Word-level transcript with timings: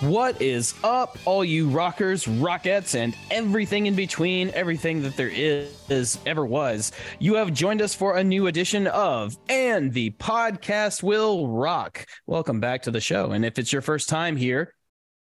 What 0.00 0.40
is 0.40 0.72
up, 0.82 1.18
all 1.26 1.44
you 1.44 1.68
rockers, 1.68 2.26
rockets, 2.26 2.94
and 2.94 3.14
everything 3.30 3.84
in 3.84 3.94
between, 3.94 4.48
everything 4.54 5.02
that 5.02 5.14
there 5.14 5.28
is, 5.30 6.18
ever 6.24 6.46
was? 6.46 6.92
You 7.18 7.34
have 7.34 7.52
joined 7.52 7.82
us 7.82 7.94
for 7.94 8.16
a 8.16 8.24
new 8.24 8.46
edition 8.46 8.86
of 8.86 9.36
And 9.50 9.92
the 9.92 10.12
Podcast 10.12 11.02
Will 11.02 11.48
Rock. 11.48 12.06
Welcome 12.26 12.60
back 12.60 12.84
to 12.84 12.90
the 12.90 13.02
show. 13.02 13.32
And 13.32 13.44
if 13.44 13.58
it's 13.58 13.74
your 13.74 13.82
first 13.82 14.08
time 14.08 14.38
here, 14.38 14.72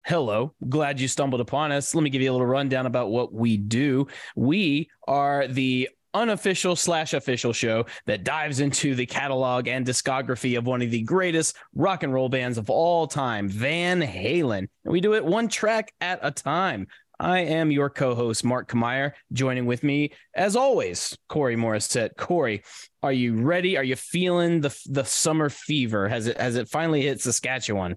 hello, 0.06 0.54
glad 0.68 1.00
you 1.00 1.08
stumbled 1.08 1.40
upon 1.40 1.72
us. 1.72 1.92
Let 1.92 2.04
me 2.04 2.10
give 2.10 2.22
you 2.22 2.30
a 2.30 2.34
little 2.34 2.46
rundown 2.46 2.86
about 2.86 3.10
what 3.10 3.32
we 3.32 3.56
do. 3.56 4.06
We 4.36 4.90
are 5.08 5.48
the 5.48 5.88
unofficial 6.14 6.76
slash 6.76 7.14
official 7.14 7.52
show 7.52 7.86
that 8.06 8.24
dives 8.24 8.60
into 8.60 8.94
the 8.94 9.06
catalog 9.06 9.68
and 9.68 9.86
discography 9.86 10.56
of 10.56 10.66
one 10.66 10.82
of 10.82 10.90
the 10.90 11.02
greatest 11.02 11.56
rock 11.74 12.02
and 12.02 12.12
roll 12.12 12.28
bands 12.28 12.58
of 12.58 12.70
all 12.70 13.06
time, 13.06 13.48
Van 13.48 14.00
Halen. 14.00 14.58
And 14.58 14.68
we 14.84 15.00
do 15.00 15.14
it 15.14 15.24
one 15.24 15.48
track 15.48 15.92
at 16.00 16.20
a 16.22 16.30
time. 16.30 16.86
I 17.20 17.40
am 17.40 17.72
your 17.72 17.90
co-host, 17.90 18.44
Mark 18.44 18.70
Kameyer. 18.70 19.12
Joining 19.32 19.66
with 19.66 19.82
me, 19.82 20.12
as 20.36 20.54
always, 20.54 21.18
Corey 21.28 21.56
Morissette. 21.56 22.16
Corey, 22.16 22.62
are 23.02 23.12
you 23.12 23.42
ready? 23.42 23.76
Are 23.76 23.82
you 23.82 23.96
feeling 23.96 24.60
the 24.60 24.76
the 24.86 25.04
summer 25.04 25.48
fever? 25.48 26.08
Has 26.08 26.28
it 26.28 26.40
has 26.40 26.54
it 26.54 26.68
finally 26.68 27.02
hit 27.02 27.20
Saskatchewan? 27.20 27.96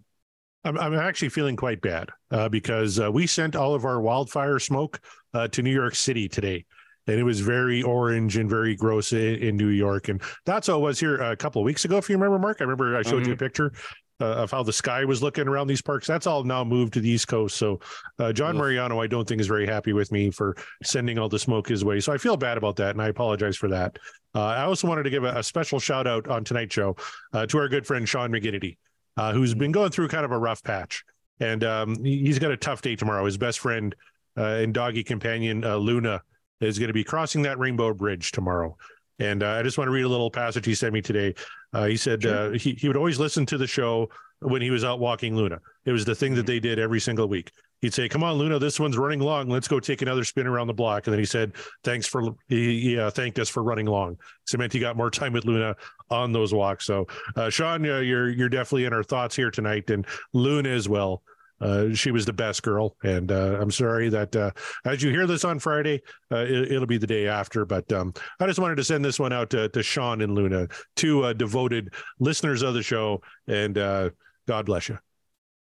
I'm, 0.63 0.77
I'm 0.77 0.93
actually 0.95 1.29
feeling 1.29 1.55
quite 1.55 1.81
bad 1.81 2.09
uh, 2.31 2.49
because 2.49 2.99
uh, 2.99 3.11
we 3.11 3.27
sent 3.27 3.55
all 3.55 3.75
of 3.75 3.85
our 3.85 4.01
wildfire 4.01 4.59
smoke 4.59 4.99
uh, 5.33 5.47
to 5.49 5.61
New 5.61 5.73
York 5.73 5.95
City 5.95 6.27
today 6.27 6.65
and 7.07 7.19
it 7.19 7.23
was 7.23 7.39
very 7.39 7.81
orange 7.81 8.37
and 8.37 8.49
very 8.49 8.75
gross 8.75 9.13
in, 9.13 9.35
in, 9.35 9.57
New 9.57 9.69
York. 9.69 10.09
And 10.09 10.21
that's 10.45 10.67
how 10.67 10.77
it 10.77 10.81
was 10.81 10.99
here 10.99 11.17
a 11.17 11.35
couple 11.35 11.61
of 11.61 11.65
weeks 11.65 11.85
ago. 11.85 11.97
If 11.97 12.09
you 12.09 12.15
remember, 12.15 12.39
Mark, 12.39 12.57
I 12.59 12.63
remember 12.63 12.95
I 12.95 13.01
showed 13.01 13.21
mm-hmm. 13.21 13.29
you 13.29 13.33
a 13.33 13.37
picture 13.37 13.73
uh, 14.21 14.35
of 14.35 14.51
how 14.51 14.63
the 14.63 14.73
sky 14.73 15.03
was 15.03 15.23
looking 15.23 15.47
around 15.47 15.67
these 15.67 15.81
parks. 15.81 16.07
That's 16.07 16.27
all 16.27 16.43
now 16.43 16.63
moved 16.63 16.93
to 16.93 16.99
the 16.99 17.09
East 17.09 17.27
Coast. 17.27 17.57
So 17.57 17.79
uh, 18.19 18.31
John 18.31 18.55
Mariano, 18.55 19.01
I 19.01 19.07
don't 19.07 19.27
think 19.27 19.41
is 19.41 19.47
very 19.47 19.65
happy 19.65 19.93
with 19.93 20.11
me 20.11 20.29
for 20.29 20.55
sending 20.83 21.17
all 21.17 21.27
the 21.27 21.39
smoke 21.39 21.67
his 21.67 21.83
way. 21.83 21.99
So 21.99 22.13
I 22.13 22.17
feel 22.17 22.37
bad 22.37 22.57
about 22.57 22.75
that, 22.77 22.91
and 22.91 23.01
I 23.01 23.07
apologize 23.07 23.57
for 23.57 23.67
that. 23.69 23.97
Uh, 24.33 24.45
I 24.45 24.63
also 24.63 24.87
wanted 24.87 25.03
to 25.03 25.09
give 25.09 25.23
a, 25.23 25.39
a, 25.39 25.43
special 25.43 25.79
shout 25.79 26.07
out 26.07 26.27
on 26.27 26.43
tonight's 26.43 26.73
show 26.73 26.95
uh, 27.33 27.45
to 27.47 27.57
our 27.57 27.67
good 27.67 27.85
friend 27.85 28.07
Sean 28.07 28.31
McGinnity, 28.31 28.77
uh, 29.17 29.33
who's 29.33 29.53
been 29.53 29.71
going 29.71 29.91
through 29.91 30.07
kind 30.07 30.23
of 30.23 30.31
a 30.31 30.37
rough 30.37 30.63
patch, 30.63 31.03
and 31.39 31.63
um, 31.63 32.03
he's 32.03 32.39
got 32.39 32.51
a 32.51 32.57
tough 32.57 32.81
day 32.81 32.95
tomorrow. 32.95 33.25
His 33.25 33.37
best 33.37 33.59
friend 33.59 33.93
uh, 34.37 34.43
and 34.43 34.73
doggy 34.73 35.03
companion 35.03 35.61
Luna 35.61 36.21
is 36.61 36.79
going 36.79 36.87
to 36.87 36.93
be 36.93 37.03
crossing 37.03 37.41
that 37.43 37.59
rainbow 37.59 37.93
bridge 37.93 38.31
tomorrow. 38.31 38.77
And 39.19 39.43
uh, 39.43 39.51
I 39.51 39.63
just 39.63 39.77
want 39.77 39.87
to 39.87 39.91
read 39.91 40.05
a 40.05 40.09
little 40.09 40.31
passage 40.31 40.65
he 40.65 40.73
sent 40.73 40.93
me 40.93 41.01
today. 41.01 41.35
Uh, 41.73 41.85
he 41.85 41.97
said 41.97 42.23
sure. 42.23 42.35
uh, 42.35 42.51
he, 42.51 42.73
he 42.73 42.87
would 42.87 42.97
always 42.97 43.19
listen 43.19 43.45
to 43.47 43.57
the 43.57 43.67
show 43.67 44.09
when 44.39 44.61
he 44.61 44.71
was 44.71 44.83
out 44.83 44.99
walking 44.99 45.35
Luna. 45.35 45.59
It 45.85 45.91
was 45.91 46.05
the 46.05 46.15
thing 46.15 46.33
that 46.35 46.45
they 46.45 46.59
did 46.59 46.79
every 46.79 46.99
single 46.99 47.27
week. 47.27 47.51
He'd 47.81 47.93
say, 47.93 48.07
"Come 48.07 48.23
on, 48.23 48.35
Luna, 48.35 48.59
this 48.59 48.79
one's 48.79 48.97
running 48.97 49.19
long. 49.19 49.49
Let's 49.49 49.67
go 49.67 49.79
take 49.79 50.03
another 50.03 50.23
spin 50.23 50.45
around 50.45 50.67
the 50.67 50.73
block." 50.73 51.07
And 51.07 51.13
then 51.13 51.19
he 51.19 51.25
said, 51.25 51.53
"Thanks 51.83 52.05
for 52.05 52.35
he, 52.47 52.79
he 52.79 52.99
uh, 52.99 53.09
thanked 53.09 53.39
us 53.39 53.49
for 53.49 53.63
running 53.63 53.87
long." 53.87 54.17
So 54.45 54.57
meant 54.57 54.71
he 54.71 54.79
got 54.79 54.97
more 54.97 55.09
time 55.09 55.33
with 55.33 55.45
Luna 55.45 55.75
on 56.11 56.31
those 56.31 56.53
walks. 56.53 56.85
So, 56.85 57.07
uh, 57.35 57.49
Sean, 57.49 57.83
uh, 57.87 57.99
you're 57.99 58.29
you're 58.29 58.49
definitely 58.49 58.85
in 58.85 58.93
our 58.93 59.03
thoughts 59.03 59.35
here 59.35 59.49
tonight, 59.49 59.89
and 59.89 60.05
Luna 60.33 60.69
as 60.69 60.87
well. 60.87 61.23
Uh, 61.61 61.93
she 61.93 62.11
was 62.11 62.25
the 62.25 62.33
best 62.33 62.63
girl, 62.63 62.95
and 63.03 63.31
uh, 63.31 63.57
I'm 63.61 63.69
sorry 63.69 64.09
that 64.09 64.35
uh, 64.35 64.51
as 64.83 65.03
you 65.03 65.11
hear 65.11 65.27
this 65.27 65.45
on 65.45 65.59
Friday, 65.59 66.01
uh, 66.31 66.45
it, 66.47 66.79
will 66.79 66.87
be 66.87 66.97
the 66.97 67.07
day 67.07 67.27
after. 67.27 67.65
But 67.65 67.91
um, 67.93 68.13
I 68.39 68.47
just 68.47 68.59
wanted 68.59 68.75
to 68.77 68.83
send 68.83 69.05
this 69.05 69.19
one 69.19 69.31
out 69.31 69.51
to, 69.51 69.69
to 69.69 69.83
Sean 69.83 70.21
and 70.21 70.33
Luna, 70.33 70.67
two 70.95 71.23
uh, 71.23 71.33
devoted 71.33 71.93
listeners 72.19 72.63
of 72.63 72.73
the 72.73 72.81
show, 72.81 73.21
and 73.47 73.75
God 73.75 74.65
bless 74.65 74.89
you. 74.89 74.97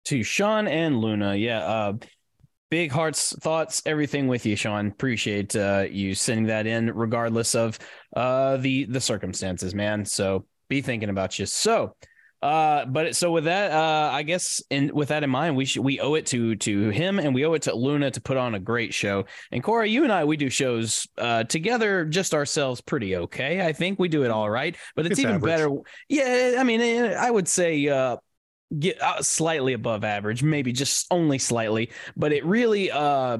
To 0.06 0.22
Sean 0.22 0.68
and 0.68 1.00
Luna, 1.00 1.34
yeah. 1.34 1.92
big 2.70 2.92
hearts, 2.92 3.34
thoughts, 3.40 3.82
everything 3.86 4.28
with 4.28 4.44
you, 4.44 4.54
Sean. 4.54 4.88
Appreciate 4.88 5.54
you 5.54 6.14
sending 6.14 6.46
that 6.46 6.66
in, 6.66 6.92
regardless 6.94 7.54
of 7.54 7.78
the 8.14 8.86
the 8.88 9.00
circumstances, 9.00 9.74
man. 9.74 10.04
So 10.04 10.44
be 10.68 10.82
thinking 10.82 11.08
about 11.08 11.38
you. 11.38 11.46
So. 11.46 11.94
Uh, 12.46 12.86
but 12.86 13.16
so 13.16 13.32
with 13.32 13.44
that, 13.44 13.72
uh, 13.72 14.10
I 14.12 14.22
guess, 14.22 14.62
and 14.70 14.92
with 14.92 15.08
that 15.08 15.24
in 15.24 15.30
mind, 15.30 15.56
we 15.56 15.64
should 15.64 15.82
we 15.82 15.98
owe 15.98 16.14
it 16.14 16.26
to 16.26 16.54
to 16.54 16.90
him 16.90 17.18
and 17.18 17.34
we 17.34 17.44
owe 17.44 17.54
it 17.54 17.62
to 17.62 17.74
Luna 17.74 18.12
to 18.12 18.20
put 18.20 18.36
on 18.36 18.54
a 18.54 18.60
great 18.60 18.94
show. 18.94 19.24
And 19.50 19.64
Corey, 19.64 19.90
you 19.90 20.04
and 20.04 20.12
I, 20.12 20.24
we 20.24 20.36
do 20.36 20.48
shows 20.48 21.08
uh 21.18 21.42
together, 21.42 22.04
just 22.04 22.34
ourselves, 22.34 22.80
pretty 22.80 23.16
okay. 23.16 23.66
I 23.66 23.72
think 23.72 23.98
we 23.98 24.06
do 24.06 24.22
it 24.22 24.30
all 24.30 24.48
right, 24.48 24.76
but 24.94 25.06
it's, 25.06 25.14
it's 25.14 25.20
even 25.22 25.36
average. 25.36 25.56
better. 25.56 25.70
Yeah, 26.08 26.54
I 26.60 26.62
mean, 26.62 26.80
eh, 26.80 27.16
I 27.18 27.28
would 27.28 27.48
say 27.48 27.88
uh 27.88 28.18
get 28.78 29.02
uh, 29.02 29.22
slightly 29.22 29.72
above 29.72 30.04
average, 30.04 30.44
maybe 30.44 30.72
just 30.72 31.08
only 31.10 31.38
slightly, 31.38 31.90
but 32.16 32.32
it 32.32 32.44
really 32.44 32.92
uh 32.92 33.38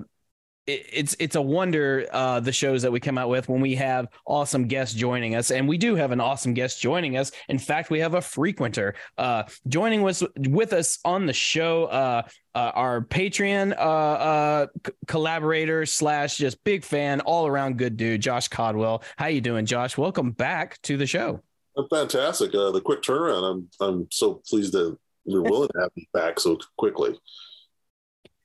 it's 0.67 1.15
it's 1.21 1.37
a 1.37 1.43
wonder 1.43 2.07
uh, 2.11 2.41
the 2.41 2.53
shows 2.53 2.83
that 2.83 2.91
we 2.91 2.99
come 2.99 3.19
out 3.19 3.29
with 3.29 3.49
when 3.49 3.61
we 3.61 3.77
have 3.77 4.09
awesome 4.27 4.67
guests 4.67 4.95
joining 4.95 5.37
us, 5.37 5.51
and 5.51 5.69
we 5.69 5.79
do 5.79 5.95
have 5.95 6.11
an 6.11 6.21
awesome 6.21 6.55
guest 6.55 6.81
joining 6.81 7.17
us. 7.17 7.31
In 7.49 7.59
fact, 7.59 7.89
we 7.89 8.01
have 8.01 8.15
a 8.15 8.21
frequenter 8.21 8.95
uh, 9.17 9.45
joining 9.69 10.07
us 10.07 10.23
with 10.37 10.73
us 10.73 10.99
on 11.05 11.27
the 11.27 11.33
show. 11.33 11.85
Uh, 11.85 12.23
uh 12.55 12.73
our 12.75 13.01
Patreon 13.03 13.77
uh, 13.77 13.81
uh, 13.81 14.67
collaborator 15.07 15.87
slash 15.87 16.37
just 16.37 16.63
big 16.65 16.85
fan, 16.85 17.21
all 17.21 17.47
around 17.47 17.79
good 17.79 17.97
dude, 17.97 18.21
Josh 18.21 18.49
Codwell. 18.49 19.05
How 19.17 19.27
you 19.27 19.41
doing, 19.41 19.67
Josh? 19.67 19.97
Welcome 19.97 20.33
back 20.33 20.81
to 20.83 20.97
the 20.97 21.07
show. 21.07 21.43
I'm 21.77 21.89
fantastic. 21.89 22.53
the 22.53 22.83
quick 22.85 23.03
turnaround. 23.03 23.51
I'm 23.51 23.69
I'm 23.81 24.09
so 24.11 24.43
pleased 24.49 24.73
that 24.73 24.97
you're 25.25 25.43
willing 25.43 25.69
to 25.69 25.81
have 25.81 25.91
me 25.97 26.09
back 26.13 26.41
so 26.41 26.59
quickly. 26.77 27.17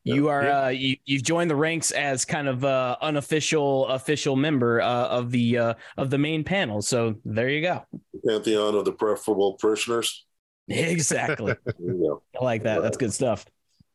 You 0.04 0.30
are 0.30 0.44
yeah. 0.44 0.66
uh, 0.66 0.68
you, 0.70 0.98
you've 1.06 1.24
joined 1.24 1.50
the 1.52 1.56
ranks 1.56 1.92
as 1.92 2.26
kind 2.26 2.48
of 2.48 2.66
uh, 2.66 2.98
unofficial 3.02 3.88
official 3.88 4.36
member 4.36 4.82
uh, 4.82 5.08
of 5.08 5.30
the 5.30 5.58
uh, 5.58 5.74
of 5.98 6.10
the 6.10 6.18
main 6.18 6.44
panel. 6.44 6.82
So 6.82 7.16
there 7.24 7.50
you 7.50 7.62
go. 7.62 7.86
Pantheon 8.28 8.76
of 8.76 8.86
the 8.86 8.94
preferable 8.94 9.58
parishioners. 9.60 10.26
Exactly. 10.68 11.54
I 11.68 12.44
like 12.44 12.64
that. 12.64 12.82
That's 12.82 12.98
good 12.98 13.14
stuff. 13.14 13.46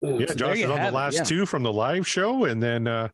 Yeah, 0.03 0.27
So 0.27 0.35
Josh 0.35 0.37
there 0.37 0.53
is 0.53 0.59
you 0.61 0.65
on 0.67 0.71
the 0.75 0.81
have 0.81 0.93
it, 0.93 0.97
last 0.97 1.15
yeah. 1.15 1.25
two 1.25 1.47
from 1.47 1.63
the 1.63 1.73
live 1.73 2.07
show, 2.07 2.45
and 2.45 2.63
then 2.63 2.87
uh, 2.87 3.09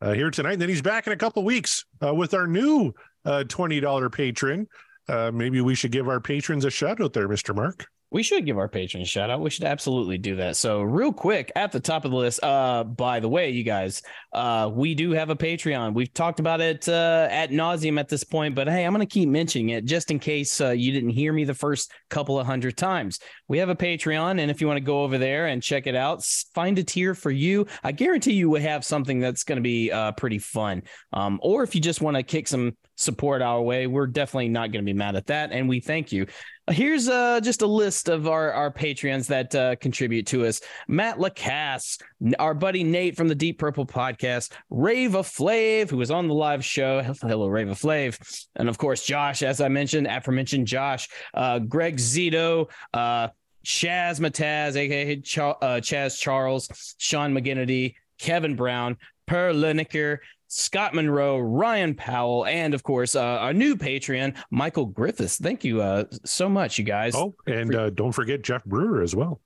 uh, 0.00 0.12
here 0.12 0.30
tonight. 0.30 0.54
And 0.54 0.62
then 0.62 0.68
he's 0.68 0.82
back 0.82 1.06
in 1.06 1.12
a 1.12 1.16
couple 1.16 1.44
weeks 1.44 1.84
uh, 2.04 2.14
with 2.14 2.34
our 2.34 2.46
new 2.46 2.92
uh, 3.24 3.44
twenty 3.44 3.78
dollar 3.80 4.10
patron. 4.10 4.66
Uh, 5.08 5.30
maybe 5.32 5.60
we 5.60 5.74
should 5.74 5.92
give 5.92 6.08
our 6.08 6.20
patrons 6.20 6.64
a 6.64 6.70
shout 6.70 7.00
out 7.00 7.12
there, 7.12 7.28
Mister 7.28 7.54
Mark. 7.54 7.86
We 8.14 8.22
should 8.22 8.46
give 8.46 8.58
our 8.58 8.68
patrons 8.68 9.08
shout 9.08 9.28
out. 9.28 9.40
We 9.40 9.50
should 9.50 9.64
absolutely 9.64 10.18
do 10.18 10.36
that. 10.36 10.56
So, 10.56 10.82
real 10.82 11.12
quick, 11.12 11.50
at 11.56 11.72
the 11.72 11.80
top 11.80 12.04
of 12.04 12.12
the 12.12 12.16
list, 12.16 12.44
uh, 12.44 12.84
by 12.84 13.18
the 13.18 13.28
way, 13.28 13.50
you 13.50 13.64
guys, 13.64 14.02
uh, 14.32 14.70
we 14.72 14.94
do 14.94 15.10
have 15.10 15.30
a 15.30 15.34
Patreon. 15.34 15.94
We've 15.94 16.14
talked 16.14 16.38
about 16.38 16.60
it 16.60 16.88
uh, 16.88 17.26
at 17.28 17.50
nauseum 17.50 17.98
at 17.98 18.08
this 18.08 18.22
point, 18.22 18.54
but 18.54 18.68
hey, 18.68 18.84
I'm 18.84 18.94
going 18.94 19.04
to 19.04 19.12
keep 19.12 19.28
mentioning 19.28 19.70
it 19.70 19.84
just 19.84 20.12
in 20.12 20.20
case 20.20 20.60
uh, 20.60 20.70
you 20.70 20.92
didn't 20.92 21.10
hear 21.10 21.32
me 21.32 21.42
the 21.42 21.54
first 21.54 21.90
couple 22.08 22.38
of 22.38 22.46
hundred 22.46 22.76
times. 22.76 23.18
We 23.48 23.58
have 23.58 23.68
a 23.68 23.74
Patreon, 23.74 24.38
and 24.38 24.48
if 24.48 24.60
you 24.60 24.68
want 24.68 24.76
to 24.76 24.84
go 24.84 25.02
over 25.02 25.18
there 25.18 25.48
and 25.48 25.60
check 25.60 25.88
it 25.88 25.96
out, 25.96 26.22
find 26.54 26.78
a 26.78 26.84
tier 26.84 27.16
for 27.16 27.32
you. 27.32 27.66
I 27.82 27.90
guarantee 27.90 28.34
you 28.34 28.48
will 28.48 28.60
have 28.60 28.84
something 28.84 29.18
that's 29.18 29.42
going 29.42 29.56
to 29.56 29.62
be 29.62 29.90
uh, 29.90 30.12
pretty 30.12 30.38
fun. 30.38 30.84
Um, 31.12 31.40
or 31.42 31.64
if 31.64 31.74
you 31.74 31.80
just 31.80 32.00
want 32.00 32.16
to 32.16 32.22
kick 32.22 32.46
some 32.46 32.76
support 32.94 33.42
our 33.42 33.60
way, 33.60 33.88
we're 33.88 34.06
definitely 34.06 34.50
not 34.50 34.70
going 34.70 34.84
to 34.84 34.88
be 34.88 34.96
mad 34.96 35.16
at 35.16 35.26
that, 35.26 35.50
and 35.50 35.68
we 35.68 35.80
thank 35.80 36.12
you. 36.12 36.26
Here's 36.70 37.10
uh, 37.10 37.40
just 37.40 37.60
a 37.60 37.66
list 37.66 38.08
of 38.08 38.26
our, 38.26 38.50
our 38.52 38.72
Patreons 38.72 39.26
that 39.26 39.54
uh, 39.54 39.76
contribute 39.76 40.26
to 40.28 40.46
us. 40.46 40.62
Matt 40.88 41.18
Lacasse, 41.18 42.00
our 42.38 42.54
buddy 42.54 42.82
Nate 42.82 43.16
from 43.16 43.28
the 43.28 43.34
Deep 43.34 43.58
Purple 43.58 43.84
podcast, 43.84 44.50
Rava 44.70 45.18
Flav, 45.18 45.90
who 45.90 45.98
was 45.98 46.10
on 46.10 46.26
the 46.26 46.32
live 46.32 46.64
show. 46.64 47.02
Hello, 47.20 47.48
Rava 47.48 47.72
Flav. 47.72 48.18
And 48.56 48.70
of 48.70 48.78
course, 48.78 49.04
Josh, 49.04 49.42
as 49.42 49.60
I 49.60 49.68
mentioned, 49.68 50.06
aforementioned 50.06 50.66
Josh, 50.66 51.06
uh, 51.34 51.58
Greg 51.58 51.98
Zito, 51.98 52.70
uh, 52.94 53.28
Chaz 53.66 54.18
Mataz, 54.18 54.74
aka 54.76 55.20
Ch- 55.20 55.38
uh, 55.38 55.54
Chaz 55.80 56.18
Charles, 56.18 56.94
Sean 56.96 57.34
McGinnity, 57.34 57.94
Kevin 58.18 58.56
Brown, 58.56 58.96
Per 59.26 59.52
Lineker, 59.52 60.18
Scott 60.56 60.94
Monroe, 60.94 61.40
Ryan 61.40 61.96
Powell, 61.96 62.46
and 62.46 62.74
of 62.74 62.84
course, 62.84 63.16
uh, 63.16 63.22
our 63.22 63.52
new 63.52 63.74
Patreon, 63.74 64.36
Michael 64.52 64.86
Griffiths. 64.86 65.36
Thank 65.36 65.64
you 65.64 65.82
uh, 65.82 66.04
so 66.24 66.48
much, 66.48 66.78
you 66.78 66.84
guys. 66.84 67.16
Oh, 67.16 67.34
and 67.46 67.74
uh, 67.74 67.90
don't 67.90 68.12
forget 68.12 68.42
Jeff 68.42 68.64
Brewer 68.64 69.02
as 69.02 69.16
well. 69.16 69.40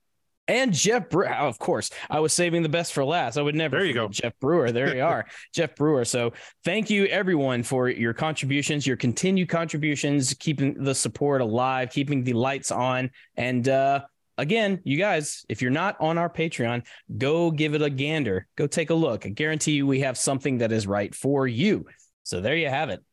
And 0.47 0.71
Jeff 0.71 1.09
Brewer, 1.09 1.33
of 1.33 1.57
course, 1.57 1.89
I 2.11 2.19
was 2.19 2.31
saving 2.31 2.61
the 2.61 2.69
best 2.69 2.93
for 2.93 3.03
last. 3.03 3.37
I 3.37 3.41
would 3.41 3.55
never. 3.55 3.77
There 3.77 3.85
you 3.87 3.93
go. 3.95 4.07
Jeff 4.07 4.33
Brewer. 4.39 4.71
There 4.71 4.95
you 4.95 5.03
are, 5.03 5.25
Jeff 5.53 5.75
Brewer. 5.75 6.05
So 6.05 6.33
thank 6.63 6.91
you 6.91 7.05
everyone 7.05 7.63
for 7.63 7.89
your 7.89 8.13
contributions, 8.13 8.85
your 8.85 8.97
continued 8.97 9.49
contributions, 9.49 10.35
keeping 10.35 10.83
the 10.83 10.93
support 10.93 11.41
alive, 11.41 11.89
keeping 11.89 12.23
the 12.23 12.33
lights 12.33 12.69
on, 12.69 13.09
and 13.35 13.67
uh, 13.67 14.01
again, 14.39 14.81
you 14.83 14.97
guys, 14.97 15.45
if 15.49 15.61
you're 15.61 15.71
not 15.71 15.97
on 15.99 16.17
our 16.17 16.29
Patreon, 16.29 16.85
go 17.17 17.51
give 17.51 17.75
it 17.75 17.81
a 17.81 17.89
gander. 17.89 18.47
Go 18.55 18.67
take 18.67 18.89
a 18.89 18.95
look. 18.95 19.25
I 19.25 19.29
guarantee 19.29 19.73
you, 19.73 19.85
we 19.85 20.01
have 20.01 20.17
something 20.17 20.59
that 20.59 20.71
is 20.71 20.87
right 20.87 21.13
for 21.13 21.47
you. 21.47 21.85
So 22.23 22.41
there 22.41 22.55
you 22.55 22.69
have 22.69 22.89
it. 22.89 23.03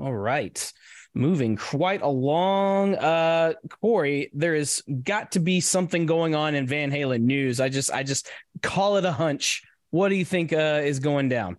All 0.00 0.14
right 0.14 0.72
moving 1.14 1.56
quite 1.56 2.02
along. 2.02 2.94
Uh, 2.94 3.54
Corey, 3.80 4.30
there 4.32 4.54
has 4.54 4.82
got 5.02 5.32
to 5.32 5.40
be 5.40 5.60
something 5.60 6.06
going 6.06 6.34
on 6.34 6.54
in 6.54 6.66
Van 6.66 6.90
Halen 6.90 7.22
news. 7.22 7.60
I 7.60 7.68
just, 7.68 7.92
I 7.92 8.02
just 8.02 8.28
call 8.62 8.96
it 8.96 9.04
a 9.04 9.12
hunch. 9.12 9.62
What 9.90 10.08
do 10.08 10.14
you 10.14 10.24
think 10.24 10.52
uh, 10.52 10.80
is 10.84 11.00
going 11.00 11.28
down? 11.28 11.56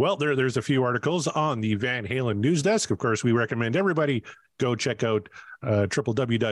Well, 0.00 0.16
there, 0.16 0.34
there's 0.34 0.56
a 0.56 0.62
few 0.62 0.82
articles 0.82 1.28
on 1.28 1.60
the 1.60 1.74
Van 1.74 2.06
Halen 2.06 2.38
news 2.38 2.62
desk. 2.62 2.90
Of 2.90 2.96
course, 2.96 3.22
we 3.22 3.32
recommend 3.32 3.76
everybody 3.76 4.22
go 4.58 4.74
check 4.74 5.04
out 5.04 5.28
uh, 5.62 5.88
www.vhnd.com 5.90 6.42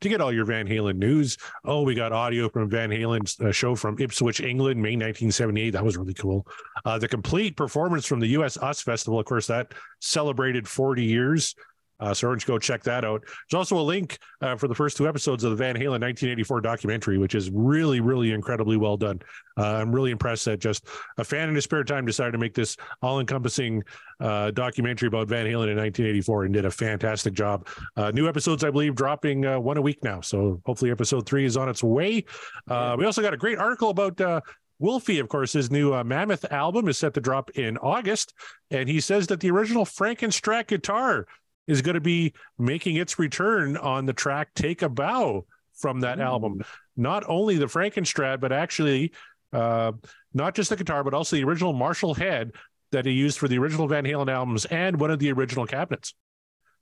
to 0.00 0.08
get 0.08 0.22
all 0.22 0.32
your 0.32 0.46
Van 0.46 0.66
Halen 0.66 0.96
news. 0.96 1.36
Oh, 1.66 1.82
we 1.82 1.94
got 1.94 2.10
audio 2.10 2.48
from 2.48 2.70
Van 2.70 2.88
Halen's 2.88 3.38
uh, 3.38 3.52
show 3.52 3.74
from 3.74 3.98
Ipswich, 4.00 4.40
England, 4.40 4.80
May 4.80 4.96
1978. 4.96 5.72
That 5.72 5.84
was 5.84 5.98
really 5.98 6.14
cool. 6.14 6.46
Uh, 6.86 6.96
the 6.96 7.06
complete 7.06 7.54
performance 7.54 8.06
from 8.06 8.20
the 8.20 8.28
US 8.28 8.56
US 8.62 8.80
Festival, 8.80 9.20
of 9.20 9.26
course, 9.26 9.46
that 9.48 9.74
celebrated 10.00 10.66
40 10.66 11.04
years. 11.04 11.54
Uh, 12.02 12.12
so, 12.12 12.28
why 12.28 12.36
go 12.44 12.58
check 12.58 12.82
that 12.82 13.04
out? 13.04 13.22
There's 13.24 13.58
also 13.58 13.78
a 13.78 13.82
link 13.82 14.18
uh, 14.40 14.56
for 14.56 14.66
the 14.66 14.74
first 14.74 14.96
two 14.96 15.08
episodes 15.08 15.44
of 15.44 15.50
the 15.50 15.56
Van 15.56 15.76
Halen 15.76 16.00
1984 16.00 16.60
documentary, 16.60 17.16
which 17.16 17.36
is 17.36 17.48
really, 17.50 18.00
really 18.00 18.32
incredibly 18.32 18.76
well 18.76 18.96
done. 18.96 19.20
Uh, 19.56 19.76
I'm 19.76 19.94
really 19.94 20.10
impressed 20.10 20.44
that 20.46 20.58
just 20.58 20.84
a 21.18 21.24
fan 21.24 21.48
in 21.48 21.54
his 21.54 21.64
spare 21.64 21.84
time 21.84 22.04
decided 22.04 22.32
to 22.32 22.38
make 22.38 22.54
this 22.54 22.76
all-encompassing 23.02 23.84
uh, 24.18 24.50
documentary 24.50 25.06
about 25.06 25.28
Van 25.28 25.46
Halen 25.46 25.70
in 25.70 25.76
1984 25.76 26.44
and 26.44 26.54
did 26.54 26.64
a 26.64 26.70
fantastic 26.70 27.34
job. 27.34 27.68
Uh, 27.96 28.10
new 28.10 28.28
episodes, 28.28 28.64
I 28.64 28.70
believe, 28.70 28.96
dropping 28.96 29.46
uh, 29.46 29.60
one 29.60 29.76
a 29.76 29.82
week 29.82 30.02
now. 30.02 30.20
So 30.20 30.60
hopefully, 30.66 30.90
episode 30.90 31.24
three 31.26 31.44
is 31.44 31.56
on 31.56 31.68
its 31.68 31.84
way. 31.84 32.24
Uh, 32.68 32.96
we 32.98 33.04
also 33.04 33.22
got 33.22 33.34
a 33.34 33.38
great 33.38 33.58
article 33.58 33.90
about. 33.90 34.20
Uh, 34.20 34.40
Wolfie, 34.78 35.20
of 35.20 35.28
course, 35.28 35.52
his 35.52 35.70
new 35.70 35.94
uh, 35.94 36.02
Mammoth 36.02 36.44
album 36.50 36.88
is 36.88 36.98
set 36.98 37.14
to 37.14 37.20
drop 37.20 37.50
in 37.50 37.78
August, 37.78 38.34
and 38.68 38.88
he 38.88 38.98
says 38.98 39.28
that 39.28 39.38
the 39.38 39.48
original 39.48 39.84
Frankenstrat 39.84 40.66
guitar 40.66 41.28
is 41.66 41.82
going 41.82 41.94
to 41.94 42.00
be 42.00 42.32
making 42.58 42.96
its 42.96 43.18
return 43.18 43.76
on 43.76 44.06
the 44.06 44.12
track 44.12 44.48
"Take 44.54 44.82
a 44.82 44.88
Bow" 44.88 45.46
from 45.74 46.00
that 46.00 46.20
album. 46.20 46.62
Not 46.96 47.24
only 47.28 47.56
the 47.56 47.66
Frankenstrat, 47.66 48.40
but 48.40 48.52
actually 48.52 49.12
uh, 49.52 49.92
not 50.34 50.54
just 50.54 50.70
the 50.70 50.76
guitar, 50.76 51.02
but 51.04 51.14
also 51.14 51.36
the 51.36 51.44
original 51.44 51.72
Marshall 51.72 52.14
head 52.14 52.52
that 52.90 53.06
he 53.06 53.12
used 53.12 53.38
for 53.38 53.48
the 53.48 53.58
original 53.58 53.88
Van 53.88 54.04
Halen 54.04 54.30
albums 54.30 54.64
and 54.66 54.98
one 55.00 55.10
of 55.10 55.18
the 55.18 55.32
original 55.32 55.66
cabinets. 55.66 56.14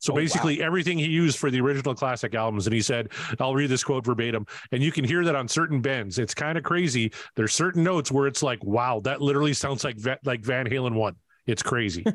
So 0.00 0.12
Oh, 0.12 0.16
wow. 0.16 0.22
basically, 0.22 0.62
everything 0.62 0.98
he 0.98 1.06
used 1.06 1.38
for 1.38 1.50
the 1.50 1.60
original 1.60 1.94
classic 1.94 2.34
albums. 2.34 2.66
And 2.66 2.74
he 2.74 2.80
said, 2.80 3.12
I'll 3.38 3.54
read 3.54 3.68
this 3.70 3.84
quote 3.84 4.04
verbatim. 4.04 4.46
And 4.72 4.82
you 4.82 4.90
can 4.90 5.04
hear 5.04 5.24
that 5.24 5.36
on 5.36 5.46
certain 5.46 5.80
bends. 5.82 6.18
It's 6.18 6.32
kind 6.34 6.56
of 6.56 6.64
crazy. 6.64 7.12
There's 7.36 7.54
certain 7.54 7.84
notes 7.84 8.10
where 8.10 8.26
it's 8.26 8.42
like, 8.42 8.64
wow, 8.64 9.00
that 9.04 9.20
literally 9.20 9.52
sounds 9.52 9.84
like, 9.84 9.98
like 10.24 10.40
Van 10.40 10.66
Halen 10.66 10.94
1. 10.94 11.16
It's 11.46 11.62
crazy. 11.62 12.04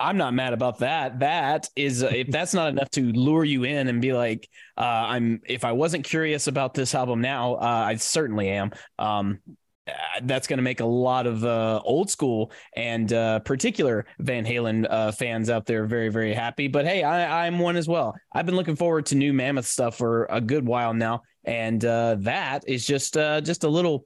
I'm 0.00 0.16
not 0.16 0.32
mad 0.32 0.52
about 0.52 0.78
that. 0.78 1.18
That 1.18 1.68
is, 1.74 2.02
uh, 2.02 2.06
if 2.06 2.28
that's 2.28 2.54
not 2.54 2.68
enough 2.68 2.90
to 2.90 3.12
lure 3.12 3.44
you 3.44 3.64
in 3.64 3.88
and 3.88 4.00
be 4.00 4.12
like, 4.12 4.48
uh, 4.76 4.80
I'm. 4.82 5.40
If 5.46 5.64
I 5.64 5.72
wasn't 5.72 6.04
curious 6.04 6.46
about 6.46 6.74
this 6.74 6.94
album 6.94 7.20
now, 7.20 7.54
uh, 7.54 7.84
I 7.86 7.96
certainly 7.96 8.48
am. 8.48 8.70
Um, 8.98 9.40
uh, 9.88 9.92
that's 10.22 10.46
going 10.46 10.58
to 10.58 10.62
make 10.62 10.80
a 10.80 10.86
lot 10.86 11.26
of 11.26 11.44
uh, 11.44 11.80
old 11.82 12.10
school 12.10 12.52
and 12.76 13.12
uh, 13.12 13.40
particular 13.40 14.04
Van 14.18 14.44
Halen 14.44 14.86
uh, 14.88 15.12
fans 15.12 15.48
out 15.50 15.66
there 15.66 15.86
very, 15.86 16.10
very 16.10 16.34
happy. 16.34 16.68
But 16.68 16.84
hey, 16.84 17.02
I, 17.02 17.46
I'm 17.46 17.58
one 17.58 17.76
as 17.76 17.88
well. 17.88 18.14
I've 18.32 18.46
been 18.46 18.56
looking 18.56 18.76
forward 18.76 19.06
to 19.06 19.14
new 19.14 19.32
Mammoth 19.32 19.66
stuff 19.66 19.96
for 19.96 20.26
a 20.30 20.40
good 20.40 20.66
while 20.66 20.94
now, 20.94 21.22
and 21.44 21.84
uh, 21.84 22.16
that 22.20 22.68
is 22.68 22.86
just 22.86 23.14
just 23.14 23.64
a 23.64 23.68
little 23.68 24.04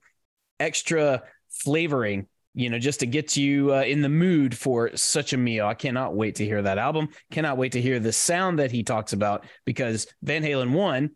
extra 0.60 1.22
flavoring 1.50 2.28
you 2.54 2.68
know, 2.70 2.78
just 2.78 3.00
to 3.00 3.06
get 3.06 3.36
you 3.36 3.74
uh, 3.74 3.82
in 3.82 4.02
the 4.02 4.08
mood 4.08 4.56
for 4.56 4.94
such 4.96 5.32
a 5.32 5.36
meal. 5.38 5.66
I 5.66 5.74
cannot 5.74 6.14
wait 6.14 6.34
to 6.36 6.44
hear 6.44 6.60
that 6.62 6.78
album. 6.78 7.08
Cannot 7.30 7.56
wait 7.56 7.72
to 7.72 7.80
hear 7.80 7.98
the 7.98 8.12
sound 8.12 8.58
that 8.58 8.70
he 8.70 8.82
talks 8.82 9.12
about 9.12 9.44
because 9.64 10.06
Van 10.22 10.42
Halen 10.42 10.72
one, 10.72 11.10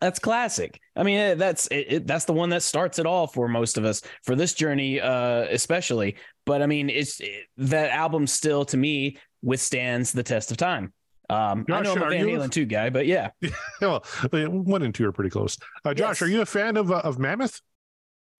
that's 0.00 0.18
classic. 0.18 0.78
I 0.94 1.02
mean, 1.02 1.18
eh, 1.18 1.34
that's 1.34 1.66
it, 1.68 1.86
it, 1.88 2.06
that's 2.06 2.26
the 2.26 2.32
one 2.32 2.50
that 2.50 2.62
starts 2.62 2.98
it 2.98 3.06
all 3.06 3.26
for 3.26 3.48
most 3.48 3.78
of 3.78 3.84
us 3.84 4.02
for 4.24 4.36
this 4.36 4.52
journey, 4.54 5.00
uh, 5.00 5.46
especially. 5.50 6.16
But 6.44 6.62
I 6.62 6.66
mean, 6.66 6.90
it's 6.90 7.18
it, 7.20 7.46
that 7.56 7.90
album 7.90 8.26
still 8.26 8.64
to 8.66 8.76
me 8.76 9.16
withstands 9.42 10.12
the 10.12 10.22
test 10.22 10.50
of 10.50 10.58
time. 10.58 10.92
Um, 11.28 11.64
I 11.70 11.80
know 11.80 11.92
I'm 11.94 12.02
a 12.02 12.08
Van 12.10 12.28
you 12.28 12.36
a- 12.36 12.38
Halen 12.38 12.52
two 12.52 12.66
guy, 12.66 12.90
but 12.90 13.06
yeah, 13.06 13.30
well, 13.80 14.04
one 14.30 14.82
and 14.82 14.94
two 14.94 15.06
are 15.06 15.12
pretty 15.12 15.30
close. 15.30 15.56
Uh, 15.84 15.92
Josh, 15.92 16.20
Yes. 16.20 16.22
are 16.22 16.28
you 16.30 16.42
a 16.42 16.46
fan 16.46 16.76
of, 16.76 16.92
uh, 16.92 17.00
of 17.02 17.18
Mammoth? 17.18 17.60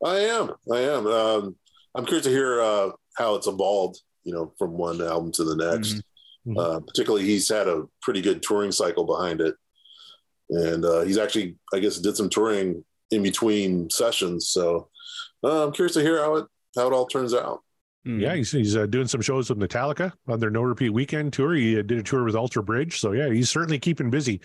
I 0.05 0.19
am. 0.19 0.53
I 0.73 0.79
am. 0.79 1.07
Um, 1.07 1.57
I'm 1.97 2.05
curious 2.05 2.25
to 2.27 2.31
hear 2.31 2.61
uh, 2.61 2.91
how 3.17 3.35
it's 3.35 3.47
evolved, 3.47 4.01
you 4.25 4.33
know, 4.33 4.53
from 4.59 4.73
one 4.73 5.01
album 5.01 5.33
to 5.33 5.45
the 5.45 5.57
next. 5.57 6.03
Mhm. 6.47 6.59
Uh, 6.59 6.81
particularly, 6.81 7.25
he's 7.25 7.49
had 7.49 7.67
a 7.67 7.85
pretty 8.03 8.21
good 8.21 8.43
touring 8.43 8.71
cycle 8.71 9.05
behind 9.05 9.41
it, 9.41 9.57
and 10.51 10.85
uh, 10.85 11.01
he's 11.01 11.19
actually, 11.19 11.57
I 11.75 11.81
guess, 11.81 11.99
did 11.99 12.17
some 12.17 12.31
touring 12.31 12.85
in 13.11 13.23
between 13.23 13.91
sessions. 13.91 14.51
So 14.51 14.89
uh, 15.43 15.67
I'm 15.67 15.73
curious 15.73 15.95
to 15.95 16.03
hear 16.03 16.19
how 16.23 16.37
it 16.37 16.47
how 16.77 16.87
it 16.87 16.93
all 16.93 17.07
turns 17.07 17.35
out. 17.35 17.63
Mm. 18.07 18.21
Yeah, 18.21 18.37
he's, 18.37 18.53
he's 18.53 18.77
uh, 18.77 18.87
doing 18.87 19.09
some 19.09 19.21
shows 19.21 19.51
with 19.51 19.59
Metallica 19.59 20.13
on 20.29 20.39
their 20.39 20.51
No 20.51 20.63
Repeat 20.63 20.91
Weekend 20.91 21.33
tour. 21.33 21.55
He 21.55 21.79
uh, 21.79 21.83
did 21.83 21.99
a 21.99 22.03
tour 22.03 22.23
with 22.23 22.37
Alter 22.37 22.63
Bridge. 22.63 23.01
So, 23.01 23.11
yeah, 23.13 23.29
he's 23.29 23.51
certainly 23.51 23.81
keeping 23.81 24.11
busy. 24.11 24.41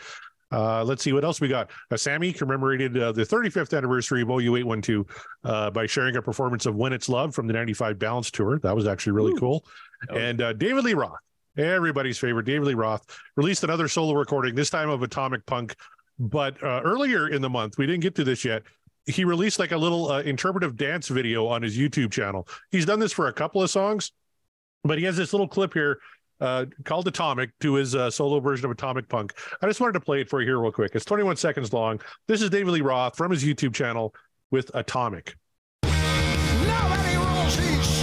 Uh, 0.52 0.84
let's 0.84 1.04
see 1.04 1.14
what 1.14 1.24
else 1.24 1.40
we 1.40 1.48
got. 1.48 1.70
Uh, 1.90 1.98
Sammy 1.98 2.34
commemorated 2.34 2.98
uh, 2.98 3.12
the 3.12 3.24
35th 3.24 3.76
anniversary 3.76 4.22
of 4.22 4.28
OU812 4.28 5.10
uh, 5.44 5.72
by 5.72 5.86
sharing 5.86 6.18
a 6.18 6.22
performance 6.22 6.66
of 6.66 6.76
When 6.76 6.94
It's 6.94 7.08
Love 7.10 7.34
from 7.34 7.48
the 7.48 7.54
95 7.54 7.98
Balance 7.98 8.32
Tour. 8.32 8.60
That 8.60 8.76
was 8.76 8.88
actually 8.88 9.14
really 9.14 9.34
Ooh. 9.34 9.40
cool. 9.40 9.66
Oh. 10.10 10.16
And 10.16 10.42
uh, 10.42 10.54
David 10.54 10.84
Lee 10.84 10.94
Roth, 10.94 11.20
everybody's 11.58 12.18
favorite, 12.18 12.46
David 12.46 12.68
Lee 12.68 12.74
Roth, 12.74 13.06
released 13.36 13.64
another 13.64 13.88
solo 13.88 14.14
recording, 14.14 14.56
this 14.56 14.70
time 14.70 14.90
of 14.90 15.04
Atomic 15.04 15.46
Punk. 15.46 15.76
But 16.20 16.62
uh, 16.62 16.82
earlier 16.84 17.30
in 17.30 17.42
the 17.42 17.50
month, 17.50 17.78
we 17.78 17.88
didn't 17.88 18.02
get 18.02 18.16
to 18.16 18.24
this 18.24 18.44
yet. 18.44 18.64
He 19.06 19.26
released 19.26 19.58
like 19.58 19.72
a 19.72 19.78
little 19.78 20.12
uh, 20.12 20.22
interpretive 20.22 20.76
dance 20.76 21.08
video 21.08 21.48
on 21.48 21.64
his 21.64 21.78
YouTube 21.78 22.12
channel. 22.12 22.48
He's 22.70 22.86
done 22.86 23.00
this 23.00 23.12
for 23.12 23.28
a 23.28 23.34
couple 23.34 23.62
of 23.64 23.70
songs, 23.70 24.12
but 24.84 25.00
he 25.00 25.06
has 25.06 25.18
this 25.18 25.34
little 25.34 25.48
clip 25.48 25.74
here 25.74 26.00
uh, 26.42 26.66
called 26.84 27.08
Atomic 27.08 27.52
to 27.60 27.76
his 27.76 27.96
uh, 27.96 28.10
solo 28.10 28.40
version 28.40 28.66
of 28.66 28.72
Atomic 28.72 29.08
Punk. 29.08 29.34
I 29.62 29.68
just 29.68 29.80
wanted 29.80 29.94
to 29.94 30.02
play 30.02 30.22
it 30.22 30.30
for 30.30 30.42
you 30.42 30.48
here 30.48 30.60
real 30.60 30.72
quick. 30.72 30.92
It's 30.96 31.06
21 31.06 31.38
seconds 31.38 31.72
long. 31.72 32.02
This 32.28 32.42
is 32.42 32.50
David 32.50 32.72
Lee 32.72 32.82
Roth 32.82 33.16
from 33.16 33.32
his 33.32 33.44
YouTube 33.44 33.74
channel 33.74 34.14
with 34.50 34.72
Atomic. 34.74 35.36
Nobody 35.84 37.18
rules 37.18 37.58
these 37.58 38.01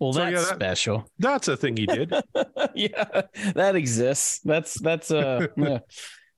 Well, 0.00 0.12
So, 0.12 0.20
that's 0.20 0.32
yeah, 0.32 0.40
that- 0.40 0.54
special. 0.54 1.08
That's 1.18 1.48
a 1.48 1.56
thing 1.56 1.76
he 1.76 1.86
did. 1.86 2.12
yeah, 2.74 3.22
that 3.54 3.76
exists. 3.76 4.40
That's 4.40 4.78
that's 4.80 5.10
uh 5.10 5.46
yeah. 5.56 5.78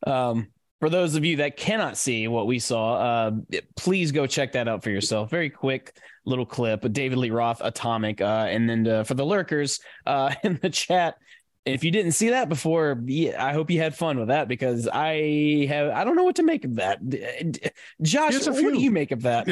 um 0.07 0.49
for 0.81 0.91
those 0.91 1.15
of 1.15 1.25
you 1.25 1.37
that 1.37 1.57
cannot 1.57 1.97
see 1.97 2.29
what 2.29 2.47
we 2.47 2.59
saw, 2.59 2.95
uh 2.97 3.31
please 3.77 4.13
go 4.13 4.27
check 4.27 4.53
that 4.53 4.69
out 4.69 4.83
for 4.83 4.91
yourself. 4.91 5.31
Very 5.31 5.51
quick 5.51 5.97
little 6.25 6.47
clip, 6.47 6.91
David 6.93 7.19
Lee 7.19 7.31
Roth 7.31 7.61
Atomic 7.65 8.21
uh 8.21 8.47
and 8.49 8.69
then 8.69 8.87
uh, 8.87 9.05
for 9.05 9.15
the 9.15 9.25
lurkers 9.25 9.81
uh 10.07 10.35
in 10.45 10.59
the 10.63 10.71
chat 10.71 11.17
if 11.65 11.83
you 11.83 11.91
didn't 11.91 12.13
see 12.13 12.29
that 12.31 12.49
before, 12.49 13.03
yeah, 13.07 13.45
I 13.45 13.53
hope 13.53 13.73
you 13.73 13.81
had 13.81 13.93
fun 13.93 14.21
with 14.21 14.29
that 14.29 14.47
because 14.47 14.87
I 14.87 15.67
have 15.69 15.91
I 15.91 16.05
don't 16.05 16.15
know 16.15 16.23
what 16.23 16.37
to 16.37 16.45
make 16.45 16.65
of 16.65 16.77
that. 16.77 17.11
D- 17.11 17.27
d- 17.51 17.71
Josh, 18.03 18.47
what 18.47 18.55
do 18.55 18.79
you 18.81 18.93
make 18.93 19.11
of 19.11 19.23
that? 19.23 19.49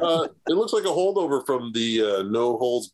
uh, 0.00 0.28
it 0.48 0.54
looks 0.54 0.72
like 0.72 0.84
a 0.84 0.86
holdover 0.86 1.44
from 1.44 1.70
the 1.74 2.00
uh, 2.02 2.22
no 2.22 2.56
holes 2.56 2.92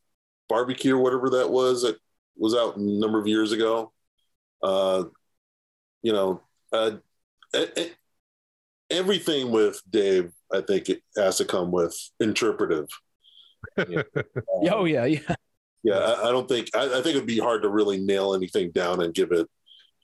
barbecue 0.48 0.94
or 0.96 1.02
whatever 1.02 1.30
that 1.30 1.50
was 1.50 1.82
that 1.82 1.96
was 2.36 2.54
out 2.54 2.76
a 2.76 2.82
number 2.82 3.18
of 3.18 3.26
years 3.26 3.52
ago. 3.52 3.92
Uh, 4.62 5.04
you 6.02 6.12
know, 6.12 6.40
uh, 6.72 6.92
everything 8.90 9.50
with 9.50 9.80
Dave, 9.90 10.32
I 10.52 10.60
think 10.60 10.88
it 10.88 11.02
has 11.16 11.38
to 11.38 11.44
come 11.44 11.70
with 11.70 11.96
interpretive. 12.20 12.88
oh 13.78 14.84
yeah, 14.84 15.04
yeah. 15.04 15.34
Yeah, 15.82 15.98
I, 15.98 16.28
I 16.28 16.32
don't 16.32 16.48
think 16.48 16.70
I, 16.74 16.84
I 16.84 17.02
think 17.02 17.16
it'd 17.16 17.26
be 17.26 17.38
hard 17.38 17.62
to 17.62 17.68
really 17.68 17.98
nail 17.98 18.34
anything 18.34 18.70
down 18.70 19.02
and 19.02 19.12
give 19.12 19.32
it 19.32 19.46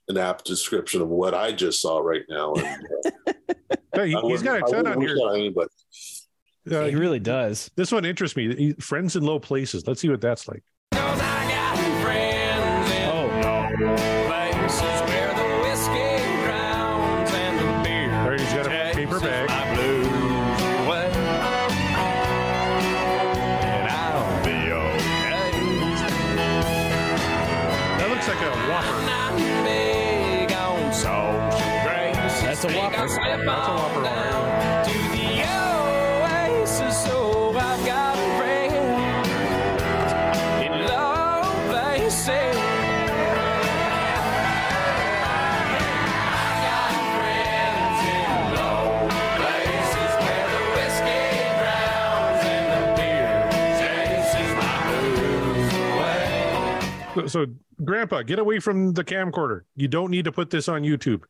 an 0.09 0.19
apt 0.19 0.45
description 0.45 1.01
of 1.01 1.09
what 1.09 1.35
I 1.35 1.53
just 1.53 1.81
saw 1.81 1.99
right 2.01 2.25
now. 2.29 2.55
And, 2.55 2.87
uh, 3.27 3.33
Hey, 3.93 4.11
he's 4.11 4.15
got 4.15 4.23
a 4.23 4.27
wouldn't- 4.27 4.49
I 4.49 4.59
10 4.61 4.77
wouldn't 4.77 4.97
on 4.97 5.01
here. 5.03 5.17
That. 6.67 6.83
Uh, 6.83 6.87
he 6.87 6.95
really 6.95 7.21
does. 7.21 7.71
This 7.77 7.93
one 7.93 8.05
interests 8.05 8.37
me. 8.37 8.75
Friends 8.75 9.17
in 9.17 9.23
low 9.23 9.39
places. 9.39 9.87
Let's 9.87 10.01
see 10.01 10.09
what 10.09 10.21
that's 10.21 10.49
like. 10.49 10.63
Oh, 10.93 10.99
All 13.83 14.10
So, 57.23 57.27
so, 57.27 57.47
Grandpa, 57.85 58.23
get 58.23 58.39
away 58.39 58.59
from 58.61 58.93
the 58.93 59.05
camcorder. 59.05 59.63
You 59.77 59.89
don't 59.89 60.11
need 60.11 60.25
to 60.27 60.33
put 60.33 60.51
this 60.51 60.69
on 60.69 60.83
YouTube. 60.83 61.23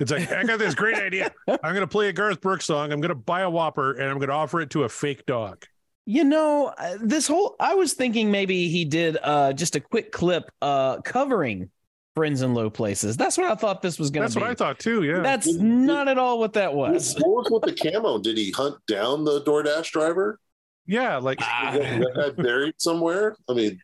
It's 0.00 0.10
like, 0.10 0.30
I 0.32 0.42
got 0.44 0.58
this 0.58 0.74
great 0.74 0.96
idea. 0.96 1.32
I'm 1.48 1.58
going 1.74 1.80
to 1.80 1.86
play 1.86 2.08
a 2.08 2.12
Garth 2.12 2.40
Brooks 2.40 2.64
song. 2.64 2.92
I'm 2.92 3.00
going 3.00 3.10
to 3.10 3.14
buy 3.14 3.42
a 3.42 3.50
Whopper 3.50 3.92
and 3.92 4.10
I'm 4.10 4.18
going 4.18 4.28
to 4.30 4.34
offer 4.34 4.60
it 4.60 4.70
to 4.70 4.84
a 4.84 4.88
fake 4.88 5.26
dog. 5.26 5.64
You 6.06 6.24
know, 6.24 6.72
uh, 6.78 6.96
this 7.00 7.28
whole 7.28 7.54
I 7.60 7.74
was 7.74 7.92
thinking 7.92 8.32
maybe 8.32 8.68
he 8.68 8.84
did 8.84 9.18
uh 9.22 9.52
just 9.52 9.76
a 9.76 9.80
quick 9.80 10.10
clip 10.10 10.50
uh 10.60 11.00
covering 11.02 11.70
Friends 12.16 12.42
in 12.42 12.54
Low 12.54 12.68
Places. 12.70 13.16
That's 13.16 13.38
what 13.38 13.48
I 13.48 13.54
thought 13.54 13.82
this 13.82 14.00
was 14.00 14.10
going 14.10 14.22
to 14.22 14.24
That's 14.26 14.34
be. 14.34 14.40
what 14.40 14.50
I 14.50 14.54
thought 14.54 14.80
too. 14.80 15.04
Yeah. 15.04 15.20
That's 15.20 15.52
not 15.54 16.08
at 16.08 16.18
all 16.18 16.40
what 16.40 16.54
that 16.54 16.74
was. 16.74 17.14
What 17.20 17.50
was 17.52 17.62
with 17.62 17.76
the 17.76 17.90
camo? 17.92 18.18
Did 18.18 18.36
he 18.36 18.50
hunt 18.50 18.76
down 18.88 19.24
the 19.24 19.42
DoorDash 19.42 19.92
driver? 19.92 20.40
yeah. 20.86 21.18
Like, 21.18 21.38
Was 21.38 21.46
that- 21.78 22.12
that 22.16 22.36
buried 22.42 22.74
somewhere? 22.78 23.36
I 23.48 23.52
mean, 23.54 23.80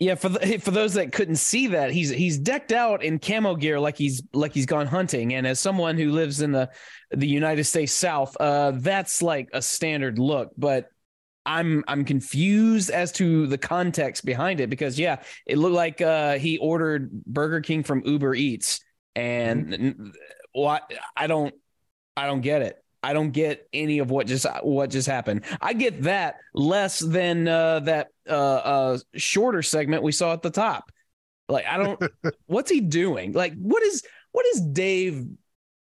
Yeah, 0.00 0.14
for 0.14 0.30
the, 0.30 0.58
for 0.62 0.70
those 0.72 0.94
that 0.94 1.12
couldn't 1.12 1.36
see 1.36 1.68
that, 1.68 1.92
he's 1.92 2.08
he's 2.10 2.38
decked 2.38 2.72
out 2.72 3.04
in 3.04 3.18
camo 3.18 3.54
gear 3.54 3.78
like 3.78 3.96
he's 3.96 4.22
like 4.32 4.52
he's 4.52 4.66
gone 4.66 4.86
hunting. 4.86 5.34
And 5.34 5.46
as 5.46 5.60
someone 5.60 5.96
who 5.96 6.10
lives 6.10 6.40
in 6.40 6.50
the 6.50 6.70
the 7.10 7.28
United 7.28 7.64
States 7.64 7.92
South, 7.92 8.36
uh, 8.40 8.72
that's 8.74 9.22
like 9.22 9.50
a 9.52 9.62
standard 9.62 10.18
look. 10.18 10.50
But 10.56 10.88
I'm 11.44 11.84
I'm 11.86 12.04
confused 12.04 12.90
as 12.90 13.12
to 13.12 13.46
the 13.46 13.58
context 13.58 14.24
behind 14.24 14.60
it 14.60 14.70
because 14.70 14.98
yeah, 14.98 15.22
it 15.46 15.58
looked 15.58 15.74
like 15.74 16.00
uh, 16.00 16.38
he 16.38 16.58
ordered 16.58 17.10
Burger 17.26 17.60
King 17.60 17.82
from 17.82 18.02
Uber 18.04 18.34
Eats, 18.34 18.80
and 19.14 19.74
n- 19.74 20.12
what 20.52 20.90
I 21.14 21.26
don't 21.26 21.54
I 22.16 22.26
don't 22.26 22.40
get 22.40 22.62
it. 22.62 22.82
I 23.02 23.12
don't 23.12 23.30
get 23.30 23.66
any 23.72 23.98
of 23.98 24.10
what 24.10 24.26
just 24.26 24.46
what 24.62 24.90
just 24.90 25.08
happened. 25.08 25.44
I 25.60 25.72
get 25.72 26.02
that 26.02 26.36
less 26.54 26.98
than 26.98 27.48
uh, 27.48 27.80
that 27.80 28.08
uh, 28.28 28.32
uh, 28.32 28.98
shorter 29.14 29.62
segment 29.62 30.02
we 30.02 30.12
saw 30.12 30.32
at 30.32 30.42
the 30.42 30.50
top. 30.50 30.90
Like 31.48 31.66
I 31.66 31.78
don't. 31.78 32.02
what's 32.46 32.70
he 32.70 32.80
doing? 32.80 33.32
Like 33.32 33.54
what 33.54 33.82
is 33.82 34.02
what 34.32 34.46
is 34.54 34.60
Dave? 34.60 35.26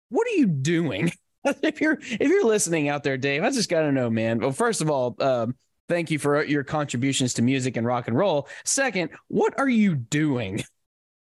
What 0.09 0.27
are 0.27 0.37
you 0.37 0.47
doing? 0.47 1.11
if 1.45 1.81
you're 1.81 1.97
if 2.01 2.21
you're 2.21 2.45
listening 2.45 2.87
out 2.87 3.03
there, 3.03 3.17
Dave, 3.17 3.43
I 3.43 3.49
just 3.49 3.69
got 3.69 3.81
to 3.81 3.91
know, 3.91 4.09
man. 4.09 4.39
Well, 4.39 4.51
first 4.51 4.81
of 4.81 4.89
all, 4.89 5.15
um, 5.19 5.55
thank 5.89 6.11
you 6.11 6.19
for 6.19 6.43
your 6.43 6.63
contributions 6.63 7.33
to 7.35 7.41
music 7.41 7.77
and 7.77 7.85
rock 7.85 8.07
and 8.07 8.17
roll. 8.17 8.47
Second, 8.63 9.09
what 9.27 9.59
are 9.59 9.69
you 9.69 9.95
doing? 9.95 10.63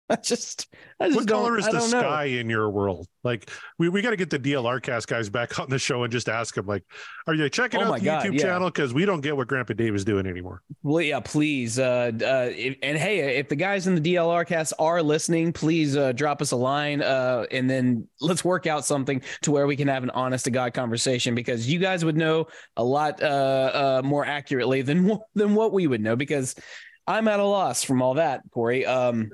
I 0.10 0.18
just, 0.18 0.68
I 1.00 1.08
just 1.08 1.16
what 1.16 1.26
don't, 1.26 1.44
color 1.44 1.58
is 1.58 1.66
the 1.66 1.72
don't 1.72 1.90
know. 1.90 2.00
sky 2.00 2.26
in 2.26 2.48
your 2.48 2.70
world? 2.70 3.08
Like, 3.24 3.50
we, 3.80 3.90
we 3.90 4.04
got 4.04 4.12
to 4.12 4.16
get 4.16 4.30
the 4.30 4.38
DLR 4.38 4.80
cast 4.80 5.08
guys 5.08 5.30
back 5.30 5.60
on 5.60 5.68
the 5.68 5.80
show 5.80 6.04
and 6.04 6.12
just 6.12 6.30
ask 6.30 6.54
them, 6.54 6.68
like, 6.68 6.84
are 7.26 7.34
you 7.34 7.50
checking 7.50 7.80
Oh 7.80 7.86
out 7.86 7.90
my 7.90 8.00
the 8.00 8.06
God, 8.06 8.26
YouTube 8.26 8.34
yeah. 8.36 8.42
channel? 8.42 8.70
Because 8.70 8.94
we 8.94 9.06
don't 9.06 9.22
get 9.22 9.36
what 9.36 9.48
Grandpa 9.48 9.74
Dave 9.74 9.96
is 9.96 10.06
doing 10.06 10.28
anymore. 10.28 10.62
Well, 10.84 11.02
yeah, 11.02 11.22
please. 11.22 11.80
Uh, 11.80 12.12
uh, 12.22 12.52
and 12.84 12.98
hey, 12.98 13.38
if 13.40 13.50
the 13.50 13.56
guys 13.56 13.88
in 13.88 13.96
the 13.96 14.14
DLR 14.14 14.46
cast 14.46 14.74
are 14.78 15.02
listening, 15.02 15.52
please 15.52 15.98
uh, 15.98 16.12
drop 16.12 16.40
us 16.40 16.52
a 16.52 16.56
line, 16.56 17.02
uh, 17.02 17.48
and 17.50 17.68
then 17.68 18.08
let's 18.22 18.46
work 18.46 18.68
out 18.68 18.86
something 18.86 19.22
to 19.42 19.52
where 19.52 19.66
we 19.66 19.76
can 19.76 19.88
have 19.88 20.04
an 20.04 20.12
honest 20.12 20.46
to 20.46 20.52
god 20.52 20.74
conversation 20.74 21.34
because 21.34 21.68
you 21.68 21.80
guys 21.80 22.06
would 22.06 22.16
know 22.16 22.46
a 22.78 22.84
lot 22.84 23.22
uh, 23.24 23.26
uh, 23.26 24.02
more 24.06 24.26
accurately 24.26 24.84
than 24.84 25.18
than 25.34 25.56
what 25.56 25.74
we 25.74 25.88
would 25.88 26.02
know 26.02 26.16
because 26.16 26.56
I'm 27.08 27.28
at 27.28 27.40
a 27.40 27.44
loss 27.44 27.84
from 27.84 28.02
all 28.02 28.16
that, 28.16 28.42
Corey. 28.52 28.86
Um, 28.86 29.32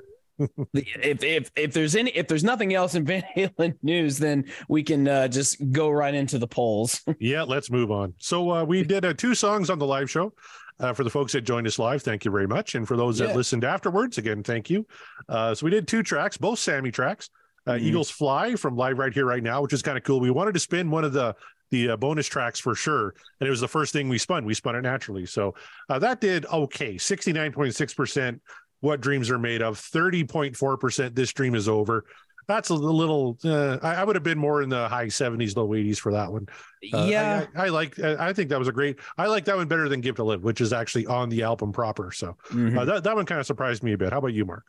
if 0.74 1.22
if 1.22 1.50
if 1.56 1.72
there's 1.72 1.96
any 1.96 2.10
if 2.10 2.28
there's 2.28 2.44
nothing 2.44 2.74
else 2.74 2.94
in 2.94 3.04
Van 3.04 3.24
Halen 3.36 3.74
news, 3.82 4.18
then 4.18 4.44
we 4.68 4.82
can 4.82 5.08
uh, 5.08 5.28
just 5.28 5.72
go 5.72 5.90
right 5.90 6.14
into 6.14 6.38
the 6.38 6.46
polls. 6.46 7.00
yeah, 7.20 7.42
let's 7.42 7.70
move 7.70 7.90
on. 7.90 8.14
So 8.18 8.50
uh, 8.50 8.64
we 8.64 8.82
did 8.82 9.04
uh, 9.04 9.14
two 9.14 9.34
songs 9.34 9.70
on 9.70 9.78
the 9.78 9.86
live 9.86 10.10
show. 10.10 10.32
Uh, 10.80 10.92
for 10.92 11.04
the 11.04 11.10
folks 11.10 11.32
that 11.32 11.42
joined 11.42 11.66
us 11.66 11.78
live, 11.78 12.02
thank 12.02 12.24
you 12.24 12.30
very 12.30 12.48
much, 12.48 12.74
and 12.74 12.88
for 12.88 12.96
those 12.96 13.18
that 13.18 13.36
listened 13.36 13.62
afterwards, 13.62 14.18
again, 14.18 14.42
thank 14.42 14.68
you. 14.68 14.84
Uh, 15.28 15.54
so 15.54 15.64
we 15.64 15.70
did 15.70 15.86
two 15.86 16.02
tracks, 16.02 16.36
both 16.36 16.58
Sammy 16.58 16.90
tracks. 16.90 17.28
Uh, 17.66 17.72
mm-hmm. 17.72 17.84
Eagles 17.84 18.10
Fly 18.10 18.56
from 18.56 18.74
live 18.74 18.98
right 18.98 19.12
here 19.12 19.26
right 19.26 19.42
now, 19.42 19.62
which 19.62 19.72
is 19.72 19.82
kind 19.82 19.96
of 19.96 20.02
cool. 20.02 20.18
We 20.18 20.30
wanted 20.30 20.54
to 20.54 20.60
spin 20.60 20.90
one 20.90 21.04
of 21.04 21.12
the 21.12 21.36
the 21.72 21.90
uh, 21.90 21.96
bonus 21.96 22.28
tracks 22.28 22.60
for 22.60 22.76
sure. 22.76 23.14
And 23.40 23.46
it 23.48 23.50
was 23.50 23.60
the 23.60 23.66
first 23.66 23.92
thing 23.92 24.08
we 24.08 24.18
spun. 24.18 24.44
We 24.44 24.54
spun 24.54 24.76
it 24.76 24.82
naturally. 24.82 25.26
So 25.26 25.54
uh, 25.88 25.98
that 25.98 26.20
did 26.20 26.46
okay. 26.46 26.94
69.6% 26.94 28.38
what 28.82 29.00
dreams 29.00 29.30
are 29.30 29.38
made 29.38 29.62
of? 29.62 29.78
Thirty 29.78 30.24
point 30.24 30.56
four 30.56 30.76
percent. 30.76 31.14
This 31.14 31.32
dream 31.32 31.54
is 31.54 31.68
over. 31.68 32.04
That's 32.48 32.70
a 32.70 32.74
little. 32.74 33.38
Uh, 33.44 33.78
I, 33.80 33.94
I 33.94 34.04
would 34.04 34.16
have 34.16 34.24
been 34.24 34.38
more 34.38 34.60
in 34.62 34.68
the 34.68 34.88
high 34.88 35.06
seventies, 35.06 35.56
low 35.56 35.72
eighties 35.74 36.00
for 36.00 36.10
that 36.12 36.32
one. 36.32 36.48
Uh, 36.92 37.04
yeah, 37.04 37.46
I, 37.54 37.62
I, 37.62 37.66
I 37.66 37.68
like. 37.68 37.98
I 38.00 38.28
I 38.28 38.32
think 38.32 38.50
that 38.50 38.58
was 38.58 38.66
a 38.66 38.72
great. 38.72 38.98
I 39.16 39.28
like 39.28 39.44
that 39.44 39.56
one 39.56 39.68
better 39.68 39.88
than 39.88 40.00
"Give 40.00 40.16
to 40.16 40.24
Live," 40.24 40.42
which 40.42 40.60
is 40.60 40.72
actually 40.72 41.06
on 41.06 41.28
the 41.28 41.44
album 41.44 41.72
proper. 41.72 42.10
So 42.10 42.36
Mhm. 42.50 42.76
uh, 42.76 42.84
that 42.84 43.04
that 43.04 43.14
one 43.14 43.24
kind 43.24 43.38
of 43.38 43.46
surprised 43.46 43.84
me 43.84 43.92
a 43.92 43.98
bit. 43.98 44.12
How 44.12 44.18
about 44.18 44.34
you, 44.34 44.44
Mark? 44.44 44.64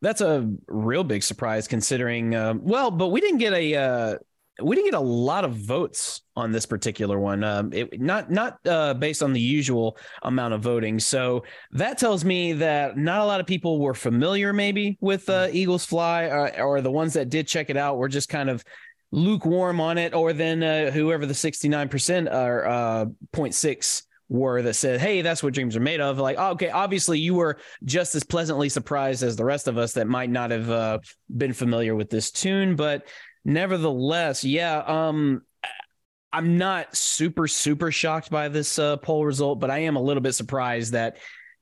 That's 0.00 0.20
a 0.20 0.48
real 0.68 1.02
big 1.02 1.24
surprise 1.24 1.66
considering. 1.66 2.36
Um, 2.36 2.60
well, 2.62 2.92
but 2.92 3.08
we 3.08 3.20
didn't 3.20 3.38
get 3.38 3.52
a 3.52 3.74
uh, 3.74 4.18
we 4.62 4.74
didn't 4.74 4.90
get 4.90 4.98
a 4.98 5.00
lot 5.00 5.44
of 5.44 5.54
votes 5.54 6.22
on 6.34 6.52
this 6.52 6.64
particular 6.64 7.18
one. 7.18 7.44
Um, 7.44 7.72
it, 7.72 8.00
not 8.00 8.30
not 8.30 8.58
uh, 8.66 8.94
based 8.94 9.22
on 9.22 9.32
the 9.32 9.40
usual 9.40 9.98
amount 10.22 10.54
of 10.54 10.62
voting. 10.62 10.98
So 10.98 11.44
that 11.72 11.98
tells 11.98 12.24
me 12.24 12.54
that 12.54 12.96
not 12.96 13.20
a 13.20 13.24
lot 13.24 13.40
of 13.40 13.46
people 13.46 13.80
were 13.80 13.94
familiar, 13.94 14.52
maybe, 14.52 14.96
with 15.00 15.28
uh, 15.28 15.48
Eagles 15.52 15.84
Fly, 15.84 16.26
uh, 16.26 16.62
or 16.62 16.80
the 16.80 16.90
ones 16.90 17.12
that 17.14 17.28
did 17.28 17.46
check 17.46 17.70
it 17.70 17.76
out 17.76 17.98
were 17.98 18.08
just 18.08 18.28
kind 18.28 18.48
of 18.48 18.64
lukewarm 19.12 19.80
on 19.80 19.98
it, 19.98 20.14
or 20.14 20.32
then 20.32 20.62
uh, 20.62 20.90
whoever 20.90 21.26
the 21.26 21.34
sixty 21.34 21.68
nine 21.68 21.88
percent 21.88 22.28
or 22.28 22.66
uh, 22.66 23.04
0.6 23.34 24.02
were 24.28 24.62
that 24.62 24.74
said, 24.74 25.00
"Hey, 25.00 25.22
that's 25.22 25.42
what 25.42 25.54
dreams 25.54 25.76
are 25.76 25.80
made 25.80 26.00
of." 26.00 26.18
Like, 26.18 26.36
oh, 26.38 26.50
okay, 26.52 26.70
obviously 26.70 27.18
you 27.18 27.34
were 27.34 27.58
just 27.84 28.14
as 28.14 28.24
pleasantly 28.24 28.68
surprised 28.68 29.22
as 29.22 29.36
the 29.36 29.44
rest 29.44 29.68
of 29.68 29.76
us 29.78 29.92
that 29.92 30.06
might 30.06 30.30
not 30.30 30.50
have 30.50 30.70
uh, 30.70 30.98
been 31.36 31.52
familiar 31.52 31.94
with 31.94 32.10
this 32.10 32.30
tune, 32.30 32.74
but 32.74 33.06
nevertheless, 33.46 34.44
yeah, 34.44 34.78
um, 34.78 35.42
I'm 36.32 36.58
not 36.58 36.94
super 36.94 37.48
super 37.48 37.90
shocked 37.90 38.30
by 38.30 38.48
this 38.48 38.78
uh, 38.78 38.98
poll 38.98 39.24
result, 39.24 39.60
but 39.60 39.70
I 39.70 39.78
am 39.78 39.96
a 39.96 40.02
little 40.02 40.22
bit 40.22 40.34
surprised 40.34 40.92
that 40.92 41.16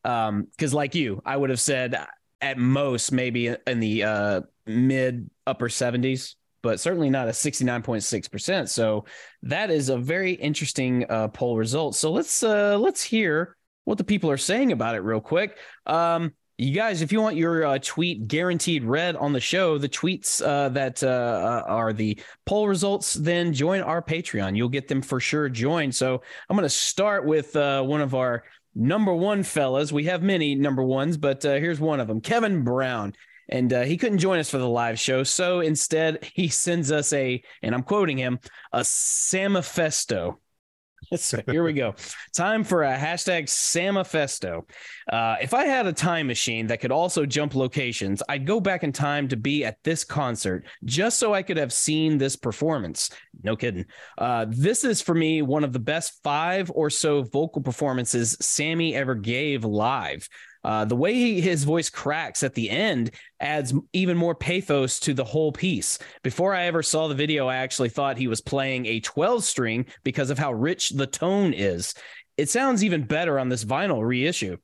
um, 0.05 0.49
because 0.51 0.75
like 0.75 0.95
you, 0.95 1.23
I 1.25 1.37
would 1.37 1.51
have 1.51 1.61
said 1.61 1.97
at 2.41 2.59
most 2.59 3.13
maybe 3.13 3.55
in 3.67 3.81
the 3.81 4.03
uh, 4.03 4.41
mid 4.67 5.31
upper 5.47 5.69
70s 5.69 6.35
but 6.65 6.81
certainly 6.81 7.11
not 7.11 7.29
a 7.29 7.33
69.6%. 7.33 8.71
So 8.71 9.05
that 9.43 9.71
is 9.71 9.91
a 9.91 9.99
very 9.99 10.33
interesting 10.33 11.05
uh, 11.11 11.29
poll 11.29 11.59
result. 11.59 11.95
So 11.95 12.11
let's 12.11 12.43
uh, 12.43 12.79
let's 12.79 13.03
hear 13.03 13.55
what 13.85 13.99
the 13.99 14.05
people 14.05 14.31
are 14.31 14.39
saying 14.39 14.73
about 14.73 14.95
it 14.95 15.01
real 15.01 15.21
quick. 15.21 15.59
Um, 15.85 16.33
you 16.57 16.73
guys, 16.73 17.03
if 17.03 17.11
you 17.11 17.21
want 17.21 17.37
your 17.37 17.65
uh, 17.65 17.79
tweet 17.83 18.29
guaranteed 18.29 18.85
read 18.85 19.17
on 19.17 19.33
the 19.33 19.41
show, 19.41 19.77
the 19.77 19.89
tweets 19.89 20.45
uh, 20.45 20.69
that 20.71 21.03
uh, 21.03 21.63
are 21.67 21.93
the 21.93 22.19
poll 22.47 22.69
results, 22.69 23.15
then 23.15 23.53
join 23.53 23.81
our 23.81 24.01
Patreon. 24.01 24.57
You'll 24.57 24.69
get 24.69 24.87
them 24.87 25.03
for 25.03 25.19
sure. 25.19 25.49
Join. 25.49 25.91
So 25.91 26.23
I'm 26.49 26.57
going 26.57 26.65
to 26.65 26.69
start 26.69 27.27
with 27.27 27.57
uh, 27.57 27.83
one 27.83 28.01
of 28.01 28.15
our 28.15 28.45
number 28.75 29.13
one 29.13 29.43
fellas. 29.43 29.93
We 29.93 30.05
have 30.05 30.23
many 30.23 30.55
number 30.55 30.83
ones, 30.83 31.17
but 31.17 31.45
uh, 31.45 31.55
here's 31.55 31.81
one 31.81 32.01
of 32.01 32.07
them 32.07 32.21
Kevin 32.21 32.63
Brown 32.63 33.15
and 33.49 33.73
uh, 33.73 33.83
he 33.83 33.97
couldn't 33.97 34.19
join 34.19 34.39
us 34.39 34.51
for 34.51 34.59
the 34.59 34.69
live 34.69 34.99
show. 34.99 35.23
So 35.23 35.61
instead, 35.61 36.25
he 36.35 36.49
sends 36.49 36.93
us 36.93 37.13
a, 37.13 37.43
and 37.63 37.75
I'm 37.75 37.83
quoting 37.83 38.19
him, 38.19 38.39
a 38.73 38.81
Samifesto. 38.81 40.37
So 41.17 41.41
here 41.47 41.65
we 41.65 41.73
go. 41.73 41.95
Time 42.35 42.65
for 42.65 42.85
a 42.85 42.97
hashtag 42.97 43.45
Samifesto. 43.45 44.69
Uh, 45.11 45.37
if 45.41 45.55
I 45.55 45.65
had 45.65 45.87
a 45.87 45.93
time 45.93 46.27
machine 46.27 46.67
that 46.67 46.81
could 46.81 46.93
also 46.93 47.25
jump 47.25 47.55
locations, 47.55 48.23
I'd 48.29 48.47
go 48.47 48.61
back 48.61 48.85
in 48.85 48.93
time 48.93 49.29
to 49.29 49.37
be 49.37 49.65
at 49.65 49.83
this 49.85 50.05
concert 50.05 50.67
just 50.85 51.19
so 51.19 51.33
I 51.33 51.43
could 51.43 51.57
have 51.57 51.73
seen 51.73 52.19
this 52.19 52.37
performance. 52.37 53.11
No 53.43 53.57
kidding. 53.57 53.87
Uh, 54.19 54.47
this 54.49 54.85
is 54.85 55.01
for 55.01 55.15
me 55.15 55.43
one 55.43 55.65
of 55.65 55.73
the 55.73 55.79
best 55.79 56.21
five 56.23 56.71
or 56.75 56.91
so 56.91 57.23
vocal 57.23 57.63
performances 57.63 58.37
Sammy 58.41 58.95
ever 58.95 59.15
gave 59.15 59.65
live. 59.65 60.29
Uh, 60.65 60.85
the 60.85 60.97
way 60.97 61.13
he, 61.13 61.41
his 61.41 61.65
voice 61.65 61.91
cracks 61.91 62.43
at 62.43 62.55
the 62.55 62.71
end 62.71 63.11
adds 63.39 63.75
even 63.93 64.17
more 64.17 64.35
pathos 64.35 64.99
to 65.01 65.13
the 65.13 65.25
whole 65.25 65.53
piece. 65.53 65.99
Before 66.23 66.55
I 66.55 66.65
ever 66.65 66.83
saw 66.83 67.07
the 67.07 67.15
video, 67.15 67.47
I 67.47 67.57
actually 67.57 67.91
thought 67.91 68.17
he 68.17 68.29
was 68.29 68.41
playing 68.41 68.87
a 68.87 69.01
12 69.01 69.45
string 69.45 69.87
because 70.03 70.31
of 70.31 70.39
how 70.39 70.53
rich 70.53 70.91
the 70.91 71.07
tone 71.07 71.53
is. 71.53 71.95
It 72.37 72.49
sounds 72.49 72.83
even 72.83 73.05
better 73.05 73.39
on 73.39 73.49
this 73.49 73.65
vinyl 73.65 74.07
reissue. 74.07 74.57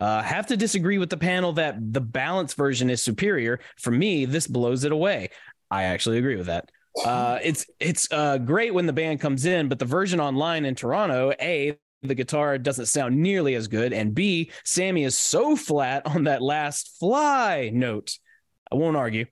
Uh, 0.00 0.22
have 0.22 0.46
to 0.46 0.56
disagree 0.56 0.96
with 0.96 1.10
the 1.10 1.16
panel 1.16 1.52
that 1.52 1.76
the 1.92 2.00
balance 2.00 2.54
version 2.54 2.88
is 2.88 3.02
superior. 3.02 3.60
For 3.78 3.90
me, 3.90 4.24
this 4.24 4.46
blows 4.46 4.84
it 4.84 4.92
away. 4.92 5.28
I 5.70 5.84
actually 5.84 6.18
agree 6.18 6.36
with 6.36 6.46
that. 6.46 6.70
Uh, 7.04 7.38
it's 7.42 7.66
it's 7.78 8.08
uh, 8.10 8.38
great 8.38 8.74
when 8.74 8.86
the 8.86 8.92
band 8.92 9.20
comes 9.20 9.44
in, 9.44 9.68
but 9.68 9.78
the 9.78 9.84
version 9.84 10.20
online 10.20 10.64
in 10.64 10.74
Toronto, 10.74 11.32
a 11.40 11.78
the 12.02 12.14
guitar 12.14 12.58
doesn't 12.58 12.86
sound 12.86 13.16
nearly 13.16 13.54
as 13.54 13.68
good. 13.68 13.92
And 13.92 14.14
B, 14.14 14.50
Sammy 14.64 15.04
is 15.04 15.18
so 15.18 15.56
flat 15.56 16.06
on 16.06 16.24
that 16.24 16.42
last 16.42 16.96
fly 16.98 17.70
note. 17.72 18.18
I 18.70 18.76
won't 18.76 18.96
argue. 18.96 19.26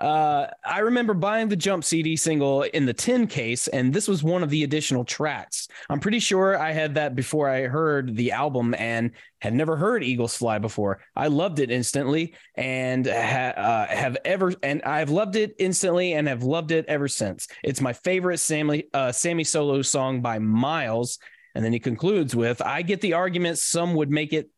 Uh, 0.00 0.48
I 0.64 0.80
remember 0.80 1.14
buying 1.14 1.48
the 1.48 1.56
Jump 1.56 1.84
CD 1.84 2.16
single 2.16 2.62
in 2.62 2.84
the 2.84 2.92
tin 2.92 3.26
case, 3.28 3.68
and 3.68 3.92
this 3.92 4.08
was 4.08 4.24
one 4.24 4.42
of 4.42 4.50
the 4.50 4.64
additional 4.64 5.04
tracks. 5.04 5.68
I'm 5.88 6.00
pretty 6.00 6.18
sure 6.18 6.58
I 6.58 6.72
had 6.72 6.96
that 6.96 7.14
before 7.14 7.48
I 7.48 7.62
heard 7.62 8.16
the 8.16 8.32
album 8.32 8.74
and 8.76 9.12
had 9.40 9.54
never 9.54 9.76
heard 9.76 10.02
Eagles 10.02 10.36
Fly 10.36 10.58
before. 10.58 11.00
I 11.14 11.28
loved 11.28 11.60
it 11.60 11.70
instantly 11.70 12.34
and 12.56 13.06
ha- 13.06 13.54
uh, 13.56 13.86
have 13.86 14.16
ever, 14.24 14.52
and 14.64 14.82
I've 14.82 15.10
loved 15.10 15.36
it 15.36 15.54
instantly 15.58 16.14
and 16.14 16.26
have 16.26 16.42
loved 16.42 16.72
it 16.72 16.86
ever 16.88 17.06
since. 17.06 17.46
It's 17.62 17.80
my 17.80 17.92
favorite 17.92 18.38
Sammy, 18.38 18.84
uh, 18.92 19.12
Sammy 19.12 19.44
solo 19.44 19.80
song 19.82 20.20
by 20.22 20.40
miles, 20.40 21.20
and 21.54 21.64
then 21.64 21.72
he 21.72 21.78
concludes 21.78 22.34
with, 22.34 22.60
I 22.60 22.82
get 22.82 23.00
the 23.00 23.12
argument 23.14 23.58
some 23.58 23.94
would 23.94 24.10
make 24.10 24.32
it, 24.32 24.50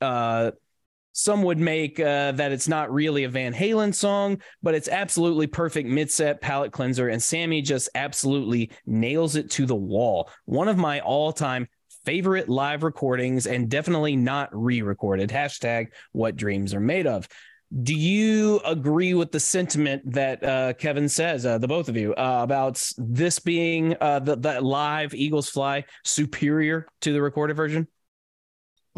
uh, 0.00 0.52
some 1.12 1.42
would 1.44 1.58
make 1.58 1.98
uh, 1.98 2.32
that 2.32 2.52
it's 2.52 2.68
not 2.68 2.92
really 2.92 3.24
a 3.24 3.28
Van 3.28 3.54
Halen 3.54 3.94
song, 3.94 4.42
but 4.62 4.74
it's 4.74 4.88
absolutely 4.88 5.46
perfect 5.46 5.88
mid-set 5.88 6.40
palate 6.40 6.72
cleanser, 6.72 7.08
and 7.08 7.22
Sammy 7.22 7.62
just 7.62 7.88
absolutely 7.94 8.70
nails 8.84 9.34
it 9.34 9.50
to 9.52 9.66
the 9.66 9.74
wall. 9.74 10.30
One 10.44 10.68
of 10.68 10.76
my 10.76 11.00
all-time 11.00 11.68
favorite 12.04 12.48
live 12.48 12.84
recordings, 12.84 13.46
and 13.46 13.68
definitely 13.68 14.14
not 14.14 14.50
re-recorded. 14.52 15.30
Hashtag 15.30 15.88
What 16.12 16.36
Dreams 16.36 16.72
Are 16.72 16.80
Made 16.80 17.06
Of. 17.06 17.28
Do 17.82 17.94
you 17.94 18.60
agree 18.64 19.12
with 19.12 19.32
the 19.32 19.40
sentiment 19.40 20.02
that 20.12 20.42
uh, 20.42 20.72
Kevin 20.74 21.08
says, 21.08 21.44
uh, 21.44 21.58
the 21.58 21.68
both 21.68 21.88
of 21.88 21.96
you, 21.96 22.14
uh, 22.14 22.40
about 22.42 22.82
this 22.96 23.38
being 23.38 23.94
uh, 24.00 24.20
the, 24.20 24.36
the 24.36 24.60
live 24.62 25.12
Eagles 25.12 25.50
Fly 25.50 25.84
superior 26.02 26.86
to 27.02 27.12
the 27.12 27.20
recorded 27.20 27.54
version? 27.54 27.86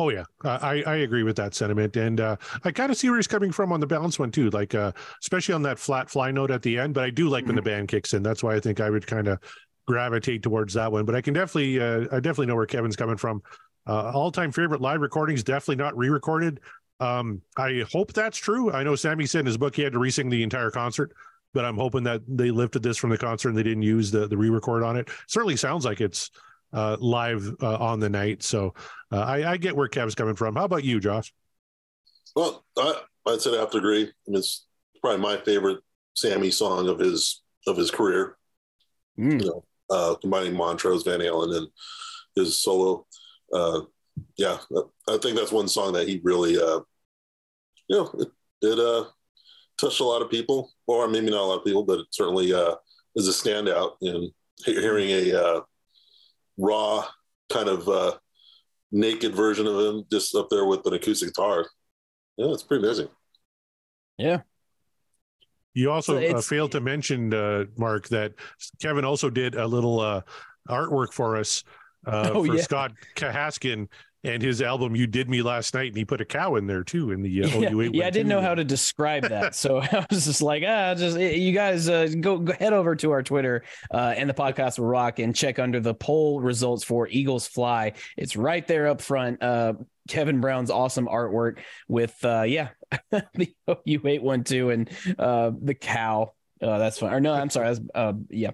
Oh 0.01 0.11
yeah, 0.11 0.23
I 0.45 0.85
I 0.87 0.97
agree 0.99 1.25
with 1.25 1.35
that 1.37 1.57
sentiment, 1.57 1.97
and 1.97 2.21
uh, 2.21 2.37
I 2.63 2.71
kind 2.71 2.93
of 2.93 2.97
see 2.97 3.11
where 3.11 3.19
he's 3.19 3.27
coming 3.27 3.51
from 3.51 3.73
on 3.73 3.81
the 3.81 3.87
balance 3.87 4.17
one 4.17 4.31
too. 4.31 4.49
Like 4.51 4.77
uh, 4.77 4.93
especially 5.21 5.57
on 5.57 5.63
that 5.63 5.77
flat 5.77 6.09
fly 6.09 6.31
note 6.31 6.53
at 6.53 6.63
the 6.63 6.79
end. 6.79 6.95
But 6.95 7.03
I 7.03 7.11
do 7.11 7.29
like 7.29 7.43
mm-hmm. 7.43 7.49
when 7.49 7.57
the 7.57 7.63
band 7.63 7.89
kicks 7.89 8.15
in. 8.15 8.23
That's 8.23 8.45
why 8.45 8.55
I 8.55 8.61
think 8.61 8.79
I 8.79 8.91
would 8.91 9.09
kind 9.09 9.27
of 9.27 9.41
gravitate 9.89 10.45
towards 10.45 10.75
that 10.75 10.93
one. 10.93 11.05
But 11.05 11.17
I 11.17 11.21
can 11.21 11.35
definitely 11.35 11.81
uh, 11.81 12.03
I 12.13 12.21
definitely 12.21 12.47
know 12.47 12.55
where 12.55 12.67
Kevin's 12.67 12.95
coming 12.95 13.17
from. 13.17 13.43
Uh, 13.89 14.13
all 14.13 14.31
time 14.31 14.53
favorite 14.53 14.81
live 14.81 15.01
recordings, 15.01 15.43
definitely 15.43 15.83
not 15.83 15.97
re-recorded. 15.97 16.61
Um, 17.01 17.43
I 17.57 17.85
hope 17.93 18.13
that's 18.13 18.39
true. 18.39 18.73
I 18.73 18.83
know 18.83 18.97
Sammy 18.97 19.27
said 19.27 19.41
in 19.41 19.47
his 19.47 19.57
book 19.57 19.77
he 19.77 19.83
had 19.83 19.93
to 19.93 19.99
re-sing 19.99 20.29
the 20.29 20.43
entire 20.43 20.71
concert, 20.71 21.13
but 21.55 21.65
I'm 21.65 21.77
hoping 21.77 22.03
that 22.05 22.23
they 22.27 22.51
lifted 22.51 22.83
this 22.83 22.97
from 22.97 23.11
the 23.11 23.19
concert 23.19 23.51
and 23.51 23.59
they 23.59 23.63
didn't 23.63 23.83
use 23.83 24.11
the 24.11 24.27
the 24.27 24.37
re-record 24.37 24.83
on 24.83 24.97
it. 24.97 25.09
Certainly 25.27 25.57
sounds 25.57 25.85
like 25.85 26.01
it's 26.01 26.31
uh, 26.73 26.97
live 27.01 27.55
uh, 27.63 27.77
on 27.77 28.01
the 28.01 28.09
night. 28.09 28.43
So 28.43 28.75
uh, 29.13 29.21
I, 29.21 29.53
I, 29.53 29.57
get 29.57 29.75
where 29.75 29.89
Kev's 29.89 30.15
coming 30.15 30.35
from. 30.35 30.55
How 30.55 30.65
about 30.65 30.85
you, 30.85 31.01
Josh? 31.01 31.33
Well, 32.37 32.65
I, 32.77 33.01
I'd 33.27 33.41
say 33.41 33.57
I 33.57 33.61
have 33.61 33.71
to 33.71 33.79
agree. 33.79 34.03
I 34.03 34.31
mean, 34.31 34.39
it's 34.39 34.67
probably 35.01 35.21
my 35.21 35.39
favorite 35.39 35.79
Sammy 36.15 36.51
song 36.51 36.89
of 36.89 36.99
his 36.99 37.43
of 37.67 37.77
his 37.77 37.91
career. 37.91 38.37
Mm. 39.19 39.41
You 39.41 39.47
know, 39.49 39.65
uh, 39.91 40.15
combining 40.21 40.55
Montrose, 40.55 41.05
Van 41.05 41.21
Halen, 41.21 41.57
and 41.57 41.69
his 42.35 42.59
solo. 42.59 43.07
Yeah, 44.37 44.59
I 45.09 45.19
think 45.19 45.37
that's 45.37 45.53
one 45.53 45.69
song 45.69 45.93
that 45.93 46.09
he 46.09 46.21
really, 46.23 46.57
uh, 46.57 46.81
you 47.89 47.97
know, 47.97 48.11
it, 48.19 48.29
it 48.63 48.79
uh, 48.79 49.05
touched 49.79 50.01
a 50.01 50.05
lot 50.05 50.23
of 50.23 50.31
people, 50.31 50.73
or 50.87 51.09
maybe 51.09 51.31
not 51.31 51.41
a 51.41 51.45
lot 51.45 51.59
of 51.59 51.65
people, 51.65 51.85
but 51.85 52.01
it 52.01 52.07
certainly 52.11 52.53
uh, 52.53 52.75
is 53.17 53.29
a 53.29 53.33
standout. 53.33 53.93
in 54.01 54.31
hearing 54.65 55.11
a 55.11 55.33
uh, 55.33 55.61
raw 56.57 57.05
kind 57.51 57.69
of 57.69 57.89
uh, 57.89 58.13
naked 58.93 59.35
version 59.35 59.67
of 59.67 59.79
him 59.79 60.05
just 60.11 60.35
up 60.35 60.49
there 60.51 60.65
with 60.65 60.85
an 60.87 60.95
acoustic 60.95 61.29
guitar. 61.29 61.67
Yeah, 62.37 62.53
it's 62.53 62.63
pretty 62.63 62.85
amazing. 62.85 63.09
Yeah. 64.17 64.41
You 65.75 65.93
also 65.93 66.21
so 66.21 66.37
uh, 66.37 66.41
failed 66.41 66.73
to 66.73 66.81
mention, 66.81 67.33
uh, 67.33 67.67
Mark, 67.77 68.09
that 68.09 68.35
Kevin 68.81 69.05
also 69.05 69.31
did 69.31 69.55
a 69.55 69.67
little 69.67 70.01
uh, 70.01 70.23
artwork 70.69 71.13
for 71.13 71.37
us 71.37 71.63
uh, 72.07 72.31
oh, 72.35 72.45
for 72.45 72.57
yeah. 72.57 72.63
Scott 72.63 72.93
Kahaskin 73.15 73.89
and 74.29 74.43
his 74.43 74.63
album 74.63 74.95
"You 74.95 75.07
Did 75.07 75.29
Me 75.29 75.43
Last 75.43 75.75
Night," 75.75 75.89
and 75.89 75.97
he 75.97 76.05
put 76.05 76.21
a 76.21 76.25
cow 76.25 76.57
in 76.57 76.67
there 76.67 76.85
too 76.85 77.11
in 77.11 77.23
the 77.23 77.43
uh, 77.43 77.59
yeah, 77.59 77.89
yeah 77.93 78.07
I 78.07 78.11
didn't 78.11 78.29
know 78.29 78.41
how 78.41 78.55
to 78.55 78.65
describe 78.65 79.25
that, 79.29 79.55
so 79.55 79.79
I 79.93 80.07
was 80.11 80.27
just 80.27 80.43
like, 80.43 80.63
ah, 80.67 80.95
just 80.95 81.19
you 81.19 81.53
guys 81.53 81.89
uh, 81.89 82.09
go, 82.21 82.39
go, 82.39 82.53
head 82.53 82.73
over 82.73 82.95
to 82.97 83.11
our 83.11 83.23
Twitter 83.23 83.65
uh, 83.93 84.15
and 84.17 84.29
the 84.29 84.35
podcast 84.35 84.79
will 84.79 84.87
rock 84.87 85.19
and 85.19 85.35
check 85.35 85.59
under 85.59 85.81
the 85.81 85.95
poll 85.95 86.41
results 86.41 86.85
for 86.85 87.09
Eagles 87.09 87.47
Fly. 87.47 87.93
It's 88.17 88.37
right 88.37 88.67
there 88.67 88.89
up 88.89 89.01
front. 89.01 89.43
Uh, 89.43 89.75
Kevin 90.09 90.41
Brown's 90.41 90.71
awesome 90.71 91.07
artwork 91.07 91.59
with 91.87 92.17
uh, 92.25 92.43
yeah 92.43 92.69
the 93.11 93.55
U 93.85 94.01
eight 94.07 94.23
one 94.23 94.45
two 94.45 94.71
and 94.71 94.91
uh, 95.19 95.51
the 95.61 95.75
cow. 95.75 96.33
Uh, 96.61 96.79
that's 96.79 96.99
fine. 96.99 97.13
Or 97.13 97.21
no, 97.21 97.33
I'm 97.33 97.51
sorry. 97.51 97.69
That's, 97.69 97.81
uh, 97.95 98.15
yeah. 98.31 98.51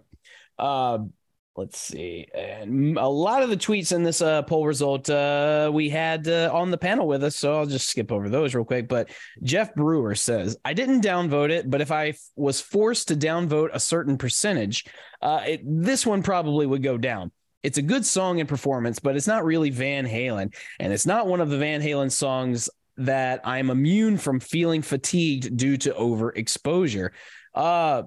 Let's 1.57 1.79
see. 1.79 2.27
And 2.35 2.99
a 2.99 3.07
lot 3.07 3.45
of 3.45 3.49
the 3.49 3.57
tweets 3.57 3.95
in 3.95 4.03
this 4.03 4.21
uh, 4.21 4.43
poll 4.43 4.67
result 4.67 5.09
uh, 5.09 5.71
we 5.73 5.89
had 5.89 6.27
uh, 6.27 6.51
on 6.53 6.73
the 6.73 6.79
panel 6.79 7.07
with 7.07 7.23
us. 7.23 7.37
So 7.37 7.57
I'll 7.57 7.67
just 7.67 7.89
skip 7.89 8.11
over 8.11 8.29
those 8.29 8.57
real 8.57 8.65
quick. 8.65 8.89
But 8.89 9.11
Jeff 9.41 9.73
Brewer 9.75 10.17
says, 10.17 10.57
I 10.65 10.75
didn't 10.75 11.05
downvote 11.05 11.51
it, 11.51 11.71
but 11.71 11.81
if 11.81 11.93
I 11.93 12.09
f- 12.09 12.19
was 12.35 12.61
forced 12.61 13.07
to 13.09 13.17
downvote 13.17 13.71
a 13.73 13.79
certain 13.79 14.19
percentage, 14.19 14.85
uh, 15.23 15.43
it, 15.47 15.61
this 15.65 16.05
one 16.05 16.25
probably 16.25 16.67
would 16.67 16.83
go 16.83 16.99
down. 16.99 17.31
It's 17.63 17.79
a 17.79 17.83
good 17.83 18.05
song 18.05 18.41
and 18.41 18.49
performance, 18.49 18.99
but 18.99 19.15
it's 19.15 19.29
not 19.29 19.45
really 19.45 19.71
Van 19.71 20.07
Halen. 20.07 20.53
And 20.81 20.93
it's 20.93 21.07
not 21.07 21.29
one 21.29 21.41
of 21.41 21.51
the 21.51 21.59
Van 21.59 21.81
Halen 21.81 22.11
songs 22.11 22.69
that 22.97 23.41
I'm 23.45 23.71
immune 23.71 24.19
from 24.19 24.41
feeling 24.41 24.83
fatigued 24.83 25.57
due 25.57 25.77
to 25.79 25.93
overexposure. 25.93 27.11
Uh, 27.55 28.03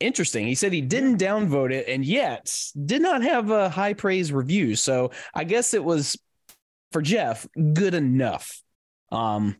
interesting. 0.00 0.46
He 0.46 0.54
said 0.54 0.72
he 0.72 0.80
didn't 0.80 1.18
downvote 1.18 1.72
it 1.72 1.88
and 1.88 2.04
yet 2.04 2.54
did 2.84 3.02
not 3.02 3.22
have 3.22 3.50
a 3.50 3.68
high 3.68 3.94
praise 3.94 4.32
review. 4.32 4.76
So 4.76 5.10
I 5.34 5.44
guess 5.44 5.74
it 5.74 5.84
was 5.84 6.18
for 6.92 7.02
Jeff 7.02 7.46
good 7.54 7.94
enough. 7.94 8.60
Um, 9.12 9.56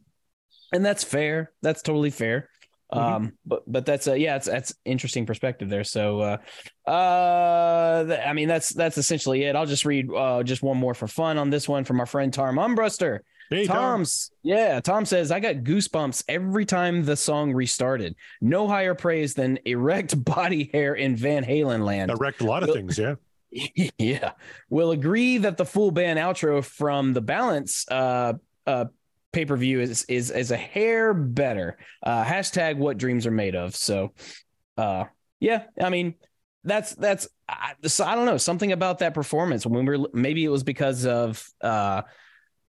and 0.72 0.84
that's 0.84 1.04
fair. 1.04 1.52
That's 1.62 1.82
totally 1.82 2.10
fair. 2.10 2.48
Um, 2.90 3.32
but 3.44 3.62
but 3.66 3.84
that's 3.84 4.06
a 4.06 4.16
yeah, 4.16 4.36
it's 4.36 4.46
that's 4.46 4.72
interesting 4.84 5.26
perspective 5.26 5.68
there. 5.68 5.82
So 5.82 6.20
uh, 6.20 6.90
uh, 6.90 8.04
th- 8.04 8.20
I 8.24 8.32
mean 8.32 8.46
that's 8.46 8.72
that's 8.72 8.96
essentially 8.96 9.42
it. 9.42 9.56
I'll 9.56 9.66
just 9.66 9.84
read 9.84 10.08
uh 10.12 10.44
just 10.44 10.62
one 10.62 10.76
more 10.76 10.94
for 10.94 11.08
fun 11.08 11.36
on 11.36 11.50
this 11.50 11.68
one 11.68 11.84
from 11.84 11.98
our 11.98 12.06
friend 12.06 12.32
Tom 12.32 12.56
Armbruster. 12.56 13.20
Hey, 13.50 13.66
Tom. 13.66 13.76
Tom's 13.76 14.30
yeah, 14.42 14.80
Tom 14.80 15.04
says 15.04 15.30
I 15.30 15.40
got 15.40 15.56
goosebumps 15.56 16.24
every 16.28 16.64
time 16.64 17.04
the 17.04 17.16
song 17.16 17.52
restarted. 17.52 18.16
No 18.40 18.66
higher 18.66 18.94
praise 18.94 19.34
than 19.34 19.58
erect 19.64 20.22
body 20.24 20.70
hair 20.72 20.94
in 20.94 21.16
Van 21.16 21.44
Halen 21.44 21.84
land. 21.84 22.10
Erect 22.10 22.40
a 22.40 22.44
lot 22.44 22.62
of 22.62 22.70
things. 22.70 22.98
Yeah. 22.98 23.14
yeah. 23.98 24.32
we'll 24.68 24.90
agree 24.90 25.38
that 25.38 25.56
the 25.56 25.64
full 25.64 25.90
band 25.90 26.18
outro 26.18 26.64
from 26.64 27.12
the 27.12 27.20
balance 27.20 27.86
uh 27.90 28.34
uh 28.66 28.86
pay-per-view 29.32 29.80
is 29.80 30.04
is 30.04 30.30
is 30.30 30.50
a 30.50 30.56
hair 30.56 31.14
better. 31.14 31.78
Uh 32.02 32.24
hashtag 32.24 32.76
what 32.76 32.98
dreams 32.98 33.26
are 33.26 33.32
made 33.32 33.54
of. 33.54 33.76
So 33.76 34.12
uh 34.76 35.04
yeah, 35.38 35.64
I 35.80 35.90
mean 35.90 36.14
that's 36.64 36.94
that's 36.96 37.28
I, 37.48 37.74
so 37.84 38.04
I 38.04 38.16
don't 38.16 38.26
know 38.26 38.38
something 38.38 38.72
about 38.72 38.98
that 38.98 39.14
performance 39.14 39.64
when 39.64 39.86
we 39.86 39.96
were 39.96 40.08
maybe 40.12 40.44
it 40.44 40.48
was 40.48 40.64
because 40.64 41.06
of 41.06 41.48
uh 41.60 42.02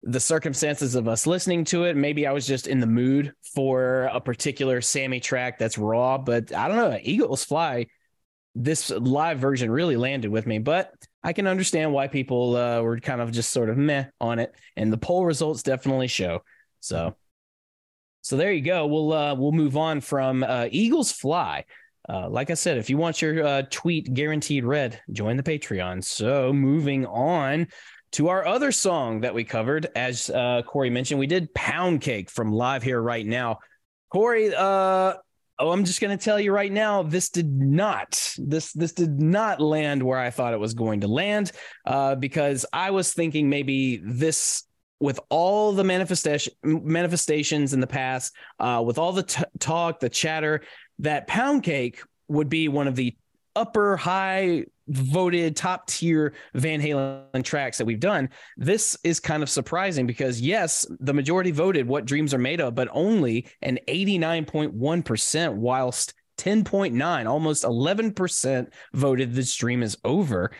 the 0.02 0.20
circumstances 0.20 0.94
of 0.94 1.06
us 1.06 1.26
listening 1.26 1.64
to 1.64 1.84
it. 1.84 1.96
Maybe 1.96 2.26
I 2.26 2.32
was 2.32 2.46
just 2.46 2.66
in 2.66 2.80
the 2.80 2.86
mood 2.86 3.32
for 3.54 4.10
a 4.12 4.20
particular 4.20 4.80
Sammy 4.80 5.20
track 5.20 5.58
that's 5.58 5.78
raw, 5.78 6.18
but 6.18 6.52
I 6.52 6.68
don't 6.68 6.76
know. 6.76 6.98
Eagles 7.00 7.44
Fly, 7.44 7.86
this 8.54 8.90
live 8.90 9.38
version 9.38 9.70
really 9.70 9.96
landed 9.96 10.30
with 10.30 10.46
me, 10.46 10.58
but 10.58 10.92
I 11.22 11.32
can 11.32 11.46
understand 11.46 11.92
why 11.92 12.08
people 12.08 12.56
uh, 12.56 12.80
were 12.82 12.98
kind 12.98 13.20
of 13.20 13.30
just 13.30 13.50
sort 13.50 13.70
of 13.70 13.78
meh 13.78 14.06
on 14.20 14.40
it. 14.40 14.54
And 14.76 14.92
the 14.92 14.98
poll 14.98 15.24
results 15.24 15.62
definitely 15.62 16.08
show. 16.08 16.42
So, 16.80 17.14
so 18.22 18.36
there 18.36 18.52
you 18.52 18.62
go. 18.62 18.86
We'll 18.86 19.12
uh, 19.12 19.34
we'll 19.34 19.52
move 19.52 19.76
on 19.76 20.00
from 20.00 20.42
uh, 20.42 20.66
Eagles 20.70 21.12
Fly. 21.12 21.64
Uh, 22.08 22.28
like 22.28 22.50
I 22.50 22.54
said, 22.54 22.78
if 22.78 22.90
you 22.90 22.96
want 22.96 23.22
your 23.22 23.46
uh, 23.46 23.62
tweet 23.70 24.12
guaranteed 24.12 24.64
read, 24.64 25.00
join 25.12 25.36
the 25.36 25.42
Patreon. 25.44 26.04
So 26.04 26.52
moving 26.52 27.06
on 27.06 27.68
to 28.12 28.28
our 28.28 28.46
other 28.46 28.72
song 28.72 29.20
that 29.20 29.34
we 29.34 29.44
covered, 29.44 29.88
as 29.96 30.30
uh, 30.30 30.62
Corey 30.66 30.90
mentioned, 30.90 31.18
we 31.18 31.26
did 31.26 31.52
Pound 31.54 32.00
Cake 32.00 32.30
from 32.30 32.52
Live 32.52 32.82
Here 32.82 33.00
Right 33.00 33.26
Now. 33.26 33.58
Corey, 34.10 34.54
uh, 34.54 35.14
oh, 35.58 35.70
I'm 35.70 35.84
just 35.84 36.00
going 36.00 36.16
to 36.16 36.22
tell 36.22 36.38
you 36.38 36.52
right 36.52 36.70
now, 36.70 37.02
this 37.02 37.30
did 37.30 37.50
not 37.50 38.34
this 38.36 38.72
this 38.72 38.92
did 38.92 39.20
not 39.20 39.60
land 39.60 40.02
where 40.02 40.18
I 40.18 40.30
thought 40.30 40.52
it 40.52 40.60
was 40.60 40.74
going 40.74 41.00
to 41.00 41.08
land, 41.08 41.52
uh, 41.86 42.14
because 42.14 42.66
I 42.72 42.90
was 42.90 43.12
thinking 43.14 43.48
maybe 43.48 44.02
this 44.04 44.64
with 45.00 45.18
all 45.30 45.72
the 45.72 45.82
manifestation 45.82 46.52
manifestations 46.62 47.72
in 47.72 47.80
the 47.80 47.86
past, 47.86 48.34
uh, 48.60 48.82
with 48.84 48.98
all 48.98 49.12
the 49.12 49.24
t- 49.24 49.42
talk, 49.58 50.00
the 50.00 50.10
chatter, 50.10 50.60
that 50.98 51.26
Pound 51.26 51.62
Cake 51.62 52.02
would 52.28 52.48
be 52.48 52.68
one 52.68 52.86
of 52.86 52.94
the 52.94 53.16
upper 53.56 53.96
high 53.96 54.64
voted 54.88 55.56
top 55.56 55.86
tier 55.86 56.34
Van 56.54 56.80
Halen 56.80 57.44
tracks 57.44 57.78
that 57.78 57.84
we've 57.84 58.00
done. 58.00 58.28
This 58.56 58.96
is 59.04 59.20
kind 59.20 59.42
of 59.42 59.50
surprising 59.50 60.06
because 60.06 60.40
yes, 60.40 60.86
the 61.00 61.14
majority 61.14 61.50
voted 61.50 61.86
what 61.86 62.04
dreams 62.04 62.34
are 62.34 62.38
made 62.38 62.60
of, 62.60 62.74
but 62.74 62.88
only 62.92 63.46
an 63.62 63.78
89.1% 63.88 65.54
whilst 65.54 66.14
10.9, 66.38 67.26
almost 67.26 67.64
11% 67.64 68.66
voted 68.92 69.32
this 69.32 69.54
dream 69.54 69.82
is 69.82 69.96
over. 70.04 70.50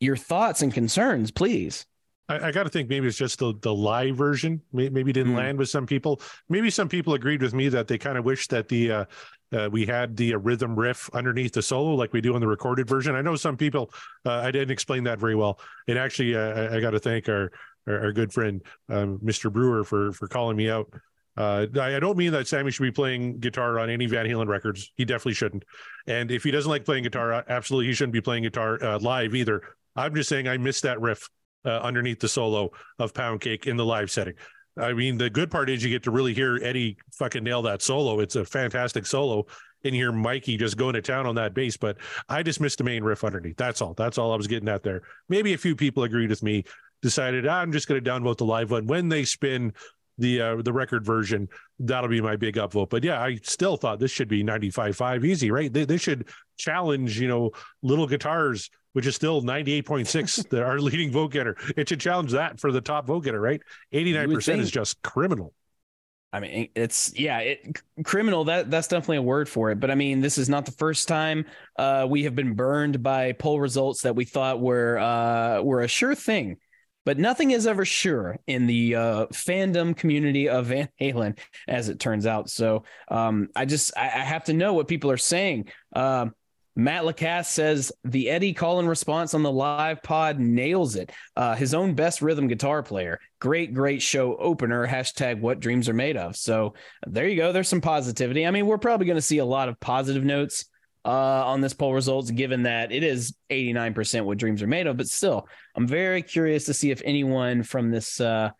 Your 0.00 0.16
thoughts 0.16 0.62
and 0.62 0.74
concerns, 0.74 1.30
please. 1.30 1.86
I, 2.32 2.48
I 2.48 2.52
got 2.52 2.64
to 2.64 2.68
think 2.68 2.88
maybe 2.88 3.06
it's 3.06 3.16
just 3.16 3.38
the 3.38 3.54
the 3.62 3.74
live 3.74 4.16
version. 4.16 4.60
May- 4.72 4.88
Maybe 4.88 5.12
didn't 5.12 5.32
Hmm. 5.32 5.38
land 5.38 5.58
with 5.58 5.68
some 5.68 5.86
people. 5.86 6.20
Maybe 6.48 6.70
some 6.70 6.88
people 6.88 7.14
agreed 7.14 7.42
with 7.42 7.54
me 7.54 7.68
that 7.70 7.88
they 7.88 7.98
kind 7.98 8.18
of 8.18 8.24
wish 8.24 8.48
that 8.48 8.68
the 8.68 8.90
uh, 8.92 9.04
uh, 9.52 9.68
we 9.70 9.84
had 9.86 10.16
the 10.16 10.34
uh, 10.34 10.38
rhythm 10.38 10.74
riff 10.78 11.10
underneath 11.14 11.52
the 11.52 11.62
solo 11.62 11.94
like 11.94 12.12
we 12.12 12.20
do 12.20 12.34
on 12.34 12.40
the 12.40 12.46
recorded 12.46 12.88
version. 12.88 13.14
I 13.14 13.22
know 13.22 13.36
some 13.36 13.56
people. 13.56 13.92
Uh, 14.26 14.32
I 14.34 14.50
didn't 14.50 14.70
explain 14.70 15.04
that 15.04 15.18
very 15.18 15.34
well. 15.34 15.60
And 15.88 15.98
actually, 15.98 16.34
uh, 16.34 16.40
I, 16.40 16.76
I 16.76 16.80
got 16.80 16.90
to 16.90 16.98
thank 16.98 17.28
our, 17.28 17.52
our 17.86 18.04
our 18.06 18.12
good 18.12 18.32
friend 18.32 18.62
um, 18.88 19.18
Mr. 19.18 19.52
Brewer 19.52 19.84
for 19.84 20.12
for 20.12 20.28
calling 20.28 20.56
me 20.56 20.70
out. 20.70 20.88
Uh, 21.36 21.66
I 21.80 21.96
I 21.96 21.98
don't 22.00 22.18
mean 22.18 22.32
that 22.32 22.46
Sammy 22.46 22.70
should 22.70 22.82
be 22.82 22.90
playing 22.92 23.38
guitar 23.40 23.78
on 23.78 23.88
any 23.88 24.06
Van 24.06 24.26
Halen 24.26 24.48
records. 24.48 24.92
He 24.96 25.04
definitely 25.04 25.34
shouldn't. 25.34 25.64
And 26.06 26.30
if 26.30 26.44
he 26.44 26.50
doesn't 26.50 26.70
like 26.70 26.84
playing 26.84 27.04
guitar, 27.04 27.44
absolutely 27.48 27.86
he 27.86 27.94
shouldn't 27.94 28.12
be 28.12 28.20
playing 28.20 28.42
guitar 28.42 28.82
uh, 28.84 28.98
live 28.98 29.34
either. 29.34 29.62
I'm 29.96 30.14
just 30.14 30.28
saying 30.28 30.46
I 30.48 30.56
missed 30.58 30.82
that 30.82 31.00
riff 31.00 31.28
uh, 31.64 31.78
underneath 31.80 32.20
the 32.20 32.28
solo 32.28 32.70
of 32.98 33.14
Pound 33.14 33.40
Cake 33.40 33.66
in 33.66 33.76
the 33.76 33.84
live 33.84 34.10
setting. 34.10 34.34
I 34.78 34.92
mean, 34.92 35.18
the 35.18 35.28
good 35.28 35.50
part 35.50 35.68
is 35.68 35.84
you 35.84 35.90
get 35.90 36.02
to 36.04 36.10
really 36.10 36.32
hear 36.32 36.58
Eddie 36.62 36.96
fucking 37.12 37.44
nail 37.44 37.62
that 37.62 37.82
solo. 37.82 38.20
It's 38.20 38.36
a 38.36 38.44
fantastic 38.44 39.06
solo. 39.06 39.46
And 39.84 39.94
hear 39.94 40.12
Mikey 40.12 40.56
just 40.56 40.76
going 40.76 40.94
to 40.94 41.02
town 41.02 41.26
on 41.26 41.34
that 41.34 41.54
bass, 41.54 41.76
but 41.76 41.96
I 42.28 42.44
just 42.44 42.60
missed 42.60 42.78
the 42.78 42.84
main 42.84 43.02
riff 43.02 43.24
underneath. 43.24 43.56
That's 43.56 43.82
all. 43.82 43.94
That's 43.94 44.16
all 44.16 44.32
I 44.32 44.36
was 44.36 44.46
getting 44.46 44.68
at 44.68 44.84
there. 44.84 45.02
Maybe 45.28 45.54
a 45.54 45.58
few 45.58 45.74
people 45.74 46.04
agreed 46.04 46.30
with 46.30 46.40
me, 46.40 46.62
decided 47.02 47.48
"Ah, 47.48 47.58
I'm 47.58 47.72
just 47.72 47.88
going 47.88 48.02
to 48.02 48.10
downvote 48.10 48.36
the 48.36 48.44
live 48.44 48.70
one. 48.70 48.86
When 48.86 49.08
they 49.08 49.24
spin 49.24 49.72
the 50.18 50.40
uh, 50.40 50.62
the 50.62 50.72
record 50.72 51.04
version, 51.04 51.48
that'll 51.86 52.08
be 52.08 52.20
my 52.20 52.36
big 52.36 52.56
upvote. 52.56 52.90
But 52.90 53.04
yeah, 53.04 53.20
I 53.20 53.36
still 53.42 53.76
thought 53.76 53.98
this 53.98 54.10
should 54.10 54.28
be 54.28 54.42
95.5 54.42 55.24
easy, 55.24 55.50
right? 55.50 55.72
They, 55.72 55.84
they 55.84 55.96
should 55.96 56.28
challenge, 56.56 57.20
you 57.20 57.28
know, 57.28 57.50
little 57.82 58.06
guitars, 58.06 58.70
which 58.92 59.06
is 59.06 59.14
still 59.14 59.42
98.6, 59.42 60.58
our 60.64 60.80
leading 60.80 61.10
vote 61.10 61.32
getter. 61.32 61.56
It 61.76 61.88
should 61.88 62.00
challenge 62.00 62.32
that 62.32 62.60
for 62.60 62.72
the 62.72 62.80
top 62.80 63.06
vote 63.06 63.24
getter, 63.24 63.40
right? 63.40 63.60
89% 63.92 64.58
is 64.58 64.70
just 64.70 65.02
criminal. 65.02 65.52
I 66.34 66.40
mean, 66.40 66.68
it's 66.74 67.12
yeah, 67.14 67.40
it 67.40 67.82
criminal. 68.04 68.44
That 68.44 68.70
that's 68.70 68.88
definitely 68.88 69.18
a 69.18 69.22
word 69.22 69.50
for 69.50 69.70
it. 69.70 69.78
But 69.78 69.90
I 69.90 69.94
mean, 69.94 70.22
this 70.22 70.38
is 70.38 70.48
not 70.48 70.64
the 70.64 70.72
first 70.72 71.06
time 71.06 71.44
uh, 71.78 72.06
we 72.08 72.24
have 72.24 72.34
been 72.34 72.54
burned 72.54 73.02
by 73.02 73.32
poll 73.32 73.60
results 73.60 74.00
that 74.02 74.16
we 74.16 74.24
thought 74.24 74.58
were 74.58 74.98
uh, 74.98 75.60
were 75.60 75.82
a 75.82 75.88
sure 75.88 76.14
thing. 76.14 76.56
But 77.04 77.18
nothing 77.18 77.50
is 77.50 77.66
ever 77.66 77.84
sure 77.84 78.36
in 78.46 78.66
the 78.66 78.94
uh, 78.94 79.26
fandom 79.26 79.96
community 79.96 80.48
of 80.48 80.66
Van 80.66 80.88
Halen, 81.00 81.38
as 81.66 81.88
it 81.88 81.98
turns 81.98 82.26
out. 82.26 82.48
So 82.48 82.84
um, 83.08 83.48
I 83.56 83.64
just 83.64 83.96
I, 83.96 84.04
I 84.04 84.24
have 84.24 84.44
to 84.44 84.52
know 84.52 84.74
what 84.74 84.88
people 84.88 85.10
are 85.10 85.16
saying. 85.16 85.68
Um 85.94 86.34
Matt 86.74 87.04
Lacasse 87.04 87.46
says 87.46 87.92
the 88.04 88.30
Eddie 88.30 88.54
Collin 88.54 88.86
response 88.86 89.34
on 89.34 89.42
the 89.42 89.52
live 89.52 90.02
pod 90.02 90.38
nails 90.38 90.96
it. 90.96 91.12
Uh, 91.36 91.54
his 91.54 91.74
own 91.74 91.94
best 91.94 92.22
rhythm 92.22 92.48
guitar 92.48 92.82
player. 92.82 93.20
Great, 93.40 93.74
great 93.74 94.00
show 94.00 94.36
opener. 94.36 94.86
Hashtag 94.86 95.40
what 95.40 95.60
dreams 95.60 95.88
are 95.88 95.94
made 95.94 96.16
of. 96.16 96.34
So 96.36 96.72
there 97.06 97.28
you 97.28 97.36
go. 97.36 97.52
There's 97.52 97.68
some 97.68 97.82
positivity. 97.82 98.46
I 98.46 98.50
mean, 98.50 98.66
we're 98.66 98.78
probably 98.78 99.06
going 99.06 99.16
to 99.18 99.22
see 99.22 99.38
a 99.38 99.44
lot 99.44 99.68
of 99.68 99.78
positive 99.80 100.24
notes 100.24 100.64
uh, 101.04 101.08
on 101.46 101.60
this 101.60 101.72
poll 101.72 101.94
results, 101.94 102.30
given 102.30 102.62
that 102.64 102.92
it 102.92 103.02
is 103.02 103.34
89% 103.50 104.24
what 104.24 104.38
dreams 104.38 104.62
are 104.62 104.66
made 104.66 104.86
of. 104.86 104.96
But 104.96 105.08
still, 105.08 105.48
I'm 105.74 105.86
very 105.86 106.22
curious 106.22 106.66
to 106.66 106.74
see 106.74 106.90
if 106.90 107.02
anyone 107.04 107.62
from 107.62 107.90
this. 107.90 108.20
Uh, 108.20 108.50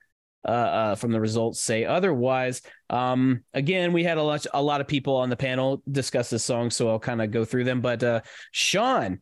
uh, 0.45 0.51
uh, 0.51 0.95
from 0.97 1.13
the 1.13 1.21
results 1.21 1.61
say 1.61 1.85
otherwise. 1.85 2.63
Um, 2.91 3.45
again, 3.55 3.93
we 3.93 4.03
had 4.03 4.19
a 4.19 4.23
lot, 4.25 4.45
a 4.53 4.61
lot 4.61 4.81
of 4.81 4.89
people 4.89 5.15
on 5.15 5.31
the 5.31 5.37
panel 5.37 5.85
discuss 5.89 6.31
this 6.31 6.45
song, 6.45 6.71
so 6.71 6.91
I'll 6.91 6.99
kind 6.99 7.23
of 7.23 7.31
go 7.31 7.45
through 7.45 7.63
them. 7.63 7.81
But 7.81 8.03
uh, 8.03 8.23
Sean 8.51 9.21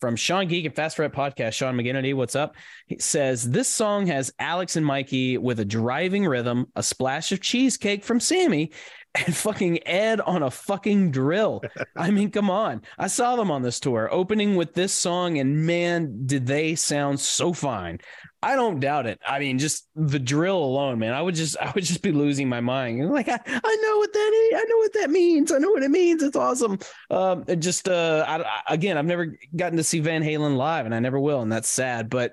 from 0.00 0.16
Sean 0.16 0.46
Geek 0.46 0.64
and 0.64 0.74
Fast 0.74 0.98
Rep 0.98 1.12
Podcast, 1.12 1.54
Sean 1.54 1.76
McGinnity, 1.76 2.14
what's 2.14 2.36
up? 2.36 2.54
He 2.86 2.98
says 2.98 3.48
this 3.48 3.68
song 3.68 4.06
has 4.06 4.32
Alex 4.38 4.76
and 4.76 4.86
Mikey 4.86 5.38
with 5.38 5.60
a 5.60 5.64
driving 5.64 6.24
rhythm, 6.26 6.66
a 6.76 6.82
splash 6.82 7.32
of 7.32 7.40
cheesecake 7.40 8.04
from 8.04 8.20
Sammy, 8.20 8.72
and 9.14 9.34
fucking 9.34 9.86
Ed 9.86 10.20
on 10.20 10.42
a 10.42 10.50
fucking 10.50 11.10
drill. 11.10 11.62
I 11.96 12.10
mean, 12.12 12.30
come 12.30 12.50
on. 12.50 12.82
I 12.98 13.06
saw 13.08 13.36
them 13.36 13.50
on 13.50 13.62
this 13.62 13.80
tour 13.80 14.08
opening 14.12 14.54
with 14.56 14.74
this 14.74 14.92
song, 14.92 15.38
and 15.38 15.66
man, 15.66 16.26
did 16.26 16.46
they 16.46 16.74
sound 16.74 17.18
so 17.18 17.52
fine. 17.52 17.98
I 18.42 18.54
don't 18.54 18.78
doubt 18.78 19.06
it. 19.06 19.18
I 19.26 19.40
mean, 19.40 19.58
just 19.58 19.88
the 19.96 20.20
drill 20.20 20.58
alone, 20.62 21.00
man. 21.00 21.12
I 21.12 21.20
would 21.20 21.34
just, 21.34 21.56
I 21.58 21.72
would 21.74 21.82
just 21.84 22.02
be 22.02 22.12
losing 22.12 22.48
my 22.48 22.60
mind. 22.60 23.08
Like, 23.10 23.28
I, 23.28 23.40
I 23.46 23.76
know 23.82 23.98
what 23.98 24.12
that 24.12 24.48
is. 24.52 24.60
I 24.60 24.64
know 24.68 24.76
what 24.76 24.92
that 24.94 25.10
means. 25.10 25.50
I 25.50 25.58
know 25.58 25.70
what 25.70 25.82
it 25.82 25.90
means. 25.90 26.22
It's 26.22 26.36
awesome. 26.36 26.78
Um, 27.10 27.44
it 27.48 27.56
just, 27.56 27.88
uh, 27.88 28.24
I, 28.28 28.42
I- 28.42 28.74
again, 28.74 28.96
I've 28.96 29.06
never 29.06 29.36
gotten 29.56 29.76
to 29.78 29.84
see 29.84 29.98
Van 29.98 30.22
Halen 30.22 30.56
live, 30.56 30.86
and 30.86 30.94
I 30.94 31.00
never 31.00 31.18
will, 31.18 31.40
and 31.42 31.50
that's 31.50 31.68
sad. 31.68 32.08
But 32.10 32.32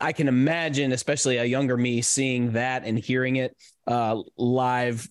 I 0.00 0.12
can 0.12 0.28
imagine, 0.28 0.92
especially 0.92 1.36
a 1.36 1.44
younger 1.44 1.76
me, 1.76 2.00
seeing 2.02 2.52
that 2.52 2.84
and 2.84 2.98
hearing 2.98 3.36
it 3.36 3.54
uh, 3.86 4.22
live 4.36 5.08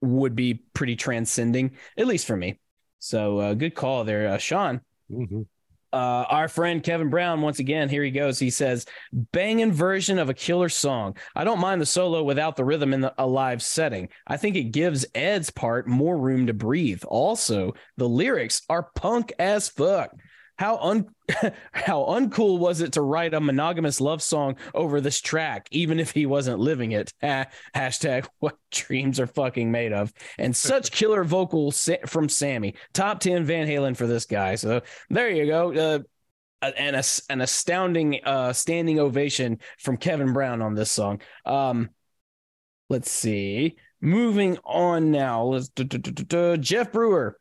would 0.00 0.34
be 0.36 0.62
pretty 0.74 0.96
transcending, 0.96 1.72
at 1.96 2.06
least 2.06 2.26
for 2.26 2.36
me. 2.36 2.58
So, 2.98 3.38
uh, 3.38 3.54
good 3.54 3.74
call 3.74 4.04
there, 4.04 4.28
uh, 4.28 4.38
Sean. 4.38 4.80
Mhm. 5.10 5.46
Uh, 5.92 6.26
our 6.28 6.48
friend 6.48 6.82
Kevin 6.82 7.08
Brown, 7.08 7.40
once 7.40 7.58
again, 7.58 7.88
here 7.88 8.02
he 8.02 8.10
goes. 8.10 8.38
He 8.38 8.50
says, 8.50 8.84
banging 9.12 9.72
version 9.72 10.18
of 10.18 10.28
a 10.28 10.34
killer 10.34 10.68
song. 10.68 11.16
I 11.34 11.44
don't 11.44 11.60
mind 11.60 11.80
the 11.80 11.86
solo 11.86 12.22
without 12.22 12.56
the 12.56 12.64
rhythm 12.64 12.92
in 12.92 13.00
the, 13.00 13.14
a 13.16 13.26
live 13.26 13.62
setting. 13.62 14.08
I 14.26 14.36
think 14.36 14.56
it 14.56 14.72
gives 14.72 15.06
Ed's 15.14 15.48
part 15.48 15.86
more 15.86 16.18
room 16.18 16.48
to 16.48 16.52
breathe. 16.52 17.02
Also, 17.06 17.74
the 17.96 18.08
lyrics 18.08 18.62
are 18.68 18.90
punk 18.94 19.32
as 19.38 19.68
fuck. 19.68 20.10
How 20.58 20.78
un 20.78 21.06
how 21.72 22.04
uncool 22.04 22.58
was 22.58 22.80
it 22.80 22.92
to 22.92 23.02
write 23.02 23.34
a 23.34 23.40
monogamous 23.40 24.00
love 24.00 24.22
song 24.22 24.56
over 24.74 25.00
this 25.00 25.20
track, 25.20 25.68
even 25.70 26.00
if 26.00 26.12
he 26.12 26.26
wasn't 26.26 26.58
living 26.60 26.92
it? 26.92 27.12
Ha- 27.22 27.46
hashtag 27.74 28.26
what 28.38 28.56
dreams 28.70 29.20
are 29.20 29.26
fucking 29.26 29.70
made 29.70 29.92
of. 29.92 30.12
And 30.38 30.56
such 30.56 30.92
killer 30.92 31.24
vocal 31.24 31.70
sa- 31.72 32.06
from 32.06 32.28
Sammy. 32.28 32.74
Top 32.92 33.20
10 33.20 33.44
Van 33.44 33.66
Halen 33.66 33.96
for 33.96 34.06
this 34.06 34.24
guy. 34.24 34.54
So 34.54 34.82
there 35.10 35.30
you 35.30 35.46
go. 35.46 35.72
Uh, 35.72 35.98
an, 36.62 37.00
an 37.28 37.40
astounding 37.40 38.20
uh, 38.24 38.52
standing 38.52 38.98
ovation 38.98 39.60
from 39.78 39.96
Kevin 39.96 40.32
Brown 40.32 40.62
on 40.62 40.74
this 40.74 40.90
song. 40.90 41.20
Um, 41.44 41.90
let's 42.88 43.10
see. 43.10 43.76
Moving 44.00 44.58
on 44.64 45.10
now. 45.10 45.44
Let's. 45.44 45.70
Jeff 46.60 46.92
Brewer 46.92 47.38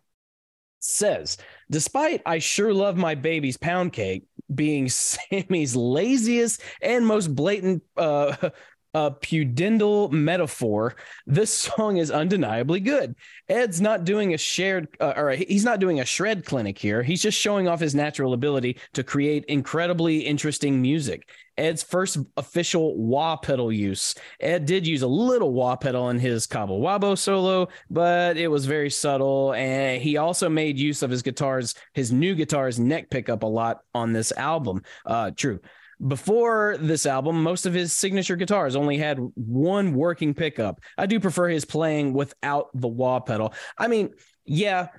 says, 0.86 1.38
despite 1.70 2.22
I 2.26 2.40
sure 2.40 2.74
love 2.74 2.98
my 2.98 3.16
baby's 3.16 3.58
pound 3.58 3.94
cake 3.94 4.28
being 4.54 4.90
Sammy's 4.90 5.76
laziest 5.76 6.62
and 6.82 7.06
most 7.06 7.34
blatant 7.36 7.84
uh, 7.98 8.50
uh, 8.96 9.10
pudendal 9.10 10.10
metaphor, 10.10 10.96
this 11.28 11.54
song 11.54 11.98
is 11.98 12.10
undeniably 12.10 12.80
good. 12.80 13.14
Ed's 13.50 13.82
not 13.82 14.06
doing 14.06 14.34
a 14.34 14.38
shared, 14.38 14.88
uh, 15.02 15.14
or 15.18 15.32
he's 15.32 15.66
not 15.66 15.80
doing 15.80 16.00
a 16.00 16.06
shred 16.06 16.46
clinic 16.46 16.80
here. 16.80 17.04
He's 17.04 17.22
just 17.22 17.38
showing 17.38 17.68
off 17.68 17.82
his 17.82 17.94
natural 17.94 18.34
ability 18.34 18.78
to 18.94 19.04
create 19.04 19.44
incredibly 19.46 20.20
interesting 20.20 20.82
music. 20.82 21.30
Ed's 21.58 21.84
first 21.84 22.18
official 22.38 22.98
wah 22.98 23.36
pedal 23.36 23.72
use. 23.72 24.16
Ed 24.40 24.66
did 24.66 24.88
use 24.88 25.02
a 25.02 25.08
little 25.08 25.52
wah 25.54 25.76
pedal 25.76 26.10
in 26.10 26.20
his 26.20 26.48
Cabo 26.48 26.80
Wabo 26.80 27.18
solo, 27.18 27.68
but 27.90 28.38
it 28.38 28.48
was 28.48 28.66
very 28.66 28.90
subtle. 28.90 29.54
And 29.54 30.02
he 30.02 30.18
also 30.18 30.48
made 30.48 30.80
use 30.80 31.02
of 31.02 31.12
his 31.12 31.22
guitars, 31.22 31.76
his 31.94 32.14
new 32.14 32.34
guitar's 32.34 32.80
neck 32.80 33.10
pickup 33.10 33.44
a 33.44 33.48
lot 33.48 33.82
on 33.94 34.14
this 34.14 34.32
album. 34.34 34.84
Uh, 35.06 35.32
true. 35.32 35.60
Before 36.06 36.78
this 36.80 37.06
album, 37.06 37.42
most 37.42 37.66
of 37.66 37.74
his 37.74 37.94
signature 37.94 38.36
guitars 38.36 38.76
only 38.76 38.98
had 38.98 39.18
one 39.36 39.94
working 39.94 40.34
pickup. 40.34 40.82
I 40.98 41.06
do 41.06 41.20
prefer 41.20 41.50
his 41.50 41.66
playing 41.66 42.14
without 42.14 42.70
the 42.74 42.88
wah 42.88 43.20
pedal. 43.20 43.54
I 43.78 43.88
mean, 43.88 44.14
yeah, 44.46 44.90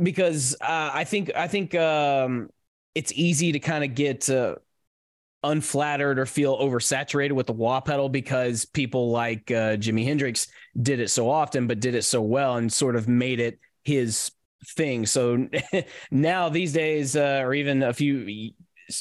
because 0.00 0.54
uh, 0.60 0.90
I 0.92 1.04
think 1.04 1.32
I 1.34 1.48
think 1.48 1.74
um, 1.74 2.48
it's 2.94 3.12
easy 3.12 3.52
to 3.52 3.58
kind 3.58 3.82
of 3.84 3.94
get 3.94 4.28
uh, 4.28 4.56
unflattered 5.42 6.18
or 6.18 6.26
feel 6.26 6.58
oversaturated 6.58 7.32
with 7.32 7.46
the 7.46 7.52
wah 7.52 7.80
pedal 7.80 8.08
because 8.08 8.64
people 8.64 9.10
like 9.10 9.50
uh, 9.50 9.76
Jimi 9.76 10.04
Hendrix 10.04 10.48
did 10.80 11.00
it 11.00 11.08
so 11.08 11.28
often, 11.30 11.66
but 11.66 11.80
did 11.80 11.94
it 11.94 12.02
so 12.02 12.22
well 12.22 12.56
and 12.56 12.72
sort 12.72 12.96
of 12.96 13.08
made 13.08 13.40
it 13.40 13.58
his 13.84 14.30
thing. 14.76 15.06
So 15.06 15.48
now 16.10 16.48
these 16.48 16.72
days, 16.72 17.16
uh, 17.16 17.40
or 17.42 17.54
even 17.54 17.82
a 17.82 17.92
few 17.92 18.52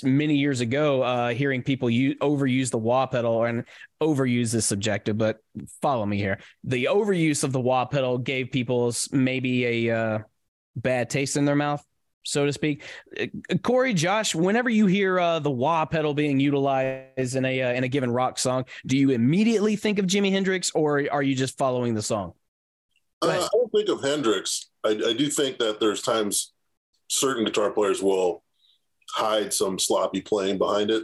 many 0.04 0.36
years 0.36 0.62
ago, 0.62 1.02
uh, 1.02 1.30
hearing 1.30 1.64
people 1.64 1.90
use, 1.90 2.16
overuse 2.22 2.70
the 2.70 2.78
wah 2.78 3.06
pedal 3.06 3.44
and 3.44 3.66
overuse 4.02 4.54
is 4.54 4.66
subjective, 4.66 5.18
but 5.18 5.38
follow 5.82 6.06
me 6.06 6.18
here. 6.18 6.40
The 6.64 6.86
overuse 6.86 7.44
of 7.44 7.52
the 7.52 7.60
wah 7.60 7.86
pedal 7.86 8.18
gave 8.18 8.52
people 8.52 8.94
maybe 9.12 9.88
a 9.88 9.98
uh, 9.98 10.20
bad 10.76 11.10
taste 11.10 11.38
in 11.38 11.46
their 11.46 11.56
mouth, 11.56 11.86
so 12.24 12.46
to 12.46 12.54
speak. 12.54 12.84
Uh, 13.20 13.28
Corey, 13.64 13.94
Josh, 13.94 14.36
whenever 14.36 14.70
you 14.70 14.88
hear 14.88 15.20
uh, 15.20 15.40
the 15.40 15.52
wah 15.52 15.86
pedal 15.86 16.14
being 16.14 16.40
utilized 16.40 17.36
in 17.36 17.46
a 17.46 17.62
uh, 17.62 17.74
in 17.74 17.84
a 17.84 17.88
given 17.88 18.12
rock 18.12 18.40
song, 18.40 18.66
do 18.86 18.98
you 18.98 19.12
immediately 19.12 19.76
think 19.76 20.00
of 20.00 20.06
Jimi 20.06 20.32
Hendrix, 20.32 20.72
or 20.72 21.06
are 21.12 21.24
you 21.24 21.36
just 21.36 21.58
following 21.58 21.94
the 21.94 22.02
song? 22.02 22.34
Uh, 23.22 23.30
I 23.30 23.48
don't 23.52 23.72
think 23.72 23.90
of 23.90 24.02
Hendrix. 24.02 24.70
I, 24.84 24.90
I 24.90 25.14
do 25.14 25.30
think 25.30 25.60
that 25.60 25.80
there's 25.80 26.02
times 26.02 26.54
certain 27.08 27.44
guitar 27.44 27.70
players 27.72 28.02
will 28.02 28.44
hide 29.14 29.54
some 29.54 29.78
sloppy 29.80 30.22
playing 30.22 30.58
behind 30.58 30.92
it. 30.92 31.04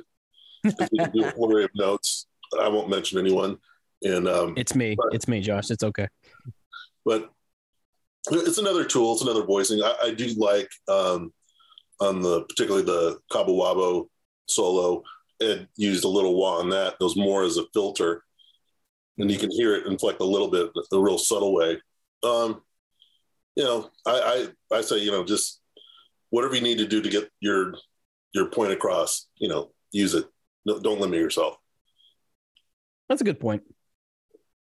They 0.63 0.87
can 0.97 1.11
do 1.11 1.25
a 1.25 1.31
flurry 1.31 1.63
of 1.63 1.71
notes. 1.75 2.27
I 2.59 2.67
won't 2.67 2.89
mention 2.89 3.19
anyone. 3.19 3.57
And 4.03 4.27
um, 4.27 4.53
It's 4.57 4.75
me. 4.75 4.95
It's 5.11 5.27
me, 5.27 5.41
Josh. 5.41 5.71
It's 5.71 5.83
okay. 5.83 6.07
but 7.05 7.31
it's 8.31 8.57
another 8.57 8.83
tool. 8.83 9.13
It's 9.13 9.21
another 9.21 9.43
voicing. 9.45 9.81
I, 9.81 9.95
I 10.03 10.13
do 10.13 10.27
like 10.37 10.69
um, 10.87 11.33
on 11.99 12.21
the 12.21 12.43
particularly 12.43 12.85
the 12.85 13.19
Cabo 13.31 13.53
Wabo 13.53 14.07
solo. 14.47 15.03
Ed 15.41 15.67
used 15.75 16.03
a 16.03 16.07
little 16.09 16.35
wah 16.35 16.59
on 16.59 16.69
that. 16.69 16.95
It 16.99 17.03
was 17.03 17.15
more 17.15 17.43
as 17.43 17.57
a 17.57 17.65
filter, 17.73 18.23
and 19.17 19.29
you 19.29 19.37
can 19.37 19.51
hear 19.51 19.75
it 19.75 19.85
inflect 19.85 20.19
a 20.19 20.25
little 20.25 20.49
bit, 20.49 20.71
a 20.91 20.99
real 20.99 21.17
subtle 21.17 21.53
way. 21.53 21.79
Um, 22.23 22.61
you 23.55 23.63
know, 23.63 23.89
I, 24.05 24.47
I 24.71 24.77
I 24.77 24.81
say 24.81 24.97
you 24.97 25.11
know 25.11 25.23
just 25.23 25.61
whatever 26.29 26.55
you 26.55 26.61
need 26.61 26.79
to 26.79 26.87
do 26.87 27.01
to 27.01 27.09
get 27.09 27.29
your 27.39 27.75
your 28.33 28.49
point 28.49 28.71
across. 28.71 29.27
You 29.37 29.49
know, 29.49 29.71
use 29.91 30.13
it. 30.13 30.25
No, 30.65 30.79
don't 30.79 30.99
limit 30.99 31.19
yourself. 31.19 31.57
That's 33.09 33.21
a 33.21 33.23
good 33.23 33.39
point. 33.39 33.63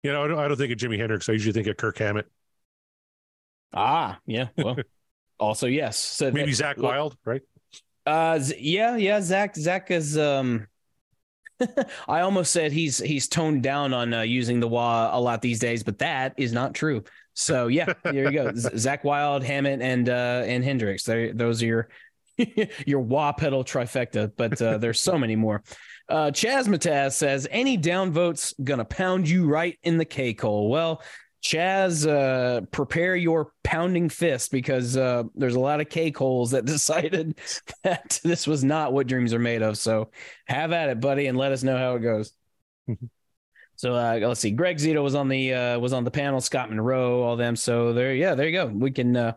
You 0.02 0.12
know, 0.12 0.24
I 0.24 0.28
don't, 0.28 0.38
I 0.38 0.48
don't 0.48 0.56
think 0.56 0.72
of 0.72 0.78
Jimi 0.78 0.98
Hendrix. 0.98 1.28
I 1.28 1.32
usually 1.32 1.52
think 1.52 1.66
of 1.66 1.76
Kirk 1.76 1.98
Hammett. 1.98 2.26
Ah, 3.74 4.18
yeah. 4.26 4.48
Well, 4.56 4.76
also 5.40 5.66
yes. 5.66 5.98
So 5.98 6.30
Maybe 6.30 6.52
Zakk 6.52 6.78
well, 6.78 6.92
Wylde, 6.92 7.16
right? 7.24 7.42
Uh, 8.06 8.40
yeah, 8.58 8.96
yeah. 8.96 9.18
Zakk, 9.18 9.56
Zakk 9.56 9.90
is. 9.90 10.16
Um, 10.16 10.66
I 12.08 12.20
almost 12.20 12.52
said 12.52 12.70
he's 12.70 12.98
he's 12.98 13.28
toned 13.28 13.62
down 13.62 13.92
on 13.92 14.14
uh, 14.14 14.22
using 14.22 14.60
the 14.60 14.68
wah 14.68 15.10
a 15.12 15.20
lot 15.20 15.42
these 15.42 15.58
days, 15.58 15.82
but 15.82 15.98
that 15.98 16.34
is 16.36 16.52
not 16.52 16.74
true. 16.74 17.02
So 17.34 17.66
yeah, 17.66 17.92
there 18.04 18.30
you 18.30 18.32
go. 18.32 18.54
Z- 18.54 18.68
Zakk 18.74 19.04
Wylde, 19.04 19.42
Hammett, 19.42 19.82
and 19.82 20.08
uh, 20.08 20.42
and 20.46 20.62
Hendrix. 20.62 21.04
There, 21.04 21.32
those 21.32 21.62
are 21.62 21.66
your 21.66 21.88
your 22.86 23.00
wah 23.00 23.32
pedal 23.32 23.64
trifecta. 23.64 24.30
But 24.36 24.60
uh, 24.60 24.78
there's 24.78 25.00
so 25.00 25.18
many 25.18 25.36
more. 25.36 25.62
Uh, 26.08 26.30
Chaz 26.30 26.66
Mataz 26.66 27.12
says 27.12 27.46
any 27.50 27.76
downvotes 27.76 28.54
gonna 28.62 28.84
pound 28.84 29.28
you 29.28 29.46
right 29.46 29.78
in 29.82 29.98
the 29.98 30.04
K 30.04 30.36
hole. 30.38 30.68
Well. 30.70 31.02
Chaz, 31.40 32.04
uh, 32.06 32.62
prepare 32.72 33.14
your 33.14 33.52
pounding 33.62 34.08
fist 34.08 34.50
because 34.50 34.96
uh, 34.96 35.22
there's 35.36 35.54
a 35.54 35.60
lot 35.60 35.80
of 35.80 35.88
cake 35.88 36.18
holes 36.18 36.50
that 36.50 36.64
decided 36.64 37.38
that 37.84 38.18
this 38.24 38.46
was 38.46 38.64
not 38.64 38.92
what 38.92 39.06
dreams 39.06 39.32
are 39.32 39.38
made 39.38 39.62
of. 39.62 39.78
So 39.78 40.10
have 40.46 40.72
at 40.72 40.88
it, 40.88 41.00
buddy, 41.00 41.26
and 41.26 41.38
let 41.38 41.52
us 41.52 41.62
know 41.62 41.78
how 41.78 41.94
it 41.94 42.00
goes. 42.00 42.32
so 43.76 43.94
uh, 43.94 44.18
let's 44.20 44.40
see. 44.40 44.50
Greg 44.50 44.78
Zito 44.78 45.02
was 45.02 45.14
on 45.14 45.28
the 45.28 45.54
uh, 45.54 45.78
was 45.78 45.92
on 45.92 46.04
the 46.04 46.10
panel. 46.10 46.40
Scott 46.40 46.70
Monroe, 46.70 47.22
all 47.22 47.36
them. 47.36 47.54
So 47.54 47.92
there, 47.92 48.14
yeah, 48.14 48.34
there 48.34 48.46
you 48.46 48.52
go. 48.52 48.66
We 48.66 48.90
can 48.90 49.16
uh, 49.16 49.32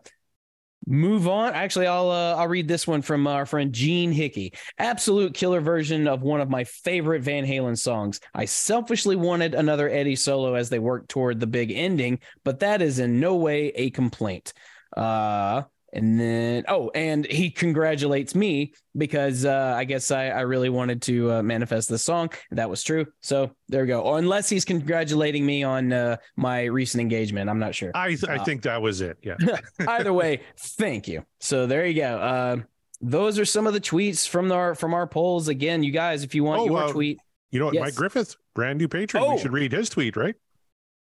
move 0.86 1.28
on. 1.28 1.54
Actually, 1.54 1.86
I'll 1.86 2.10
uh, 2.10 2.34
I'll 2.36 2.48
read 2.48 2.68
this 2.68 2.86
one 2.86 3.02
from 3.02 3.26
our 3.26 3.46
friend 3.46 3.72
Gene 3.72 4.12
Hickey. 4.12 4.52
Absolute 4.78 5.34
killer 5.34 5.60
version 5.60 6.06
of 6.06 6.22
one 6.22 6.40
of 6.40 6.50
my 6.50 6.64
favorite 6.64 7.22
Van 7.22 7.46
Halen 7.46 7.78
songs. 7.78 8.20
I 8.34 8.44
selfishly 8.44 9.16
wanted 9.16 9.54
another 9.54 9.88
Eddie 9.88 10.16
solo 10.16 10.54
as 10.54 10.68
they 10.68 10.78
worked 10.78 11.08
toward 11.08 11.40
the 11.40 11.46
big 11.46 11.72
ending, 11.72 12.18
but 12.44 12.60
that 12.60 12.82
is 12.82 12.98
in 12.98 13.20
no 13.20 13.36
way 13.36 13.68
a 13.68 13.90
complaint. 13.90 14.52
Uh, 14.96 15.62
and 15.92 16.18
then 16.18 16.64
oh, 16.68 16.90
and 16.94 17.26
he 17.26 17.50
congratulates 17.50 18.34
me 18.34 18.72
because 18.96 19.44
uh, 19.44 19.74
I 19.76 19.84
guess 19.84 20.10
I, 20.10 20.28
I 20.28 20.40
really 20.42 20.68
wanted 20.70 21.02
to 21.02 21.32
uh, 21.32 21.42
manifest 21.42 21.88
this 21.88 22.02
song. 22.04 22.30
That 22.50 22.70
was 22.70 22.82
true. 22.82 23.06
So 23.20 23.50
there 23.68 23.82
we 23.82 23.88
go. 23.88 24.00
Or 24.00 24.18
unless 24.18 24.48
he's 24.48 24.64
congratulating 24.64 25.44
me 25.44 25.62
on 25.62 25.92
uh, 25.92 26.16
my 26.36 26.64
recent 26.64 27.00
engagement, 27.00 27.50
I'm 27.50 27.58
not 27.58 27.74
sure. 27.74 27.90
I 27.94 28.08
th- 28.08 28.24
I 28.28 28.36
Uh, 28.36 28.44
think 28.44 28.62
that 28.62 28.80
was 28.80 29.00
it. 29.00 29.18
Yeah. 29.22 29.36
Either 29.86 30.12
way, 30.12 30.40
thank 30.58 31.08
you. 31.08 31.24
So 31.40 31.66
there 31.66 31.86
you 31.86 32.00
go. 32.00 32.18
Uh, 32.18 32.56
those 33.00 33.38
are 33.38 33.44
some 33.44 33.66
of 33.66 33.72
the 33.74 33.80
tweets 33.80 34.28
from 34.28 34.50
our 34.52 34.74
from 34.74 34.94
our 34.94 35.06
polls. 35.06 35.48
Again, 35.48 35.82
you 35.82 35.90
guys, 35.92 36.22
if 36.24 36.34
you 36.34 36.44
want 36.44 36.60
Oh, 36.62 36.66
your 36.66 36.84
uh, 36.84 36.92
tweet, 36.92 37.18
You 37.50 37.58
know 37.58 37.66
what? 37.66 37.74
Yes. 37.74 37.82
Mike 37.84 37.94
Griffith, 37.96 38.36
brand 38.54 38.78
new 38.78 38.88
patron. 38.88 39.24
Oh. 39.26 39.32
We 39.34 39.38
should 39.40 39.52
read 39.52 39.72
his 39.72 39.88
tweet, 39.90 40.16
right? 40.16 40.36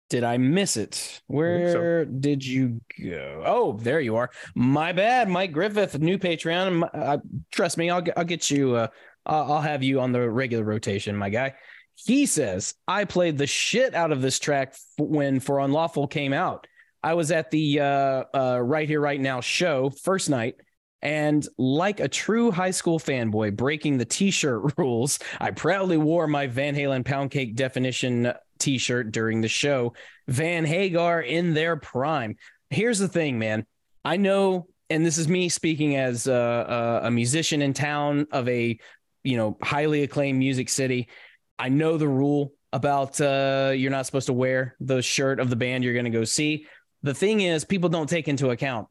Did 0.10 0.24
I 0.24 0.38
miss 0.38 0.76
it? 0.76 1.22
Where 1.28 2.04
did 2.04 2.44
you 2.44 2.82
go? 3.00 3.44
Oh, 3.46 3.78
there 3.80 4.00
you 4.00 4.16
are. 4.16 4.32
My 4.56 4.92
bad, 4.92 5.30
Mike 5.30 5.52
Griffith, 5.52 6.00
new 6.00 6.18
Patreon. 6.18 6.90
Uh, 6.94 7.20
trust 7.52 7.78
me, 7.78 7.92
I'll 7.92 8.02
get, 8.02 8.18
I'll 8.18 8.24
get 8.26 8.50
you. 8.50 8.76
Uh, 8.76 8.88
I'll 9.26 9.54
I'll 9.54 9.62
have 9.62 9.84
you 9.84 10.00
on 10.00 10.12
the 10.12 10.28
regular 10.30 10.64
rotation, 10.64 11.16
my 11.16 11.30
guy. 11.30 11.54
He 11.94 12.26
says 12.26 12.74
I 12.88 13.06
played 13.06 13.38
the 13.38 13.46
shit 13.46 13.94
out 13.94 14.12
of 14.12 14.22
this 14.22 14.40
track 14.40 14.76
when 14.98 15.40
For 15.40 15.60
Unlawful 15.60 16.08
came 16.08 16.34
out. 16.34 16.66
I 17.04 17.14
was 17.14 17.32
at 17.32 17.52
the 17.52 17.80
uh, 17.80 18.24
uh, 18.34 18.60
Right 18.62 18.90
Here 18.90 19.00
Right 19.00 19.22
Now 19.22 19.42
show 19.42 19.90
first 19.90 20.30
night, 20.30 20.56
and 21.02 21.48
like 21.58 22.00
a 22.00 22.08
true 22.08 22.52
high 22.52 22.72
school 22.72 23.00
fanboy 23.00 23.56
breaking 23.56 23.98
the 23.98 24.06
T-shirt 24.06 24.74
rules, 24.78 25.20
I 25.40 25.52
proudly 25.52 25.98
wore 25.98 26.28
my 26.28 26.48
Van 26.48 26.76
Halen 26.76 27.06
Pound 27.06 27.32
Cake 27.32 27.56
definition 27.56 28.34
T-shirt 28.60 29.12
during 29.12 29.42
the 29.42 29.48
show. 29.48 29.94
Van 30.28 30.66
Hagar 30.66 31.22
in 31.22 31.54
their 31.54 31.76
prime. 31.78 32.36
Here's 32.70 33.00
the 33.00 33.08
thing, 33.08 33.40
man. 33.40 33.66
I 34.06 34.18
know, 34.18 34.68
and 34.90 35.06
this 35.06 35.18
is 35.18 35.28
me 35.28 35.50
speaking 35.50 35.96
as 35.96 36.28
a, 36.28 37.02
a, 37.04 37.08
a 37.08 37.12
musician 37.12 37.62
in 37.62 37.74
town 37.74 38.28
of 38.32 38.48
a 38.48 38.80
you 39.24 39.38
know 39.38 39.58
highly 39.62 40.04
acclaimed 40.04 40.40
music 40.40 40.70
city. 40.70 41.10
I 41.58 41.70
know 41.70 41.98
the 41.98 42.08
rule 42.08 42.54
about 42.72 43.20
uh, 43.20 43.74
you're 43.76 43.92
not 43.92 44.06
supposed 44.06 44.28
to 44.28 44.34
wear 44.34 44.76
the 44.80 45.02
shirt 45.02 45.40
of 45.40 45.50
the 45.50 45.56
band 45.56 45.84
you're 45.84 45.94
going 45.94 46.06
to 46.06 46.12
go 46.12 46.24
see. 46.24 46.68
The 47.02 47.14
thing 47.14 47.42
is, 47.42 47.66
people 47.66 47.90
don't 47.90 48.10
take 48.10 48.28
into 48.28 48.52
account 48.52 48.88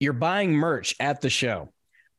you're 0.00 0.12
buying 0.12 0.52
merch 0.52 0.94
at 1.00 1.20
the 1.20 1.30
show. 1.30 1.70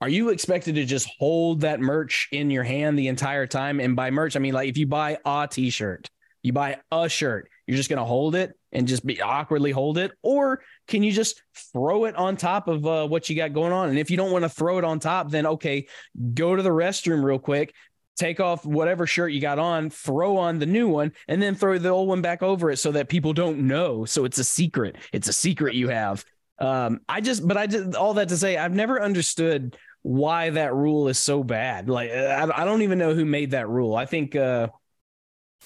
Are 0.02 0.10
you 0.10 0.30
expected 0.30 0.76
to 0.76 0.86
just 0.86 1.10
hold 1.20 1.62
that 1.62 1.80
merch 1.80 2.28
in 2.32 2.52
your 2.52 2.64
hand 2.64 3.00
the 3.00 3.08
entire 3.08 3.48
time? 3.48 3.80
And 3.80 3.96
by 3.96 4.12
merch, 4.12 4.36
I 4.36 4.40
mean 4.40 4.54
like 4.54 4.70
if 4.70 4.78
you 4.78 4.88
buy 4.88 5.18
a 5.26 5.48
t-shirt, 5.50 6.10
you 6.46 6.54
buy 6.54 6.78
a 6.92 7.10
shirt, 7.10 7.50
you're 7.68 7.78
just 7.78 7.90
going 7.90 8.00
to 8.00 8.06
hold 8.06 8.36
it 8.36 8.54
and 8.72 8.88
just 8.88 9.06
be 9.06 9.22
awkwardly 9.22 9.72
hold 9.72 9.98
it 9.98 10.12
or 10.22 10.62
can 10.88 11.02
you 11.02 11.12
just 11.12 11.42
throw 11.74 12.06
it 12.06 12.16
on 12.16 12.38
top 12.38 12.68
of 12.68 12.86
uh, 12.86 13.08
what 13.08 13.30
you 13.30 13.36
got 13.36 13.54
going 13.54 13.72
on? 13.72 13.90
And 13.90 13.98
if 13.98 14.12
you 14.12 14.18
don't 14.18 14.32
want 14.32 14.44
to 14.44 14.50
throw 14.50 14.78
it 14.78 14.84
on 14.84 15.00
top 15.00 15.32
then 15.32 15.46
okay 15.48 15.88
go 16.34 16.56
to 16.56 16.62
the 16.62 16.70
restroom 16.70 17.24
real 17.24 17.40
quick 17.40 17.74
take 18.16 18.40
off 18.40 18.66
whatever 18.66 19.06
shirt 19.06 19.32
you 19.32 19.42
got 19.42 19.60
on 19.60 19.90
throw 19.90 20.38
on 20.38 20.60
the 20.60 20.66
new 20.66 20.88
one 20.88 21.12
and 21.28 21.42
then 21.42 21.56
throw 21.56 21.78
the 21.78 21.90
old 21.90 22.08
one 22.08 22.22
back 22.22 22.42
over 22.42 22.72
it 22.72 22.78
so 22.78 22.92
that 22.92 23.10
people 23.10 23.34
don't 23.34 23.60
know. 23.60 24.06
So 24.06 24.26
it's 24.26 24.38
a 24.38 24.44
secret. 24.44 24.98
It's 25.12 25.28
a 25.28 25.34
secret 25.34 25.76
you 25.76 25.90
have. 25.90 26.24
Um 26.60 27.02
i 27.10 27.20
just 27.20 27.46
but 27.46 27.58
i 27.58 27.68
just 27.68 27.96
all 27.96 28.14
that 28.14 28.30
to 28.30 28.38
say 28.38 28.56
i've 28.56 28.74
never 28.74 29.02
understood 29.02 29.76
why 30.04 30.52
that 30.52 30.74
rule 30.74 31.10
is 31.10 31.18
so 31.18 31.44
bad. 31.44 31.90
Like 31.90 32.12
i, 32.12 32.44
I 32.44 32.64
don't 32.64 32.84
even 32.84 32.98
know 32.98 33.14
who 33.14 33.26
made 33.26 33.52
that 33.52 33.68
rule. 33.68 33.94
I 33.94 34.06
think 34.06 34.38
uh 34.38 34.70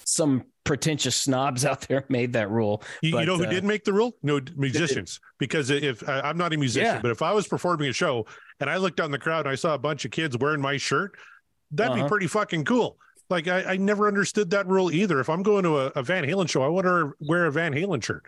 some 0.04 0.44
pretentious 0.64 1.16
snobs 1.16 1.64
out 1.70 1.80
there 1.82 2.04
made 2.08 2.32
that 2.34 2.50
rule. 2.50 2.82
You, 3.02 3.12
But, 3.12 3.20
you 3.20 3.26
know 3.26 3.36
who 3.38 3.44
uh, 3.46 3.50
did 3.50 3.64
make 3.64 3.84
the 3.84 3.92
rule? 3.92 4.16
No, 4.22 4.40
musicians. 4.56 5.20
Because 5.38 5.70
if 5.70 6.06
I- 6.08 6.20
I'm 6.20 6.36
not 6.38 6.52
a 6.52 6.56
musician, 6.56 6.94
Yeah. 6.96 7.00
but 7.00 7.10
if 7.10 7.22
I 7.22 7.32
was 7.32 7.46
performing 7.48 7.88
a 7.88 7.92
show 7.92 8.26
and 8.60 8.68
I 8.68 8.76
looked 8.76 8.96
down 8.96 9.10
the 9.10 9.18
crowd 9.18 9.46
and 9.46 9.48
I 9.48 9.54
saw 9.54 9.74
a 9.74 9.78
bunch 9.78 10.04
of 10.04 10.10
kids 10.10 10.36
wearing 10.38 10.60
my 10.60 10.76
shirt, 10.76 11.12
that'd 11.72 11.94
be 11.94 12.00
Uh-huh. 12.00 12.08
pretty 12.08 12.26
fucking 12.26 12.64
cool. 12.64 12.98
Like 13.28 13.46
I, 13.48 13.62
I 13.62 13.76
never 13.76 14.08
understood 14.08 14.50
that 14.50 14.66
rule 14.66 14.90
either. 14.90 15.20
If 15.20 15.28
I'm 15.30 15.42
going 15.42 15.62
to 15.64 15.78
a, 15.78 15.86
a 15.96 16.02
Van 16.02 16.24
Halen 16.24 16.48
show, 16.48 16.62
I 16.62 16.68
want 16.68 16.84
to 16.86 17.12
wear 17.20 17.46
a 17.46 17.52
Van 17.52 17.72
Halen 17.72 18.02
shirt. 18.02 18.24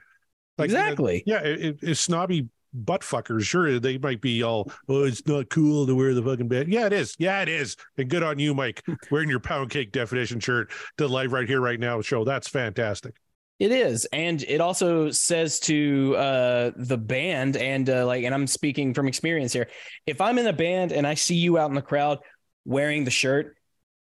Like, 0.59 0.66
Exactly. 0.66 1.23
Yeah, 1.27 1.40
it, 1.42 1.61
it- 1.61 1.79
it's 1.83 2.01
snobby 2.01 2.49
butt 2.73 3.03
fuckers. 3.03 3.43
Sure, 3.43 3.79
they 3.79 3.99
might 3.99 4.21
be 4.21 4.43
all, 4.43 4.71
oh, 4.89 5.05
it's 5.05 5.27
not 5.27 5.51
cool 5.51 5.87
to 5.87 5.95
wear 5.95 6.15
the 6.15 6.23
fucking 6.23 6.49
band. 6.49 6.73
Yeah, 6.73 6.87
it 6.87 6.93
is. 6.93 7.15
Yeah, 7.19 7.43
it 7.43 7.49
is. 7.49 7.77
And 7.99 8.09
good 8.09 8.23
on 8.23 8.39
you, 8.39 8.55
Mike, 8.55 8.83
wearing 9.11 9.29
your 9.29 9.41
pound 9.41 9.71
cake 9.71 9.93
definition 9.93 10.41
shirt 10.41 10.71
to 10.99 11.07
live 11.07 11.33
right 11.33 11.49
here, 11.49 11.61
right 11.61 11.81
now 11.81 12.01
show. 12.01 12.25
That's 12.25 12.49
fantastic. 12.49 13.15
It 13.59 13.71
is, 13.71 14.07
and 14.07 14.43
it 14.43 14.61
also 14.61 15.11
says 15.11 15.61
to 15.61 16.17
uh, 16.17 16.71
the 16.75 16.99
band, 16.99 17.57
and 17.57 17.89
uh, 17.89 18.05
like, 18.05 18.25
and 18.25 18.35
I'm 18.35 18.49
speaking 18.49 18.93
from 18.93 19.07
experience 19.07 19.53
here. 19.53 19.69
If 20.05 20.21
I'm 20.21 20.39
in 20.39 20.49
a 20.49 20.53
band 20.53 20.91
and 20.91 21.07
I 21.07 21.15
see 21.15 21.37
you 21.37 21.59
out 21.59 21.69
in 21.69 21.77
the 21.77 21.83
crowd 21.83 22.19
wearing 22.65 23.05
the 23.05 23.13
shirt, 23.13 23.57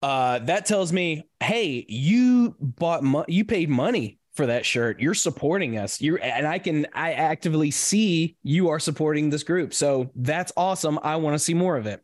uh, 0.03 0.41
that 0.41 0.67
tells 0.67 0.93
me, 0.93 1.29
hey, 1.41 1.85
you 1.89 2.57
bought, 2.59 3.05
mo- 3.05 3.27
you 3.29 3.45
paid 3.45 3.69
money 3.69 4.19
for 4.35 4.47
that 4.47 4.67
shirt. 4.67 5.01
You're 5.01 5.15
supporting 5.15 5.79
us. 5.79 6.01
You're, 6.01 6.21
and 6.23 6.47
I 6.47 6.59
can, 6.59 6.87
I 6.93 7.13
actively 7.13 7.71
see 7.71 8.37
you 8.43 8.69
are 8.71 8.81
supporting 8.81 9.31
this 9.31 9.43
group. 9.43 9.73
So 9.73 10.11
that's 10.17 10.53
awesome. 10.57 10.99
I 11.03 11.17
want 11.17 11.35
to 11.35 11.39
see 11.39 11.55
more 11.55 11.77
of 11.77 11.87
it. 11.87 12.03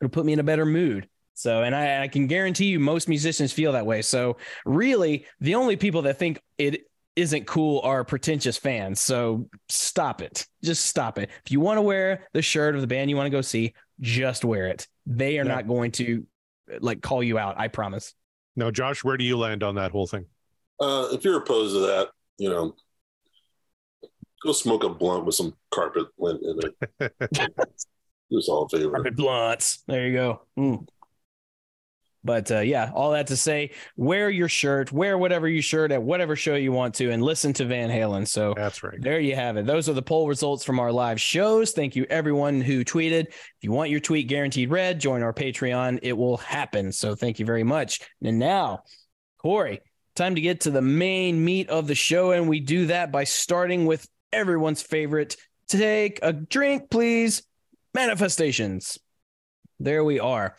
It'll 0.00 0.10
put 0.10 0.24
me 0.24 0.32
in 0.32 0.38
a 0.38 0.44
better 0.44 0.64
mood. 0.64 1.08
So, 1.34 1.62
and 1.62 1.74
I, 1.74 2.02
I 2.02 2.08
can 2.08 2.26
guarantee 2.26 2.66
you 2.66 2.80
most 2.80 3.08
musicians 3.08 3.52
feel 3.52 3.72
that 3.72 3.86
way. 3.86 4.02
So, 4.02 4.38
really, 4.66 5.24
the 5.40 5.54
only 5.54 5.76
people 5.76 6.02
that 6.02 6.18
think 6.18 6.40
it 6.58 6.82
isn't 7.14 7.46
cool 7.46 7.80
are 7.82 8.02
pretentious 8.04 8.56
fans. 8.56 9.00
So, 9.00 9.48
stop 9.68 10.20
it. 10.20 10.46
Just 10.64 10.86
stop 10.86 11.16
it. 11.16 11.30
If 11.44 11.52
you 11.52 11.60
want 11.60 11.78
to 11.78 11.82
wear 11.82 12.26
the 12.32 12.42
shirt 12.42 12.74
of 12.74 12.80
the 12.80 12.88
band 12.88 13.08
you 13.08 13.16
want 13.16 13.26
to 13.26 13.30
go 13.30 13.40
see, 13.40 13.74
just 14.00 14.44
wear 14.44 14.66
it. 14.66 14.88
They 15.06 15.38
are 15.38 15.44
Yeah. 15.44 15.54
not 15.54 15.68
going 15.68 15.92
to 15.92 16.26
like 16.80 17.02
call 17.02 17.22
you 17.22 17.38
out. 17.38 17.54
I 17.56 17.68
promise. 17.68 18.14
Now, 18.56 18.72
Josh, 18.72 19.04
where 19.04 19.16
do 19.16 19.24
you 19.24 19.38
land 19.38 19.62
on 19.62 19.76
that 19.76 19.92
whole 19.92 20.08
thing? 20.08 20.26
Uh, 20.80 21.08
if 21.12 21.24
you're 21.24 21.38
opposed 21.38 21.74
to 21.74 21.80
that, 21.80 22.08
you 22.38 22.48
know, 22.48 22.74
go 24.42 24.52
smoke 24.52 24.84
a 24.84 24.88
blunt 24.88 25.24
with 25.24 25.34
some 25.34 25.54
carpet 25.70 26.06
lint 26.18 26.40
in 26.42 26.60
it. 27.00 27.12
Do 28.30 28.38
us 28.38 28.48
all 28.48 28.64
a 28.64 28.68
favor. 28.68 28.90
Carpet 28.90 29.16
blunts. 29.16 29.82
There 29.86 30.06
you 30.06 30.12
go. 30.12 30.42
Mm. 30.58 30.86
But 32.24 32.50
uh, 32.50 32.60
yeah, 32.60 32.90
all 32.94 33.12
that 33.12 33.28
to 33.28 33.36
say, 33.36 33.70
wear 33.96 34.28
your 34.28 34.48
shirt, 34.48 34.92
wear 34.92 35.16
whatever 35.16 35.48
you 35.48 35.62
shirt 35.62 35.92
at 35.92 36.02
whatever 36.02 36.36
show 36.36 36.56
you 36.56 36.72
want 36.72 36.94
to, 36.96 37.10
and 37.10 37.22
listen 37.22 37.52
to 37.54 37.64
Van 37.64 37.88
Halen. 37.88 38.26
So 38.26 38.54
That's 38.56 38.82
right. 38.82 39.00
There 39.00 39.20
you 39.20 39.34
have 39.34 39.56
it. 39.56 39.66
Those 39.66 39.88
are 39.88 39.94
the 39.94 40.02
poll 40.02 40.28
results 40.28 40.64
from 40.64 40.78
our 40.80 40.92
live 40.92 41.20
shows. 41.20 41.72
Thank 41.72 41.96
you, 41.96 42.06
everyone 42.10 42.60
who 42.60 42.84
tweeted. 42.84 43.28
If 43.28 43.56
you 43.62 43.72
want 43.72 43.90
your 43.90 44.00
tweet 44.00 44.28
guaranteed 44.28 44.70
read, 44.70 45.00
join 45.00 45.22
our 45.22 45.32
Patreon. 45.32 46.00
It 46.02 46.12
will 46.12 46.36
happen. 46.38 46.92
So 46.92 47.14
thank 47.14 47.38
you 47.38 47.46
very 47.46 47.64
much. 47.64 48.00
And 48.22 48.38
now, 48.38 48.82
Corey, 49.38 49.80
time 50.18 50.34
to 50.34 50.40
get 50.40 50.60
to 50.62 50.70
the 50.70 50.82
main 50.82 51.42
meat 51.42 51.70
of 51.70 51.86
the 51.86 51.94
show. 51.94 52.32
And 52.32 52.48
we 52.48 52.60
do 52.60 52.86
that 52.86 53.10
by 53.10 53.24
starting 53.24 53.86
with 53.86 54.06
everyone's 54.32 54.82
favorite 54.82 55.36
take 55.68 56.18
a 56.22 56.32
drink, 56.32 56.90
please. 56.90 57.42
Manifestations. 57.94 58.98
There 59.80 60.02
we 60.02 60.18
are. 60.20 60.56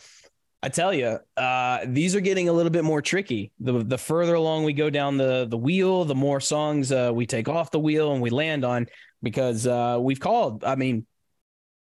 I 0.62 0.69
tell 0.69 0.93
you, 0.93 1.19
uh, 1.38 1.80
these 1.86 2.15
are 2.15 2.19
getting 2.19 2.50
a 2.50 2.54
little 2.54 2.69
bit 2.69 2.84
more 2.84 3.02
tricky. 3.02 3.52
The 3.60 3.84
the 3.84 3.98
further 3.98 4.34
along 4.34 4.65
we 4.65 4.74
go 4.74 4.89
down 4.89 5.17
the 5.17 5.48
the 5.50 5.58
wheel, 5.58 6.04
the 6.04 6.15
more 6.15 6.41
songs 6.41 6.91
uh, 6.91 7.12
we 7.13 7.26
take 7.26 7.48
off 7.48 7.72
the 7.72 7.80
wheel 7.80 8.12
and 8.12 8.22
we 8.22 8.30
land 8.30 8.65
on 8.65 8.88
because 9.24 9.65
uh, 9.65 9.98
we've 10.02 10.19
called. 10.19 10.63
I 10.65 10.76
mean, 10.76 11.06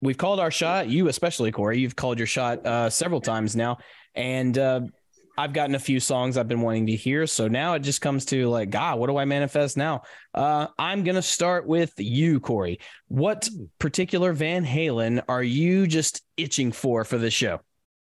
we've 0.01 0.19
called 0.19 0.41
our 0.41 0.51
shot. 0.51 0.89
You 0.89 1.09
especially, 1.09 1.53
Corey, 1.53 1.79
you've 1.79 1.95
called 1.95 2.19
your 2.19 2.27
shot 2.27 2.67
uh, 2.67 2.91
several 2.91 3.21
times 3.21 3.55
now, 3.55 3.79
and 4.15 4.59
uh, 4.59 4.81
I've 5.37 5.53
gotten 5.53 5.75
a 5.75 5.79
few 5.81 5.99
songs 6.01 6.37
I've 6.37 6.49
been 6.49 6.61
wanting 6.61 6.87
to 6.87 6.97
hear. 6.97 7.27
So 7.27 7.49
now 7.49 7.75
it 7.75 7.81
just 7.81 8.01
comes 8.01 8.25
to 8.27 8.49
like, 8.49 8.71
God, 8.71 8.99
what 8.99 9.09
do 9.09 9.17
I 9.17 9.25
manifest 9.25 9.77
now? 9.77 10.03
Uh, 10.33 10.69
I'm 10.79 11.03
gonna 11.05 11.23
start 11.23 11.67
with 11.67 11.93
you, 11.99 12.39
Corey. 12.41 12.79
What 13.09 13.49
particular 13.79 14.33
Van 14.33 14.65
Halen 14.65 15.23
are 15.29 15.43
you 15.43 15.87
just 15.87 16.23
itching 16.37 16.71
for 16.73 17.05
for 17.05 17.19
this 17.19 17.35
show? 17.35 17.61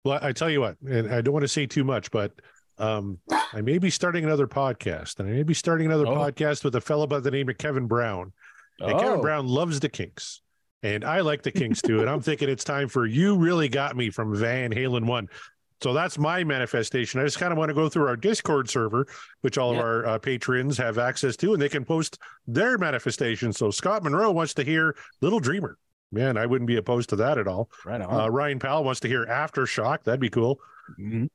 Well, 0.04 0.18
I 0.22 0.32
tell 0.32 0.50
you 0.50 0.60
what, 0.60 0.76
and 0.82 1.12
I 1.12 1.20
don't 1.20 1.32
want 1.32 1.42
to 1.44 1.48
say 1.48 1.66
too 1.66 1.84
much, 1.84 2.10
but 2.10 2.32
um, 2.78 3.18
I 3.52 3.62
may 3.62 3.78
be 3.78 3.88
starting 3.90 4.22
another 4.24 4.46
podcast, 4.46 5.18
and 5.18 5.28
I 5.28 5.32
may 5.32 5.42
be 5.42 5.54
starting 5.54 5.86
another 5.86 6.06
Oh. 6.06 6.14
podcast 6.14 6.62
with 6.62 6.74
a 6.76 6.80
fellow 6.80 7.06
by 7.06 7.20
the 7.20 7.30
name 7.30 7.48
of 7.48 7.56
Kevin 7.58 7.86
Brown. 7.86 8.32
And 8.78 8.92
Kevin 9.00 9.18
Oh. 9.18 9.22
Brown 9.22 9.46
loves 9.48 9.80
the 9.80 9.88
Kinks, 9.88 10.42
and 10.82 11.02
I 11.02 11.20
like 11.22 11.42
the 11.42 11.50
Kinks 11.50 11.80
too. 11.80 12.00
and 12.02 12.10
I'm 12.10 12.20
thinking 12.20 12.50
it's 12.50 12.62
time 12.64 12.88
for 12.88 13.06
"You 13.06 13.36
Really 13.38 13.70
Got 13.70 13.96
Me" 13.96 14.10
from 14.10 14.36
Van 14.36 14.70
Halen 14.72 15.06
One. 15.06 15.28
So 15.82 15.92
that's 15.92 16.18
my 16.18 16.42
manifestation. 16.42 17.20
I 17.20 17.24
just 17.24 17.38
kind 17.38 17.52
of 17.52 17.58
want 17.58 17.68
to 17.68 17.74
go 17.74 17.88
through 17.88 18.06
our 18.08 18.16
Discord 18.16 18.70
server, 18.70 19.06
which 19.42 19.58
all 19.58 19.72
Yeah. 19.74 19.78
of 19.80 19.84
our 19.84 20.06
uh, 20.06 20.18
patrons 20.18 20.78
have 20.78 20.96
access 20.98 21.36
to, 21.36 21.52
and 21.52 21.60
they 21.60 21.68
can 21.68 21.84
post 21.84 22.18
their 22.46 22.78
manifestations. 22.78 23.58
So 23.58 23.70
Scott 23.70 24.02
Monroe 24.02 24.32
wants 24.32 24.54
to 24.54 24.64
hear 24.64 24.96
"Little 25.20 25.40
Dreamer." 25.40 25.76
Man, 26.12 26.36
I 26.38 26.46
wouldn't 26.46 26.68
be 26.68 26.76
opposed 26.76 27.10
to 27.10 27.16
that 27.16 27.36
at 27.36 27.46
all. 27.48 27.68
Right 27.84 28.00
on. 28.00 28.20
Uh, 28.20 28.28
Ryan 28.28 28.58
Powell 28.58 28.84
wants 28.84 29.00
to 29.00 29.08
hear 29.08 29.26
Aftershock. 29.26 30.04
That'd 30.04 30.20
be 30.20 30.30
cool. 30.30 30.58
Mhm. 30.98 31.28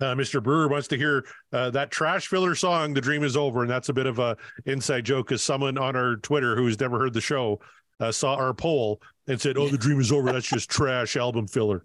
Uh, 0.00 0.14
Mr. 0.16 0.42
Brewer 0.42 0.66
wants 0.66 0.88
to 0.88 0.96
hear 0.96 1.24
uh, 1.52 1.70
that 1.70 1.90
trash 1.92 2.26
filler 2.26 2.54
song, 2.56 2.94
"The 2.94 3.00
Dream 3.00 3.22
Is 3.22 3.36
Over," 3.36 3.62
and 3.62 3.70
that's 3.70 3.90
a 3.90 3.92
bit 3.92 4.06
of 4.06 4.18
a 4.18 4.36
inside 4.66 5.04
joke 5.04 5.28
because 5.28 5.42
someone 5.42 5.78
on 5.78 5.94
our 5.94 6.16
Twitter 6.16 6.56
who's 6.56 6.80
never 6.80 6.98
heard 6.98 7.12
the 7.14 7.20
show 7.20 7.60
uh, 8.00 8.10
saw 8.10 8.34
our 8.34 8.52
poll 8.54 9.00
and 9.28 9.40
said, 9.40 9.56
"Oh, 9.56 9.68
the 9.68 9.78
dream 9.78 10.00
is 10.00 10.10
over. 10.10 10.32
That's 10.32 10.48
just 10.48 10.68
trash 10.68 11.16
album 11.16 11.46
filler." 11.46 11.84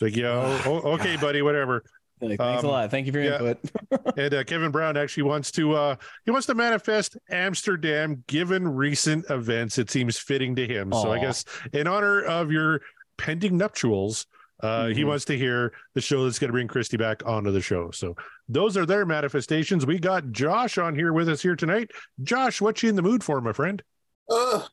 It's 0.00 0.02
Like, 0.02 0.16
yeah, 0.16 0.62
oh, 0.66 0.92
okay, 0.94 1.16
buddy, 1.16 1.42
whatever. 1.42 1.82
Like, 2.22 2.38
Thanks 2.38 2.64
um, 2.64 2.68
a 2.68 2.72
lot. 2.72 2.90
Thank 2.90 3.06
you 3.06 3.12
for 3.12 3.20
your 3.20 3.32
yeah. 3.32 3.38
input. 3.38 4.16
And 4.18 4.34
uh, 4.34 4.44
Kevin 4.44 4.70
Brown 4.70 4.96
actually 4.96 5.22
wants 5.22 5.50
to 5.52 5.72
uh, 5.74 5.96
he 6.26 6.30
wants 6.30 6.46
to 6.48 6.54
manifest 6.54 7.16
Amsterdam, 7.30 8.22
given 8.26 8.66
recent 8.68 9.24
events. 9.30 9.78
It 9.78 9.90
seems 9.90 10.18
fitting 10.18 10.54
to 10.56 10.66
him. 10.66 10.92
So 10.92 11.10
I 11.12 11.18
guess 11.18 11.44
in 11.72 11.86
honor 11.86 12.22
of 12.22 12.50
your 12.52 12.80
pending 13.16 13.56
nuptials, 13.56 14.26
Uh, 14.62 14.88
He 14.88 15.02
Mhm. 15.04 15.06
wants 15.06 15.24
to 15.24 15.38
hear 15.38 15.72
the 15.94 16.02
show 16.02 16.24
that's 16.24 16.38
going 16.38 16.48
to 16.50 16.52
bring 16.52 16.68
Christy 16.68 16.98
back 16.98 17.22
onto 17.24 17.50
the 17.50 17.62
show. 17.62 17.90
So 17.92 18.14
those 18.46 18.76
are 18.76 18.84
their 18.84 19.06
manifestations. 19.06 19.86
We 19.86 19.98
got 19.98 20.32
Josh 20.32 20.76
on 20.76 20.94
here 20.94 21.14
with 21.14 21.30
us 21.30 21.40
here 21.40 21.56
tonight. 21.56 21.90
Josh, 22.22 22.60
what 22.60 22.82
you 22.82 22.90
in 22.90 22.94
the 22.96 23.00
mood 23.00 23.24
for, 23.24 23.40
my 23.40 23.54
friend? 23.54 23.82
Uh, 24.28 24.66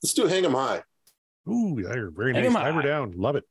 let's 0.00 0.14
do 0.14 0.28
hang 0.28 0.44
'em 0.44 0.52
high. 0.52 0.84
Ooh, 1.48 1.74
you're 1.76 2.12
very 2.12 2.32
Hang 2.34 2.44
nice. 2.44 2.54
'em 2.54 2.62
Timer 2.62 2.82
high. 2.82 2.86
down. 2.88 3.12
Love 3.16 3.34
it. 3.34 3.42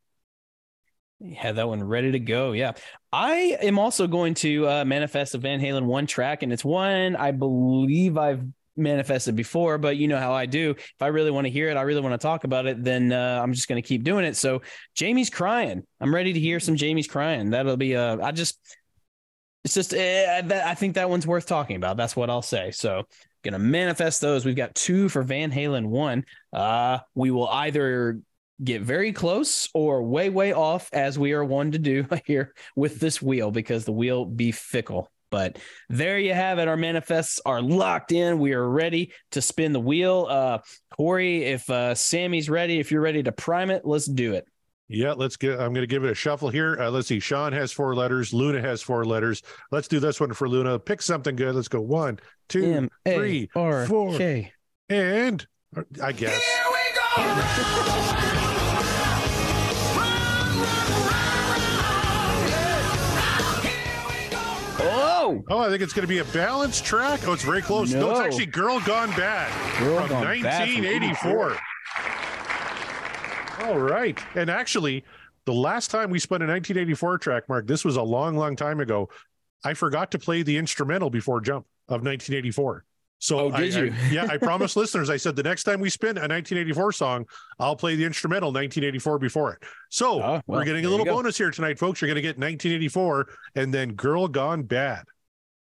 Had 1.36 1.58
that 1.58 1.68
one 1.68 1.84
ready 1.84 2.12
to 2.12 2.20
go. 2.20 2.52
Yeah. 2.52 2.74
I 3.12 3.58
am 3.62 3.78
also 3.78 4.08
going 4.08 4.34
to 4.36 4.68
uh, 4.68 4.86
manifest 4.86 5.36
a 5.36 5.38
Van 5.38 5.60
Halen 5.60 5.86
one 5.86 6.08
track, 6.08 6.44
and 6.44 6.52
it's 6.52 6.66
one 6.66 7.16
I 7.16 7.32
believe 7.32 8.18
I've 8.18 8.44
manifested 8.78 9.36
before, 9.36 9.78
but 9.78 9.98
you 9.98 10.08
know 10.08 10.18
how 10.18 10.34
I 10.34 10.46
do. 10.46 10.72
If 10.72 11.02
I 11.02 11.08
really 11.08 11.32
want 11.32 11.46
to 11.46 11.52
hear 11.52 11.70
it, 11.70 11.78
I 11.78 11.82
really 11.82 12.02
want 12.02 12.14
to 12.20 12.26
talk 12.26 12.44
about 12.44 12.66
it, 12.66 12.84
then 12.84 13.12
uh, 13.12 13.40
I'm 13.44 13.54
just 13.54 13.68
going 13.68 13.82
to 13.82 13.88
keep 13.88 14.04
doing 14.04 14.26
it. 14.26 14.38
So 14.38 14.62
Jamie's 14.96 15.30
crying. 15.30 15.84
I'm 16.00 16.14
ready 16.14 16.34
to 16.34 16.40
hear 16.40 16.60
some 16.60 16.76
Jamie's 16.76 17.08
crying. 17.08 17.52
That'll 17.52 17.78
be, 17.78 17.96
uh, 17.96 18.18
I 18.22 18.32
just, 18.32 18.60
it's 19.64 19.74
just, 19.74 19.94
uh, 19.94 20.42
I 20.66 20.74
think 20.74 20.96
that 20.96 21.10
one's 21.10 21.28
worth 21.28 21.46
talking 21.46 21.76
about. 21.76 21.98
That's 21.98 22.16
what 22.16 22.30
I'll 22.30 22.42
say. 22.42 22.72
So, 22.72 23.04
gonna 23.44 23.60
manifest 23.60 24.22
those. 24.22 24.46
We've 24.46 24.56
got 24.56 24.76
two 24.76 25.10
for 25.10 25.24
Van 25.24 25.52
Halen 25.52 25.88
one. 25.88 26.26
Uh, 26.54 27.00
we 27.16 27.32
will 27.32 27.48
either 27.48 28.20
get 28.64 28.82
very 28.82 29.12
close 29.12 29.70
or 29.74 30.04
way 30.04 30.30
way 30.30 30.54
off 30.54 30.90
as 30.94 31.18
we 31.18 31.34
are 31.34 31.44
one 31.44 31.72
to 31.72 31.80
do 31.80 32.06
here 32.26 32.54
with 32.76 33.00
this 33.00 33.22
wheel 33.22 33.52
because 33.52 33.86
the 33.86 33.92
wheel 33.92 34.26
be 34.26 34.52
fickle 34.52 35.10
but 35.32 35.58
there 35.90 36.20
you 36.20 36.34
have 36.34 36.60
it 36.60 36.68
our 36.68 36.78
manifests 36.78 37.40
are 37.46 37.62
locked 37.62 38.12
in 38.12 38.38
we 38.40 38.54
are 38.54 38.68
ready 38.70 39.12
to 39.32 39.42
spin 39.42 39.72
the 39.74 39.80
wheel 39.80 40.28
uh 40.30 40.58
corey 40.96 41.44
if 41.46 41.70
uh 41.70 41.96
sammy's 41.96 42.50
ready 42.50 42.80
if 42.80 42.92
you're 42.92 43.02
ready 43.02 43.24
to 43.24 43.32
prime 43.32 43.72
it 43.72 43.84
let's 43.86 44.06
do 44.06 44.34
it 44.34 44.46
Yeah, 44.90 45.14
let's 45.14 45.38
get. 45.38 45.54
I'm 45.54 45.72
going 45.74 45.88
to 45.88 45.88
give 45.88 46.04
it 46.04 46.12
a 46.12 46.14
shuffle 46.16 46.50
here. 46.50 46.76
Uh, 46.78 46.90
let's 46.92 47.08
see. 47.08 47.22
Sean 47.22 47.54
has 47.54 47.72
four 47.72 47.96
letters. 47.96 48.34
Luna 48.34 48.60
has 48.60 48.82
four 48.82 49.06
letters. 49.06 49.42
Let's 49.72 49.88
do 49.88 50.02
this 50.02 50.20
one 50.20 50.34
for 50.34 50.50
Luna. 50.50 50.78
Pick 50.80 51.02
something 51.02 51.38
good. 51.38 51.56
Let's 51.56 51.70
go. 51.70 51.80
One, 51.80 52.20
two, 52.50 52.66
M 52.66 52.90
A 53.06 53.16
three, 53.16 53.50
R 53.56 53.86
four, 53.86 54.18
K. 54.18 54.52
and 54.90 55.48
I 56.04 56.12
guess. 56.12 56.42
oh 65.50 65.56
Oh, 65.56 65.60
I 65.60 65.70
think 65.70 65.82
it's 65.82 65.94
going 65.94 66.04
to 66.04 66.08
be 66.08 66.20
a 66.20 66.26
balanced 66.26 66.86
track. 66.86 67.28
Oh, 67.28 67.34
it's 67.34 67.44
very 67.44 67.62
close. 67.62 67.94
No, 67.94 68.12
it's 68.12 68.20
actually 68.20 68.46
"Girl 68.48 68.80
Gone 68.82 69.10
Bad" 69.12 69.52
Girl 69.80 70.00
from 70.00 70.10
Gone 70.10 70.42
Bad 70.42 70.70
from 70.70 70.84
1984. 70.84 71.58
All 73.68 73.78
right, 73.80 74.20
and 74.36 74.50
actually, 74.50 75.04
the 75.46 75.54
last 75.54 75.92
time 75.92 76.10
we 76.10 76.18
spun 76.20 76.42
a 76.42 76.48
1984 76.48 77.18
track, 77.20 77.48
Mark, 77.48 77.68
this 77.68 77.86
was 77.86 77.96
a 77.96 78.02
long, 78.02 78.36
long 78.36 78.56
time 78.56 78.80
ago. 78.80 79.10
I 79.64 79.76
forgot 79.76 80.12
to 80.12 80.20
play 80.20 80.42
the 80.42 80.58
instrumental 80.58 81.10
before 81.12 81.40
Jump 81.42 81.66
of 81.88 82.02
1984. 82.04 82.84
So 83.20 83.40
Oh, 83.40 83.52
did 83.52 83.76
I- 83.78 83.80
you? 83.82 83.94
yeah, 84.12 84.26
I 84.28 84.38
promised 84.40 84.76
listeners. 84.76 85.12
I 85.12 85.18
said 85.18 85.36
the 85.36 85.44
next 85.44 85.64
time 85.66 85.80
we 85.80 85.92
spin 85.92 86.18
a 86.18 86.22
1984 86.22 86.92
song, 86.94 87.26
I'll 87.60 87.76
play 87.76 87.96
the 87.96 88.04
instrumental 88.04 88.50
1984 88.50 89.20
before 89.20 89.54
it. 89.54 89.60
So 89.90 90.14
Oh, 90.16 90.20
well, 90.20 90.42
we're 90.48 90.66
getting 90.66 90.86
a 90.86 90.90
little 90.90 91.06
bonus 91.06 91.38
here 91.38 91.52
tonight, 91.52 91.78
folks. 91.78 92.02
You're 92.02 92.08
going 92.08 92.16
to 92.16 92.22
get 92.24 92.40
1984 92.40 93.28
and 93.56 93.72
then 93.72 93.94
"Girl 93.94 94.28
Gone 94.28 94.64
Bad." 94.64 95.04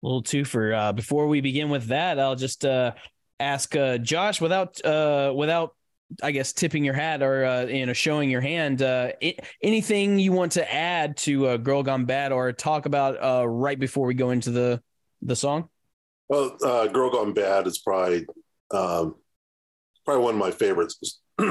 Little 0.01 0.21
two 0.21 0.45
for 0.45 0.73
uh 0.73 0.93
before 0.93 1.27
we 1.27 1.41
begin 1.41 1.69
with 1.69 1.87
that 1.87 2.19
i'll 2.19 2.35
just 2.35 2.65
uh 2.65 2.91
ask 3.39 3.75
uh 3.75 3.97
josh 3.97 4.39
without 4.39 4.83
uh 4.85 5.33
without 5.35 5.75
i 6.23 6.31
guess 6.31 6.53
tipping 6.53 6.83
your 6.83 6.93
hat 6.93 7.21
or 7.21 7.45
uh 7.45 7.65
you 7.65 7.85
know 7.85 7.93
showing 7.93 8.29
your 8.29 8.41
hand 8.41 8.81
uh 8.81 9.11
i 9.21 9.35
anything 9.61 10.19
you 10.19 10.31
want 10.31 10.51
to 10.53 10.73
add 10.73 11.17
to 11.17 11.47
uh 11.47 11.57
girl 11.57 11.83
gone 11.83 12.05
bad 12.05 12.31
or 12.31 12.51
talk 12.53 12.85
about 12.85 13.21
uh 13.21 13.47
right 13.47 13.79
before 13.79 14.05
we 14.07 14.13
go 14.13 14.29
into 14.29 14.51
the 14.51 14.81
the 15.21 15.35
song 15.35 15.67
Well, 16.29 16.57
uh, 16.63 16.87
"Girl 16.87 17.09
Gone 17.09 17.33
Bad" 17.33 17.67
is 17.67 17.79
probably 17.79 18.25
um, 18.71 19.15
probably 20.05 20.23
one 20.23 20.35
of 20.35 20.39
my 20.39 20.51
favorites. 20.51 21.21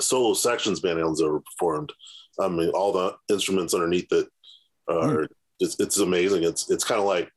Solo 0.00 0.34
sections 0.34 0.80
Van 0.80 0.96
Halen's 0.96 1.22
ever 1.22 1.40
performed. 1.40 1.92
I 2.40 2.48
mean, 2.48 2.70
all 2.70 2.92
the 2.92 3.16
instruments 3.28 3.74
underneath 3.74 4.10
it 4.12 4.26
are 4.88 5.28
it's, 5.60 5.78
it's 5.78 5.98
amazing. 5.98 6.42
It's 6.44 6.70
it's 6.70 6.84
kind 6.84 7.00
of 7.00 7.06
like 7.06 7.30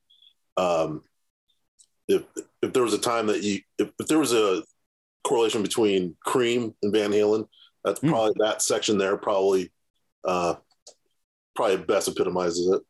um, 0.59 1.01
if 2.07 2.23
if 2.61 2.73
there 2.73 2.83
was 2.83 2.93
a 2.93 2.99
time 2.99 3.27
that 3.27 3.41
you 3.43 3.61
if, 3.77 3.89
if 3.99 4.07
there 4.07 4.19
was 4.19 4.33
a 4.33 4.63
correlation 5.23 5.61
between 5.61 6.15
Cream 6.25 6.73
and 6.81 6.93
Van 6.93 7.11
Halen, 7.11 7.47
that's 7.83 7.99
Mm. 8.01 8.09
probably 8.09 8.33
that 8.39 8.61
section 8.61 8.97
there 8.97 9.17
probably 9.17 9.71
uh, 10.25 10.55
probably 11.55 11.77
best 11.77 12.07
epitomizes 12.07 12.67
it. 12.75 12.81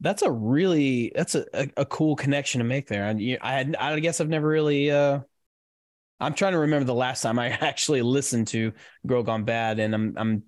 that's 0.00 0.22
a 0.22 0.30
really 0.30 1.12
that's 1.14 1.34
a, 1.34 1.44
a, 1.54 1.68
a 1.78 1.84
cool 1.86 2.16
connection 2.16 2.58
to 2.60 2.64
make 2.64 2.86
there 2.88 3.04
and 3.06 3.20
you, 3.20 3.36
i 3.42 3.52
had 3.52 3.76
i 3.76 3.98
guess 4.00 4.20
i've 4.20 4.28
never 4.28 4.48
really 4.48 4.90
uh 4.90 5.20
i'm 6.20 6.34
trying 6.34 6.52
to 6.52 6.58
remember 6.60 6.84
the 6.86 6.94
last 6.94 7.20
time 7.22 7.38
i 7.38 7.48
actually 7.70 8.02
listened 8.02 8.48
to 8.48 8.72
girl 9.06 9.22
gone 9.22 9.44
bad 9.44 9.78
and 9.78 9.94
i'm 9.94 10.14
i'm 10.16 10.42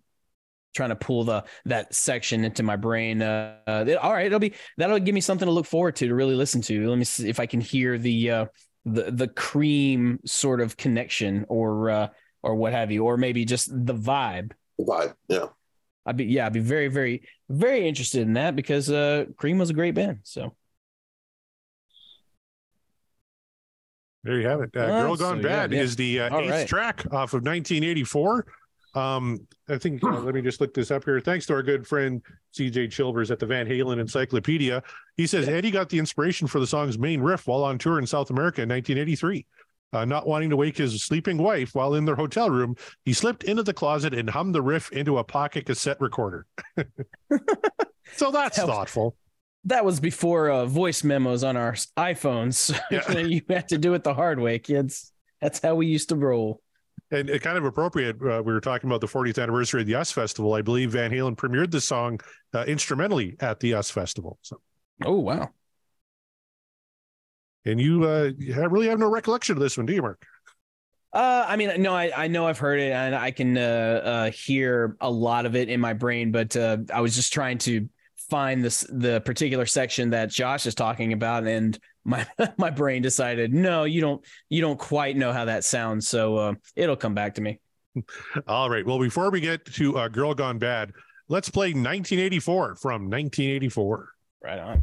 trying 0.75 0.89
to 0.91 0.97
pull 0.97 1.25
the 1.25 1.45
that 1.65 1.95
section 1.95 2.45
into 2.45 2.63
my 2.63 2.77
brain 2.77 3.23
uh, 3.23 3.57
uh 3.67 3.85
it- 3.87 3.97
all 3.97 4.13
right 4.13 4.27
it'll 4.27 4.39
be 4.39 4.53
that'll 4.79 4.99
give 4.99 5.15
me 5.15 5.21
something 5.21 5.47
to 5.47 5.53
look 5.53 5.67
forward 5.67 5.97
to 5.97 6.07
to 6.07 6.15
really 6.15 6.35
listen 6.35 6.61
to 6.61 6.89
let 6.89 6.99
me 6.99 7.05
see 7.05 7.29
if 7.29 7.39
i 7.41 7.47
can 7.47 7.61
hear 7.61 7.99
the 7.99 8.31
uh 8.31 8.47
the 8.85 9.11
the 9.11 9.29
cream 9.29 10.19
sort 10.25 10.61
of 10.61 10.77
connection 10.77 11.45
or 11.49 11.91
uh 11.91 12.09
or 12.43 12.55
what 12.55 12.73
have 12.73 12.91
you 12.91 13.05
or 13.05 13.17
maybe 13.17 13.45
just 13.45 13.71
the 13.71 13.95
vibe 13.95 14.53
The 14.79 14.85
vibe, 14.85 15.15
yeah. 15.29 15.47
I'd 16.05 16.17
be 16.17 16.25
yeah, 16.25 16.47
I'd 16.47 16.53
be 16.53 16.59
very, 16.59 16.89
very, 16.89 17.23
very 17.49 17.87
interested 17.87 18.23
in 18.23 18.33
that 18.33 18.57
because 18.57 18.91
uh 18.91 19.27
Cream 19.37 19.59
was 19.59 19.71
a 19.71 19.75
great 19.75 19.95
band. 19.95 20.19
So 20.25 20.57
There 24.25 24.41
you 24.41 24.47
have 24.49 24.61
it. 24.61 24.77
Uh, 24.77 25.03
Girl 25.03 25.17
Gone 25.17 25.39
so, 25.39 25.43
Bad 25.49 25.73
yeah. 25.73 25.81
is 25.81 25.97
the 25.97 26.21
uh, 26.21 26.39
eighth 26.39 26.51
right. 26.51 26.69
track 26.69 27.01
off 27.07 27.35
of 27.35 27.43
1984. 27.43 28.47
Um, 28.95 29.47
I 29.69 29.79
think, 29.79 30.05
uh, 30.05 30.21
let 30.21 30.35
me 30.35 30.43
just 30.43 30.61
look 30.61 30.75
this 30.75 30.91
up 30.91 31.05
here. 31.05 31.19
Thanks 31.21 31.47
to 31.47 31.55
our 31.55 31.63
good 31.63 31.87
friend 31.87 32.21
CJ 32.55 32.89
Chilvers 32.89 33.31
at 33.31 33.39
the 33.39 33.47
Van 33.47 33.67
Halen 33.67 33.99
Encyclopedia. 34.01 34.83
He 35.17 35.27
says 35.27 35.49
Eddie 35.49 35.71
got 35.71 35.89
the 35.89 35.99
inspiration 35.99 36.47
for 36.47 36.61
the 36.61 36.67
song's 36.67 36.99
main 36.99 37.21
riff 37.21 37.47
while 37.47 37.65
on 37.65 37.79
tour 37.79 37.99
in 37.99 38.07
South 38.07 38.29
America 38.31 38.63
in 38.63 38.69
1983. 38.69 39.47
Uh, 39.95 40.05
not 40.07 40.27
wanting 40.27 40.49
to 40.51 40.57
wake 40.57 40.77
his 40.79 41.03
sleeping 41.05 41.37
wife 41.37 41.75
while 41.75 41.95
in 41.95 42.05
their 42.07 42.17
hotel 42.17 42.49
room, 42.49 42.75
he 43.05 43.13
slipped 43.13 43.45
into 43.45 43.63
the 43.63 43.75
closet 43.75 44.15
and 44.15 44.29
hummed 44.31 44.55
the 44.55 44.63
riff 44.63 44.91
into 44.93 45.19
a 45.19 45.25
pocket 45.25 45.67
cassette 45.67 46.01
recorder. 46.01 46.47
so 48.15 48.31
that's 48.31 48.57
That 48.57 48.67
was- 48.67 48.75
thoughtful. 48.77 49.17
that 49.65 49.85
was 49.85 50.01
before 50.01 50.51
uh, 50.51 50.65
voice 50.67 51.05
memos 51.05 51.45
on 51.45 51.57
our 51.57 51.73
iPhones. 51.99 52.79
Yeah. 52.91 53.19
you 53.19 53.43
had 53.49 53.69
to 53.69 53.79
do 53.79 53.95
it 53.95 54.03
the 54.05 54.15
hard 54.15 54.39
way, 54.41 54.59
kids. 54.59 55.13
That's 55.41 55.61
how 55.61 55.75
we 55.75 55.87
used 55.87 56.09
to 56.11 56.17
roll. 56.17 56.61
And 57.13 57.29
it 57.29 57.43
kind 57.43 57.59
of 57.59 57.65
appropriate. 57.65 58.17
Uh, 58.17 58.43
we 58.43 58.53
were 58.53 58.61
talking 58.61 58.89
about 58.89 59.03
the 59.03 59.07
40th 59.07 59.41
anniversary 59.41 59.83
of 59.83 59.87
the 59.87 59.95
US 59.97 60.11
Festival. 60.11 60.55
I 60.55 60.63
believe 60.63 60.91
Van 60.93 61.11
Halen 61.11 61.37
premiered 61.37 61.71
the 61.71 61.81
song 61.81 62.19
uh, 62.55 62.65
instrumentally 62.67 63.37
at 63.41 63.61
the 63.61 63.75
US 63.75 63.91
Festival. 63.91 64.39
So, 64.43 64.61
Oh 65.05 65.19
wow. 65.21 65.51
and 67.65 67.81
you 67.81 68.05
uh, 68.05 68.31
you 68.39 68.55
have- 68.55 68.73
really 68.73 68.89
have 68.89 68.99
no 68.99 69.09
recollection 69.09 69.57
of 69.57 69.61
this 69.61 69.77
one, 69.77 69.87
do 69.87 69.93
you, 69.93 70.03
Mark? 70.03 70.25
Uh, 71.13 71.45
I 71.47 71.57
mean, 71.57 71.83
no, 71.83 71.95
I, 71.95 72.25
I 72.25 72.29
know 72.29 72.47
I've 72.47 72.59
heard 72.59 72.81
it 72.81 72.91
and 72.91 73.15
I 73.15 73.31
can 73.31 73.59
uh, 73.59 73.61
uh, 74.03 74.31
hear 74.31 74.97
a 74.99 75.11
lot 75.11 75.45
of 75.45 75.55
it 75.55 75.69
in 75.69 75.79
my 75.79 75.93
brain, 75.93 76.33
but 76.33 76.57
uh, 76.57 76.79
I 76.93 77.03
was 77.03 77.15
just 77.15 77.35
trying 77.35 77.59
to 77.59 77.87
find 78.31 78.65
this 78.65 78.87
the 78.89 79.21
particular 79.21 79.67
section 79.67 80.09
that 80.11 80.31
Josh 80.31 80.65
is 80.65 80.75
talking 80.75 81.13
about, 81.13 81.47
and 81.47 81.79
my 82.05 82.27
my 82.57 82.71
brain 82.71 83.03
decided 83.03 83.53
no, 83.53 83.85
you 83.85 84.01
don't 84.01 84.25
you 84.49 84.61
don't 84.61 84.79
quite 84.79 85.17
know 85.17 85.33
how 85.33 85.45
that 85.47 85.65
sounds, 85.65 86.09
so 86.09 86.37
uh, 86.37 86.55
it'll 86.77 86.97
come 86.97 87.15
back 87.15 87.35
to 87.35 87.41
me. 87.41 87.61
All 88.47 88.71
right. 88.71 88.87
Well, 88.87 88.99
before 88.99 89.31
we 89.31 89.41
get 89.41 89.65
to 89.67 89.99
uh, 89.99 90.09
Girl 90.09 90.35
Gone 90.35 90.59
Bad, 90.59 90.93
let's 91.29 91.51
play 91.51 91.69
1984 91.69 92.77
from 92.77 93.11
1984. 93.11 94.09
Right 94.43 94.59
on. 94.59 94.83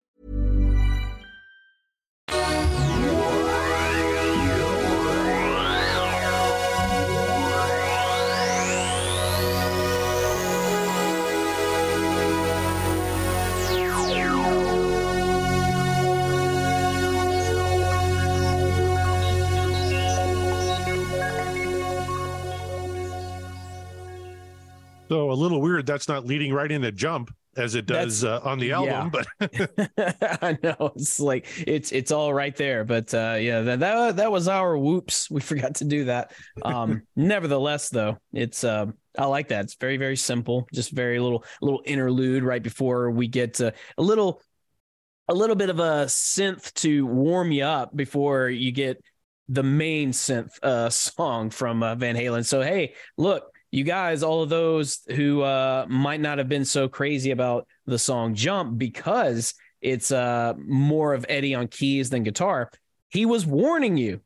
So 25.11 25.29
a 25.29 25.33
little 25.33 25.59
weird 25.59 25.85
that's 25.85 26.07
not 26.07 26.25
leading 26.25 26.53
right 26.53 26.71
into 26.71 26.89
jump 26.89 27.35
as 27.57 27.75
it 27.75 27.85
does 27.85 28.23
uh, 28.23 28.39
on 28.43 28.59
the 28.59 28.71
album, 28.71 29.11
yeah. 29.13 29.23
but 29.39 29.87
I 30.43 30.57
know 30.63 30.91
it's 30.95 31.19
like 31.19 31.47
it's 31.67 31.91
it's 31.91 32.11
all 32.11 32.33
right 32.33 32.55
there, 32.55 32.83
but 32.83 33.13
uh, 33.13 33.37
yeah, 33.39 33.61
that, 33.61 33.79
that 33.79 34.15
that 34.17 34.31
was 34.31 34.47
our 34.47 34.77
whoops. 34.77 35.29
We 35.31 35.41
forgot 35.41 35.75
to 35.75 35.85
do 35.85 36.05
that. 36.05 36.33
Um, 36.61 37.03
nevertheless, 37.15 37.89
though, 37.89 38.17
it's 38.33 38.63
uh, 38.63 38.87
I 39.17 39.25
like 39.25 39.49
that. 39.49 39.65
It's 39.65 39.75
very 39.75 39.97
very 39.97 40.17
simple, 40.17 40.67
just 40.73 40.91
very 40.91 41.19
little 41.19 41.43
little 41.61 41.81
interlude 41.85 42.43
right 42.43 42.61
before 42.61 43.11
we 43.11 43.27
get 43.27 43.55
to 43.55 43.73
a 43.97 44.01
little 44.01 44.41
a 45.27 45.33
little 45.33 45.55
bit 45.55 45.69
of 45.69 45.79
a 45.79 46.05
synth 46.05 46.73
to 46.73 47.05
warm 47.05 47.51
you 47.51 47.63
up 47.63 47.95
before 47.95 48.49
you 48.49 48.71
get 48.71 49.01
the 49.47 49.63
main 49.63 50.11
synth 50.11 50.61
uh, 50.63 50.89
song 50.89 51.49
from 51.49 51.83
uh, 51.83 51.95
Van 51.95 52.15
Halen. 52.15 52.45
So 52.45 52.61
hey, 52.61 52.93
look 53.17 53.50
you 53.71 53.85
guys, 53.85 54.21
all 54.21 54.43
of 54.43 54.49
those 54.49 54.99
who 55.15 55.41
uh, 55.41 55.85
might 55.89 56.19
not 56.19 56.37
have 56.37 56.49
been 56.49 56.65
so 56.65 56.89
crazy 56.89 57.31
about 57.31 57.67
the 57.85 57.97
song 57.97 58.35
Jump 58.35 58.77
because 58.77 59.53
it's 59.81 60.11
uh, 60.11 60.53
more 60.57 61.13
of 61.13 61.25
Eddie 61.29 61.55
on 61.55 61.67
keys 61.67 62.09
than 62.09 62.23
guitar, 62.23 62.69
he 63.09 63.25
was 63.25 63.45
warning 63.45 63.97
you 63.97 64.19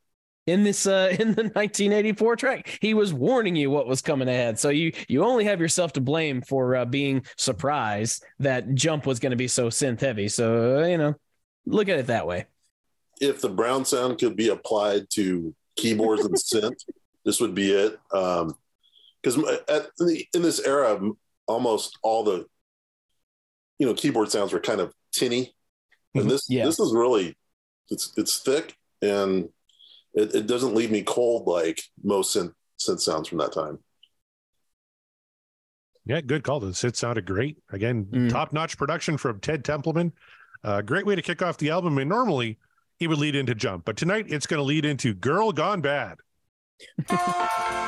in 0.47 0.63
this 0.63 0.87
uh, 0.87 1.09
in 1.19 1.33
the 1.33 1.43
1984 1.43 2.35
track. 2.35 2.79
He 2.81 2.93
was 2.93 3.13
warning 3.13 3.55
you 3.55 3.69
what 3.69 3.87
was 3.87 4.01
coming 4.01 4.27
ahead. 4.27 4.59
So 4.59 4.69
you 4.69 4.91
you 5.07 5.23
only 5.23 5.45
have 5.45 5.61
yourself 5.61 5.93
to 5.93 6.01
blame 6.01 6.41
for 6.41 6.75
uh, 6.75 6.85
being 6.85 7.25
surprised 7.37 8.23
that 8.39 8.73
Jump 8.73 9.05
was 9.05 9.19
going 9.19 9.31
to 9.31 9.37
be 9.37 9.47
so 9.47 9.67
synth 9.67 10.01
heavy. 10.01 10.27
So 10.27 10.79
uh, 10.79 10.87
you 10.87 10.97
know, 10.97 11.15
look 11.65 11.87
at 11.87 11.99
it 11.99 12.07
that 12.07 12.27
way. 12.27 12.45
If 13.21 13.41
the 13.41 13.49
Brown 13.49 13.85
sound 13.85 14.17
could 14.17 14.35
be 14.35 14.49
applied 14.49 15.09
to 15.11 15.53
keyboards 15.75 16.25
and 16.25 16.35
synth, 16.35 16.83
this 17.23 17.39
would 17.39 17.55
be 17.55 17.71
it. 17.71 17.99
Um, 18.11 18.55
because 19.25 19.37
in 20.33 20.41
this 20.43 20.59
era, 20.59 20.99
almost 21.47 21.97
all 22.03 22.23
the 22.23 22.45
you 23.79 23.87
know 23.87 23.93
keyboard 23.93 24.31
sounds 24.31 24.53
were 24.53 24.59
kind 24.59 24.79
of 24.79 24.93
tinny, 25.11 25.53
and 26.13 26.29
this 26.29 26.47
Yeah. 26.49 26.65
this 26.65 26.79
is 26.79 26.93
really 26.93 27.35
it's 27.89 28.13
it's 28.17 28.37
thick 28.39 28.75
and 29.01 29.49
it, 30.13 30.33
it 30.35 30.47
doesn't 30.47 30.75
leave 30.75 30.91
me 30.91 31.01
cold 31.01 31.47
like 31.47 31.81
most 32.03 32.35
synth, 32.35 32.53
synth 32.79 33.01
sounds 33.01 33.27
from 33.27 33.39
that 33.39 33.51
time. 33.51 33.79
yeah, 36.05 36.21
good 36.21 36.43
call. 36.43 36.59
This 36.59 36.83
it 36.83 36.95
sounded 36.95 37.25
great. 37.25 37.57
Again, 37.71 38.05
Mm. 38.05 38.29
top 38.29 38.53
notch 38.53 38.77
production 38.77 39.17
from 39.17 39.39
Ted 39.39 39.65
Templeman. 39.65 40.13
Uh, 40.63 40.81
great 40.81 41.05
way 41.05 41.15
to 41.15 41.21
kick 41.21 41.41
off 41.41 41.57
the 41.57 41.69
album. 41.71 41.97
And 41.97 42.09
normally 42.09 42.57
he 42.97 43.07
would 43.07 43.17
lead 43.17 43.35
into 43.35 43.53
Jump, 43.55 43.85
but 43.85 43.97
tonight 43.97 44.25
it's 44.29 44.47
going 44.47 44.59
to 44.59 44.63
lead 44.63 44.85
into 44.85 45.13
Girl 45.13 45.51
Gone 45.51 45.81
Bad. 45.81 46.17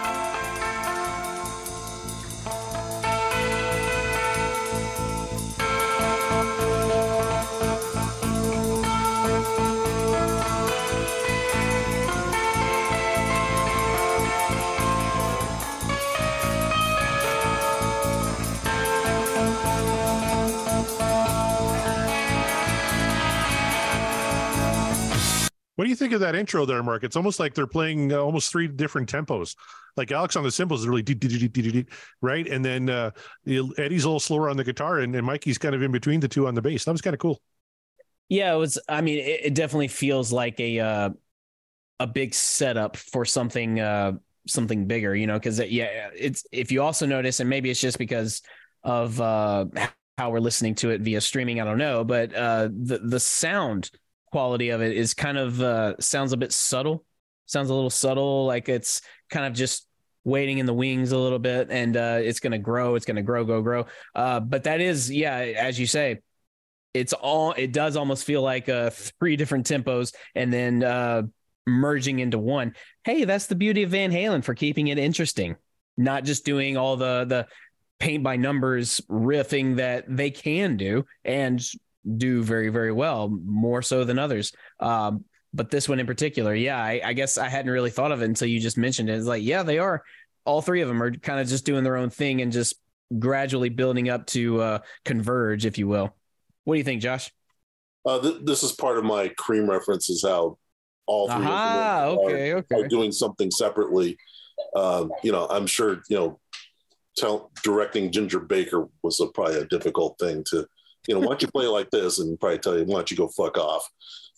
What 25.78 25.84
do 25.84 25.92
you 25.92 25.96
think 25.96 26.14
of 26.14 26.22
that 26.22 26.36
intro 26.36 26.66
there, 26.66 26.82
Mark? 26.82 27.04
It's 27.04 27.16
almost 27.16 27.40
like 27.40 27.54
they're 27.54 27.68
playing 27.68 28.12
uh, 28.12 28.18
almost 28.18 28.52
three 28.52 28.68
different 28.68 29.12
tempos. 29.12 29.56
Like 29.96 30.12
Alex 30.12 30.36
on 30.36 30.44
the 30.44 30.50
cymbals 30.50 30.82
is 30.82 30.88
really 30.88 31.86
right, 32.20 32.48
and 32.48 32.66
then 32.66 32.90
uh, 32.90 33.12
Eddie's 33.46 34.04
a 34.04 34.08
little 34.08 34.20
slower 34.20 34.50
on 34.50 34.58
the 34.58 34.64
guitar, 34.64 35.00
and, 35.02 35.16
and 35.16 35.24
Mikey's 35.24 35.60
kind 35.60 35.76
of 35.76 35.84
in 35.84 35.92
between 35.92 36.20
the 36.20 36.28
two 36.28 36.48
on 36.48 36.56
the 36.56 36.64
bass. 36.64 36.84
That 36.86 36.94
was 36.94 37.02
kind 37.02 37.14
of 37.14 37.20
cool. 37.20 37.40
Yeah, 38.28 38.56
it 38.56 38.58
was. 38.58 38.80
I 38.90 39.02
mean, 39.02 39.20
it, 39.20 39.42
it 39.46 39.54
definitely 39.54 39.90
feels 39.90 40.32
like 40.32 40.60
a 40.60 40.80
uh, 40.80 41.10
a 42.00 42.08
big 42.08 42.34
setup 42.34 42.98
for 42.98 43.24
something 43.24 43.80
uh, 43.80 44.14
something 44.48 44.88
bigger, 44.88 45.16
you 45.16 45.28
know. 45.28 45.38
Because 45.38 45.60
yeah, 45.60 46.10
it's 46.16 46.44
if 46.52 46.72
you 46.72 46.82
also 46.82 47.06
notice, 47.06 47.40
and 47.40 47.52
maybe 47.52 47.70
it's 47.70 47.80
just 47.80 48.00
because 48.00 48.42
of 48.82 49.22
uh, 49.22 49.66
how 50.18 50.32
we're 50.32 50.40
listening 50.40 50.74
to 50.76 50.90
it 50.90 51.02
via 51.02 51.22
streaming. 51.22 51.62
I 51.62 51.66
don't 51.66 51.78
know, 51.78 52.04
but 52.04 52.34
uh, 52.34 52.70
the 52.72 52.98
the 52.98 53.20
sound 53.20 53.92
quality 54.32 54.70
of 54.70 54.82
it 54.82 54.96
is 54.96 55.14
kind 55.14 55.38
of 55.38 55.62
uh, 55.62 55.96
sounds 56.00 56.34
a 56.34 56.38
bit 56.38 56.52
subtle. 56.52 57.06
Sounds 57.46 57.70
a 57.70 57.74
little 57.74 57.90
subtle, 57.90 58.46
like 58.46 58.68
it's 58.68 59.02
kind 59.30 59.46
of 59.46 59.54
just 59.54 59.88
waiting 60.26 60.58
in 60.58 60.66
the 60.66 60.74
wings 60.74 61.14
a 61.14 61.18
little 61.18 61.40
bit, 61.40 61.70
and 61.72 61.96
uh, 61.96 62.20
it's 62.22 62.42
going 62.42 62.52
to 62.52 62.58
grow. 62.58 62.96
It's 62.96 63.06
going 63.06 63.16
to 63.16 63.22
grow, 63.22 63.46
go, 63.46 63.62
grow. 63.62 63.86
Uh, 64.14 64.42
but 64.42 64.66
that 64.66 64.82
is, 64.82 65.10
yeah, 65.10 65.38
as 65.38 65.80
you 65.80 65.88
say, 65.88 66.20
it's 66.98 67.14
all 67.14 67.54
it 67.54 67.72
does 67.72 67.96
almost 67.96 68.26
feel 68.26 68.42
like 68.42 68.70
uh 68.70 68.90
three 68.90 69.36
different 69.36 69.68
tempos 69.68 70.14
and 70.36 70.52
then 70.52 70.84
uh 70.84 71.22
merging 71.66 72.20
into 72.20 72.40
one 72.40 72.74
hey 73.04 73.24
that's 73.24 73.48
the 73.48 73.56
beauty 73.56 73.84
of 73.84 73.92
van 73.92 74.12
halen 74.12 74.44
for 74.44 74.56
keeping 74.56 74.88
it 74.88 74.98
interesting 74.98 75.56
not 75.98 76.24
just 76.24 76.46
doing 76.46 76.78
all 76.78 76.96
the 76.96 77.26
the 77.26 77.46
paint 78.00 78.24
by 78.24 78.36
numbers 78.36 79.02
riffing 79.10 79.78
that 79.78 80.06
they 80.08 80.32
can 80.32 80.78
do 80.78 81.04
and 81.26 81.62
do 82.18 82.44
very 82.44 82.70
very 82.70 82.92
well 82.92 83.30
more 83.30 83.82
so 83.82 84.04
than 84.04 84.20
others. 84.20 84.54
Um 84.80 85.26
but 85.54 85.72
this 85.72 85.88
one 85.90 86.00
in 86.00 86.06
particular 86.06 86.54
yeah 86.54 86.78
I, 86.78 87.02
I 87.04 87.14
guess 87.14 87.38
i 87.38 87.48
hadn't 87.48 87.72
really 87.72 87.90
thought 87.90 88.12
of 88.12 88.22
it 88.22 88.26
until 88.26 88.48
you 88.48 88.60
just 88.60 88.78
mentioned 88.78 89.10
it. 89.10 89.16
It's 89.18 89.26
like 89.28 89.44
yeah 89.44 89.64
they 89.64 89.80
are. 89.80 90.04
All 90.46 90.62
three 90.62 90.82
of 90.82 90.88
them 90.88 91.02
are 91.02 91.12
kind 91.12 91.40
of 91.40 91.48
just 91.48 91.66
doing 91.66 91.84
their 91.84 91.98
own 91.98 92.10
thing 92.10 92.42
and 92.42 92.52
just 92.52 92.76
gradually 93.18 93.70
building 93.70 94.10
up 94.10 94.26
to 94.28 94.62
uh 94.62 94.80
converge 95.06 95.66
if 95.66 95.78
you 95.78 95.88
will. 95.88 96.16
What 96.64 96.76
do 96.76 96.78
you 96.80 96.84
think, 96.84 97.02
Josh? 97.02 97.32
Uh, 98.06 98.20
th- 98.20 98.38
this 98.44 98.64
is 98.64 98.72
part 98.72 98.98
of 98.98 99.04
my 99.04 99.30
cream 99.38 99.70
reference 99.70 100.10
is 100.10 100.24
how 100.24 100.58
all 101.08 101.28
three 101.28 101.46
Aha, 101.46 102.04
of 102.04 102.10
them 102.10 102.20
are, 102.20 102.26
okay, 102.26 102.52
are 102.76 102.88
doing 102.88 103.12
something 103.12 103.50
separately. 103.52 104.18
Um, 104.76 105.12
you 105.24 105.32
know, 105.32 105.48
I'm 105.50 105.68
sure, 105.68 106.02
you 106.10 106.18
know, 106.18 106.40
tell, 107.16 107.52
directing 107.64 108.12
Ginger 108.12 108.40
Baker 108.40 108.88
was 109.04 109.20
a, 109.20 109.28
probably 109.28 109.60
a 109.60 109.66
difficult 109.66 110.18
thing 110.20 110.44
to, 110.50 110.68
you 111.08 111.14
know, 111.16 111.22
why 111.22 111.28
don't 111.28 111.42
you 111.42 111.48
play 111.48 111.68
like 111.68 111.90
this 111.90 112.20
and 112.20 112.40
probably 112.40 112.60
tell 112.60 112.78
you, 112.78 112.86
why 112.86 112.96
don't 112.96 113.12
you 113.12 113.18
go 113.18 113.28
fuck 113.30 113.58
off? 113.58 113.88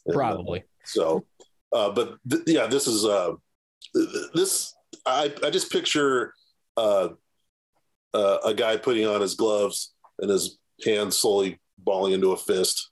And, 0.06 0.16
uh, 0.16 0.18
Probably. 0.18 0.64
so, 0.86 1.26
uh, 1.74 1.90
but 1.92 2.18
th- 2.30 2.44
yeah, 2.48 2.68
this 2.68 2.88
is 2.88 3.06
uh, 3.06 3.34
th- 3.96 4.12
th- 4.12 4.26
this. 4.34 4.76
I 5.06 5.34
I 5.44 5.50
just 5.50 5.72
picture 5.72 6.34
uh, 6.78 7.10
uh, 8.14 8.38
a 8.46 8.54
guy 8.54 8.78
putting 8.78 9.06
on 9.06 9.22
his 9.22 9.36
gloves 9.36 9.94
and 10.20 10.30
his 10.30 10.58
hands 10.86 11.18
slowly 11.18 11.60
balling 11.78 12.14
into 12.14 12.32
a 12.32 12.38
fist, 12.38 12.90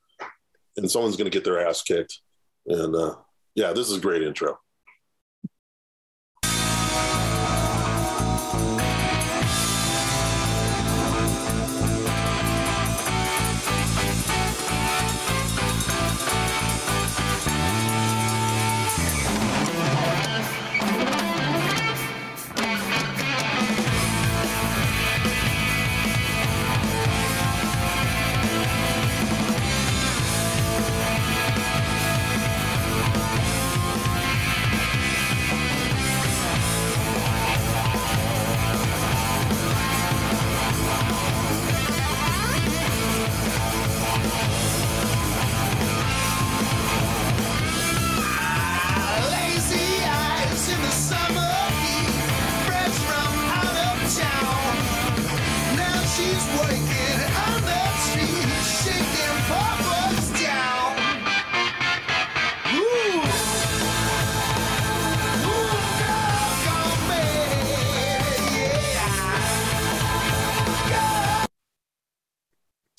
and 0.75 0.89
someone's 0.89 1.17
going 1.17 1.29
to 1.29 1.35
get 1.35 1.43
their 1.43 1.65
ass 1.65 1.81
kicked. 1.81 2.19
And 2.67 2.95
uh, 2.95 3.15
yeah, 3.55 3.73
this 3.73 3.89
is 3.89 3.97
a 3.97 4.01
great 4.01 4.23
intro. 4.23 4.57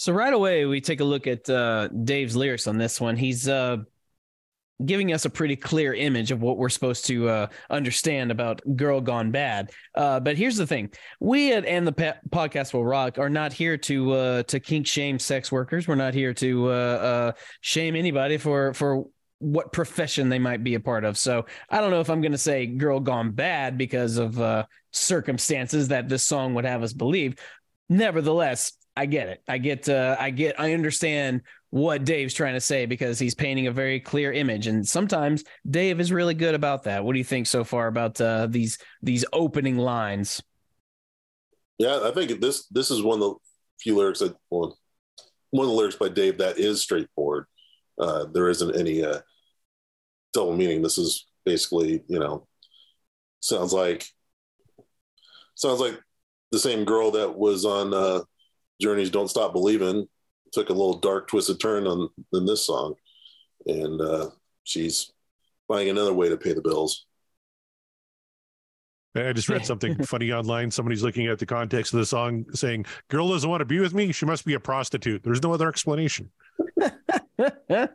So 0.09 0.15
right 0.15 0.33
away 0.33 0.65
we 0.65 0.81
take 0.81 1.01
a 1.01 1.05
look 1.05 1.27
at 1.27 1.51
uh, 1.51 1.89
Dave's 1.89 2.35
lyrics 2.35 2.67
on 2.67 2.79
this 2.79 2.99
one. 2.99 3.15
He's 3.15 3.47
uh, 3.47 3.77
giving 4.83 5.13
us 5.13 5.27
a 5.27 5.29
pretty 5.29 5.55
clear 5.55 5.93
image 5.93 6.31
of 6.31 6.41
what 6.41 6.57
we're 6.57 6.71
supposed 6.71 7.05
to 7.09 7.29
uh, 7.29 7.47
understand 7.69 8.31
about 8.31 8.63
Girl 8.75 9.03
Gone 9.03 9.33
Bad. 9.33 9.71
Uh, 9.95 10.19
but 10.19 10.39
here's 10.39 10.57
the 10.57 10.67
thing: 10.67 10.93
we 11.21 11.53
at 11.53 11.67
and 11.67 11.87
the 11.87 11.93
pa- 11.93 12.17
podcast 12.31 12.73
will 12.73 12.87
rock 12.87 13.19
are 13.19 13.29
not 13.29 13.53
here 13.53 13.77
to 13.77 14.13
uh, 14.13 14.43
to 14.45 14.59
kink 14.59 14.87
shame 14.87 15.19
sex 15.19 15.53
workers. 15.53 15.87
We're 15.87 15.95
not 15.95 16.15
here 16.15 16.33
to 16.33 16.71
uh, 16.71 17.33
shame 17.61 17.95
anybody 17.95 18.39
for 18.39 18.73
for 18.73 19.05
what 19.41 19.75
profession 19.75 20.31
they 20.31 20.39
might 20.39 20.65
be 20.65 20.73
a 20.73 20.81
part 20.81 21.05
of. 21.05 21.19
So 21.19 21.45
I 21.69 21.83
don't 21.83 21.91
know 21.91 22.01
if 22.01 22.09
I'm 22.09 22.23
going 22.23 22.33
to 22.33 22.39
say 22.39 22.65
Girl 22.65 22.99
Gone 22.99 23.33
Bad 23.33 23.77
because 23.77 24.17
of 24.17 24.67
circumstances 24.91 25.89
that 25.89 26.09
this 26.09 26.23
song 26.23 26.55
would 26.55 26.65
have 26.65 26.83
us 26.83 26.95
believe. 26.95 27.35
Nevertheless, 27.91 28.73
I 28.99 29.07
get 29.07 29.29
it. 29.29 29.43
I 29.47 29.59
get. 29.59 29.89
Uh, 29.89 30.17
I 30.19 30.31
get. 30.31 30.59
I 30.59 30.75
understand 30.75 31.43
what 31.71 32.05
Dave's 32.05 32.35
trying 32.35 32.55
to 32.55 32.61
say 32.61 32.85
because 32.85 33.17
he's 33.17 33.33
painting 33.33 33.69
a 33.69 33.71
very 33.71 34.01
clear 34.01 34.33
image, 34.33 34.67
and 34.67 34.87
sometimes 34.87 35.45
Dave 35.71 36.01
is 36.01 36.11
really 36.11 36.35
good 36.35 36.57
about 36.57 36.83
that. 36.83 37.05
What 37.05 37.13
do 37.13 37.19
you 37.19 37.25
think 37.25 37.47
so 37.47 37.63
far 37.63 37.87
about 37.87 38.21
uh, 38.21 38.49
these 38.49 38.77
these 39.01 39.25
opening 39.33 39.77
lines? 39.77 40.43
Yeah, 41.79 42.01
I 42.03 42.11
think 42.11 42.41
this 42.41 42.67
this 42.67 42.91
is 42.91 43.01
one 43.01 43.23
of 43.23 43.29
the 43.29 43.35
few 43.81 43.97
lyrics 43.97 44.19
that 44.19 44.35
well, 44.51 44.77
one 45.51 45.67
of 45.67 45.71
the 45.71 45.77
lyrics 45.77 45.95
by 45.95 46.09
Dave 46.09 46.39
that 46.39 46.59
is 46.59 46.83
straightforward. 46.83 47.45
Uh, 48.01 48.25
there 48.35 48.49
isn't 48.49 48.75
any 48.75 49.05
uh, 49.05 49.21
double 50.33 50.57
meaning. 50.57 50.83
This 50.83 50.99
is 50.99 51.29
basically, 51.45 52.03
you 52.09 52.19
know, 52.19 52.49
sounds 53.39 53.73
like 53.73 54.09
sounds 55.55 55.79
like 55.79 56.01
the 56.51 56.59
same 56.59 56.85
girl 56.85 57.13
that 57.13 57.39
was 57.39 57.65
on 57.65 57.95
uh, 57.95 58.23
Journey's 58.81 59.11
"Don't 59.11 59.29
Stop 59.29 59.53
Believing" 59.53 60.07
took 60.53 60.71
a 60.71 60.73
little 60.73 60.99
dark 60.99 61.29
twisted 61.29 61.61
turn 61.61 61.87
on 61.87 62.09
in 62.33 62.47
this 62.47 62.67
song, 62.67 62.95
and 63.67 64.01
uh, 64.01 64.31
she's 64.65 65.13
finding 65.67 65.91
another 65.91 66.15
way 66.15 66.29
to 66.29 66.37
pay 66.37 66.53
the 66.53 66.63
bills. 66.63 67.07
I 69.15 69.33
just 69.33 69.49
read 69.49 69.67
something 69.67 70.03
funny 70.05 70.33
online. 70.33 70.71
Somebody's 70.71 71.03
looking 71.03 71.27
at 71.27 71.39
the 71.39 71.47
context 71.47 71.93
of 71.93 72.01
the 72.01 72.07
song 72.07 72.45
saying, 72.53 72.87
Girl 73.09 73.29
doesn't 73.29 73.49
want 73.49 73.61
to 73.61 73.65
be 73.65 73.81
with 73.81 73.95
me. 73.95 74.13
She 74.13 74.27
must 74.27 74.45
be 74.45 74.55
a 74.55 74.61
prostitute. 74.61 75.23
There's 75.23 75.43
no 75.43 75.53
other 75.53 75.69
explanation. 75.69 76.31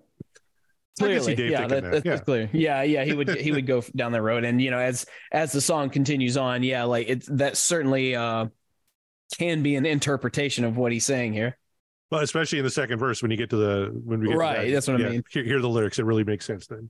I 1.02 1.08
can 1.08 1.24
see 1.24 1.34
Clearly, 1.36 1.52
yeah, 1.52 1.68
that, 1.68 1.84
that, 1.84 1.92
that's 1.92 2.06
yeah. 2.06 2.18
clear. 2.20 2.50
Yeah, 2.54 2.84
yeah, 2.84 3.04
he 3.04 3.14
would 3.14 3.28
he 3.30 3.52
would 3.52 3.66
go 3.66 3.82
down 3.96 4.12
that 4.12 4.22
road, 4.22 4.44
and 4.44 4.62
you 4.62 4.70
know, 4.70 4.78
as 4.78 5.08
as 5.32 5.52
the 5.52 5.60
song 5.60 5.90
continues 5.90 6.38
on, 6.38 6.62
yeah, 6.62 6.84
like 6.84 7.10
it's 7.10 7.28
that 7.32 7.58
certainly 7.58 8.16
uh 8.16 8.46
can 9.38 9.64
be 9.64 9.76
an 9.76 9.86
interpretation 9.86 10.64
of 10.64 10.78
what 10.78 10.92
he's 10.92 11.06
saying 11.06 11.34
here. 11.34 11.58
Well, 12.12 12.22
especially 12.22 12.60
in 12.60 12.66
the 12.66 12.72
second 12.72 13.00
verse 13.00 13.22
when 13.22 13.32
you 13.32 13.38
get 13.38 13.50
to 13.50 13.58
the 13.58 13.92
when 14.04 14.20
we 14.20 14.28
get 14.28 14.34
to 14.34 14.38
Right, 14.38 14.68
that. 14.68 14.72
that's 14.74 14.88
what 14.88 15.02
I 15.02 15.10
mean. 15.10 15.24
Hear, 15.32 15.44
hear 15.44 15.60
the 15.62 15.70
lyrics. 15.70 15.98
It 16.00 16.06
really 16.06 16.24
makes 16.24 16.46
sense 16.46 16.68
then. 16.68 16.90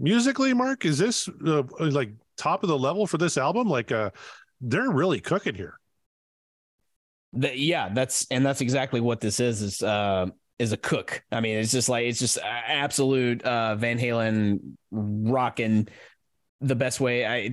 Musically, 0.00 0.54
Mark, 0.54 0.86
is 0.86 0.98
this 0.98 1.28
uh, 1.46 1.62
like 1.78 2.10
top 2.38 2.62
of 2.62 2.68
the 2.70 2.78
level 2.78 3.06
for 3.06 3.18
this 3.18 3.36
album? 3.36 3.68
Like, 3.68 3.92
uh, 3.92 4.10
they're 4.62 4.90
really 4.90 5.20
cooking 5.20 5.54
here. 5.54 5.78
That 7.34 7.58
yeah, 7.58 7.90
that's 7.92 8.26
and 8.30 8.44
that's 8.44 8.62
exactly 8.62 9.00
what 9.00 9.20
this 9.20 9.38
is 9.38 9.62
is 9.62 9.82
uh 9.82 10.26
is 10.58 10.72
a 10.72 10.76
cook. 10.76 11.22
I 11.30 11.40
mean, 11.40 11.58
it's 11.58 11.70
just 11.70 11.88
like 11.88 12.06
it's 12.06 12.18
just 12.18 12.38
absolute 12.42 13.42
uh 13.42 13.76
Van 13.76 13.98
Halen 13.98 14.76
rocking 14.90 15.86
the 16.60 16.74
best 16.74 16.98
way. 16.98 17.26
I 17.26 17.52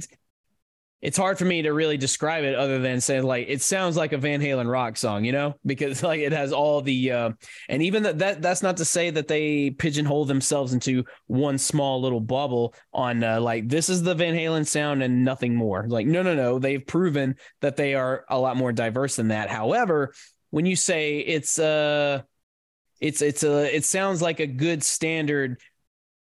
it's 1.02 1.18
hard 1.18 1.38
for 1.38 1.46
me 1.46 1.62
to 1.62 1.74
really 1.74 1.98
describe 1.98 2.44
it 2.44 2.56
other 2.56 2.80
than 2.80 3.00
saying 3.00 3.24
like 3.24 3.48
it 3.50 3.62
sounds 3.62 3.96
like 3.96 4.14
a 4.14 4.18
Van 4.18 4.42
Halen 4.42 4.70
rock 4.70 4.98
song, 4.98 5.24
you 5.26 5.32
know, 5.32 5.56
because 5.66 6.02
like 6.04 6.22
it 6.22 6.32
has 6.32 6.52
all 6.52 6.82
the 6.82 7.12
uh 7.12 7.32
and 7.70 7.84
even 7.84 8.04
that 8.04 8.18
that 8.20 8.42
that's 8.42 8.64
not 8.64 8.78
to 8.78 8.86
say 8.86 9.10
that 9.12 9.28
they 9.28 9.70
pigeonhole 9.70 10.26
themselves 10.26 10.74
into 10.74 11.04
one 11.28 11.58
small 11.58 12.02
little 12.02 12.20
bubble 12.20 12.74
on 12.94 13.24
uh, 13.24 13.40
like 13.40 13.70
this 13.70 13.90
is 13.90 14.02
the 14.02 14.16
Van 14.16 14.34
Halen 14.34 14.66
sound 14.66 15.04
and 15.04 15.24
nothing 15.24 15.56
more. 15.56 15.86
Like 15.88 16.08
no 16.08 16.24
no 16.24 16.34
no, 16.34 16.58
they've 16.58 16.86
proven 16.86 17.36
that 17.62 17.78
they 17.78 17.94
are 17.94 18.26
a 18.30 18.40
lot 18.40 18.58
more 18.58 18.72
diverse 18.72 19.16
than 19.16 19.28
that. 19.28 19.50
However, 19.50 20.14
when 20.50 20.66
you 20.66 20.76
say 20.76 21.20
it's 21.20 21.60
uh 21.60 22.22
it's 23.00 23.22
it's 23.22 23.44
a 23.44 23.76
it 23.76 23.86
sounds 23.86 24.22
like 24.22 24.40
a 24.40 24.48
good 24.48 24.84
standard 24.84 25.60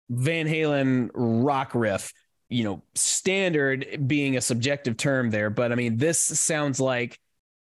Van 0.10 0.48
Halen 0.48 1.10
rock 1.14 1.76
riff. 1.76 2.14
You 2.54 2.64
know, 2.64 2.84
standard 2.94 4.08
being 4.08 4.38
a 4.38 4.42
subjective 4.42 4.98
term 4.98 5.30
there, 5.30 5.50
but 5.50 5.72
I 5.72 5.76
mean, 5.76 5.98
this 5.98 6.20
sounds 6.20 6.80
like 6.80 7.20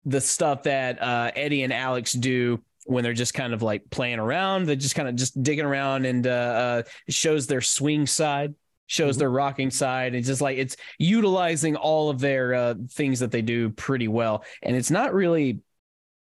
the 0.05 0.21
stuff 0.21 0.63
that 0.63 1.01
uh, 1.01 1.32
Eddie 1.36 1.63
and 1.63 1.73
Alex 1.73 2.13
do 2.13 2.61
when 2.86 3.03
they're 3.03 3.13
just 3.13 3.34
kind 3.34 3.53
of 3.53 3.61
like 3.61 3.89
playing 3.89 4.19
around. 4.19 4.65
They're 4.65 4.76
just 4.76 4.95
kind 4.95 5.09
of 5.09 5.15
just 5.15 5.41
digging 5.41 5.65
around 5.65 6.05
and 6.05 6.26
uh, 6.28 6.30
uh, 6.30 6.84
shows 7.09 7.47
their 7.47 7.61
swing 7.61 8.05
side, 8.05 8.53
shows 8.88 9.17
their 9.17 9.32
rocking 9.32 9.71
side. 9.71 10.13
It's 10.13 10.28
just 10.28 10.41
like 10.41 10.57
it's 10.57 10.78
utilizing 10.99 11.76
all 11.76 12.09
of 12.09 12.19
their 12.19 12.53
uh, 12.53 12.76
things 12.91 13.19
that 13.21 13.32
they 13.32 13.41
do 13.41 13.71
pretty 13.71 14.07
well. 14.07 14.43
And 14.61 14.76
it's 14.76 14.91
not 14.91 15.13
really 15.13 15.59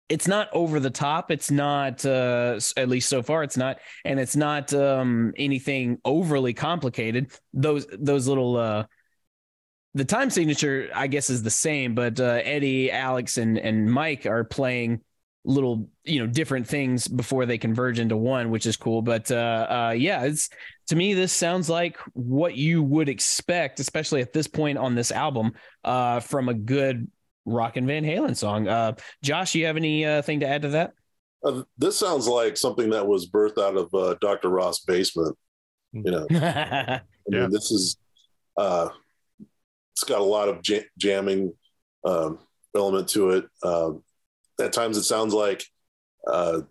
it's 0.10 0.28
not 0.28 0.50
over 0.54 0.80
the 0.80 0.90
top. 0.90 1.32
It's 1.32 1.52
not, 1.52 2.06
uh, 2.06 2.60
at 2.78 2.90
least 2.90 3.10
so 3.10 3.22
far, 3.22 3.44
it's 3.44 3.58
not, 3.58 3.80
and 4.06 4.20
it's 4.20 4.36
not 4.36 4.74
um, 4.74 5.34
anything 5.36 6.00
overly 6.06 6.54
complicated. 6.54 7.32
Those 7.54 7.86
those 7.92 8.28
little, 8.28 8.58
uh, 8.58 8.86
the 9.94 10.06
time 10.06 10.30
signature, 10.30 10.90
I 10.94 11.08
guess, 11.08 11.30
is 11.30 11.44
the 11.44 11.50
same, 11.50 11.96
but 11.96 12.20
uh, 12.20 12.40
Eddie, 12.44 12.92
Alex, 12.92 13.38
and 13.38 13.58
and 13.58 13.92
Mike 13.92 14.26
are 14.26 14.44
playing 14.44 15.02
little 15.48 15.90
you 16.04 16.20
know 16.20 16.28
different 16.28 16.68
things 16.68 17.08
before 17.08 17.46
they 17.46 17.58
converge 17.58 18.00
into 18.00 18.18
one 18.18 18.50
which 18.50 18.66
is 18.66 18.76
cool 18.76 19.02
but 19.02 19.32
uh, 19.32 19.68
uh 19.70 19.96
yeah 19.98 20.24
it's 20.24 20.50
to 20.88 20.96
me 20.96 21.14
this 21.14 21.32
sounds 21.32 21.70
like 21.70 21.98
what 22.12 22.56
you 22.56 22.84
would 22.84 23.08
expect 23.08 23.80
especially 23.80 24.22
at 24.22 24.34
this 24.34 24.46
point 24.46 24.78
on 24.78 24.94
this 24.94 25.10
album 25.10 25.54
uh 25.86 26.20
from 26.20 26.50
a 26.50 26.54
good 26.54 27.10
rock 27.48 27.78
and 27.78 27.88
van 27.88 28.04
halen 28.04 28.36
song 28.36 28.68
uh 28.68 28.94
josh 29.24 29.56
you 29.56 29.66
have 29.66 29.78
anything 29.78 30.06
uh 30.06 30.22
to 30.46 30.48
add 30.48 30.62
to 30.62 30.70
that 30.70 30.94
Uh, 31.44 31.64
this 31.78 31.98
sounds 31.98 32.28
like 32.28 32.58
something 32.58 32.90
that 32.90 33.08
was 33.08 33.30
birthed 33.30 33.62
out 33.62 33.78
of 33.78 33.94
uh, 33.94 34.16
Dr. 34.20 34.50
Roth's 34.50 34.80
basement. 34.80 35.38
You 35.94 36.12
know, 36.12 36.28
I 36.32 37.02
mean, 37.28 37.52
this 37.52 37.72
is 37.72 37.96
uh, 38.58 38.90
it's 39.94 40.04
got 40.04 40.20
a 40.20 40.24
lot 40.24 40.50
of 40.50 40.68
ja- 40.68 40.90
jamming 40.98 41.54
um, 42.04 42.40
element 42.76 43.08
to 43.10 43.30
it. 43.30 43.46
Um, 43.64 44.04
at 44.60 44.74
times, 44.74 44.98
it 44.98 45.04
sounds 45.04 45.34
like 45.34 45.64
uh, 46.26 46.62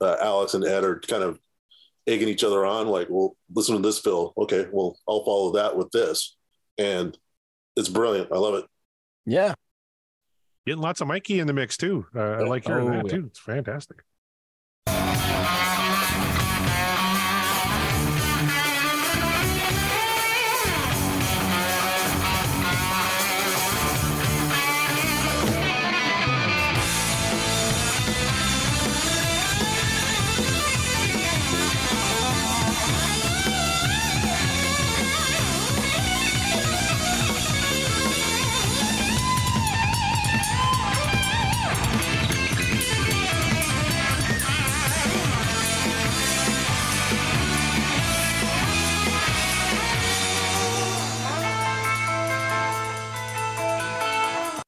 uh, 0.00 0.16
Alex 0.20 0.54
and 0.54 0.64
Ed 0.64 0.82
are 0.84 0.98
kind 1.00 1.22
of 1.22 1.38
egging 2.06 2.28
each 2.28 2.44
other 2.44 2.64
on. 2.64 2.88
Like, 2.88 3.08
well, 3.10 3.36
listen 3.54 3.76
to 3.76 3.82
this, 3.82 3.98
Phil. 4.00 4.32
Okay, 4.36 4.66
well, 4.72 4.98
I'll 5.06 5.24
follow 5.24 5.52
that 5.52 5.76
with 5.76 5.90
this, 5.90 6.36
and 6.78 7.16
it's 7.76 7.90
brilliant. 7.90 8.32
I 8.32 8.38
love 8.38 8.54
it. 8.54 8.64
Yeah 9.30 9.54
Getting 10.66 10.82
lots 10.82 11.00
of 11.00 11.08
Mikey 11.08 11.38
in 11.40 11.46
the 11.46 11.54
mix 11.54 11.78
too. 11.78 12.04
Uh, 12.14 12.20
I 12.20 12.40
like 12.40 12.66
hearing 12.66 12.88
Oh, 12.88 12.90
that 12.90 13.06
yeah. 13.06 13.12
too. 13.12 13.24
It's 13.28 13.38
fantastic. 13.38 14.02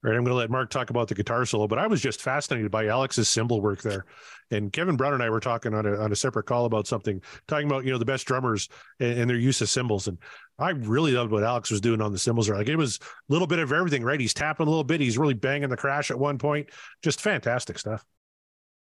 Right, 0.03 0.17
I'm 0.17 0.25
going 0.25 0.33
to 0.33 0.35
let 0.35 0.49
Mark 0.49 0.71
talk 0.71 0.89
about 0.89 1.09
the 1.09 1.15
guitar 1.15 1.45
solo, 1.45 1.69
but 1.69 1.79
I 1.79 1.87
was 1.87 2.01
just 2.01 2.23
fascinated 2.23 2.71
by 2.71 2.87
Alex's 2.87 3.29
cymbal 3.29 3.61
work 3.61 3.83
there. 3.83 4.07
And 4.51 4.73
Kevin 4.73 4.97
Brown 4.97 5.13
and 5.13 5.23
I 5.23 5.29
were 5.29 5.41
talking 5.41 5.75
on 5.75 5.85
a 5.85 5.95
on 5.99 6.11
a 6.11 6.17
separate 6.17 6.47
call 6.47 6.65
about 6.65 6.87
something, 6.87 7.21
talking 7.47 7.67
about 7.67 7.85
you 7.85 7.93
know 7.93 7.99
the 7.99 8.07
best 8.07 8.27
drummers 8.27 8.71
and, 8.99 9.19
and 9.19 9.31
their 9.31 9.37
use 9.37 9.61
of 9.61 9.69
cymbals. 9.69 10.09
And 10.09 10.17
I 10.59 10.71
really 10.71 11.13
loved 11.13 11.33
what 11.33 11.45
Alex 11.45 11.71
was 11.71 11.83
doing 11.83 12.01
on 12.01 12.13
the 12.13 12.19
cymbals. 12.19 12.49
Like 12.49 12.69
it 12.69 12.77
was 12.77 12.99
a 13.03 13.33
little 13.33 13.47
bit 13.47 13.59
of 13.59 13.73
everything, 13.73 14.03
right? 14.03 14.19
He's 14.19 14.33
tapping 14.33 14.67
a 14.67 14.71
little 14.71 14.85
bit, 14.85 15.03
he's 15.03 15.19
really 15.19 15.35
banging 15.35 15.69
the 15.69 15.77
crash 15.77 16.11
at 16.11 16.19
one 16.19 16.39
point. 16.39 16.71
Just 17.03 17.21
fantastic 17.21 17.79
stuff. 17.79 18.03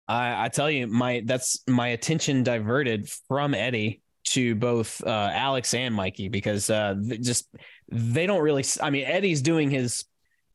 I, 0.08 0.46
I 0.46 0.50
tell 0.50 0.70
you, 0.70 0.86
my 0.86 1.24
that's 1.26 1.64
my 1.68 1.88
attention 1.90 2.44
diverted 2.44 3.10
from 3.28 3.56
Eddie 3.56 4.02
to 4.26 4.54
both 4.54 5.04
uh, 5.04 5.32
Alex 5.34 5.74
and 5.74 5.96
Mikey 5.96 6.30
because 6.30 6.70
uh, 6.70 6.96
just 7.22 7.48
they 7.92 8.28
don't 8.28 8.42
really. 8.42 8.64
I 8.82 8.92
mean, 8.92 9.06
Eddie's 9.06 9.42
doing 9.42 9.72
his 9.72 10.06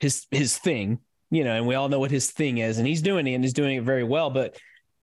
his 0.05 0.27
his 0.31 0.57
thing, 0.59 1.01
you 1.31 1.43
know, 1.45 1.55
and 1.57 1.67
we 1.67 1.75
all 1.75 1.89
know 1.89 1.99
what 1.99 2.11
his 2.11 2.31
thing 2.31 2.59
is, 2.59 2.79
and 2.79 2.87
he's 2.87 3.03
doing 3.03 3.27
it 3.27 3.35
and 3.35 3.43
he's 3.43 3.55
doing 3.55 3.77
it 3.77 3.85
very 3.85 4.05
well. 4.05 4.31
But 4.31 4.57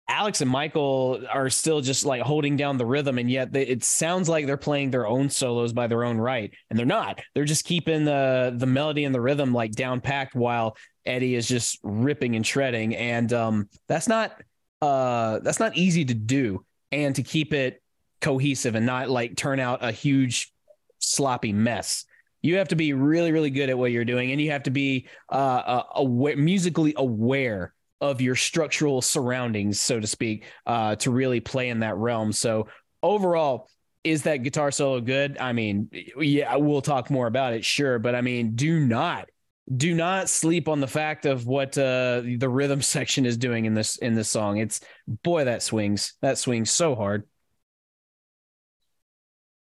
Alex 0.09 0.41
and 0.41 0.51
Michael 0.51 1.21
are 1.31 1.49
still 1.49 1.81
just 1.81 2.05
like 2.05 2.21
holding 2.21 2.57
down 2.57 2.77
the 2.77 2.85
rhythm, 2.85 3.17
and 3.17 3.31
yet 3.31 3.53
they, 3.53 3.63
it 3.63 3.83
sounds 3.83 4.27
like 4.27 4.45
they're 4.45 4.57
playing 4.57 4.91
their 4.91 5.07
own 5.07 5.29
solos 5.29 5.71
by 5.71 5.87
their 5.87 6.03
own 6.03 6.17
right, 6.17 6.53
and 6.69 6.77
they're 6.77 6.85
not. 6.85 7.21
They're 7.33 7.45
just 7.45 7.63
keeping 7.63 8.03
the 8.03 8.53
the 8.55 8.65
melody 8.65 9.05
and 9.05 9.15
the 9.15 9.21
rhythm 9.21 9.53
like 9.53 9.71
down 9.71 10.01
packed 10.01 10.35
while 10.35 10.75
Eddie 11.05 11.35
is 11.35 11.47
just 11.47 11.79
ripping 11.83 12.35
and 12.35 12.45
shredding, 12.45 12.95
and 12.95 13.31
um, 13.31 13.69
that's 13.87 14.07
not 14.07 14.39
uh 14.81 15.39
that's 15.39 15.59
not 15.59 15.77
easy 15.77 16.05
to 16.05 16.13
do, 16.13 16.65
and 16.91 17.15
to 17.15 17.23
keep 17.23 17.53
it 17.53 17.81
cohesive 18.19 18.75
and 18.75 18.85
not 18.85 19.09
like 19.09 19.37
turn 19.37 19.59
out 19.59 19.83
a 19.83 19.91
huge 19.91 20.51
sloppy 20.99 21.53
mess. 21.53 22.05
You 22.41 22.57
have 22.57 22.69
to 22.69 22.75
be 22.75 22.93
really, 22.93 23.31
really 23.31 23.49
good 23.49 23.69
at 23.69 23.77
what 23.77 23.91
you're 23.91 24.05
doing, 24.05 24.31
and 24.31 24.39
you 24.39 24.51
have 24.51 24.63
to 24.63 24.71
be 24.71 25.07
uh, 25.31 25.35
uh 25.35 25.83
aware, 25.95 26.37
musically 26.37 26.93
aware 26.97 27.73
of 28.01 28.21
your 28.21 28.35
structural 28.35 29.01
surroundings, 29.01 29.79
so 29.81 29.99
to 29.99 30.07
speak, 30.07 30.45
uh, 30.65 30.95
to 30.95 31.11
really 31.11 31.39
play 31.39 31.69
in 31.69 31.79
that 31.79 31.97
realm. 31.97 32.31
So 32.31 32.67
overall, 33.03 33.67
is 34.03 34.23
that 34.23 34.37
guitar 34.37 34.71
solo 34.71 35.01
good? 35.01 35.37
I 35.37 35.51
mean, 35.51 35.89
yeah, 36.17 36.55
we'll 36.55 36.81
talk 36.81 37.09
more 37.09 37.27
about 37.27 37.53
it, 37.53 37.65
sure, 37.65 37.99
but 37.99 38.15
I 38.15 38.21
mean, 38.21 38.55
do 38.55 38.79
not 38.79 39.29
do 39.75 39.93
not 39.93 40.29
sleep 40.29 40.67
on 40.67 40.79
the 40.79 40.87
fact 40.87 41.25
of 41.25 41.45
what 41.45 41.77
uh, 41.77 42.21
the 42.37 42.49
rhythm 42.49 42.81
section 42.81 43.25
is 43.25 43.37
doing 43.37 43.65
in 43.65 43.73
this 43.73 43.97
in 43.97 44.15
this 44.15 44.29
song. 44.29 44.57
It's 44.57 44.81
boy 45.23 45.45
that 45.45 45.61
swings 45.61 46.13
that 46.21 46.37
swings 46.37 46.71
so 46.71 46.95
hard. 46.95 47.27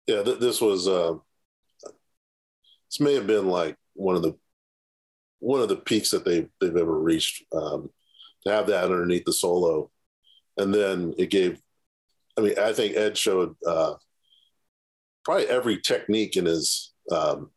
Yeah, 0.06 0.22
th- 0.22 0.38
this 0.38 0.60
was 0.60 0.86
uh, 0.86 1.14
this 2.96 3.04
may 3.04 3.14
have 3.14 3.26
been 3.26 3.48
like 3.48 3.76
one 3.94 4.16
of 4.16 4.22
the 4.22 4.34
one 5.38 5.60
of 5.60 5.68
the 5.68 5.76
peaks 5.76 6.10
that 6.10 6.24
they 6.24 6.48
they've 6.60 6.76
ever 6.76 6.98
reached. 6.98 7.44
Um, 7.52 7.90
to 8.44 8.52
have 8.52 8.68
that 8.68 8.84
underneath 8.84 9.24
the 9.24 9.32
solo, 9.32 9.90
and 10.56 10.72
then 10.72 11.14
it 11.18 11.30
gave. 11.30 11.60
I 12.38 12.42
mean, 12.42 12.58
I 12.58 12.72
think 12.72 12.96
Ed 12.96 13.18
showed 13.18 13.56
uh, 13.66 13.94
probably 15.24 15.46
every 15.46 15.78
technique 15.78 16.36
in 16.36 16.46
his 16.46 16.92
um, 17.10 17.50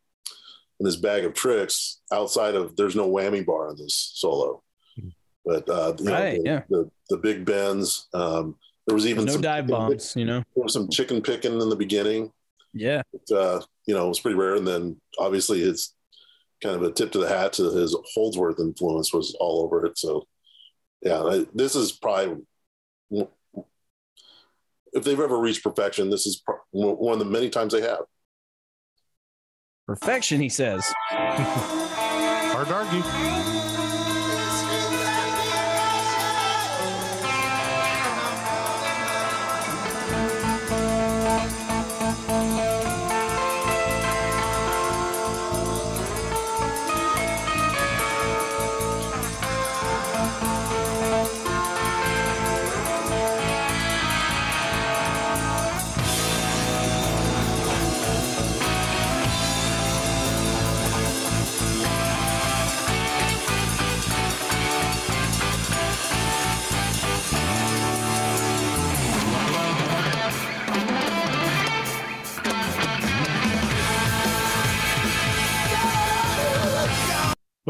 in 0.80 0.86
his 0.86 0.98
bag 0.98 1.26
of 1.26 1.34
tricks 1.34 2.00
outside 2.12 2.56
of 2.56 2.76
there's 2.76 2.96
no 2.96 3.10
whammy 3.10 3.46
bar 3.46 3.70
on 3.70 3.78
this 3.78 4.12
solo, 4.16 4.64
but 5.46 5.70
uh, 5.70 5.94
you 6.00 6.06
know, 6.06 6.32
the, 6.32 6.42
yeah. 6.44 6.62
the 6.70 6.90
the 7.10 7.18
big 7.18 7.46
bends. 7.46 8.08
Um, 8.14 8.56
there 8.88 8.96
was 8.96 9.06
even 9.06 9.26
no 9.26 9.34
some 9.34 9.42
dive 9.42 9.68
bombs, 9.68 10.16
you 10.16 10.26
know. 10.26 10.44
There 10.56 10.64
was 10.64 10.74
some 10.74 10.90
chicken 10.90 11.22
picking 11.22 11.62
in 11.62 11.70
the 11.70 11.76
beginning 11.76 12.32
Yeah, 12.74 13.02
but, 13.12 13.36
uh, 13.36 13.62
you 13.90 13.96
know, 13.96 14.06
it 14.06 14.10
was 14.10 14.20
pretty 14.20 14.38
rare. 14.38 14.54
And 14.54 14.68
then 14.68 15.02
obviously 15.18 15.62
his 15.62 15.96
kind 16.62 16.76
of 16.76 16.84
a 16.84 16.92
tip 16.92 17.12
to 17.14 17.18
the 17.18 17.28
hat 17.28 17.54
to 17.54 17.72
his 17.72 17.98
Holdsworth 18.14 18.60
influence 18.60 19.12
was 19.12 19.36
all 19.40 19.64
over 19.64 19.84
it. 19.84 19.98
So 19.98 20.28
yeah, 21.02 21.24
I, 21.24 21.48
this 21.56 21.76
is 21.76 21.92
probably, 21.92 22.46
if 24.94 25.04
they've 25.04 25.20
ever 25.20 25.40
reached 25.40 25.64
perfection, 25.64 26.12
this 26.12 26.28
is 26.28 26.40
pro- 26.46 26.60
one 26.70 27.14
of 27.14 27.20
the 27.20 27.26
many 27.26 27.50
times 27.50 27.74
they 27.74 27.82
have. 27.82 28.02
perfection, 29.88 30.40
he 30.40 30.50
says. 30.50 30.86
Hard 31.10 32.68
to 32.68 32.76
argue. 32.76 33.39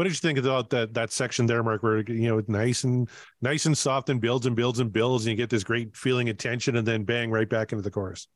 What 0.00 0.04
did 0.04 0.14
you 0.14 0.20
think 0.20 0.38
about 0.38 0.70
that 0.70 0.94
that 0.94 1.12
section 1.12 1.44
there, 1.44 1.62
Mark? 1.62 1.82
Where 1.82 1.98
you 1.98 2.26
know, 2.30 2.42
nice 2.48 2.84
and 2.84 3.06
nice 3.42 3.66
and 3.66 3.76
soft 3.76 4.08
and 4.08 4.18
builds 4.18 4.46
and 4.46 4.56
builds 4.56 4.78
and 4.78 4.90
builds, 4.90 5.26
and 5.26 5.32
you 5.32 5.36
get 5.36 5.50
this 5.50 5.62
great 5.62 5.94
feeling 5.94 6.30
of 6.30 6.38
tension, 6.38 6.76
and 6.76 6.88
then 6.88 7.04
bang 7.04 7.30
right 7.30 7.46
back 7.46 7.72
into 7.72 7.82
the 7.82 7.90
chorus. 7.90 8.26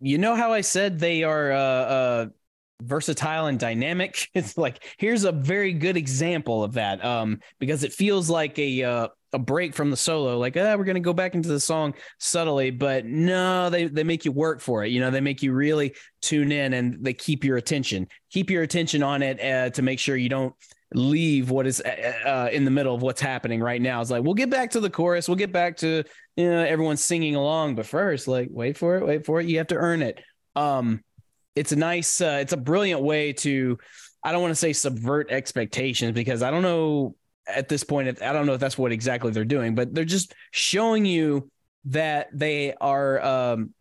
You 0.00 0.18
know 0.18 0.36
how 0.36 0.52
I 0.52 0.60
said 0.60 0.98
they 0.98 1.22
are 1.22 1.52
uh, 1.52 1.56
uh, 1.58 2.26
versatile 2.82 3.46
and 3.46 3.58
dynamic? 3.58 4.28
It's 4.34 4.58
like 4.58 4.84
here's 4.98 5.24
a 5.24 5.32
very 5.32 5.72
good 5.72 5.96
example 5.96 6.62
of 6.62 6.74
that. 6.74 7.02
Um, 7.02 7.40
because 7.58 7.82
it 7.82 7.94
feels 7.94 8.28
like 8.28 8.58
a 8.58 8.82
uh, 8.82 9.08
a 9.34 9.38
break 9.38 9.74
from 9.74 9.90
the 9.90 9.96
solo. 9.96 10.38
Like, 10.38 10.56
ah, 10.56 10.76
we're 10.76 10.84
gonna 10.84 11.00
go 11.00 11.12
back 11.12 11.34
into 11.34 11.48
the 11.48 11.60
song 11.60 11.94
subtly, 12.18 12.70
but 12.70 13.04
no, 13.04 13.68
they 13.68 13.86
they 13.86 14.04
make 14.04 14.24
you 14.24 14.32
work 14.32 14.60
for 14.60 14.84
it. 14.84 14.90
You 14.90 15.00
know, 15.00 15.10
they 15.10 15.20
make 15.20 15.42
you 15.42 15.52
really 15.52 15.94
tune 16.22 16.52
in 16.52 16.72
and 16.72 17.04
they 17.04 17.12
keep 17.12 17.44
your 17.44 17.56
attention, 17.56 18.08
keep 18.30 18.48
your 18.48 18.62
attention 18.62 19.02
on 19.02 19.22
it 19.22 19.40
uh, 19.40 19.70
to 19.70 19.82
make 19.82 19.98
sure 19.98 20.16
you 20.16 20.28
don't 20.28 20.54
leave 20.94 21.50
what 21.50 21.66
is 21.66 21.80
uh, 21.80 22.48
in 22.52 22.64
the 22.64 22.70
middle 22.70 22.94
of 22.94 23.02
what's 23.02 23.20
happening 23.20 23.60
right 23.60 23.82
now. 23.82 24.00
It's 24.00 24.10
like 24.10 24.22
we'll 24.22 24.34
get 24.34 24.50
back 24.50 24.70
to 24.70 24.80
the 24.80 24.90
chorus, 24.90 25.28
we'll 25.28 25.36
get 25.36 25.52
back 25.52 25.76
to 25.78 26.04
you 26.36 26.50
know 26.50 26.64
everyone 26.64 26.96
singing 26.96 27.34
along, 27.34 27.74
but 27.74 27.86
first, 27.86 28.28
like 28.28 28.48
wait 28.50 28.78
for 28.78 28.96
it, 28.96 29.06
wait 29.06 29.26
for 29.26 29.40
it. 29.40 29.46
You 29.46 29.58
have 29.58 29.68
to 29.68 29.76
earn 29.76 30.02
it. 30.02 30.22
Um, 30.56 31.02
it's 31.56 31.72
a 31.72 31.76
nice, 31.76 32.20
uh, 32.20 32.38
it's 32.40 32.52
a 32.52 32.56
brilliant 32.56 33.02
way 33.02 33.32
to. 33.32 33.78
I 34.26 34.32
don't 34.32 34.40
want 34.40 34.52
to 34.52 34.56
say 34.56 34.72
subvert 34.72 35.30
expectations 35.30 36.12
because 36.12 36.42
I 36.42 36.50
don't 36.50 36.62
know 36.62 37.14
at 37.46 37.68
this 37.68 37.84
point. 37.84 38.22
I 38.22 38.32
don't 38.32 38.46
know 38.46 38.54
if 38.54 38.60
that's 38.60 38.78
what 38.78 38.92
exactly 38.92 39.30
they're 39.32 39.44
doing, 39.44 39.74
but 39.74 39.94
they're 39.94 40.04
just 40.04 40.34
showing 40.50 41.04
you 41.04 41.50
that 41.86 42.28
they 42.32 42.74
are 42.80 43.22
um, 43.24 43.74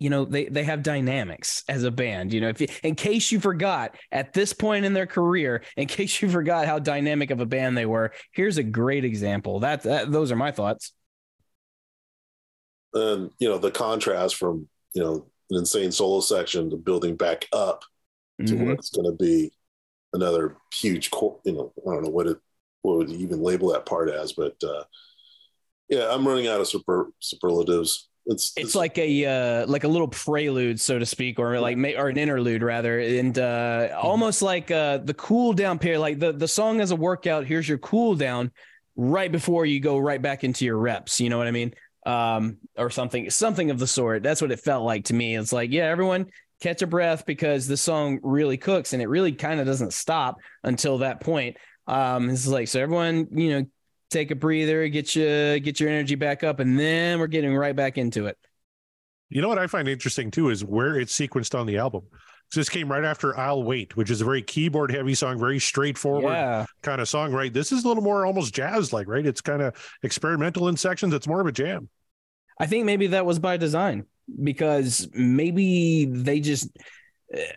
you 0.00 0.10
know 0.10 0.24
they 0.24 0.46
they 0.46 0.64
have 0.64 0.82
dynamics 0.82 1.64
as 1.68 1.82
a 1.84 1.90
band 1.90 2.32
you 2.32 2.40
know 2.40 2.48
if 2.48 2.60
you, 2.60 2.68
in 2.84 2.94
case 2.94 3.32
you 3.32 3.40
forgot 3.40 3.96
at 4.12 4.32
this 4.32 4.52
point 4.52 4.84
in 4.84 4.92
their 4.92 5.06
career 5.06 5.62
in 5.76 5.86
case 5.88 6.22
you 6.22 6.28
forgot 6.28 6.66
how 6.66 6.78
dynamic 6.78 7.30
of 7.30 7.40
a 7.40 7.46
band 7.46 7.76
they 7.76 7.86
were 7.86 8.12
here's 8.32 8.58
a 8.58 8.62
great 8.62 9.04
example 9.04 9.58
that, 9.60 9.82
that 9.82 10.12
those 10.12 10.30
are 10.30 10.36
my 10.36 10.52
thoughts 10.52 10.92
and 12.94 13.30
you 13.38 13.48
know 13.48 13.58
the 13.58 13.70
contrast 13.70 14.36
from 14.36 14.68
you 14.94 15.02
know 15.02 15.26
an 15.50 15.58
insane 15.58 15.90
solo 15.90 16.20
section 16.20 16.70
to 16.70 16.76
building 16.76 17.16
back 17.16 17.46
up 17.52 17.82
to 18.46 18.54
Mhm. 18.54 18.64
where 18.66 18.74
it's 18.74 18.90
going 18.90 19.04
to 19.04 19.16
be 19.16 19.52
another 20.12 20.56
huge 20.72 21.10
cor- 21.10 21.40
you 21.44 21.52
know 21.52 21.72
i 21.88 21.92
don't 21.92 22.04
know 22.04 22.10
what 22.10 22.26
it 22.28 22.38
what 22.82 22.96
would 22.98 23.10
you 23.10 23.18
even 23.18 23.42
label 23.42 23.72
that 23.72 23.86
part 23.86 24.10
as 24.10 24.32
but 24.32 24.56
uh 24.62 24.82
yeah 25.88 26.08
i'm 26.12 26.26
running 26.26 26.46
out 26.46 26.60
of 26.60 26.68
super 26.68 27.10
superlatives. 27.20 28.08
It's 28.30 28.52
it's 28.58 28.74
like 28.74 28.98
a 28.98 29.24
uh, 29.24 29.66
like 29.66 29.84
a 29.84 29.88
little 29.88 30.06
prelude 30.06 30.78
so 30.78 30.98
to 30.98 31.06
speak 31.06 31.38
or 31.38 31.58
like 31.60 31.78
or 31.96 32.08
an 32.08 32.18
interlude 32.18 32.62
rather 32.62 33.00
and 33.00 33.38
uh 33.38 33.88
almost 33.96 34.42
like 34.42 34.70
uh 34.70 34.98
the 34.98 35.14
cool 35.14 35.54
down 35.54 35.78
period 35.78 36.00
like 36.00 36.18
the 36.18 36.32
the 36.32 36.46
song 36.46 36.82
as 36.82 36.90
a 36.90 36.96
workout 36.96 37.46
here's 37.46 37.66
your 37.66 37.78
cool 37.78 38.14
down 38.14 38.52
right 38.96 39.32
before 39.32 39.64
you 39.64 39.80
go 39.80 39.96
right 39.96 40.20
back 40.20 40.44
into 40.44 40.66
your 40.66 40.76
reps 40.76 41.22
you 41.22 41.30
know 41.30 41.38
what 41.38 41.46
i 41.46 41.50
mean? 41.50 41.72
Um 42.04 42.58
or 42.76 42.90
something 42.90 43.30
something 43.30 43.70
of 43.70 43.78
the 43.78 43.86
sort. 43.86 44.22
That's 44.22 44.42
what 44.42 44.52
it 44.52 44.60
felt 44.60 44.84
like 44.84 45.04
to 45.04 45.14
me. 45.14 45.34
It's 45.34 45.52
like 45.54 45.72
yeah 45.72 45.84
everyone 45.84 46.26
catch 46.60 46.82
a 46.82 46.86
breath 46.86 47.24
because 47.24 47.66
the 47.66 47.76
song 47.78 48.20
really 48.22 48.58
cooks 48.58 48.92
and 48.92 49.00
it 49.00 49.08
really 49.08 49.32
kind 49.32 49.58
of 49.58 49.66
doesn't 49.66 49.92
stop 49.92 50.36
until 50.64 50.98
that 50.98 51.20
point 51.20 51.56
um 51.88 52.30
it's 52.30 52.46
like 52.46 52.68
so 52.68 52.80
everyone 52.80 53.26
you 53.32 53.50
know 53.50 53.66
take 54.10 54.30
a 54.30 54.36
breather 54.36 54.88
get 54.88 55.14
you 55.16 55.60
get 55.60 55.80
your 55.80 55.88
energy 55.90 56.14
back 56.14 56.44
up 56.44 56.60
and 56.60 56.78
then 56.78 57.18
we're 57.18 57.26
getting 57.26 57.56
right 57.56 57.76
back 57.76 57.98
into 57.98 58.26
it 58.26 58.38
You 59.30 59.42
know 59.42 59.48
what 59.48 59.58
I 59.58 59.66
find 59.66 59.88
interesting 59.88 60.30
too 60.30 60.48
is 60.50 60.64
where 60.64 60.98
it's 60.98 61.16
sequenced 61.16 61.58
on 61.58 61.66
the 61.66 61.76
album. 61.78 62.02
So 62.50 62.60
this 62.60 62.70
came 62.70 62.90
right 62.90 63.04
after 63.04 63.36
I'll 63.38 63.62
Wait, 63.62 63.94
which 63.94 64.10
is 64.10 64.22
a 64.22 64.24
very 64.24 64.40
keyboard 64.42 64.90
heavy 64.90 65.14
song, 65.14 65.38
very 65.38 65.58
straightforward 65.58 66.32
Yeah. 66.32 66.64
kind 66.82 67.00
of 67.02 67.08
song, 67.08 67.32
right? 67.32 67.52
This 67.52 67.72
is 67.72 67.84
a 67.84 67.88
little 67.88 68.02
more 68.02 68.24
almost 68.24 68.54
jazz 68.54 68.90
like, 68.90 69.06
right? 69.06 69.26
It's 69.26 69.42
kind 69.42 69.60
of 69.60 69.74
experimental 70.02 70.68
in 70.68 70.76
sections. 70.78 71.12
It's 71.12 71.26
more 71.26 71.42
of 71.42 71.46
a 71.46 71.52
jam. 71.52 71.90
I 72.58 72.66
think 72.66 72.86
maybe 72.86 73.08
that 73.08 73.26
was 73.26 73.38
by 73.38 73.56
design 73.58 74.06
because 74.42 75.08
maybe 75.12 76.06
they 76.06 76.40
just 76.40 76.70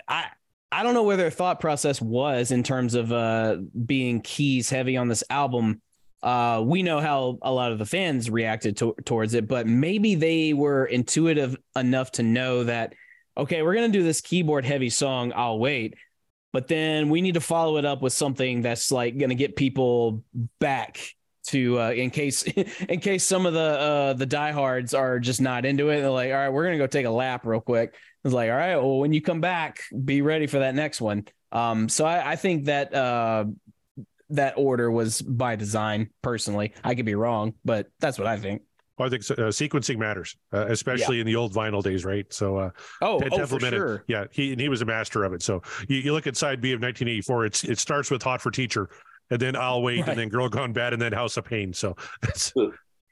I 0.07 0.27
I 0.71 0.83
don't 0.83 0.93
know 0.93 1.03
where 1.03 1.17
their 1.17 1.31
thought 1.31 1.59
process 1.59 2.01
was 2.01 2.51
in 2.51 2.63
terms 2.63 2.93
of 2.95 3.11
uh 3.11 3.57
being 3.85 4.21
keys 4.21 4.69
heavy 4.69 4.97
on 4.97 5.07
this 5.07 5.23
album. 5.29 5.81
Uh 6.23 6.63
we 6.65 6.83
know 6.83 6.99
how 6.99 7.39
a 7.41 7.51
lot 7.51 7.71
of 7.71 7.79
the 7.79 7.85
fans 7.85 8.29
reacted 8.29 8.77
to, 8.77 8.95
towards 9.05 9.33
it, 9.33 9.47
but 9.47 9.67
maybe 9.67 10.15
they 10.15 10.53
were 10.53 10.85
intuitive 10.85 11.57
enough 11.75 12.11
to 12.13 12.23
know 12.23 12.63
that 12.63 12.93
okay, 13.37 13.61
we're 13.61 13.73
going 13.73 13.91
to 13.91 13.97
do 13.97 14.03
this 14.03 14.21
keyboard 14.21 14.65
heavy 14.65 14.89
song, 14.89 15.31
I'll 15.35 15.59
wait. 15.59 15.95
But 16.53 16.67
then 16.67 17.09
we 17.09 17.21
need 17.21 17.35
to 17.35 17.41
follow 17.41 17.77
it 17.77 17.85
up 17.85 18.01
with 18.01 18.13
something 18.13 18.61
that's 18.61 18.91
like 18.91 19.17
going 19.17 19.29
to 19.29 19.35
get 19.35 19.55
people 19.55 20.23
back 20.59 20.99
to 21.47 21.79
uh, 21.79 21.91
in 21.91 22.09
case 22.09 22.43
in 22.89 22.99
case 22.99 23.23
some 23.23 23.45
of 23.45 23.53
the 23.53 23.59
uh, 23.59 24.13
the 24.13 24.25
diehards 24.25 24.93
are 24.93 25.19
just 25.19 25.41
not 25.41 25.65
into 25.65 25.89
it. 25.89 26.01
They're 26.01 26.09
like, 26.09 26.31
all 26.31 26.37
right, 26.37 26.49
we're 26.49 26.65
gonna 26.65 26.77
go 26.77 26.87
take 26.87 27.05
a 27.05 27.11
lap 27.11 27.45
real 27.45 27.61
quick. 27.61 27.95
It's 28.23 28.33
like, 28.33 28.49
all 28.51 28.55
right, 28.57 28.75
well, 28.77 28.99
when 28.99 29.13
you 29.13 29.21
come 29.21 29.41
back, 29.41 29.79
be 30.05 30.21
ready 30.21 30.47
for 30.47 30.59
that 30.59 30.75
next 30.75 31.01
one. 31.01 31.25
Um, 31.51 31.89
so 31.89 32.05
I, 32.05 32.31
I 32.31 32.35
think 32.35 32.65
that 32.65 32.93
uh, 32.93 33.45
that 34.29 34.53
order 34.57 34.91
was 34.91 35.21
by 35.21 35.55
design. 35.55 36.09
Personally, 36.21 36.73
I 36.83 36.95
could 36.95 37.05
be 37.05 37.15
wrong, 37.15 37.53
but 37.65 37.87
that's 37.99 38.17
what 38.17 38.27
I 38.27 38.37
think. 38.37 38.61
Well, 38.97 39.07
I 39.07 39.09
think 39.09 39.23
uh, 39.31 39.49
sequencing 39.49 39.97
matters, 39.97 40.35
uh, 40.53 40.67
especially 40.67 41.19
in 41.19 41.25
the 41.25 41.35
old 41.35 41.53
vinyl 41.53 41.81
days, 41.81 42.05
right? 42.05 42.31
So, 42.31 42.57
uh, 42.57 42.69
Oh, 43.01 43.19
Ted 43.19 43.33
oh, 43.33 43.45
for 43.47 43.59
sure. 43.59 44.03
yeah, 44.07 44.25
he 44.31 44.51
and 44.51 44.61
he 44.61 44.69
was 44.69 44.81
a 44.81 44.85
master 44.85 45.23
of 45.23 45.33
it. 45.33 45.41
So 45.41 45.61
you, 45.87 45.97
you 45.97 46.13
look 46.13 46.27
at 46.27 46.37
side 46.37 46.61
B 46.61 46.73
of 46.73 46.77
1984, 46.81 47.45
it's 47.45 47.63
it 47.63 47.79
starts 47.79 48.11
with 48.11 48.21
Hot 48.21 48.39
for 48.41 48.51
Teacher, 48.51 48.89
and 49.31 49.39
then 49.39 49.55
I'll 49.55 49.81
Wait, 49.81 50.01
Right. 50.01 50.09
and 50.09 50.19
then 50.19 50.29
Girl 50.29 50.47
Gone 50.49 50.71
Bad, 50.73 50.93
and 50.93 51.01
then 51.01 51.11
House 51.13 51.35
of 51.37 51.45
Pain. 51.45 51.73
So 51.73 51.95
that's 52.21 52.51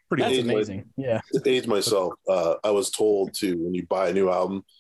pretty 0.09 0.21
That's 0.23 0.35
Age 0.35 0.45
my- 0.45 0.53
amazing. 0.53 0.85
Yeah. 0.95 1.21
to 1.33 1.49
age 1.49 1.65
myself, 1.65 2.13
uh, 2.29 2.55
I 2.63 2.69
was 2.69 2.91
told 2.91 3.33
to 3.35 3.55
when 3.55 3.73
you 3.73 3.87
buy 3.87 4.09
a 4.09 4.13
new 4.13 4.29
album, 4.29 4.57
s- 4.57 4.78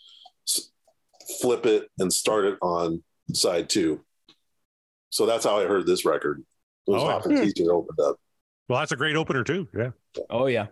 flip 1.41 1.65
it 1.65 1.89
and 1.99 2.11
start 2.11 2.45
it 2.45 2.57
on 2.61 3.03
side 3.33 3.69
two. 3.69 4.01
So 5.09 5.25
that's 5.25 5.45
how 5.45 5.59
I 5.59 5.65
heard 5.65 5.85
this 5.85 6.05
record. 6.05 6.43
It 6.87 6.91
was 6.91 7.03
Oh, 7.03 7.07
Hot 7.07 7.23
for 7.23 7.29
hmm. 7.29 7.43
Teacher 7.43 7.71
opened 7.73 7.99
up. 7.99 8.17
well, 8.67 8.79
that's 8.79 8.91
a 8.91 8.95
great 8.95 9.15
opener 9.15 9.43
too. 9.43 9.67
Yeah. 9.77 9.91
Oh 10.29 10.47
yeah. 10.47 10.67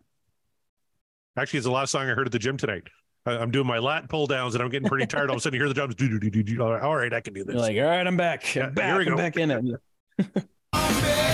Actually, 1.38 1.58
it's 1.60 1.66
the 1.66 1.72
last 1.72 1.91
song 1.91 2.03
I 2.10 2.14
heard 2.14 2.28
at 2.28 2.32
the 2.32 2.39
gym 2.39 2.58
tonight. 2.58 2.84
I- 3.26 3.38
I'm 3.38 3.51
doing 3.51 3.68
my 3.68 3.78
lat 3.80 4.10
pull 4.10 4.26
downs 4.28 4.55
and 4.55 4.64
I'm 4.64 4.70
getting 4.70 4.88
pretty 4.88 5.05
tired. 5.05 5.30
All 5.30 5.36
of 5.36 5.39
a 5.39 5.41
sudden, 5.41 5.55
you 5.58 5.62
hear 5.64 5.68
the 5.70 5.74
drums. 5.76 5.95
Do, 5.95 6.08
do, 6.10 6.20
do, 6.20 6.30
do, 6.30 6.43
do. 6.43 6.62
All 6.64 6.95
right, 6.95 7.14
I 7.14 7.20
can 7.22 7.34
do 7.34 7.43
this. 7.43 7.53
You're 7.53 7.62
like, 7.62 7.78
all 7.78 7.84
right, 7.84 8.08
I'm 8.08 8.18
back. 8.18 8.55
Yeah, 8.55 8.68
I'm 8.68 8.74
back. 8.74 8.86
here 8.86 8.97
we 8.97 9.05
I'm 9.05 9.12
go. 9.12 9.18
back 9.18 9.38
in 9.38 9.80
it. 10.32 10.47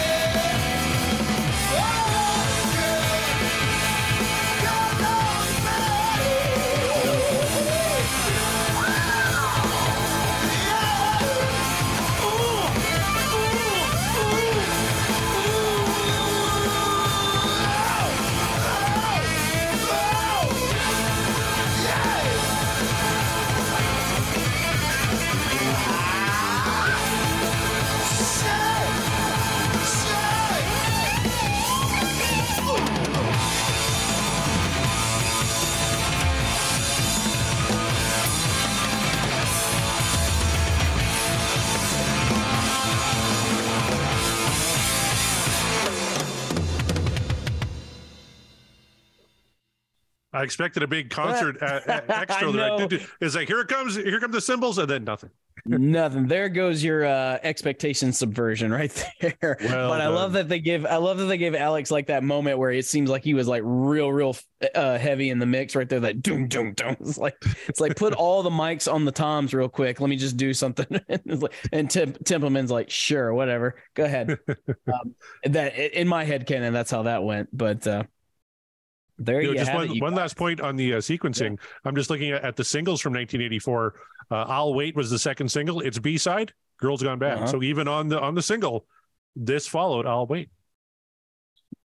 I 50.34 50.44
expected 50.44 50.84
a 50.84 50.88
big 50.88 51.10
concert 51.10 51.62
uh, 51.62 51.82
uh, 51.88 52.02
extra. 52.10 52.50
I 52.50 52.52
there. 52.52 52.88
know. 52.90 52.98
It's 53.22 53.36
like 53.36 53.48
here 53.48 53.60
it 53.60 53.68
comes, 53.68 53.96
here 53.96 54.20
come 54.20 54.32
the 54.32 54.42
cymbals, 54.42 54.78
and 54.78 54.90
then 54.90 55.04
nothing. 55.04 55.30
Nothing. 55.66 56.28
There 56.28 56.50
goes 56.50 56.84
your 56.84 57.06
uh, 57.06 57.38
expectation 57.42 58.12
subversion 58.12 58.70
right 58.72 58.92
there. 59.22 59.58
Well 59.62 59.90
but 59.90 60.02
I 60.02 60.06
done. 60.06 60.16
love 60.16 60.34
that 60.34 60.50
they 60.50 60.60
give. 60.60 60.86
I 60.86 60.98
love 60.98 61.20
that 61.20 61.26
they 61.26 61.38
gave 61.38 61.56
Alex 61.56 61.90
like 61.90 62.08
that 62.08 62.24
moment 62.24 62.58
where 62.58 62.72
it 62.72 62.86
seems 62.86 63.10
like 63.10 63.24
he 63.24 63.34
was 63.34 63.48
like 63.48 63.62
real, 63.64 64.12
real 64.12 64.36
uh, 64.76 64.98
heavy 64.98 65.30
in 65.30 65.40
the 65.40 65.46
mix 65.46 65.74
right 65.76 65.88
there. 65.88 66.02
That 66.02 66.22
doom, 66.22 66.48
doom, 66.48 66.74
doom. 66.74 66.98
It's 67.02 67.18
like 67.18 67.36
it's 67.68 67.80
like 67.80 67.96
put 67.96 68.14
all 68.14 68.44
the 68.44 68.50
mics 68.50 68.92
on 68.92 69.06
the 69.06 69.12
toms 69.12 69.54
real 69.54 69.70
quick. 69.70 70.02
Let 70.02 70.10
me 70.10 70.18
just 70.18 70.36
do 70.36 70.54
something. 70.54 70.88
and 71.08 71.48
and 71.72 71.90
Tim 71.90 72.14
Templeman's 72.26 72.72
like, 72.72 72.90
sure, 72.90 73.34
whatever, 73.34 73.76
go 73.94 74.04
ahead. 74.04 74.38
um, 74.88 75.16
that 75.46 75.78
in 75.78 76.08
my 76.10 76.26
head 76.26 76.46
canon, 76.46 76.74
that's 76.74 76.92
how 76.92 77.04
that 77.04 77.24
went. 77.24 77.56
But 77.56 77.88
uh, 77.88 78.04
there 79.18 79.42
You 79.42 79.50
you, 79.52 79.56
just 79.58 79.70
have 79.70 79.90
one, 79.90 80.00
one 80.00 80.16
last 80.16 80.36
point 80.36 80.60
on 80.62 80.76
the 80.76 80.96
uh, 80.96 80.98
sequencing. 80.98 81.60
I'm 81.86 81.96
just 81.96 82.10
looking 82.10 82.32
at, 82.32 82.44
at 82.44 82.56
the 82.56 82.64
singles 82.64 83.02
from 83.02 83.14
1984. 83.14 83.94
Uh, 84.32 84.36
I'll 84.48 84.74
wait 84.74 84.96
was 84.96 85.10
the 85.10 85.20
second 85.20 85.50
single. 85.50 85.82
It's 85.82 86.00
B 86.00 86.18
side. 86.18 86.54
Girls 86.80 87.04
Gone 87.04 87.20
Bad. 87.20 87.38
Uh-huh. 87.38 87.48
So 87.48 87.64
even 87.64 87.88
on 87.88 88.08
the 88.10 88.20
on 88.20 88.36
the 88.36 88.42
single, 88.42 88.86
this 89.36 89.68
followed. 89.68 90.06
I'll 90.06 90.28
wait. 90.28 90.50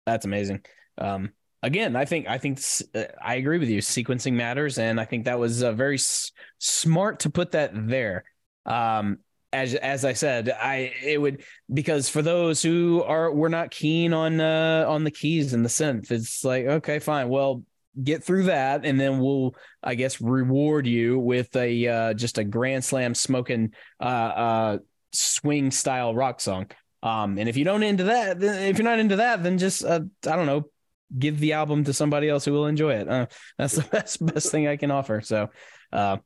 That's 0.06 0.24
amazing. 0.24 0.64
Um, 0.98 1.32
again, 1.62 1.96
I 1.96 2.04
think 2.04 2.28
I 2.28 2.38
think 2.38 2.60
uh, 2.94 3.04
I 3.20 3.36
agree 3.36 3.58
with 3.58 3.68
you. 3.68 3.80
Sequencing 3.80 4.34
matters, 4.34 4.78
and 4.78 5.00
I 5.00 5.04
think 5.04 5.24
that 5.24 5.38
was 5.38 5.62
uh, 5.62 5.72
very 5.72 5.96
s- 5.96 6.32
smart 6.58 7.20
to 7.20 7.30
put 7.30 7.52
that 7.52 7.72
there. 7.74 8.24
Um, 8.66 9.18
as 9.54 9.74
as 9.74 10.04
I 10.04 10.12
said, 10.12 10.50
I 10.50 10.92
it 11.02 11.20
would 11.20 11.44
because 11.72 12.08
for 12.08 12.20
those 12.20 12.60
who 12.62 13.02
are 13.02 13.32
we're 13.32 13.48
not 13.48 13.70
keen 13.70 14.12
on 14.12 14.40
uh, 14.40 14.84
on 14.88 15.04
the 15.04 15.10
keys 15.10 15.54
and 15.54 15.64
the 15.64 15.68
synth, 15.68 16.10
it's 16.10 16.44
like 16.44 16.66
okay, 16.66 16.98
fine. 16.98 17.28
Well, 17.28 17.62
get 18.02 18.24
through 18.24 18.44
that, 18.44 18.84
and 18.84 18.98
then 19.00 19.20
we'll 19.20 19.54
I 19.82 19.94
guess 19.94 20.20
reward 20.20 20.86
you 20.86 21.18
with 21.18 21.54
a 21.56 21.86
uh, 21.86 22.14
just 22.14 22.38
a 22.38 22.44
grand 22.44 22.84
slam 22.84 23.14
smoking 23.14 23.72
uh, 24.00 24.04
uh, 24.04 24.78
swing 25.12 25.70
style 25.70 26.14
rock 26.14 26.40
song. 26.40 26.66
Um, 27.02 27.38
and 27.38 27.48
if 27.48 27.56
you 27.56 27.64
don't 27.64 27.82
into 27.82 28.04
that, 28.04 28.40
then, 28.40 28.68
if 28.68 28.78
you're 28.78 28.84
not 28.84 28.98
into 28.98 29.16
that, 29.16 29.42
then 29.42 29.58
just 29.58 29.84
uh, 29.84 30.00
I 30.26 30.36
don't 30.36 30.46
know, 30.46 30.64
give 31.16 31.38
the 31.38 31.52
album 31.52 31.84
to 31.84 31.92
somebody 31.92 32.28
else 32.28 32.44
who 32.44 32.52
will 32.52 32.66
enjoy 32.66 32.94
it. 32.94 33.08
Uh, 33.08 33.26
that's 33.56 33.76
the 33.76 33.82
best 33.92 34.24
best 34.24 34.50
thing 34.50 34.66
I 34.66 34.76
can 34.76 34.90
offer. 34.90 35.20
So, 35.20 35.50
uh, 35.92 36.16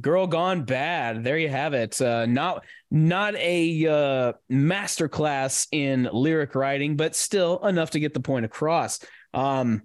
Girl 0.00 0.26
Gone 0.26 0.64
Bad. 0.64 1.24
There 1.24 1.38
you 1.38 1.48
have 1.48 1.74
it. 1.74 2.00
Uh, 2.00 2.26
not 2.26 2.64
not 2.90 3.34
a 3.36 3.86
uh, 3.86 4.32
masterclass 4.50 5.66
in 5.72 6.08
lyric 6.12 6.54
writing, 6.54 6.96
but 6.96 7.14
still 7.14 7.64
enough 7.66 7.90
to 7.90 8.00
get 8.00 8.14
the 8.14 8.20
point 8.20 8.44
across. 8.44 8.98
Um, 9.34 9.82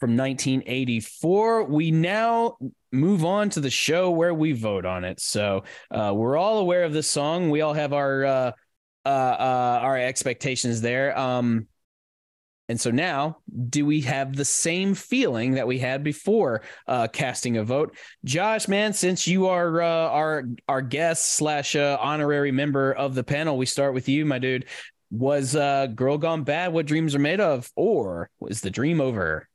from 0.00 0.16
1984, 0.16 1.64
we 1.64 1.90
now 1.90 2.56
move 2.92 3.24
on 3.24 3.50
to 3.50 3.60
the 3.60 3.70
show 3.70 4.10
where 4.10 4.34
we 4.34 4.52
vote 4.52 4.84
on 4.84 5.04
it. 5.04 5.20
So 5.20 5.64
uh, 5.90 6.12
we're 6.14 6.36
all 6.36 6.58
aware 6.58 6.84
of 6.84 6.92
this 6.92 7.10
song. 7.10 7.50
We 7.50 7.60
all 7.60 7.74
have 7.74 7.92
our 7.92 8.24
uh, 8.24 8.52
uh, 9.06 9.08
uh, 9.08 9.78
our 9.82 9.98
expectations 9.98 10.80
there. 10.80 11.18
Um, 11.18 11.68
and 12.68 12.80
so 12.80 12.90
now, 12.90 13.38
do 13.68 13.84
we 13.84 14.00
have 14.02 14.36
the 14.36 14.44
same 14.44 14.94
feeling 14.94 15.52
that 15.52 15.66
we 15.66 15.78
had 15.78 16.02
before 16.02 16.62
uh, 16.88 17.08
casting 17.08 17.58
a 17.58 17.64
vote? 17.64 17.94
Josh, 18.24 18.68
man, 18.68 18.94
since 18.94 19.26
you 19.26 19.48
are 19.48 19.82
uh, 19.82 19.86
our 19.86 20.44
our 20.66 20.80
guest 20.80 21.34
slash 21.34 21.76
uh, 21.76 21.98
honorary 22.00 22.52
member 22.52 22.92
of 22.94 23.14
the 23.14 23.24
panel, 23.24 23.58
we 23.58 23.66
start 23.66 23.92
with 23.92 24.08
you, 24.08 24.24
my 24.24 24.38
dude. 24.38 24.64
Was 25.10 25.54
uh, 25.54 25.88
"Girl 25.88 26.16
Gone 26.16 26.42
Bad" 26.42 26.72
what 26.72 26.86
dreams 26.86 27.14
are 27.14 27.18
made 27.18 27.40
of, 27.40 27.70
or 27.76 28.30
was 28.40 28.62
the 28.62 28.70
dream 28.70 28.98
over? 29.00 29.46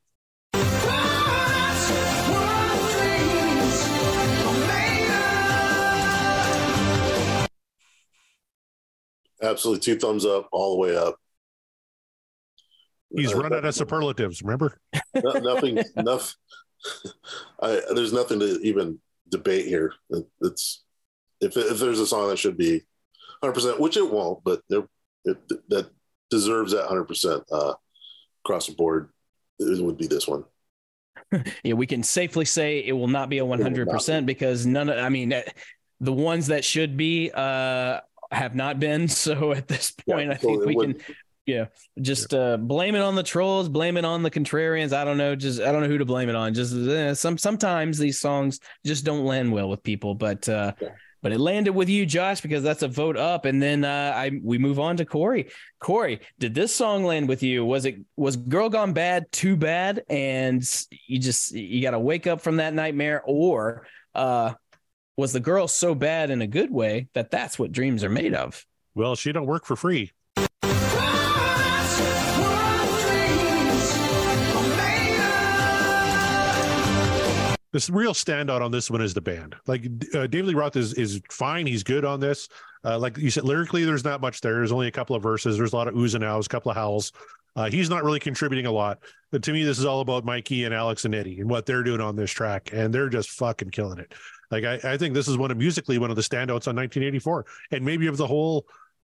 Absolutely, 9.42 9.80
two 9.80 9.98
thumbs 9.98 10.26
up, 10.26 10.48
all 10.52 10.76
the 10.76 10.80
way 10.80 10.96
up. 10.96 11.16
He's 13.16 13.34
Uh, 13.34 13.40
run 13.40 13.54
out 13.54 13.66
of 13.66 13.76
superlatives. 13.76 14.42
Remember? 14.42 14.80
no- 15.16 15.32
nothing, 15.40 15.80
enough. 15.98 16.36
I, 17.62 17.82
there's 17.94 18.14
nothing 18.14 18.40
to 18.40 18.60
even 18.62 19.00
debate 19.30 19.66
here. 19.66 19.94
It, 20.10 20.26
it's 20.42 20.84
if 21.42 21.56
if 21.58 21.80
there's 21.80 22.00
a 22.00 22.08
song 22.08 22.30
that 22.30 22.38
should 22.40 22.58
be 22.58 22.84
100, 23.42 23.54
percent 23.54 23.80
which 23.80 23.98
it 23.98 24.10
won't, 24.10 24.44
but 24.44 24.62
there 24.70 24.88
it, 25.26 25.38
that 25.70 25.90
deserves 26.30 26.72
that 26.72 26.82
100 26.82 27.06
percent 27.06 27.44
uh, 27.52 27.74
across 28.46 28.68
the 28.68 28.74
board. 28.74 29.10
It 29.60 29.84
would 29.84 29.98
be 29.98 30.08
this 30.08 30.28
one. 30.28 30.46
yeah, 31.64 31.74
we 31.74 31.86
can 31.86 32.02
safely 32.04 32.46
say 32.46 32.80
it 32.80 32.94
will 32.94 33.08
not 33.10 33.30
be 33.30 33.40
a 33.40 33.44
100% 33.44 34.26
because 34.26 34.66
none 34.66 34.90
of, 34.90 34.98
I 34.98 35.10
mean, 35.10 35.34
eh, 35.34 35.44
the 36.00 36.14
ones 36.14 36.48
that 36.48 36.64
should 36.64 36.96
be 36.96 37.30
uh, 37.34 38.00
have 38.32 38.56
not 38.56 38.80
been. 38.80 39.08
So 39.10 39.52
at 39.52 39.68
this 39.68 39.92
point, 39.92 40.32
I 40.32 40.38
so 40.38 40.48
think 40.48 40.62
it 40.62 40.68
we 40.68 40.76
would- 40.76 41.06
can, 41.06 41.16
yeah, 41.50 41.66
just 42.02 42.34
uh, 42.34 42.58
blame 42.58 42.96
it 42.96 43.02
on 43.02 43.16
the 43.16 43.24
trolls, 43.24 43.70
blame 43.70 43.98
it 43.98 44.06
on 44.06 44.24
the 44.24 44.32
contrarians. 44.32 44.94
I 44.94 45.04
don't 45.04 45.18
know. 45.18 45.36
Just, 45.36 45.62
I 45.62 45.72
don't 45.72 45.82
know 45.82 45.88
who 45.88 45.98
to 45.98 46.06
blame 46.06 46.30
it 46.30 46.36
on. 46.36 46.54
Just 46.54 46.76
eh, 46.76 47.14
some, 47.14 47.38
sometimes 47.38 47.98
these 47.98 48.20
songs 48.20 48.60
just 48.86 49.04
don't 49.04 49.26
land 49.26 49.52
well 49.52 49.70
with 49.70 49.82
people, 49.84 50.14
but, 50.14 50.48
uh, 50.48 50.74
but 51.22 51.32
it 51.32 51.40
landed 51.40 51.74
with 51.74 51.90
you, 51.90 52.06
Josh, 52.06 52.42
because 52.42 52.64
that's 52.64 52.84
a 52.84 52.88
vote 52.88 53.18
up. 53.18 53.46
And 53.46 53.62
then 53.62 53.84
uh, 53.84 54.14
I 54.16 54.40
we 54.42 54.58
move 54.58 54.80
on 54.80 54.98
to 54.98 55.06
Corey. 55.06 55.50
Corey, 55.80 56.22
did 56.38 56.54
this 56.54 56.74
song 56.74 57.04
land 57.04 57.28
with 57.28 57.44
you? 57.44 57.66
Was 57.66 57.86
it 57.86 57.98
was 58.16 58.38
Girl 58.38 58.70
Gone 58.70 58.94
Bad 58.94 59.30
too 59.32 59.58
bad, 59.58 60.04
and 60.10 60.64
you 61.08 61.20
just 61.20 61.52
you 61.52 61.82
got 61.82 61.92
to 61.92 62.00
wake 62.00 62.26
up 62.26 62.40
from 62.40 62.58
that 62.58 62.74
nightmare, 62.74 63.22
or 63.26 63.86
uh, 64.16 64.54
was 65.18 65.34
the 65.34 65.42
girl 65.42 65.68
so 65.68 65.94
bad 65.94 66.30
in 66.30 66.42
a 66.42 66.48
good 66.48 66.72
way 66.72 67.10
that 67.14 67.32
that's 67.32 67.60
what 67.60 67.74
dreams 67.74 68.04
are 68.06 68.10
made 68.10 68.34
of? 68.34 68.66
Well, 68.96 69.16
she 69.16 69.34
don't 69.34 69.46
work 69.46 69.66
for 69.66 69.76
free. 69.76 70.12
This 77.72 77.90
real 77.90 78.14
standout 78.14 78.62
on 78.62 78.72
this 78.72 78.90
one 78.90 79.02
is 79.02 79.14
the 79.14 79.22
band. 79.22 79.56
Like 79.68 79.86
uh, 80.16 80.28
David 80.28 80.48
Lee 80.48 80.54
Roth 80.56 80.76
is 80.76 80.94
is 80.96 81.22
fine. 81.32 81.68
He's 81.68 81.84
good 81.84 82.04
on 82.04 82.20
this. 82.20 82.50
Uh, 82.84 82.98
like 82.98 83.18
you 83.18 83.30
said, 83.30 83.44
lyrically, 83.44 83.84
there's 83.84 84.04
not 84.04 84.22
much 84.22 84.42
there. 84.42 84.54
There's 84.54 84.72
only 84.72 84.88
a 84.88 84.92
couple 84.92 85.16
of 85.16 85.22
verses. 85.22 85.58
There's 85.58 85.74
a 85.74 85.76
lot 85.76 85.88
of 85.88 85.94
oohs 85.94 86.16
and 86.16 86.24
ahs, 86.24 86.46
a 86.46 86.50
couple 86.50 86.72
of 86.72 86.78
howls. 86.78 87.12
Uh, 87.56 87.70
he's 87.70 87.90
not 87.90 88.04
really 88.04 88.20
contributing 88.20 88.66
a 88.66 88.72
lot. 88.72 89.00
But 89.32 89.44
to 89.44 89.54
me, 89.54 89.64
this 89.64 89.80
is 89.80 89.86
all 89.86 90.02
about 90.02 90.26
Mikey 90.26 90.64
and 90.64 90.74
Alex 90.74 91.06
and 91.06 91.14
Eddie 91.14 91.40
and 91.42 91.50
what 91.50 91.66
they're 91.66 91.84
doing 91.84 92.02
on 92.02 92.16
this 92.16 92.32
track, 92.32 92.70
and 92.74 92.94
they're 92.94 93.10
just 93.10 93.32
fucking 93.32 93.70
killing 93.70 94.00
it. 94.00 94.14
Like 94.50 94.64
I, 94.64 94.94
I 94.94 94.98
think 94.98 95.14
this 95.14 95.28
is 95.28 95.38
one 95.38 95.52
of 95.52 95.58
musically 95.58 95.98
one 95.98 96.10
of 96.10 96.16
the 96.16 96.22
standouts 96.22 96.68
on 96.68 96.76
1984, 96.76 97.46
and 97.72 97.86
maybe 97.86 98.08
of 98.08 98.18
the 98.18 98.26
whole, 98.26 98.66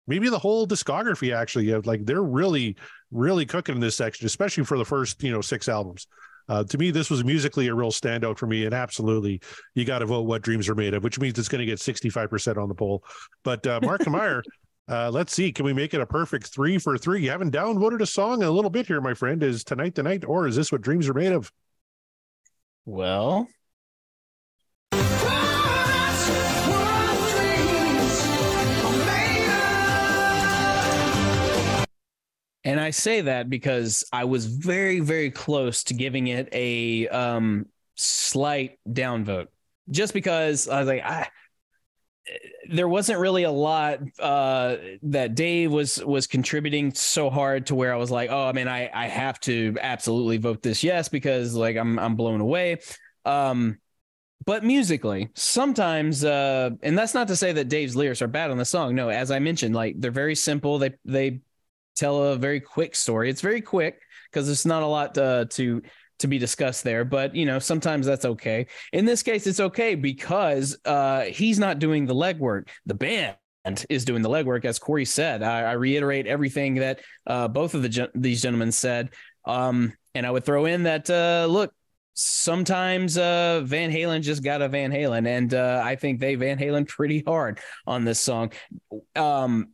maybe 0.06 0.28
the 0.28 0.38
whole 0.38 0.66
discography. 0.66 1.34
Actually, 1.34 1.70
of 1.70 1.86
like 1.86 2.04
they're 2.04 2.22
really, 2.22 2.76
really 3.10 3.46
cooking 3.46 3.76
in 3.76 3.80
this 3.80 3.96
section, 3.96 4.26
especially 4.26 4.64
for 4.64 4.76
the 4.76 4.84
first 4.84 5.22
you 5.22 5.32
know 5.32 5.40
six 5.40 5.68
albums. 5.68 6.06
Uh, 6.50 6.64
to 6.64 6.76
me, 6.78 6.90
this 6.90 7.08
was 7.08 7.22
musically 7.22 7.68
a 7.68 7.74
real 7.74 7.92
standout 7.92 8.36
for 8.36 8.48
me, 8.48 8.64
and 8.64 8.74
absolutely, 8.74 9.40
you 9.76 9.84
got 9.84 10.00
to 10.00 10.06
vote 10.06 10.22
"What 10.22 10.42
Dreams 10.42 10.68
Are 10.68 10.74
Made 10.74 10.94
Of," 10.94 11.04
which 11.04 11.20
means 11.20 11.38
it's 11.38 11.48
going 11.48 11.60
to 11.60 11.64
get 11.64 11.78
65% 11.78 12.60
on 12.60 12.68
the 12.68 12.74
poll. 12.74 13.04
But 13.44 13.64
uh, 13.68 13.78
Mark 13.84 14.04
Meyer, 14.08 14.42
uh, 14.88 15.10
let's 15.12 15.32
see, 15.32 15.52
can 15.52 15.64
we 15.64 15.72
make 15.72 15.94
it 15.94 16.00
a 16.00 16.06
perfect 16.06 16.48
three 16.48 16.76
for 16.76 16.98
three? 16.98 17.22
You 17.22 17.30
haven't 17.30 17.54
downvoted 17.54 18.00
a 18.00 18.06
song 18.06 18.42
in 18.42 18.48
a 18.48 18.50
little 18.50 18.68
bit 18.68 18.88
here, 18.88 19.00
my 19.00 19.14
friend. 19.14 19.40
Is 19.44 19.62
tonight 19.62 19.94
the 19.94 20.02
night, 20.02 20.24
or 20.26 20.48
is 20.48 20.56
this 20.56 20.72
what 20.72 20.80
dreams 20.80 21.08
are 21.08 21.14
made 21.14 21.30
of? 21.30 21.52
Well, 22.84 23.46
And 32.64 32.78
I 32.78 32.90
say 32.90 33.22
that 33.22 33.48
because 33.48 34.04
I 34.12 34.24
was 34.24 34.46
very, 34.46 35.00
very 35.00 35.30
close 35.30 35.84
to 35.84 35.94
giving 35.94 36.26
it 36.26 36.48
a 36.52 37.08
um, 37.08 37.66
slight 37.94 38.78
downvote, 38.88 39.46
just 39.90 40.12
because 40.12 40.68
I 40.68 40.80
was 40.80 40.88
like, 40.88 41.02
I, 41.02 41.28
there 42.70 42.88
wasn't 42.88 43.18
really 43.18 43.44
a 43.44 43.50
lot 43.50 44.00
uh, 44.18 44.76
that 45.02 45.34
Dave 45.34 45.72
was 45.72 46.04
was 46.04 46.26
contributing 46.26 46.92
so 46.92 47.30
hard 47.30 47.66
to 47.66 47.74
where 47.74 47.92
I 47.92 47.96
was 47.96 48.10
like, 48.10 48.30
oh, 48.30 48.46
I 48.46 48.52
mean, 48.52 48.68
I 48.68 48.90
I 48.92 49.08
have 49.08 49.40
to 49.40 49.76
absolutely 49.80 50.36
vote 50.36 50.62
this 50.62 50.82
yes 50.84 51.08
because 51.08 51.54
like 51.54 51.76
I'm 51.76 51.98
I'm 51.98 52.14
blown 52.14 52.40
away. 52.40 52.78
Um, 53.24 53.78
but 54.46 54.64
musically, 54.64 55.28
sometimes, 55.34 56.24
uh, 56.24 56.70
and 56.82 56.96
that's 56.96 57.12
not 57.12 57.28
to 57.28 57.36
say 57.36 57.52
that 57.52 57.68
Dave's 57.68 57.94
lyrics 57.94 58.22
are 58.22 58.28
bad 58.28 58.50
on 58.50 58.56
the 58.56 58.64
song. 58.64 58.94
No, 58.94 59.08
as 59.10 59.30
I 59.30 59.38
mentioned, 59.38 59.74
like 59.74 59.96
they're 59.98 60.10
very 60.10 60.34
simple. 60.34 60.78
They 60.78 60.94
they 61.04 61.40
tell 62.00 62.22
a 62.22 62.36
very 62.36 62.60
quick 62.60 62.96
story. 62.96 63.30
It's 63.30 63.40
very 63.40 63.60
quick 63.60 64.00
because 64.30 64.46
there's 64.46 64.66
not 64.66 64.82
a 64.82 64.86
lot 64.86 65.16
uh, 65.18 65.44
to 65.50 65.82
to 66.20 66.26
be 66.26 66.38
discussed 66.38 66.84
there. 66.84 67.04
But 67.04 67.34
you 67.34 67.46
know, 67.46 67.58
sometimes 67.58 68.06
that's 68.06 68.24
okay. 68.24 68.66
In 68.92 69.04
this 69.04 69.22
case, 69.22 69.46
it's 69.46 69.60
okay 69.60 69.94
because 69.94 70.78
uh, 70.84 71.22
he's 71.22 71.58
not 71.58 71.78
doing 71.78 72.06
the 72.06 72.14
legwork. 72.14 72.68
The 72.86 72.94
band 72.94 73.36
is 73.88 74.04
doing 74.04 74.22
the 74.22 74.30
legwork, 74.30 74.64
as 74.64 74.78
Corey 74.78 75.04
said. 75.04 75.42
I, 75.42 75.62
I 75.62 75.72
reiterate 75.72 76.26
everything 76.26 76.76
that 76.76 77.00
uh, 77.26 77.48
both 77.48 77.74
of 77.74 77.82
the 77.82 77.88
gen- 77.88 78.10
these 78.14 78.42
gentlemen 78.42 78.72
said. 78.72 79.10
Um, 79.44 79.92
and 80.14 80.26
I 80.26 80.30
would 80.30 80.44
throw 80.44 80.66
in 80.66 80.84
that 80.84 81.08
uh, 81.08 81.46
look, 81.48 81.72
sometimes 82.14 83.16
uh, 83.16 83.62
Van 83.64 83.90
Halen 83.90 84.22
just 84.22 84.42
got 84.42 84.62
a 84.62 84.68
Van 84.68 84.90
Halen, 84.90 85.26
and 85.26 85.54
uh, 85.54 85.82
I 85.84 85.96
think 85.96 86.20
they 86.20 86.34
Van 86.34 86.58
Halen 86.58 86.86
pretty 86.88 87.22
hard 87.26 87.60
on 87.86 88.04
this 88.04 88.20
song. 88.20 88.52
Um, 89.14 89.68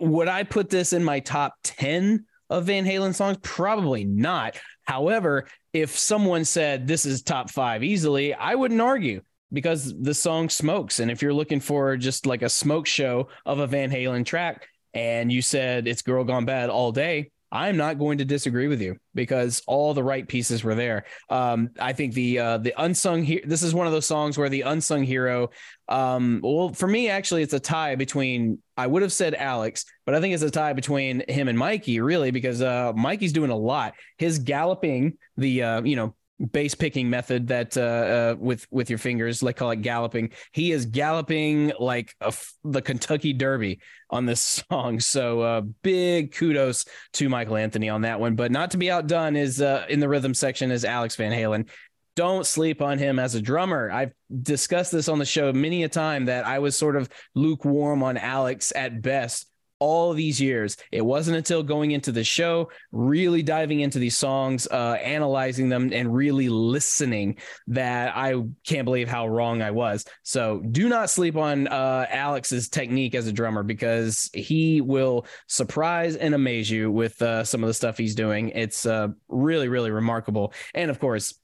would 0.00 0.28
I 0.28 0.42
put 0.42 0.70
this 0.70 0.92
in 0.92 1.04
my 1.04 1.20
top 1.20 1.54
10 1.64 2.26
of 2.50 2.64
Van 2.64 2.84
Halen 2.84 3.14
songs? 3.14 3.38
Probably 3.42 4.04
not. 4.04 4.58
However, 4.84 5.46
if 5.72 5.98
someone 5.98 6.44
said 6.44 6.86
this 6.86 7.04
is 7.04 7.22
top 7.22 7.50
five 7.50 7.84
easily, 7.84 8.34
I 8.34 8.54
wouldn't 8.54 8.80
argue 8.80 9.22
because 9.52 9.94
the 9.98 10.14
song 10.14 10.48
smokes. 10.48 11.00
And 11.00 11.10
if 11.10 11.22
you're 11.22 11.34
looking 11.34 11.60
for 11.60 11.96
just 11.96 12.26
like 12.26 12.42
a 12.42 12.48
smoke 12.48 12.86
show 12.86 13.28
of 13.46 13.58
a 13.58 13.66
Van 13.66 13.90
Halen 13.90 14.24
track 14.24 14.68
and 14.94 15.30
you 15.30 15.42
said 15.42 15.86
it's 15.86 16.02
Girl 16.02 16.24
Gone 16.24 16.44
Bad 16.44 16.70
all 16.70 16.92
day, 16.92 17.30
I'm 17.50 17.76
not 17.76 17.98
going 17.98 18.18
to 18.18 18.24
disagree 18.24 18.68
with 18.68 18.80
you 18.80 18.98
because 19.14 19.62
all 19.66 19.94
the 19.94 20.02
right 20.02 20.26
pieces 20.26 20.62
were 20.62 20.74
there. 20.74 21.04
Um, 21.30 21.70
I 21.80 21.92
think 21.92 22.14
the 22.14 22.38
uh, 22.38 22.58
the 22.58 22.74
unsung 22.76 23.22
here. 23.22 23.40
This 23.44 23.62
is 23.62 23.74
one 23.74 23.86
of 23.86 23.92
those 23.92 24.06
songs 24.06 24.36
where 24.36 24.48
the 24.48 24.62
unsung 24.62 25.02
hero. 25.02 25.50
Um, 25.88 26.40
well, 26.42 26.74
for 26.74 26.86
me, 26.86 27.08
actually, 27.08 27.42
it's 27.42 27.54
a 27.54 27.60
tie 27.60 27.94
between. 27.94 28.58
I 28.76 28.86
would 28.86 29.02
have 29.02 29.12
said 29.12 29.34
Alex, 29.34 29.86
but 30.04 30.14
I 30.14 30.20
think 30.20 30.34
it's 30.34 30.42
a 30.42 30.50
tie 30.50 30.74
between 30.74 31.24
him 31.28 31.48
and 31.48 31.58
Mikey, 31.58 32.00
really, 32.00 32.30
because 32.30 32.60
uh, 32.60 32.92
Mikey's 32.94 33.32
doing 33.32 33.50
a 33.50 33.56
lot. 33.56 33.94
His 34.18 34.38
galloping, 34.38 35.16
the 35.36 35.62
uh, 35.62 35.82
you 35.82 35.96
know 35.96 36.14
bass 36.38 36.74
picking 36.74 37.10
method 37.10 37.48
that 37.48 37.76
uh, 37.76 37.80
uh, 37.80 38.36
with 38.38 38.66
with 38.70 38.90
your 38.90 38.98
fingers, 38.98 39.42
like 39.42 39.56
call 39.56 39.70
it 39.70 39.82
galloping. 39.82 40.30
He 40.52 40.72
is 40.72 40.86
galloping 40.86 41.72
like 41.78 42.14
f- 42.20 42.54
the 42.64 42.82
Kentucky 42.82 43.32
Derby 43.32 43.80
on 44.10 44.26
this 44.26 44.40
song. 44.70 45.00
So 45.00 45.40
uh, 45.40 45.60
big 45.82 46.32
kudos 46.34 46.84
to 47.14 47.28
Michael 47.28 47.56
Anthony 47.56 47.88
on 47.88 48.02
that 48.02 48.20
one. 48.20 48.36
But 48.36 48.52
not 48.52 48.70
to 48.72 48.76
be 48.76 48.90
outdone 48.90 49.36
is 49.36 49.60
uh, 49.60 49.86
in 49.88 50.00
the 50.00 50.08
rhythm 50.08 50.34
section 50.34 50.70
is 50.70 50.84
Alex 50.84 51.16
Van 51.16 51.32
Halen. 51.32 51.68
don't 52.14 52.46
sleep 52.46 52.82
on 52.82 52.98
him 52.98 53.18
as 53.18 53.34
a 53.34 53.42
drummer. 53.42 53.90
I've 53.90 54.12
discussed 54.42 54.92
this 54.92 55.08
on 55.08 55.18
the 55.18 55.24
show 55.24 55.52
many 55.52 55.84
a 55.84 55.88
time 55.88 56.26
that 56.26 56.46
I 56.46 56.58
was 56.58 56.76
sort 56.76 56.96
of 56.96 57.08
lukewarm 57.34 58.02
on 58.02 58.16
Alex 58.16 58.72
at 58.74 59.02
best 59.02 59.46
all 59.80 60.12
these 60.12 60.40
years. 60.40 60.76
It 60.92 61.04
wasn't 61.04 61.36
until 61.36 61.62
going 61.62 61.92
into 61.92 62.12
the 62.12 62.24
show, 62.24 62.70
really 62.92 63.42
diving 63.42 63.80
into 63.80 63.98
these 63.98 64.16
songs, 64.16 64.66
uh, 64.70 64.96
analyzing 65.02 65.68
them, 65.68 65.92
and 65.92 66.14
really 66.14 66.48
listening 66.48 67.38
that 67.68 68.16
I 68.16 68.34
can't 68.66 68.84
believe 68.84 69.08
how 69.08 69.28
wrong 69.28 69.62
I 69.62 69.70
was. 69.70 70.04
So 70.22 70.60
do 70.70 70.88
not 70.88 71.10
sleep 71.10 71.36
on 71.36 71.68
uh, 71.68 72.06
Alex's 72.10 72.68
technique 72.68 73.14
as 73.14 73.26
a 73.26 73.32
drummer 73.32 73.62
because 73.62 74.30
he 74.34 74.80
will 74.80 75.26
surprise 75.46 76.16
and 76.16 76.34
amaze 76.34 76.70
you 76.70 76.90
with 76.90 77.20
uh, 77.22 77.44
some 77.44 77.62
of 77.62 77.68
the 77.68 77.74
stuff 77.74 77.98
he's 77.98 78.14
doing. 78.14 78.50
It's 78.50 78.86
uh, 78.86 79.08
really, 79.28 79.68
really 79.68 79.90
remarkable. 79.90 80.52
And 80.74 80.90
of 80.90 80.98
course, 80.98 81.34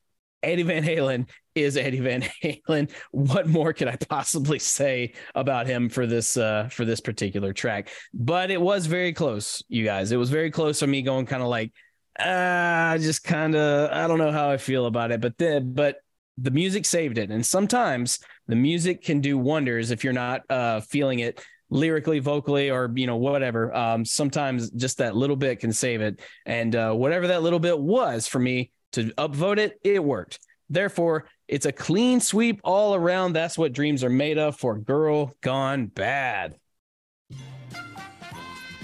Eddie 0.42 0.62
Van 0.62 0.84
Halen 0.84 1.26
is 1.54 1.76
Eddie 1.76 2.00
Van 2.00 2.22
Halen. 2.22 2.90
What 3.10 3.46
more 3.46 3.72
could 3.72 3.88
I 3.88 3.96
possibly 3.96 4.58
say 4.58 5.14
about 5.34 5.66
him 5.66 5.88
for 5.88 6.06
this 6.06 6.36
uh 6.36 6.68
for 6.70 6.84
this 6.84 7.00
particular 7.00 7.52
track? 7.52 7.88
But 8.12 8.50
it 8.50 8.60
was 8.60 8.86
very 8.86 9.12
close, 9.12 9.62
you 9.68 9.84
guys. 9.84 10.12
It 10.12 10.16
was 10.16 10.30
very 10.30 10.50
close 10.50 10.80
for 10.80 10.86
me 10.86 11.02
going 11.02 11.26
kind 11.26 11.42
of 11.42 11.48
like 11.48 11.72
ah, 12.18 12.96
just 12.98 13.24
kind 13.24 13.54
of 13.54 13.90
I 13.90 14.06
don't 14.06 14.18
know 14.18 14.32
how 14.32 14.50
I 14.50 14.56
feel 14.56 14.86
about 14.86 15.12
it, 15.12 15.20
but 15.20 15.38
then 15.38 15.74
but 15.74 15.96
the 16.38 16.50
music 16.50 16.84
saved 16.84 17.18
it. 17.18 17.30
And 17.30 17.44
sometimes 17.46 18.18
the 18.48 18.56
music 18.56 19.02
can 19.02 19.20
do 19.20 19.38
wonders 19.38 19.90
if 19.90 20.04
you're 20.04 20.12
not 20.12 20.42
uh 20.50 20.80
feeling 20.80 21.20
it 21.20 21.40
lyrically, 21.70 22.20
vocally, 22.20 22.70
or 22.70 22.90
you 22.94 23.06
know 23.06 23.16
whatever. 23.16 23.74
Um, 23.74 24.04
sometimes 24.04 24.70
just 24.70 24.98
that 24.98 25.16
little 25.16 25.36
bit 25.36 25.60
can 25.60 25.72
save 25.72 26.00
it, 26.00 26.20
and 26.46 26.74
uh, 26.74 26.92
whatever 26.92 27.28
that 27.28 27.42
little 27.42 27.58
bit 27.58 27.78
was 27.78 28.26
for 28.26 28.38
me 28.38 28.70
to 28.92 29.04
upvote 29.14 29.58
it, 29.58 29.78
it 29.82 30.02
worked. 30.02 30.38
Therefore, 30.70 31.26
it's 31.48 31.66
a 31.66 31.72
clean 31.72 32.20
sweep 32.20 32.60
all 32.64 32.94
around. 32.94 33.32
That's 33.32 33.58
what 33.58 33.72
dreams 33.72 34.02
are 34.02 34.10
made 34.10 34.38
of 34.38 34.56
for 34.56 34.76
Girl 34.76 35.34
Gone 35.40 35.86
Bad. 35.86 36.56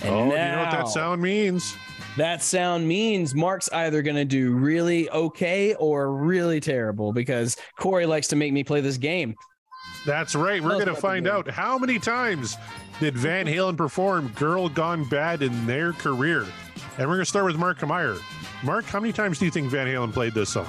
And 0.02 0.14
oh, 0.14 0.24
you 0.24 0.30
know 0.30 0.62
what 0.62 0.70
that 0.70 0.88
sound 0.88 1.20
means? 1.20 1.76
That 2.16 2.42
sound 2.42 2.88
means 2.88 3.34
Mark's 3.34 3.70
either 3.72 4.02
going 4.02 4.16
to 4.16 4.24
do 4.24 4.52
really 4.52 5.08
okay 5.10 5.74
or 5.74 6.12
really 6.12 6.58
terrible 6.60 7.12
because 7.12 7.56
Corey 7.78 8.06
likes 8.06 8.28
to 8.28 8.36
make 8.36 8.52
me 8.52 8.64
play 8.64 8.80
this 8.80 8.96
game. 8.96 9.34
That's 10.04 10.34
right. 10.34 10.62
We're 10.62 10.70
going 10.70 10.86
to 10.86 10.94
find 10.94 11.28
out 11.28 11.48
how 11.48 11.78
many 11.78 11.98
times 11.98 12.56
did 12.98 13.16
Van 13.16 13.46
Halen 13.46 13.76
perform 13.76 14.28
Girl 14.36 14.68
Gone 14.68 15.04
Bad 15.08 15.42
in 15.42 15.66
their 15.66 15.92
career. 15.92 16.46
And 16.98 17.08
we're 17.08 17.16
going 17.16 17.20
to 17.20 17.24
start 17.26 17.44
with 17.46 17.56
Mark 17.56 17.86
Meyer. 17.86 18.16
Mark, 18.62 18.84
how 18.86 19.00
many 19.00 19.12
times 19.12 19.38
do 19.38 19.44
you 19.44 19.50
think 19.50 19.70
Van 19.70 19.86
Halen 19.86 20.12
played 20.12 20.34
this 20.34 20.50
song? 20.50 20.66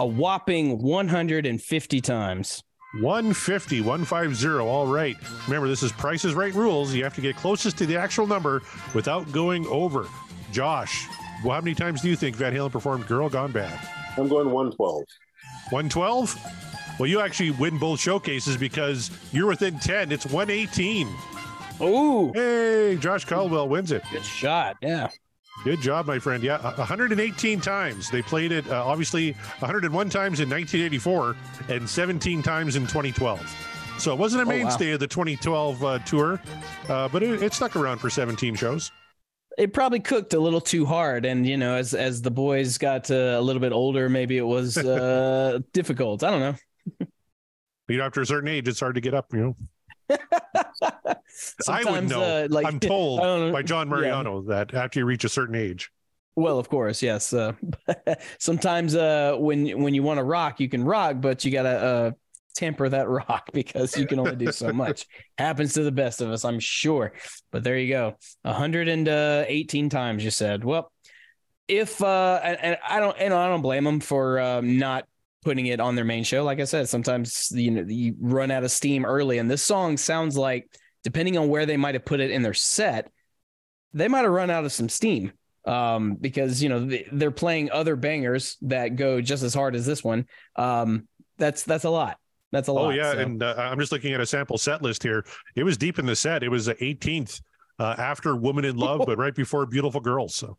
A 0.00 0.06
whopping 0.06 0.80
150 0.80 2.00
times. 2.00 2.62
150, 3.02 3.82
150. 3.82 4.58
All 4.58 4.86
right. 4.86 5.14
Remember, 5.46 5.68
this 5.68 5.82
is 5.82 5.92
Price 5.92 6.24
is 6.24 6.32
Right 6.32 6.54
rules. 6.54 6.94
You 6.94 7.04
have 7.04 7.14
to 7.16 7.20
get 7.20 7.36
closest 7.36 7.76
to 7.78 7.84
the 7.86 7.98
actual 7.98 8.26
number 8.26 8.62
without 8.94 9.30
going 9.30 9.66
over. 9.66 10.06
Josh, 10.52 11.06
well, 11.44 11.52
how 11.54 11.60
many 11.60 11.74
times 11.74 12.00
do 12.00 12.08
you 12.08 12.16
think 12.16 12.34
Van 12.36 12.54
Halen 12.54 12.72
performed 12.72 13.06
Girl 13.08 13.28
Gone 13.28 13.52
Bad? 13.52 13.78
I'm 14.16 14.26
going 14.26 14.50
112. 14.50 15.02
112? 15.68 16.96
Well, 16.98 17.06
you 17.06 17.20
actually 17.20 17.50
win 17.50 17.76
both 17.76 18.00
showcases 18.00 18.56
because 18.56 19.10
you're 19.32 19.48
within 19.48 19.78
10. 19.80 20.12
It's 20.12 20.24
118. 20.24 21.08
Oh, 21.78 22.32
Hey, 22.34 22.96
Josh 22.98 23.26
Caldwell 23.26 23.68
wins 23.68 23.92
it. 23.92 24.02
good 24.10 24.24
shot. 24.24 24.78
Yeah. 24.80 25.10
Good 25.62 25.80
job, 25.82 26.06
my 26.06 26.18
friend. 26.18 26.42
Yeah, 26.42 26.58
118 26.78 27.60
times. 27.60 28.10
They 28.10 28.22
played 28.22 28.50
it, 28.50 28.66
uh, 28.70 28.82
obviously, 28.84 29.32
101 29.58 30.08
times 30.08 30.40
in 30.40 30.48
1984 30.48 31.36
and 31.68 31.88
17 31.88 32.42
times 32.42 32.76
in 32.76 32.82
2012. 32.82 33.96
So 33.98 34.12
it 34.12 34.18
wasn't 34.18 34.42
a 34.42 34.46
Oh, 34.46 34.48
wow. 34.48 34.64
mainstay 34.64 34.92
of 34.92 35.00
the 35.00 35.06
2012 35.06 35.84
uh, 35.84 35.98
tour, 36.00 36.40
uh, 36.88 37.08
but 37.08 37.22
it, 37.22 37.42
it 37.42 37.52
stuck 37.52 37.76
around 37.76 37.98
for 37.98 38.08
17 38.08 38.54
shows. 38.54 38.90
It 39.58 39.74
probably 39.74 40.00
cooked 40.00 40.32
a 40.32 40.40
little 40.40 40.62
too 40.62 40.86
hard. 40.86 41.26
And, 41.26 41.46
you 41.46 41.58
know, 41.58 41.74
as, 41.74 41.92
as 41.92 42.22
the 42.22 42.30
boys 42.30 42.78
got 42.78 43.10
uh, 43.10 43.14
a 43.36 43.40
little 43.42 43.60
bit 43.60 43.72
older, 43.72 44.08
maybe 44.08 44.38
it 44.38 44.46
was 44.46 44.78
uh, 44.78 45.58
difficult. 45.74 46.24
I 46.24 46.30
don't 46.30 46.40
know. 46.40 47.06
You 47.88 47.98
know, 47.98 48.04
after 48.04 48.22
a 48.22 48.26
certain 48.26 48.48
age, 48.48 48.66
it's 48.66 48.80
hard 48.80 48.94
to 48.94 49.00
get 49.02 49.12
up, 49.12 49.26
you 49.34 49.54
know. 50.08 50.16
I 51.68 51.84
would 51.90 52.08
know. 52.08 52.22
uh, 52.22 52.48
like- 52.50 52.66
I'm 52.66 52.80
told 52.80 53.20
know. 53.20 53.52
by 53.52 53.62
John 53.62 53.88
Yeah. 53.88 53.94
Mariano 53.96 54.42
that 54.42 54.74
after 54.74 55.00
you 55.00 55.06
reach 55.06 55.24
a 55.24 55.28
certain 55.28 55.54
age, 55.54 55.90
Well, 56.36 56.58
of 56.58 56.68
course, 56.68 57.02
yes. 57.02 57.32
Uh, 57.32 57.52
sometimes 58.38 58.94
uh, 58.94 59.36
when 59.38 59.80
when 59.82 59.94
you 59.94 60.02
want 60.02 60.18
to 60.18 60.24
rock, 60.24 60.60
you 60.60 60.68
can 60.68 60.84
rock, 60.84 61.16
but 61.20 61.44
you 61.44 61.50
gotta 61.50 61.68
uh, 61.70 62.10
temper 62.54 62.88
that 62.88 63.08
rock 63.08 63.50
because 63.52 63.96
you 63.96 64.06
can 64.06 64.18
only 64.18 64.36
do 64.36 64.50
so 64.52 64.72
much. 64.72 65.06
Happens 65.38 65.74
to 65.74 65.82
the 65.82 65.92
best 65.92 66.20
of 66.20 66.30
us, 66.30 66.44
I'm 66.44 66.60
sure. 66.60 67.12
But 67.50 67.64
there 67.64 67.78
you 67.78 67.88
go, 67.92 68.16
118 68.42 69.88
times 69.88 70.24
you 70.24 70.30
said. 70.30 70.64
Well, 70.64 70.90
if 71.68 72.02
uh, 72.02 72.40
and, 72.42 72.58
and 72.60 72.78
I 72.88 73.00
don't, 73.00 73.16
and 73.18 73.32
I 73.34 73.48
don't 73.48 73.62
blame 73.62 73.84
them 73.84 74.00
for 74.00 74.40
um, 74.40 74.78
not 74.78 75.06
putting 75.42 75.66
it 75.66 75.80
on 75.80 75.94
their 75.94 76.04
main 76.04 76.24
show. 76.24 76.44
Like 76.44 76.60
I 76.60 76.64
said, 76.64 76.88
sometimes 76.88 77.48
you 77.52 77.70
know 77.70 77.84
you 77.86 78.14
run 78.20 78.50
out 78.50 78.64
of 78.64 78.70
steam 78.70 79.04
early, 79.04 79.38
and 79.38 79.50
this 79.50 79.62
song 79.62 79.96
sounds 79.96 80.36
like, 80.36 80.68
depending 81.04 81.36
on 81.38 81.48
where 81.48 81.66
they 81.66 81.76
might 81.76 81.94
have 81.94 82.04
put 82.04 82.20
it 82.20 82.30
in 82.30 82.42
their 82.42 82.54
set, 82.54 83.10
they 83.92 84.08
might 84.08 84.22
have 84.22 84.30
run 84.30 84.50
out 84.50 84.64
of 84.64 84.72
some 84.72 84.88
steam 84.88 85.32
um, 85.64 86.14
because 86.14 86.62
you 86.62 86.68
know 86.68 86.86
they- 86.86 87.06
they're 87.12 87.30
playing 87.30 87.70
other 87.70 87.96
bangers 87.96 88.56
that 88.62 88.96
go 88.96 89.20
just 89.20 89.42
as 89.42 89.54
hard 89.54 89.74
as 89.74 89.86
this 89.86 90.02
one. 90.04 90.26
Um, 90.56 91.06
that's 91.38 91.62
that's 91.64 91.84
a 91.84 91.90
lot. 91.90 92.18
That's 92.52 92.68
a 92.68 92.72
lot. 92.72 92.86
Oh 92.86 92.90
yeah, 92.90 93.12
so- 93.12 93.18
and 93.18 93.42
uh, 93.42 93.54
I'm 93.58 93.78
just 93.78 93.92
looking 93.92 94.12
at 94.12 94.20
a 94.20 94.26
sample 94.26 94.58
set 94.58 94.82
list 94.82 95.02
here. 95.02 95.24
It 95.56 95.64
was 95.64 95.76
deep 95.76 95.98
in 95.98 96.06
the 96.06 96.16
set. 96.16 96.42
It 96.42 96.48
was 96.50 96.66
the 96.66 96.74
18th 96.76 97.40
uh, 97.78 97.94
after 97.98 98.34
"Woman 98.36 98.64
in 98.64 98.76
Love," 98.76 99.02
but 99.06 99.18
right 99.18 99.34
before 99.34 99.66
"Beautiful 99.66 100.00
Girls." 100.00 100.34
So 100.34 100.56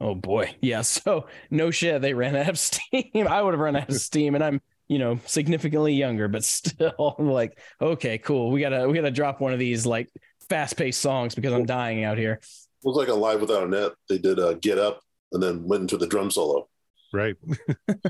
oh 0.00 0.14
boy, 0.14 0.54
yeah. 0.60 0.80
So 0.82 1.26
no 1.50 1.70
shit, 1.70 2.00
they 2.02 2.14
ran 2.14 2.36
out 2.36 2.48
of 2.48 2.58
steam. 2.58 3.26
I 3.28 3.42
would 3.42 3.54
have 3.54 3.60
run 3.60 3.76
out 3.76 3.88
of 3.90 3.96
steam, 3.96 4.34
and 4.34 4.42
I'm 4.44 4.60
you 4.88 4.98
know 4.98 5.18
significantly 5.26 5.94
younger, 5.94 6.28
but 6.28 6.44
still 6.44 7.16
like 7.18 7.58
okay, 7.80 8.18
cool. 8.18 8.50
We 8.50 8.60
gotta 8.60 8.88
we 8.88 8.94
gotta 8.94 9.10
drop 9.10 9.40
one 9.40 9.52
of 9.52 9.58
these 9.58 9.86
like 9.86 10.08
fast 10.48 10.76
paced 10.76 11.00
songs 11.00 11.34
because 11.34 11.52
I'm 11.52 11.66
dying 11.66 12.04
out 12.04 12.18
here. 12.18 12.40
Looks 12.84 12.98
like 12.98 13.08
a 13.08 13.14
live 13.14 13.40
without 13.40 13.62
a 13.62 13.68
net. 13.68 13.92
They 14.08 14.18
did 14.18 14.40
uh, 14.40 14.54
Get 14.54 14.78
Up 14.78 15.00
and 15.32 15.42
then 15.42 15.64
went 15.64 15.82
into 15.82 15.96
the 15.96 16.06
drum 16.06 16.30
solo. 16.30 16.68
right, 17.12 17.36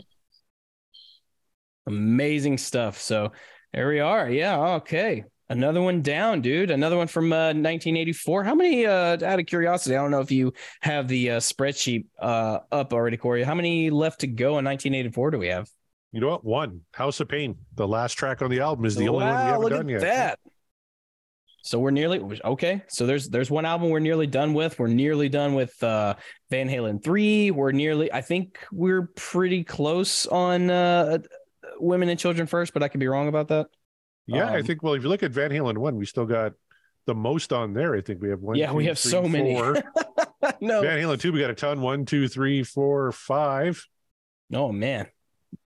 Amazing 1.86 2.58
stuff. 2.58 2.98
So 2.98 3.32
there 3.72 3.88
we 3.88 4.00
are. 4.00 4.30
Yeah. 4.30 4.76
Okay. 4.76 5.24
Another 5.48 5.82
one 5.82 6.00
down, 6.00 6.40
dude. 6.40 6.70
Another 6.70 6.96
one 6.96 7.08
from 7.08 7.30
uh, 7.30 7.52
1984. 7.52 8.44
How 8.44 8.54
many? 8.54 8.86
Uh, 8.86 9.18
out 9.22 9.38
of 9.38 9.44
curiosity, 9.44 9.94
I 9.94 10.00
don't 10.00 10.10
know 10.10 10.20
if 10.20 10.30
you 10.30 10.54
have 10.80 11.08
the 11.08 11.32
uh, 11.32 11.40
spreadsheet 11.40 12.06
uh, 12.18 12.60
up 12.70 12.94
already, 12.94 13.18
Corey. 13.18 13.42
How 13.42 13.54
many 13.54 13.90
left 13.90 14.20
to 14.20 14.26
go 14.26 14.58
in 14.58 14.64
1984 14.64 15.30
do 15.32 15.38
we 15.38 15.48
have? 15.48 15.68
You 16.12 16.20
know 16.20 16.28
what? 16.28 16.44
One 16.44 16.82
House 16.92 17.20
of 17.20 17.28
Pain, 17.28 17.56
the 17.74 17.88
last 17.88 18.14
track 18.14 18.42
on 18.42 18.50
the 18.50 18.60
album, 18.60 18.84
is 18.84 18.94
the 18.96 19.08
only 19.08 19.24
one 19.24 19.34
we 19.34 19.40
Wow, 19.40 19.44
haven't 19.46 19.60
look 19.62 19.70
done 19.72 19.86
at 19.86 19.90
yet. 19.90 20.00
that. 20.02 20.38
So 21.64 21.78
we're 21.78 21.90
nearly 21.92 22.40
okay. 22.44 22.82
So 22.88 23.06
there's 23.06 23.28
there's 23.28 23.48
one 23.50 23.64
album 23.64 23.90
we're 23.90 24.00
nearly 24.00 24.26
done 24.26 24.52
with. 24.52 24.78
We're 24.80 24.88
nearly 24.88 25.28
done 25.28 25.54
with 25.54 25.80
uh, 25.82 26.14
Van 26.50 26.68
Halen 26.68 27.02
three. 27.04 27.50
We're 27.52 27.70
nearly. 27.72 28.12
I 28.12 28.20
think 28.20 28.58
we're 28.72 29.08
pretty 29.14 29.62
close 29.62 30.26
on 30.26 30.70
uh, 30.70 31.18
Women 31.78 32.08
and 32.08 32.18
Children 32.18 32.48
First, 32.48 32.74
but 32.74 32.82
I 32.82 32.88
could 32.88 32.98
be 33.00 33.06
wrong 33.06 33.28
about 33.28 33.48
that. 33.48 33.68
Yeah, 34.26 34.50
I 34.50 34.58
Um, 34.58 34.66
think. 34.66 34.82
Well, 34.82 34.94
if 34.94 35.04
you 35.04 35.08
look 35.08 35.22
at 35.22 35.30
Van 35.30 35.50
Halen 35.52 35.78
one, 35.78 35.96
we 35.96 36.04
still 36.04 36.26
got 36.26 36.52
the 37.06 37.14
most 37.14 37.52
on 37.52 37.74
there. 37.74 37.94
I 37.94 38.00
think 38.00 38.20
we 38.20 38.30
have 38.30 38.40
one. 38.40 38.56
yeah, 38.56 38.72
we 38.72 38.86
have 38.86 38.98
three, 38.98 39.10
so 39.12 39.28
many. 39.28 39.54
no. 40.60 40.82
Van 40.82 40.98
Halen 40.98 41.20
two, 41.20 41.32
we 41.32 41.38
got 41.40 41.50
a 41.50 41.54
ton. 41.54 41.80
One, 41.80 42.04
two, 42.06 42.26
three, 42.26 42.64
four, 42.64 43.12
five. 43.12 43.84
Oh 44.52 44.72
man. 44.72 45.06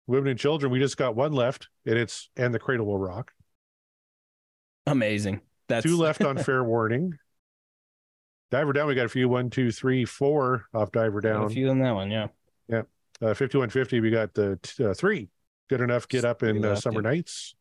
Women 0.06 0.28
and 0.28 0.38
children, 0.38 0.70
we 0.70 0.78
just 0.78 0.96
got 0.96 1.16
one 1.16 1.32
left, 1.32 1.68
and 1.86 1.96
it's 1.96 2.28
and 2.36 2.52
the 2.52 2.58
Cradle 2.58 2.86
Will 2.86 2.98
Rock. 2.98 3.32
Amazing. 4.86 5.40
That's 5.68 5.84
Two 5.84 5.96
left 5.96 6.22
on 6.22 6.36
Fair 6.44 6.62
Warning. 6.62 7.14
Diver 8.50 8.72
Down, 8.72 8.86
we 8.86 8.94
got 8.94 9.06
a 9.06 9.08
few. 9.08 9.28
One, 9.28 9.50
two, 9.50 9.72
three, 9.72 10.04
four 10.04 10.66
off 10.74 10.92
Diver 10.92 11.20
Down. 11.20 11.44
a 11.44 11.48
few 11.48 11.70
on 11.70 11.78
that 11.80 11.92
one. 11.94 12.10
Yeah. 12.10 12.28
Uh, 13.22 13.32
5150, 13.32 14.00
we 14.00 14.10
got 14.10 14.34
the 14.34 14.58
t- 14.60 14.84
uh, 14.84 14.92
three. 14.92 15.28
Good 15.70 15.80
enough. 15.80 16.08
Get 16.08 16.24
up 16.24 16.42
in 16.42 16.64
uh, 16.64 16.74
Summer 16.74 17.00
yeah. 17.00 17.10
Nights. 17.10 17.54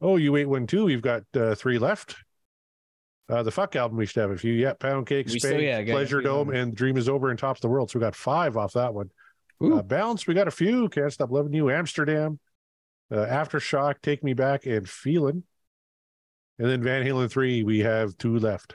Oh, 0.00 0.16
you 0.16 0.36
eight 0.36 0.44
one 0.44 0.66
two. 0.66 0.84
We've 0.84 1.02
got 1.02 1.24
uh, 1.34 1.54
three 1.54 1.78
left. 1.78 2.16
Uh, 3.30 3.42
the 3.42 3.50
fuck 3.50 3.74
album 3.76 3.96
we 3.96 4.06
should 4.06 4.20
have 4.20 4.30
a 4.30 4.36
few. 4.36 4.52
Yeah, 4.52 4.74
Pound 4.74 5.06
Cake, 5.06 5.26
We 5.26 5.38
still- 5.38 5.60
yeah, 5.60 5.82
Pleasure 5.84 6.20
Dome, 6.20 6.50
and 6.50 6.74
Dream 6.74 6.96
is 6.98 7.08
Over 7.08 7.30
and 7.30 7.38
Top 7.38 7.56
of 7.56 7.62
the 7.62 7.68
World. 7.68 7.90
So 7.90 7.98
we 7.98 8.02
got 8.02 8.14
five 8.14 8.56
off 8.56 8.74
that 8.74 8.92
one. 8.94 9.10
Uh, 9.60 9.82
Bounce, 9.82 10.26
we 10.26 10.34
got 10.34 10.48
a 10.48 10.52
few. 10.52 10.88
Can't 10.88 11.12
Stop 11.12 11.30
Loving 11.30 11.52
You, 11.52 11.70
Amsterdam, 11.70 12.38
uh, 13.10 13.26
Aftershock, 13.26 13.96
Take 14.02 14.22
Me 14.22 14.34
Back, 14.34 14.66
and 14.66 14.88
Feeling. 14.88 15.42
And 16.58 16.68
then 16.68 16.82
Van 16.82 17.04
Halen 17.04 17.30
three, 17.30 17.62
we 17.62 17.80
have 17.80 18.16
two 18.18 18.38
left. 18.38 18.74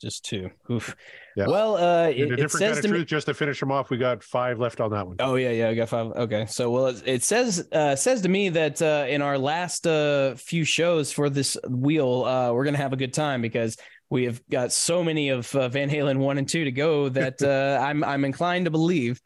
Just 0.00 0.26
two. 0.26 0.50
Oof. 0.70 0.94
Yeah. 1.36 1.46
Well, 1.46 1.76
uh, 1.76 2.08
it, 2.08 2.30
a 2.30 2.36
different 2.36 2.50
says 2.50 2.60
kind 2.60 2.78
of 2.78 2.92
to 2.92 2.98
me. 2.98 3.04
just 3.06 3.26
to 3.26 3.34
finish 3.34 3.58
them 3.60 3.72
off, 3.72 3.88
we 3.88 3.96
got 3.96 4.22
five 4.22 4.58
left 4.58 4.80
on 4.80 4.90
that 4.90 5.06
one. 5.06 5.16
Oh 5.20 5.36
yeah, 5.36 5.50
yeah, 5.50 5.68
I 5.70 5.74
got 5.74 5.88
five. 5.88 6.08
Okay, 6.08 6.44
so 6.46 6.70
well, 6.70 6.86
it, 6.88 7.02
it 7.06 7.22
says 7.22 7.66
uh, 7.72 7.96
says 7.96 8.20
to 8.22 8.28
me 8.28 8.50
that 8.50 8.82
uh, 8.82 9.06
in 9.08 9.22
our 9.22 9.38
last 9.38 9.86
uh, 9.86 10.34
few 10.34 10.64
shows 10.64 11.12
for 11.12 11.30
this 11.30 11.56
wheel, 11.66 12.24
uh, 12.24 12.52
we're 12.52 12.66
gonna 12.66 12.76
have 12.76 12.92
a 12.92 12.96
good 12.96 13.14
time 13.14 13.40
because 13.40 13.78
we 14.10 14.24
have 14.24 14.46
got 14.50 14.70
so 14.70 15.02
many 15.02 15.30
of 15.30 15.54
uh, 15.54 15.70
Van 15.70 15.88
Halen 15.88 16.18
one 16.18 16.36
and 16.36 16.46
two 16.46 16.64
to 16.64 16.72
go 16.72 17.08
that 17.08 17.42
uh, 17.42 17.82
I'm 17.82 18.04
I'm 18.04 18.26
inclined 18.26 18.66
to 18.66 18.70
believe 18.70 19.18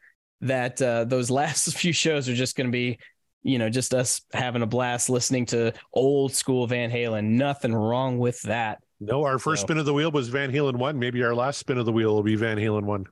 that 0.42 0.80
uh, 0.80 1.04
those 1.04 1.30
last 1.40 1.76
few 1.76 1.92
shows 1.92 2.28
are 2.28 2.34
just 2.34 2.56
gonna 2.56 2.70
be, 2.70 2.98
you 3.42 3.58
know, 3.58 3.70
just 3.70 3.94
us 3.94 4.22
having 4.32 4.62
a 4.62 4.66
blast 4.66 5.10
listening 5.10 5.46
to 5.46 5.72
old 5.92 6.34
school 6.34 6.66
Van 6.66 6.90
Halen. 6.90 7.24
Nothing 7.24 7.74
wrong 7.74 8.18
with 8.18 8.40
that. 8.42 8.82
No, 9.00 9.24
our 9.24 9.38
first 9.38 9.62
So- 9.62 9.66
spin 9.66 9.78
of 9.78 9.86
the 9.86 9.94
wheel 9.94 10.10
was 10.10 10.28
Van 10.28 10.52
Halen 10.52 10.76
one. 10.76 10.98
Maybe 10.98 11.22
our 11.22 11.34
last 11.34 11.58
spin 11.58 11.78
of 11.78 11.86
the 11.86 11.92
wheel 11.92 12.14
will 12.14 12.22
be 12.22 12.36
Van 12.36 12.58
Halen 12.58 12.84
one. 12.84 13.06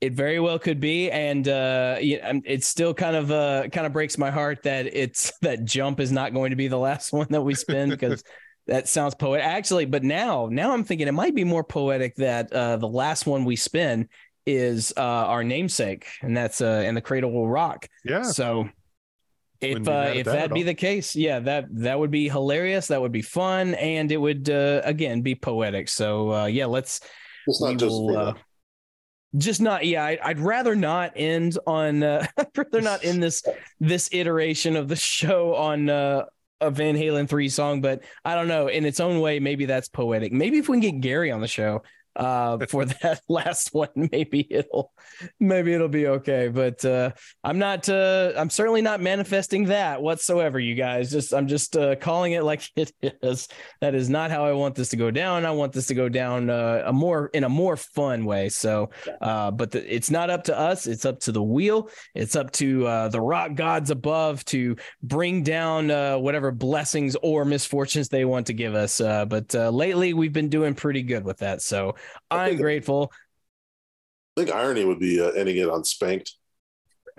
It 0.00 0.12
very 0.12 0.38
well 0.38 0.60
could 0.60 0.78
be, 0.78 1.10
and 1.10 1.48
uh, 1.48 1.96
um, 2.22 2.42
it 2.44 2.62
still 2.62 2.94
kind 2.94 3.16
of 3.16 3.32
uh, 3.32 3.68
kind 3.72 3.84
of 3.84 3.92
breaks 3.92 4.16
my 4.16 4.30
heart 4.30 4.62
that 4.62 4.86
it's 4.86 5.32
that 5.42 5.64
jump 5.64 5.98
is 5.98 6.12
not 6.12 6.32
going 6.32 6.50
to 6.50 6.56
be 6.56 6.68
the 6.68 6.78
last 6.78 7.12
one 7.12 7.26
that 7.30 7.42
we 7.42 7.54
spin 7.54 7.90
because 7.90 8.22
that 8.68 8.86
sounds 8.86 9.14
poetic. 9.16 9.44
Actually, 9.44 9.86
but 9.86 10.04
now 10.04 10.48
now 10.50 10.72
I'm 10.72 10.84
thinking 10.84 11.08
it 11.08 11.14
might 11.14 11.34
be 11.34 11.42
more 11.42 11.64
poetic 11.64 12.14
that 12.16 12.52
uh, 12.52 12.76
the 12.76 12.86
last 12.86 13.26
one 13.26 13.44
we 13.44 13.56
spin 13.56 14.08
is 14.48 14.94
uh, 14.96 15.02
our 15.02 15.44
namesake, 15.44 16.06
and 16.22 16.34
that's 16.34 16.60
uh, 16.62 16.82
and 16.84 16.96
the 16.96 17.02
cradle 17.02 17.30
will 17.30 17.48
rock. 17.48 17.86
Yeah. 18.04 18.22
So 18.22 18.68
if 19.60 19.76
uh, 19.76 19.80
if 19.80 19.84
that 19.84 20.16
at 20.16 20.24
that 20.24 20.54
be 20.54 20.60
all. 20.60 20.66
the 20.66 20.74
case, 20.74 21.14
yeah, 21.14 21.38
that 21.40 21.66
that 21.70 21.98
would 21.98 22.10
be 22.10 22.28
hilarious. 22.28 22.86
That 22.88 23.00
would 23.00 23.12
be 23.12 23.22
fun, 23.22 23.74
and 23.74 24.10
it 24.10 24.16
would 24.16 24.48
uh, 24.48 24.80
again 24.84 25.20
be 25.20 25.34
poetic. 25.34 25.88
So 25.88 26.32
uh, 26.32 26.46
yeah, 26.46 26.66
let's 26.66 27.00
It's 27.46 27.60
not 27.60 27.76
just 27.76 27.92
will, 27.92 28.16
uh, 28.16 28.34
just 29.36 29.60
not 29.60 29.84
yeah 29.84 30.02
I, 30.02 30.18
i'd 30.24 30.40
rather 30.40 30.74
not 30.74 31.12
end 31.14 31.58
on 31.66 32.02
uh, 32.02 32.26
i'd 32.38 32.56
rather 32.56 32.80
not 32.80 33.04
end 33.04 33.22
this 33.22 33.42
this 33.78 34.08
iteration 34.10 34.74
of 34.74 34.88
the 34.88 34.96
show 34.96 35.54
on 35.54 35.90
uh 35.90 36.24
a 36.62 36.70
van 36.70 36.96
halen 36.96 37.28
3 37.28 37.48
song 37.50 37.82
but 37.82 38.02
i 38.24 38.34
don't 38.34 38.48
know 38.48 38.68
in 38.68 38.86
its 38.86 39.00
own 39.00 39.20
way 39.20 39.38
maybe 39.38 39.66
that's 39.66 39.88
poetic 39.88 40.32
maybe 40.32 40.56
if 40.56 40.68
we 40.68 40.80
can 40.80 40.80
get 40.80 41.00
gary 41.02 41.30
on 41.30 41.42
the 41.42 41.46
show 41.46 41.82
uh 42.18 42.58
for 42.68 42.84
that 42.84 43.20
last 43.28 43.72
one 43.72 43.88
maybe 43.94 44.46
it'll 44.50 44.92
maybe 45.40 45.72
it'll 45.72 45.88
be 45.88 46.06
okay. 46.08 46.48
But 46.48 46.84
uh 46.84 47.12
i'm 47.44 47.58
not 47.58 47.88
uh 47.88 48.32
i'm 48.36 48.50
certainly 48.50 48.82
not 48.82 49.00
manifesting 49.00 49.66
that 49.66 50.02
whatsoever 50.02 50.58
you 50.58 50.74
guys. 50.74 51.10
Just 51.10 51.32
i'm 51.32 51.46
just 51.46 51.76
uh 51.76 51.96
calling 51.96 52.32
it 52.32 52.42
like 52.42 52.68
it 52.76 52.92
is. 53.02 53.48
That 53.80 53.94
is 53.94 54.10
not 54.10 54.30
how 54.30 54.44
i 54.44 54.52
want 54.52 54.74
this 54.74 54.90
to 54.90 54.96
go 54.96 55.10
down. 55.10 55.46
I 55.46 55.52
want 55.52 55.72
this 55.72 55.86
to 55.86 55.94
go 55.94 56.08
down 56.08 56.50
uh, 56.50 56.82
a 56.86 56.92
more 56.92 57.28
in 57.28 57.44
a 57.44 57.48
more 57.48 57.76
fun 57.76 58.24
way. 58.24 58.48
So 58.48 58.90
uh 59.20 59.50
but 59.50 59.70
the, 59.70 59.94
it's 59.94 60.10
not 60.10 60.30
up 60.30 60.44
to 60.44 60.58
us. 60.58 60.86
It's 60.86 61.04
up 61.04 61.20
to 61.20 61.32
the 61.32 61.42
wheel. 61.42 61.90
It's 62.14 62.36
up 62.36 62.50
to 62.52 62.86
uh 62.86 63.08
the 63.08 63.20
rock 63.20 63.54
gods 63.54 63.90
above 63.90 64.44
to 64.46 64.76
bring 65.02 65.42
down 65.44 65.90
uh 65.90 66.18
whatever 66.18 66.50
blessings 66.50 67.16
or 67.22 67.44
misfortunes 67.44 68.08
they 68.08 68.24
want 68.24 68.48
to 68.48 68.52
give 68.52 68.74
us. 68.74 69.00
Uh 69.00 69.24
but 69.24 69.54
uh 69.54 69.70
lately 69.70 70.14
we've 70.14 70.32
been 70.32 70.48
doing 70.48 70.74
pretty 70.74 71.02
good 71.02 71.24
with 71.24 71.38
that. 71.38 71.62
So 71.62 71.94
i'm 72.30 72.56
grateful. 72.56 73.12
I 74.36 74.44
think 74.44 74.54
irony 74.54 74.84
would 74.84 75.00
be 75.00 75.20
uh, 75.20 75.30
ending 75.30 75.56
it 75.56 75.68
on 75.68 75.84
spanked. 75.84 76.34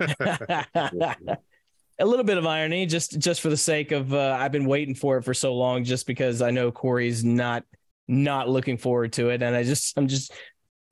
a 2.00 2.06
little 2.06 2.24
bit 2.24 2.38
of 2.38 2.46
irony 2.46 2.86
just 2.86 3.18
just 3.18 3.40
for 3.40 3.50
the 3.50 3.56
sake 3.56 3.92
of 3.92 4.12
uh, 4.14 4.36
I've 4.38 4.52
been 4.52 4.64
waiting 4.64 4.94
for 4.94 5.18
it 5.18 5.22
for 5.22 5.34
so 5.34 5.54
long 5.54 5.84
just 5.84 6.06
because 6.06 6.40
I 6.40 6.50
know 6.50 6.72
Corey's 6.72 7.22
not 7.22 7.64
not 8.08 8.48
looking 8.48 8.78
forward 8.78 9.12
to 9.14 9.28
it. 9.28 9.42
And 9.42 9.54
I 9.54 9.62
just 9.62 9.96
I'm 9.96 10.08
just 10.08 10.32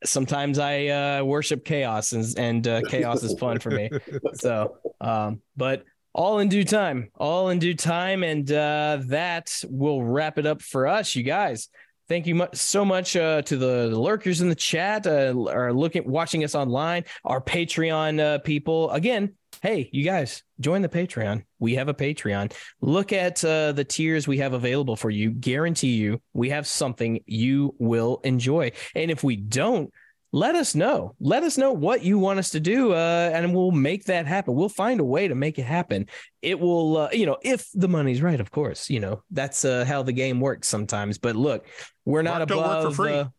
sometimes 0.05 0.59
I 0.59 0.87
uh, 0.87 1.25
worship 1.25 1.65
chaos 1.65 2.13
and 2.13 2.39
and 2.39 2.69
uh, 2.69 2.83
chaos 2.83 3.23
is 3.23 3.39
fun 3.39 3.59
for 3.59 3.71
me. 3.71 3.91
So 4.35 4.77
um 5.01 5.41
but 5.57 5.85
all 6.13 6.41
in 6.41 6.49
due 6.49 6.65
time 6.65 7.09
all 7.15 7.49
in 7.49 7.59
due 7.59 7.75
time. 7.75 8.23
And 8.23 8.51
uh 8.53 8.99
that 9.07 9.51
will 9.69 10.03
wrap 10.03 10.39
it 10.39 10.47
up 10.47 10.61
for 10.61 10.87
us 10.87 11.17
you 11.17 11.23
guys 11.23 11.69
Thank 12.09 12.27
you 12.27 12.35
much, 12.37 12.57
so 12.57 12.87
much 12.87 13.17
uh, 13.17 13.43
to 13.43 13.57
the 13.59 13.89
lurkers 13.89 14.41
in 14.41 14.49
the 14.49 14.55
chat, 14.55 15.07
uh, 15.07 15.35
are 15.51 15.75
looking, 15.75 16.11
watching 16.11 16.43
us 16.43 16.55
online, 16.55 17.05
our 17.23 17.39
Patreon 17.39 18.19
uh, 18.19 18.39
people. 18.39 18.91
Again, 18.93 19.35
hey, 19.61 19.91
you 19.93 20.05
guys, 20.05 20.43
join 20.59 20.81
the 20.81 20.89
Patreon. 20.89 21.45
We 21.59 21.75
have 21.75 21.89
a 21.89 21.95
Patreon. 21.95 22.55
Look 22.81 23.13
at 23.13 23.45
uh, 23.45 23.73
the 23.73 23.85
tiers 23.85 24.27
we 24.27 24.39
have 24.39 24.55
available 24.55 24.97
for 24.97 25.11
you. 25.11 25.33
Guarantee 25.33 25.97
you, 25.97 26.23
we 26.33 26.49
have 26.49 26.67
something 26.67 27.21
you 27.27 27.75
will 27.79 28.21
enjoy. 28.25 28.73
And 28.95 29.11
if 29.11 29.23
we 29.23 29.37
don't, 29.37 29.93
let 30.33 30.55
us 30.55 30.75
know. 30.75 31.15
Let 31.21 31.43
us 31.43 31.57
know 31.57 31.73
what 31.73 32.03
you 32.03 32.19
want 32.19 32.39
us 32.39 32.51
to 32.51 32.61
do, 32.61 32.93
uh, 32.93 33.31
and 33.33 33.55
we'll 33.55 33.71
make 33.71 34.05
that 34.05 34.27
happen. 34.27 34.55
We'll 34.55 34.69
find 34.69 35.01
a 35.01 35.05
way 35.05 35.29
to 35.29 35.35
make 35.35 35.59
it 35.59 35.65
happen. 35.65 36.07
It 36.43 36.61
will, 36.61 36.97
uh, 36.99 37.09
you 37.13 37.27
know, 37.27 37.39
if 37.43 37.69
the 37.75 37.89
money's 37.89 38.21
right, 38.23 38.41
of 38.41 38.51
course. 38.51 38.91
You 38.91 39.01
know, 39.01 39.23
that's 39.31 39.65
uh, 39.65 39.85
how 39.85 40.03
the 40.03 40.13
game 40.13 40.41
works 40.41 40.69
sometimes. 40.69 41.19
But 41.19 41.37
look, 41.37 41.67
we're 42.05 42.23
not 42.23 42.49
Mark 42.49 42.51
above. 42.51 43.35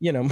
You 0.00 0.12
know, 0.12 0.28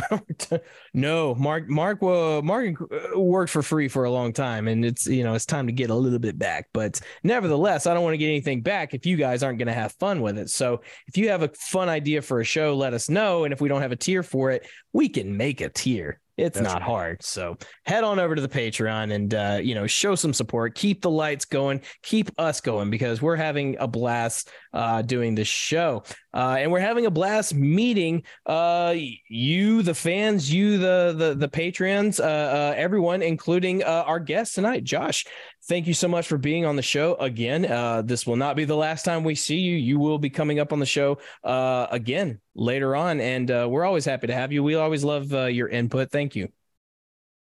no, 0.95 1.35
Mark, 1.35 1.69
Mark, 1.69 2.03
uh, 2.03 2.41
Mark 2.43 2.77
worked 3.15 3.51
for 3.51 3.63
free 3.63 3.89
for 3.89 4.05
a 4.05 4.11
long 4.11 4.33
time, 4.33 4.69
and 4.69 4.85
it's 4.85 5.07
you 5.07 5.25
know 5.25 5.35
it's 5.35 5.47
time 5.47 5.67
to 5.67 5.73
get 5.73 5.91
a 5.91 5.95
little 5.95 6.19
bit 6.19 6.39
back. 6.39 6.69
But 6.73 7.01
nevertheless, 7.23 7.87
I 7.87 7.95
don't 7.95 8.05
want 8.05 8.15
to 8.15 8.19
get 8.19 8.29
anything 8.29 8.63
back 8.63 8.95
if 8.95 9.07
you 9.07 9.17
guys 9.17 9.43
aren't 9.43 9.59
going 9.59 9.69
to 9.69 9.75
have 9.75 9.93
fun 9.93 10.21
with 10.21 10.39
it. 10.39 10.51
So 10.51 10.83
if 11.09 11.17
you 11.17 11.31
have 11.31 11.43
a 11.43 11.49
fun 11.49 11.89
idea 11.89 12.23
for 12.23 12.41
a 12.41 12.45
show, 12.45 12.77
let 12.77 12.95
us 12.95 13.09
know, 13.09 13.45
and 13.45 13.53
if 13.53 13.61
we 13.61 13.69
don't 13.69 13.83
have 13.83 13.93
a 13.93 13.97
tier 13.97 14.23
for 14.23 14.51
it, 14.51 14.69
we 14.93 15.09
can 15.09 15.37
make 15.37 15.61
a 15.61 15.69
tier. 15.69 16.21
It's 16.37 16.59
That's 16.59 16.69
not 16.69 16.81
right. 16.81 16.83
hard. 16.83 17.23
So 17.23 17.57
head 17.87 18.05
on 18.05 18.19
over 18.19 18.35
to 18.35 18.43
the 18.43 18.49
Patreon 18.49 19.13
and 19.13 19.35
uh, 19.35 19.59
you 19.63 19.75
know 19.75 19.87
show 19.87 20.15
some 20.15 20.35
support. 20.35 20.75
Keep 20.75 21.01
the 21.01 21.11
lights 21.11 21.47
going. 21.47 21.81
Keep 22.03 22.31
us 22.39 22.61
going 22.61 22.91
because 22.91 23.23
we're 23.23 23.37
having 23.37 23.77
a 23.79 23.89
blast 23.89 24.51
uh, 24.77 25.01
doing 25.03 25.35
this 25.35 25.49
show, 25.49 26.03
uh, 26.35 26.57
and 26.59 26.71
we're 26.71 26.81
having 26.81 27.07
a 27.07 27.11
blast 27.11 27.55
meeting 27.55 28.23
uh, 28.45 28.95
you, 29.29 29.83
the 29.83 29.95
fans, 29.95 30.53
you, 30.53 30.77
the 30.77 31.15
the 31.17 31.35
the 31.35 31.49
patrons, 31.49 32.21
uh, 32.21 32.25
uh, 32.25 32.75
everyone, 32.77 33.23
including 33.23 33.83
uh, 33.83 34.05
our 34.07 34.21
guest 34.21 34.55
tonight, 34.55 34.85
Josh. 34.85 35.25
Thank 35.69 35.87
you 35.87 35.95
so 35.95 36.09
much 36.09 36.29
for 36.29 36.37
being 36.37 36.67
on 36.67 36.77
the 36.77 36.83
show 36.83 37.15
again. 37.15 37.63
This 38.07 38.27
will 38.27 38.37
not 38.37 38.55
be 38.55 38.65
the 38.65 38.77
last 38.77 39.05
time 39.05 39.25
we 39.25 39.35
see 39.35 39.59
you. 39.59 39.77
You 39.77 39.99
will 39.99 40.19
be 40.19 40.31
coming 40.31 40.61
up 40.61 40.73
on 40.73 40.79
the 40.79 40.87
show 40.87 41.19
again 41.43 42.41
later 42.55 42.95
on, 42.95 43.21
and 43.21 43.49
we're 43.49 43.85
always 43.85 44.05
happy 44.05 44.27
to 44.29 44.35
have 44.35 44.53
you. 44.53 44.63
We 44.63 44.75
always 44.75 45.03
love 45.03 45.33
your 45.33 45.69
input. 45.69 46.11
Thank 46.11 46.37
you. 46.37 46.49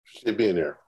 Should 0.05 0.37
being 0.37 0.55
here. 0.55 0.79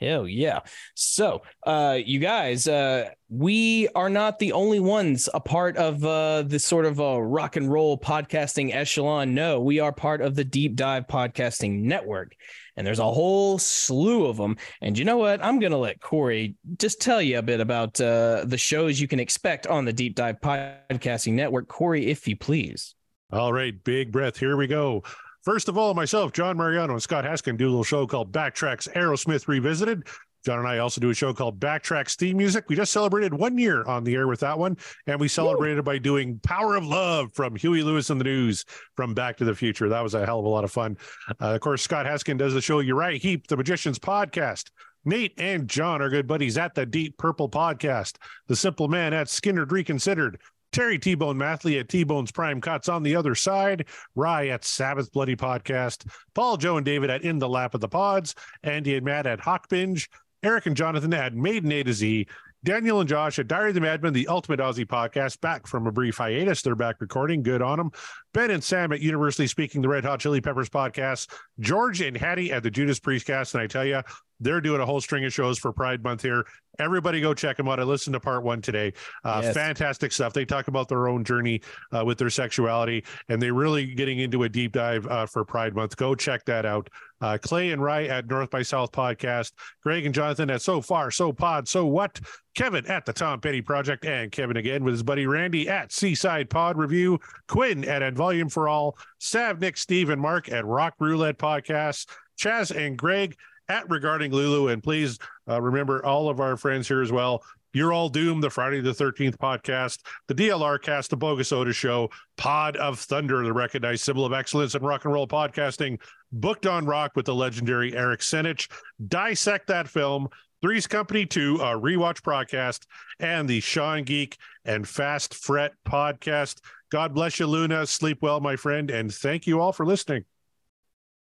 Hell 0.00 0.26
yeah. 0.26 0.60
So, 0.94 1.42
uh, 1.66 1.98
you 2.02 2.20
guys, 2.20 2.66
uh, 2.66 3.10
we 3.28 3.88
are 3.94 4.08
not 4.08 4.38
the 4.38 4.52
only 4.52 4.80
ones 4.80 5.28
a 5.34 5.40
part 5.40 5.76
of 5.76 6.02
uh, 6.04 6.42
this 6.42 6.64
sort 6.64 6.86
of 6.86 6.98
rock 6.98 7.56
and 7.56 7.70
roll 7.70 7.98
podcasting 7.98 8.74
echelon. 8.74 9.34
No, 9.34 9.60
we 9.60 9.78
are 9.78 9.92
part 9.92 10.22
of 10.22 10.34
the 10.34 10.44
Deep 10.44 10.74
Dive 10.74 11.06
Podcasting 11.06 11.82
Network. 11.82 12.34
And 12.76 12.86
there's 12.86 12.98
a 12.98 13.04
whole 13.04 13.58
slew 13.58 14.24
of 14.26 14.38
them. 14.38 14.56
And 14.80 14.98
you 14.98 15.04
know 15.04 15.18
what? 15.18 15.44
I'm 15.44 15.58
going 15.58 15.72
to 15.72 15.78
let 15.78 16.00
Corey 16.00 16.54
just 16.78 17.02
tell 17.02 17.20
you 17.20 17.38
a 17.38 17.42
bit 17.42 17.60
about 17.60 18.00
uh, 18.00 18.44
the 18.46 18.56
shows 18.56 18.98
you 18.98 19.06
can 19.06 19.20
expect 19.20 19.66
on 19.66 19.84
the 19.84 19.92
Deep 19.92 20.14
Dive 20.14 20.40
Podcasting 20.40 21.34
Network. 21.34 21.68
Corey, 21.68 22.06
if 22.06 22.26
you 22.26 22.36
please. 22.36 22.94
All 23.32 23.52
right, 23.52 23.74
big 23.84 24.10
breath. 24.10 24.38
Here 24.38 24.56
we 24.56 24.66
go. 24.66 25.04
First 25.42 25.68
of 25.68 25.78
all, 25.78 25.94
myself, 25.94 26.32
John 26.32 26.56
Mariano, 26.56 26.92
and 26.92 27.02
Scott 27.02 27.24
Haskin 27.24 27.56
do 27.56 27.66
a 27.66 27.70
little 27.70 27.84
show 27.84 28.06
called 28.06 28.32
Backtracks 28.32 28.92
Aerosmith 28.92 29.48
Revisited. 29.48 30.06
John 30.44 30.58
and 30.58 30.68
I 30.68 30.78
also 30.78 31.00
do 31.00 31.10
a 31.10 31.14
show 31.14 31.34
called 31.34 31.60
Backtracks 31.60 32.16
Theme 32.16 32.38
Music. 32.38 32.64
We 32.68 32.76
just 32.76 32.92
celebrated 32.92 33.34
one 33.34 33.58
year 33.58 33.84
on 33.84 34.04
the 34.04 34.14
air 34.14 34.26
with 34.26 34.40
that 34.40 34.58
one, 34.58 34.76
and 35.06 35.20
we 35.20 35.28
celebrated 35.28 35.84
by 35.84 35.98
doing 35.98 36.40
Power 36.42 36.76
of 36.76 36.86
Love 36.86 37.32
from 37.34 37.56
Huey 37.56 37.82
Lewis 37.82 38.08
and 38.08 38.18
the 38.18 38.24
News 38.24 38.64
from 38.96 39.12
Back 39.12 39.36
to 39.38 39.44
the 39.44 39.54
Future. 39.54 39.88
That 39.90 40.02
was 40.02 40.14
a 40.14 40.24
hell 40.24 40.38
of 40.38 40.46
a 40.46 40.48
lot 40.48 40.64
of 40.64 40.72
fun. 40.72 40.96
Uh, 41.28 41.54
of 41.54 41.60
course, 41.60 41.82
Scott 41.82 42.06
Haskin 42.06 42.38
does 42.38 42.54
the 42.54 42.62
show 42.62 42.80
Uriah 42.80 43.18
Heep, 43.18 43.48
the 43.48 43.56
Magicians 43.56 43.98
Podcast. 43.98 44.70
Nate 45.04 45.34
and 45.38 45.68
John 45.68 46.02
are 46.02 46.10
good 46.10 46.26
buddies 46.26 46.58
at 46.58 46.74
the 46.74 46.84
Deep 46.86 47.16
Purple 47.18 47.48
Podcast. 47.48 48.16
The 48.48 48.56
Simple 48.56 48.88
Man 48.88 49.12
at 49.12 49.28
Skynyrd 49.28 49.72
Reconsidered. 49.72 50.38
Terry 50.72 50.98
T 50.98 51.14
Bone 51.14 51.36
Mathley 51.36 51.78
at 51.78 51.88
T 51.88 52.04
Bone's 52.04 52.30
Prime 52.30 52.60
Cuts 52.60 52.88
on 52.88 53.02
the 53.02 53.16
other 53.16 53.34
side. 53.34 53.86
Rye 54.14 54.48
at 54.48 54.64
Sabbath 54.64 55.12
Bloody 55.12 55.36
Podcast. 55.36 56.06
Paul, 56.34 56.56
Joe, 56.56 56.76
and 56.76 56.84
David 56.84 57.10
at 57.10 57.22
In 57.22 57.38
the 57.38 57.48
Lap 57.48 57.74
of 57.74 57.80
the 57.80 57.88
Pods. 57.88 58.34
Andy 58.62 58.96
and 58.96 59.04
Matt 59.04 59.26
at 59.26 59.40
Hawk 59.40 59.68
Binge. 59.68 60.08
Eric 60.42 60.66
and 60.66 60.76
Jonathan 60.76 61.12
at 61.12 61.34
Maiden 61.34 61.70
A 61.72 61.82
to 61.82 61.92
Z. 61.92 62.26
Daniel 62.62 63.00
and 63.00 63.08
Josh 63.08 63.38
at 63.38 63.48
Diary 63.48 63.70
of 63.70 63.74
the 63.74 63.80
Madman, 63.80 64.12
the 64.12 64.28
Ultimate 64.28 64.60
Ozzy 64.60 64.84
podcast, 64.84 65.40
back 65.40 65.66
from 65.66 65.86
a 65.86 65.92
brief 65.92 66.18
hiatus. 66.18 66.60
They're 66.60 66.74
back 66.74 66.96
recording. 67.00 67.42
Good 67.42 67.62
on 67.62 67.78
them. 67.78 67.90
Ben 68.34 68.50
and 68.50 68.62
Sam 68.62 68.92
at 68.92 69.00
Universally 69.00 69.46
Speaking, 69.48 69.80
the 69.80 69.88
Red 69.88 70.04
Hot 70.04 70.20
Chili 70.20 70.42
Peppers 70.42 70.68
podcast, 70.68 71.32
George 71.58 72.02
and 72.02 72.14
Hattie 72.14 72.52
at 72.52 72.62
the 72.62 72.70
Judas 72.70 73.00
Priest 73.00 73.26
cast. 73.26 73.54
And 73.54 73.62
I 73.62 73.66
tell 73.66 73.86
you, 73.86 74.02
they're 74.40 74.60
doing 74.60 74.82
a 74.82 74.86
whole 74.86 75.00
string 75.00 75.24
of 75.24 75.32
shows 75.32 75.58
for 75.58 75.72
Pride 75.72 76.02
Month 76.02 76.20
here. 76.20 76.44
Everybody 76.80 77.20
go 77.20 77.34
check 77.34 77.56
them 77.56 77.68
out. 77.68 77.78
I 77.78 77.84
listened 77.84 78.14
to 78.14 78.20
part 78.20 78.42
one 78.42 78.60
today. 78.62 78.92
Uh, 79.24 79.40
Yes. 79.42 79.54
Fantastic 79.54 80.12
stuff. 80.12 80.32
They 80.32 80.44
talk 80.44 80.68
about 80.68 80.88
their 80.88 81.08
own 81.08 81.24
journey 81.24 81.60
uh, 81.92 82.04
with 82.04 82.18
their 82.18 82.30
sexuality, 82.30 83.04
and 83.28 83.40
they're 83.40 83.54
really 83.54 83.94
getting 83.94 84.18
into 84.20 84.42
a 84.42 84.48
deep 84.48 84.72
dive 84.72 85.06
uh, 85.06 85.26
for 85.26 85.44
Pride 85.44 85.74
Month. 85.74 85.96
Go 85.96 86.14
check 86.14 86.44
that 86.46 86.66
out. 86.66 86.88
Uh, 87.22 87.36
Clay 87.40 87.70
and 87.70 87.82
Rye 87.82 88.06
at 88.06 88.26
North 88.26 88.50
by 88.50 88.62
South 88.62 88.92
podcast. 88.92 89.52
Greg 89.82 90.06
and 90.06 90.14
Jonathan 90.14 90.48
at 90.50 90.62
So 90.62 90.80
Far, 90.80 91.10
So 91.10 91.32
Pod, 91.32 91.68
So 91.68 91.86
What. 91.86 92.18
Kevin 92.54 92.84
at 92.86 93.06
the 93.06 93.12
Tom 93.12 93.40
Petty 93.40 93.60
Project, 93.62 94.04
and 94.04 94.32
Kevin 94.32 94.56
again 94.56 94.82
with 94.82 94.92
his 94.94 95.02
buddy 95.02 95.26
Randy 95.26 95.68
at 95.68 95.92
Seaside 95.92 96.50
Pod 96.50 96.76
Review. 96.76 97.18
Quinn 97.46 97.84
at 97.84 98.02
At 98.02 98.14
Volume 98.14 98.48
for 98.48 98.68
All. 98.68 98.96
Sav, 99.18 99.60
Nick, 99.60 99.76
Steve, 99.76 100.10
and 100.10 100.20
Mark 100.20 100.50
at 100.50 100.64
Rock 100.66 100.94
Roulette 100.98 101.38
Podcast, 101.38 102.08
Chaz 102.40 102.74
and 102.74 102.96
Greg 102.98 103.36
at 103.70 103.88
Regarding 103.88 104.32
Lulu. 104.32 104.68
And 104.68 104.82
please 104.82 105.18
uh, 105.48 105.62
remember 105.62 106.04
all 106.04 106.28
of 106.28 106.40
our 106.40 106.56
friends 106.56 106.88
here 106.88 107.00
as 107.00 107.12
well. 107.12 107.42
You're 107.72 107.92
All 107.92 108.08
Doomed, 108.08 108.42
the 108.42 108.50
Friday 108.50 108.80
the 108.80 108.90
13th 108.90 109.36
podcast, 109.36 110.00
the 110.26 110.34
DLR 110.34 110.82
cast, 110.82 111.10
the 111.10 111.16
Bogus 111.16 111.52
Otis 111.52 111.76
Show, 111.76 112.10
Pod 112.36 112.76
of 112.78 112.98
Thunder, 112.98 113.44
the 113.44 113.52
recognized 113.52 114.02
symbol 114.02 114.26
of 114.26 114.32
excellence 114.32 114.74
in 114.74 114.82
rock 114.82 115.04
and 115.04 115.14
roll 115.14 115.28
podcasting, 115.28 116.00
Booked 116.32 116.66
on 116.66 116.84
Rock 116.84 117.12
with 117.14 117.26
the 117.26 117.34
legendary 117.34 117.96
Eric 117.96 118.20
Senich, 118.20 118.68
Dissect 119.06 119.68
That 119.68 119.86
Film, 119.86 120.26
Three's 120.62 120.88
Company 120.88 121.24
2, 121.24 121.58
a 121.58 121.78
rewatch 121.78 122.22
podcast, 122.22 122.86
and 123.20 123.48
the 123.48 123.60
Sean 123.60 124.02
Geek 124.02 124.36
and 124.64 124.86
Fast 124.86 125.34
Fret 125.34 125.74
podcast. 125.86 126.58
God 126.90 127.14
bless 127.14 127.38
you, 127.38 127.46
Luna. 127.46 127.86
Sleep 127.86 128.18
well, 128.20 128.40
my 128.40 128.56
friend, 128.56 128.90
and 128.90 129.14
thank 129.14 129.46
you 129.46 129.60
all 129.60 129.72
for 129.72 129.86
listening. 129.86 130.24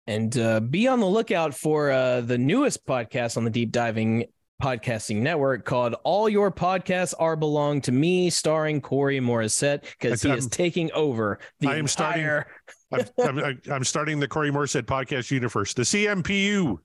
And 0.07 0.37
uh, 0.37 0.59
be 0.59 0.87
on 0.87 0.99
the 0.99 1.07
lookout 1.07 1.53
for 1.55 1.91
uh, 1.91 2.21
the 2.21 2.37
newest 2.37 2.85
podcast 2.85 3.37
on 3.37 3.43
the 3.43 3.49
Deep 3.49 3.71
Diving 3.71 4.25
Podcasting 4.61 5.17
Network 5.17 5.65
called 5.65 5.95
All 6.03 6.29
Your 6.29 6.51
Podcasts 6.51 7.13
Are 7.19 7.35
Belong 7.35 7.81
to 7.81 7.91
Me, 7.91 8.29
starring 8.29 8.81
Corey 8.81 9.19
Morissette, 9.19 9.81
because 9.99 10.21
he 10.21 10.29
is 10.29 10.45
I'm- 10.45 10.49
taking 10.49 10.91
over 10.93 11.39
the 11.59 11.69
I 11.69 11.77
am 11.77 11.87
starting- 11.87 12.21
entire 12.23 12.47
I'm, 12.91 13.39
I'm, 13.39 13.61
I'm 13.69 13.83
starting 13.83 14.19
the 14.19 14.27
Corey 14.27 14.51
Morissette 14.51 14.83
podcast 14.83 15.31
universe, 15.31 15.73
the 15.73 15.81
CMPU. 15.81 16.77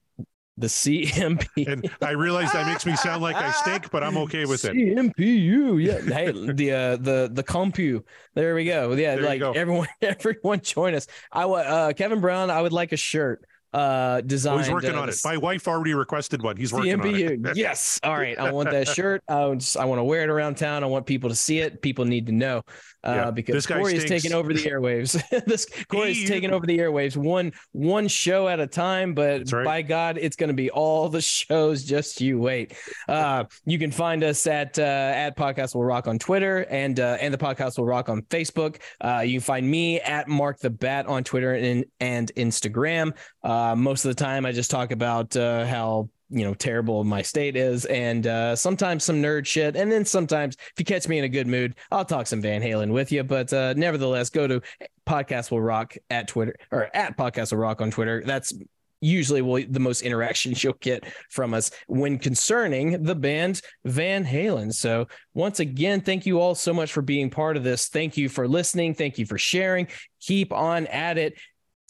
The 0.61 0.67
CMP. 0.69 1.67
And 1.67 1.91
I 2.03 2.11
realize 2.13 2.53
that 2.53 2.67
makes 2.67 2.87
me 2.87 2.97
sound 2.97 3.23
like 3.23 3.37
I 3.37 3.51
stink, 3.53 3.91
but 3.91 4.03
I'm 4.03 4.17
okay 4.19 4.45
with 4.47 4.65
it. 4.65 4.75
CMPU. 4.75 5.83
Yeah. 5.83 6.01
Hey, 6.01 6.31
the 6.33 6.73
uh, 6.73 6.97
the 6.97 7.31
the 7.33 7.43
compu. 7.45 8.03
There 8.35 8.55
we 8.55 8.65
go. 8.65 8.93
Yeah, 8.93 9.17
There 9.17 9.25
like 9.25 9.41
go. 9.41 9.53
everyone 9.53 9.89
everyone 10.03 10.61
join 10.61 10.95
us. 10.95 11.07
I 11.33 11.45
uh 11.45 11.93
Kevin 11.93 12.21
Brown, 12.21 12.51
I 12.51 12.63
would 12.63 12.73
like 12.73 12.93
a 12.93 12.97
shirt 12.97 13.45
uh 13.73 14.21
Oh, 14.23 14.27
designed 14.27 14.61
he's 14.63 14.71
working 14.71 14.95
uh, 14.97 15.03
on 15.03 15.09
it. 15.09 15.17
My 15.25 15.37
wife 15.37 15.69
already 15.69 15.95
requested 15.95 16.43
one. 16.43 16.57
He's 16.57 16.73
working 16.73 16.93
on 16.95 17.01
CMPU. 17.01 17.47
it. 17.49 17.57
yes. 17.57 18.01
All 18.03 18.17
right. 18.17 18.37
I 18.39 18.51
want 18.51 18.71
that 18.71 18.89
shirt. 18.89 19.23
I 19.29 19.55
just, 19.55 19.77
I 19.77 19.85
want 19.85 20.01
to 20.01 20.05
wear 20.05 20.23
it 20.23 20.29
around 20.29 20.57
town. 20.57 20.83
I 20.83 20.87
want 20.87 21.07
people 21.07 21.31
to 21.31 21.37
see 21.37 21.61
it. 21.61 21.81
People 21.81 22.05
need 22.05 22.27
to 22.27 22.33
know 22.33 22.63
uh, 23.05 23.13
Yeah, 23.13 23.31
because 23.31 23.55
this 23.55 23.67
guy 23.67 23.79
Corey 23.79 23.95
is 23.95 24.05
taking 24.05 24.33
over 24.33 24.53
the 24.53 24.63
airwaves. 24.63 25.21
this 25.47 25.67
Corey 25.89 26.13
is 26.13 26.29
taking 26.29 26.53
over 26.53 26.67
the 26.67 26.79
airwaves 26.79 27.17
one 27.17 27.53
one 27.73 28.09
show 28.09 28.49
at 28.49 28.61
a 28.61 28.67
time. 28.67 29.15
But 29.15 29.51
right. 29.53 29.65
by 29.65 29.83
God, 29.83 30.19
it's 30.19 30.37
going 30.37 30.49
to 30.49 30.55
be 30.55 30.71
all 30.71 31.09
the 31.09 31.21
shows. 31.21 31.85
Just 31.85 32.21
you 32.21 32.39
wait. 32.39 32.75
Uh, 33.09 33.45
you 33.65 33.79
can 33.79 33.91
find 33.91 34.23
us 34.23 34.47
at 34.47 34.79
uh, 34.79 34.83
at 34.83 35.37
Podcast 35.37 35.75
Will 35.75 35.85
Rock 35.85 36.07
on 36.07 36.19
Twitter 36.19 36.67
and 36.71 36.99
uh, 37.01 37.17
and 37.21 37.33
the 37.33 37.39
Podcast 37.39 37.79
Will 37.79 37.87
Rock 37.87 38.09
on 38.09 38.23
Facebook. 38.23 38.77
Uh, 39.01 39.21
you 39.21 39.35
can 39.35 39.41
find 39.41 39.71
me 39.71 40.01
at 40.01 40.29
Mark 40.29 40.59
the 40.59 40.71
Bat 40.71 41.07
on 41.07 41.25
Twitter 41.25 41.55
and 41.55 41.85
and 42.01 42.33
Instagram. 42.37 43.17
Uh, 43.43 43.75
most 43.75 44.05
of 44.05 44.15
the 44.15 44.23
time, 44.23 44.45
I 44.45 44.53
just 44.53 44.71
talk 44.71 44.91
about 44.91 45.37
uh, 45.37 45.65
how 45.65 46.11
you 46.31 46.45
know 46.45 46.55
terrible 46.55 47.05
my 47.05 47.23
state 47.23 47.57
is, 47.57 47.85
and 47.87 48.27
uh, 48.27 48.57
sometimes 48.57 49.05
some 49.05 49.23
nerd 49.23 49.47
shit, 49.47 49.77
and 49.77 49.91
then 49.91 50.05
sometimes 50.05 50.57
if 50.59 50.75
you 50.79 50.85
catch 50.85 51.09
me 51.09 51.19
in 51.19 51.25
a 51.25 51.29
good 51.29 51.47
mood, 51.47 51.75
I'll 51.91 52.05
talk 52.05 52.27
some 52.27 52.41
Van 52.41 52.63
Halen 52.63 52.93
with 52.93 53.13
you. 53.13 53.25
But 53.25 53.53
uh, 53.53 53.75
nevertheless, 53.75 54.31
go 54.31 54.47
to 54.47 54.63
Podcast 55.07 55.51
Will 55.51 55.61
Rock 55.61 55.97
at 56.09 56.29
Twitter 56.29 56.55
or 56.71 56.89
at 56.95 57.17
Podcast 57.17 57.53
Will 57.53 57.59
Rock 57.59 57.81
on 57.81 57.91
Twitter. 57.91 58.23
That's 58.25 58.53
usually 59.01 59.43
will 59.43 59.65
the 59.69 59.81
most 59.81 60.03
interactions 60.03 60.63
you'll 60.65 60.75
get 60.81 61.05
from 61.31 61.55
us 61.55 61.71
when 61.87 62.19
concerning 62.19 63.03
the 63.03 63.15
band 63.15 63.61
Van 63.85 64.25
Halen. 64.25 64.73
So 64.73 65.07
once 65.35 65.61
again, 65.61 66.01
thank 66.01 66.27
you 66.27 66.41
all 66.41 66.55
so 66.55 66.73
much 66.73 66.93
for 66.93 67.03
being 67.03 67.31
part 67.31 67.57
of 67.57 67.65
this. 67.65 67.89
Thank 67.89 68.17
you 68.17 68.29
for 68.29 68.47
listening. 68.47 68.95
Thank 68.95 69.19
you 69.19 69.27
for 69.27 69.39
sharing. 69.39 69.89
Keep 70.21 70.53
on 70.53 70.87
at 70.89 71.19
it. 71.19 71.35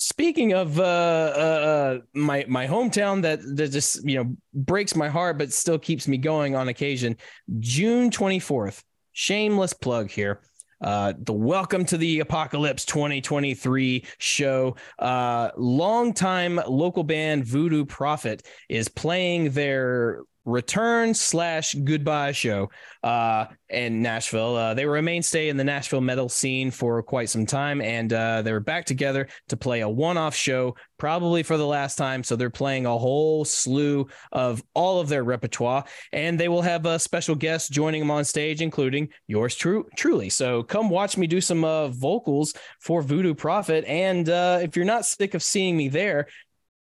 Speaking 0.02 0.54
of 0.54 0.80
uh, 0.80 0.82
uh, 0.82 0.86
uh, 0.86 1.98
my 2.14 2.46
my 2.48 2.66
hometown 2.66 3.20
that 3.20 3.40
that 3.56 3.70
just 3.70 4.02
you 4.02 4.16
know 4.16 4.34
breaks 4.54 4.96
my 4.96 5.10
heart 5.10 5.36
but 5.36 5.52
still 5.52 5.78
keeps 5.78 6.08
me 6.08 6.16
going 6.16 6.56
on 6.56 6.68
occasion, 6.68 7.18
June 7.58 8.10
twenty 8.10 8.38
fourth. 8.38 8.82
Shameless 9.12 9.74
plug 9.74 10.10
here. 10.10 10.40
Uh, 10.80 11.12
the 11.18 11.34
Welcome 11.34 11.84
to 11.84 11.98
the 11.98 12.20
Apocalypse 12.20 12.86
2023 12.86 14.06
show. 14.16 14.76
Uh, 14.98 15.50
longtime 15.58 16.58
local 16.66 17.04
band 17.04 17.44
Voodoo 17.44 17.84
Prophet 17.84 18.42
is 18.70 18.88
playing 18.88 19.50
their 19.50 20.22
return 20.44 21.12
slash 21.12 21.74
goodbye 21.74 22.32
show 22.32 22.70
uh 23.02 23.46
in 23.68 24.02
nashville. 24.02 24.56
Uh 24.56 24.74
they 24.74 24.86
were 24.86 24.96
a 24.96 25.02
mainstay 25.02 25.48
in 25.48 25.56
the 25.56 25.64
nashville 25.64 26.00
metal 26.00 26.28
scene 26.28 26.70
for 26.70 27.02
quite 27.02 27.28
some 27.28 27.46
time 27.46 27.80
and 27.80 28.12
uh 28.12 28.42
they 28.42 28.52
were 28.52 28.60
back 28.60 28.84
together 28.84 29.28
to 29.48 29.56
play 29.56 29.80
a 29.80 29.88
one-off 29.88 30.34
show 30.34 30.74
probably 30.98 31.42
for 31.42 31.56
the 31.56 31.66
last 31.66 31.96
time 31.96 32.22
so 32.22 32.36
they're 32.36 32.50
playing 32.50 32.86
a 32.86 32.98
whole 32.98 33.44
slew 33.44 34.06
of 34.32 34.62
all 34.74 35.00
of 35.00 35.08
their 35.08 35.24
repertoire 35.24 35.84
and 36.12 36.38
they 36.38 36.48
will 36.48 36.62
have 36.62 36.86
a 36.86 36.98
special 36.98 37.34
guest 37.34 37.70
joining 37.70 38.00
them 38.00 38.10
on 38.10 38.24
stage 38.24 38.62
including 38.62 39.08
yours 39.26 39.54
true 39.54 39.86
truly. 39.96 40.30
So 40.30 40.62
come 40.62 40.90
watch 40.90 41.16
me 41.16 41.26
do 41.26 41.40
some 41.40 41.64
uh 41.64 41.88
vocals 41.88 42.54
for 42.80 43.02
voodoo 43.02 43.34
prophet 43.34 43.84
and 43.86 44.28
uh 44.28 44.58
if 44.62 44.74
you're 44.74 44.84
not 44.84 45.04
sick 45.04 45.34
of 45.34 45.42
seeing 45.42 45.76
me 45.76 45.88
there 45.88 46.26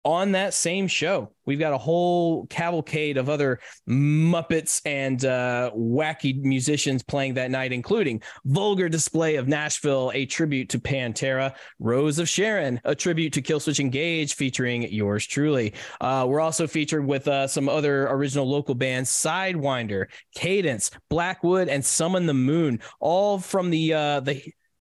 on 0.04 0.32
that 0.32 0.54
same 0.54 0.88
show. 0.88 1.32
We've 1.46 1.60
got 1.60 1.74
a 1.74 1.78
whole 1.78 2.46
cavalcade 2.48 3.18
of 3.18 3.30
other 3.30 3.60
Muppets 3.90 4.82
and 4.86 5.24
uh, 5.24 5.72
wacky 5.76 6.42
musicians 6.42 7.04
playing 7.04 7.36
that 7.36 7.52
night, 7.52 7.72
including 7.72 8.22
Vulgar 8.46 8.90
Display 8.90 9.36
of 9.36 9.48
Nashville, 9.48 10.12
a 10.14 10.26
tribute 10.26 10.70
to 10.70 10.80
Pantera, 10.80 11.56
Rose 11.80 12.20
of 12.20 12.28
Sharon, 12.28 12.82
a 12.84 12.94
tribute 12.96 13.34
to 13.34 13.42
Killswitch 13.42 13.80
Engage, 13.80 14.36
featuring 14.36 14.84
yours 14.84 15.26
truly. 15.26 15.74
Uh, 16.02 16.26
we're 16.28 16.42
also 16.42 16.68
featured 16.68 17.06
with 17.06 17.28
uh, 17.28 17.48
some 17.48 17.70
other 17.70 18.08
original 18.08 18.50
local 18.50 18.76
bands, 18.76 19.10
Sidewinder, 19.10 20.08
Cadence, 20.36 20.92
Blackwood, 21.10 21.70
and 21.70 21.84
Summon 21.84 22.26
the 22.26 22.34
Moon, 22.34 22.80
all 23.00 23.40
from 23.40 23.70
the 23.70 23.94
uh, 23.94 24.20
the 24.20 24.42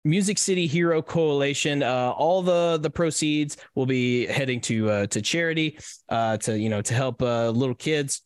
Music 0.03 0.37
City 0.37 0.65
Hero 0.65 1.01
Coalition. 1.01 1.83
Uh, 1.83 2.11
all 2.15 2.41
the 2.41 2.79
the 2.81 2.89
proceeds 2.89 3.57
will 3.75 3.85
be 3.85 4.25
heading 4.25 4.59
to 4.61 4.89
uh, 4.89 5.07
to 5.07 5.21
charity, 5.21 5.77
uh, 6.09 6.37
to 6.37 6.57
you 6.57 6.69
know 6.69 6.81
to 6.81 6.93
help 6.93 7.21
uh, 7.21 7.49
little 7.49 7.75
kids 7.75 8.21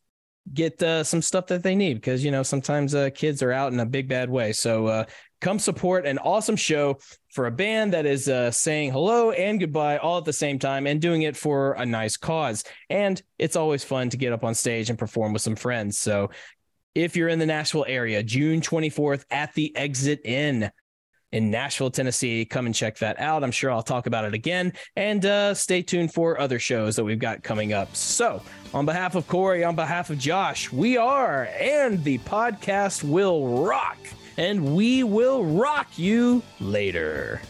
get 0.53 0.81
uh, 0.83 1.03
some 1.03 1.21
stuff 1.21 1.47
that 1.47 1.63
they 1.63 1.75
need 1.75 1.95
because 1.95 2.23
you 2.23 2.31
know 2.31 2.43
sometimes 2.43 2.95
uh, 2.95 3.09
kids 3.13 3.41
are 3.41 3.51
out 3.51 3.73
in 3.73 3.79
a 3.79 3.85
big 3.85 4.07
bad 4.07 4.29
way. 4.29 4.53
So 4.53 5.05
come 5.41 5.59
support 5.59 6.05
an 6.05 6.17
awesome 6.19 6.55
show 6.55 6.97
for 7.31 7.47
a 7.47 7.51
band 7.51 7.93
that 7.93 8.05
is 8.05 8.31
saying 8.55 8.91
hello 8.91 9.31
and 9.31 9.59
goodbye 9.59 9.97
all 9.97 10.17
at 10.19 10.25
the 10.25 10.33
same 10.33 10.59
time 10.59 10.87
and 10.87 11.01
doing 11.01 11.23
it 11.23 11.35
for 11.35 11.73
a 11.73 11.85
nice 11.85 12.15
cause. 12.15 12.63
And 12.89 13.21
it's 13.37 13.57
always 13.57 13.83
fun 13.83 14.09
to 14.11 14.17
get 14.17 14.31
up 14.31 14.45
on 14.45 14.55
stage 14.55 14.89
and 14.89 14.97
perform 14.97 15.33
with 15.33 15.41
some 15.41 15.55
friends. 15.55 15.99
So 15.99 16.29
if 16.95 17.17
you're 17.17 17.27
in 17.27 17.39
the 17.39 17.45
Nashville 17.45 17.85
area, 17.87 18.23
June 18.23 18.61
24th 18.61 19.25
at 19.29 19.53
the 19.53 19.75
Exit 19.75 20.21
Inn 20.23 20.71
in 21.35 21.51
Nashville, 21.51 21.91
Tennessee. 21.91 22.45
Come 22.45 22.65
and 22.65 22.73
check 22.73 22.97
that 22.99 23.19
out. 23.19 23.43
I'm 23.43 23.51
sure 23.51 23.69
I'll 23.69 23.83
talk 23.83 24.07
about 24.07 24.23
it 24.23 24.33
again. 24.33 24.71
And 24.95 25.25
uh, 25.25 25.53
stay 25.53 25.81
tuned 25.81 26.13
for 26.13 26.39
other 26.39 26.59
shows 26.59 26.95
that 26.95 27.03
we've 27.03 27.19
got 27.19 27.43
coming 27.43 27.73
up. 27.73 27.93
So, 27.93 28.41
on 28.73 28.85
behalf 28.85 29.15
of 29.15 29.27
Corey, 29.27 29.65
on 29.65 29.75
behalf 29.75 30.09
of 30.09 30.17
Josh, 30.17 30.71
we 30.71 30.95
are, 30.95 31.49
and 31.59 32.01
the 32.05 32.19
podcast 32.19 33.03
will 33.03 33.65
rock. 33.65 33.97
And 34.37 34.75
we 34.75 35.03
will 35.03 35.43
rock 35.43 35.99
you 35.99 36.41
later. 36.61 37.41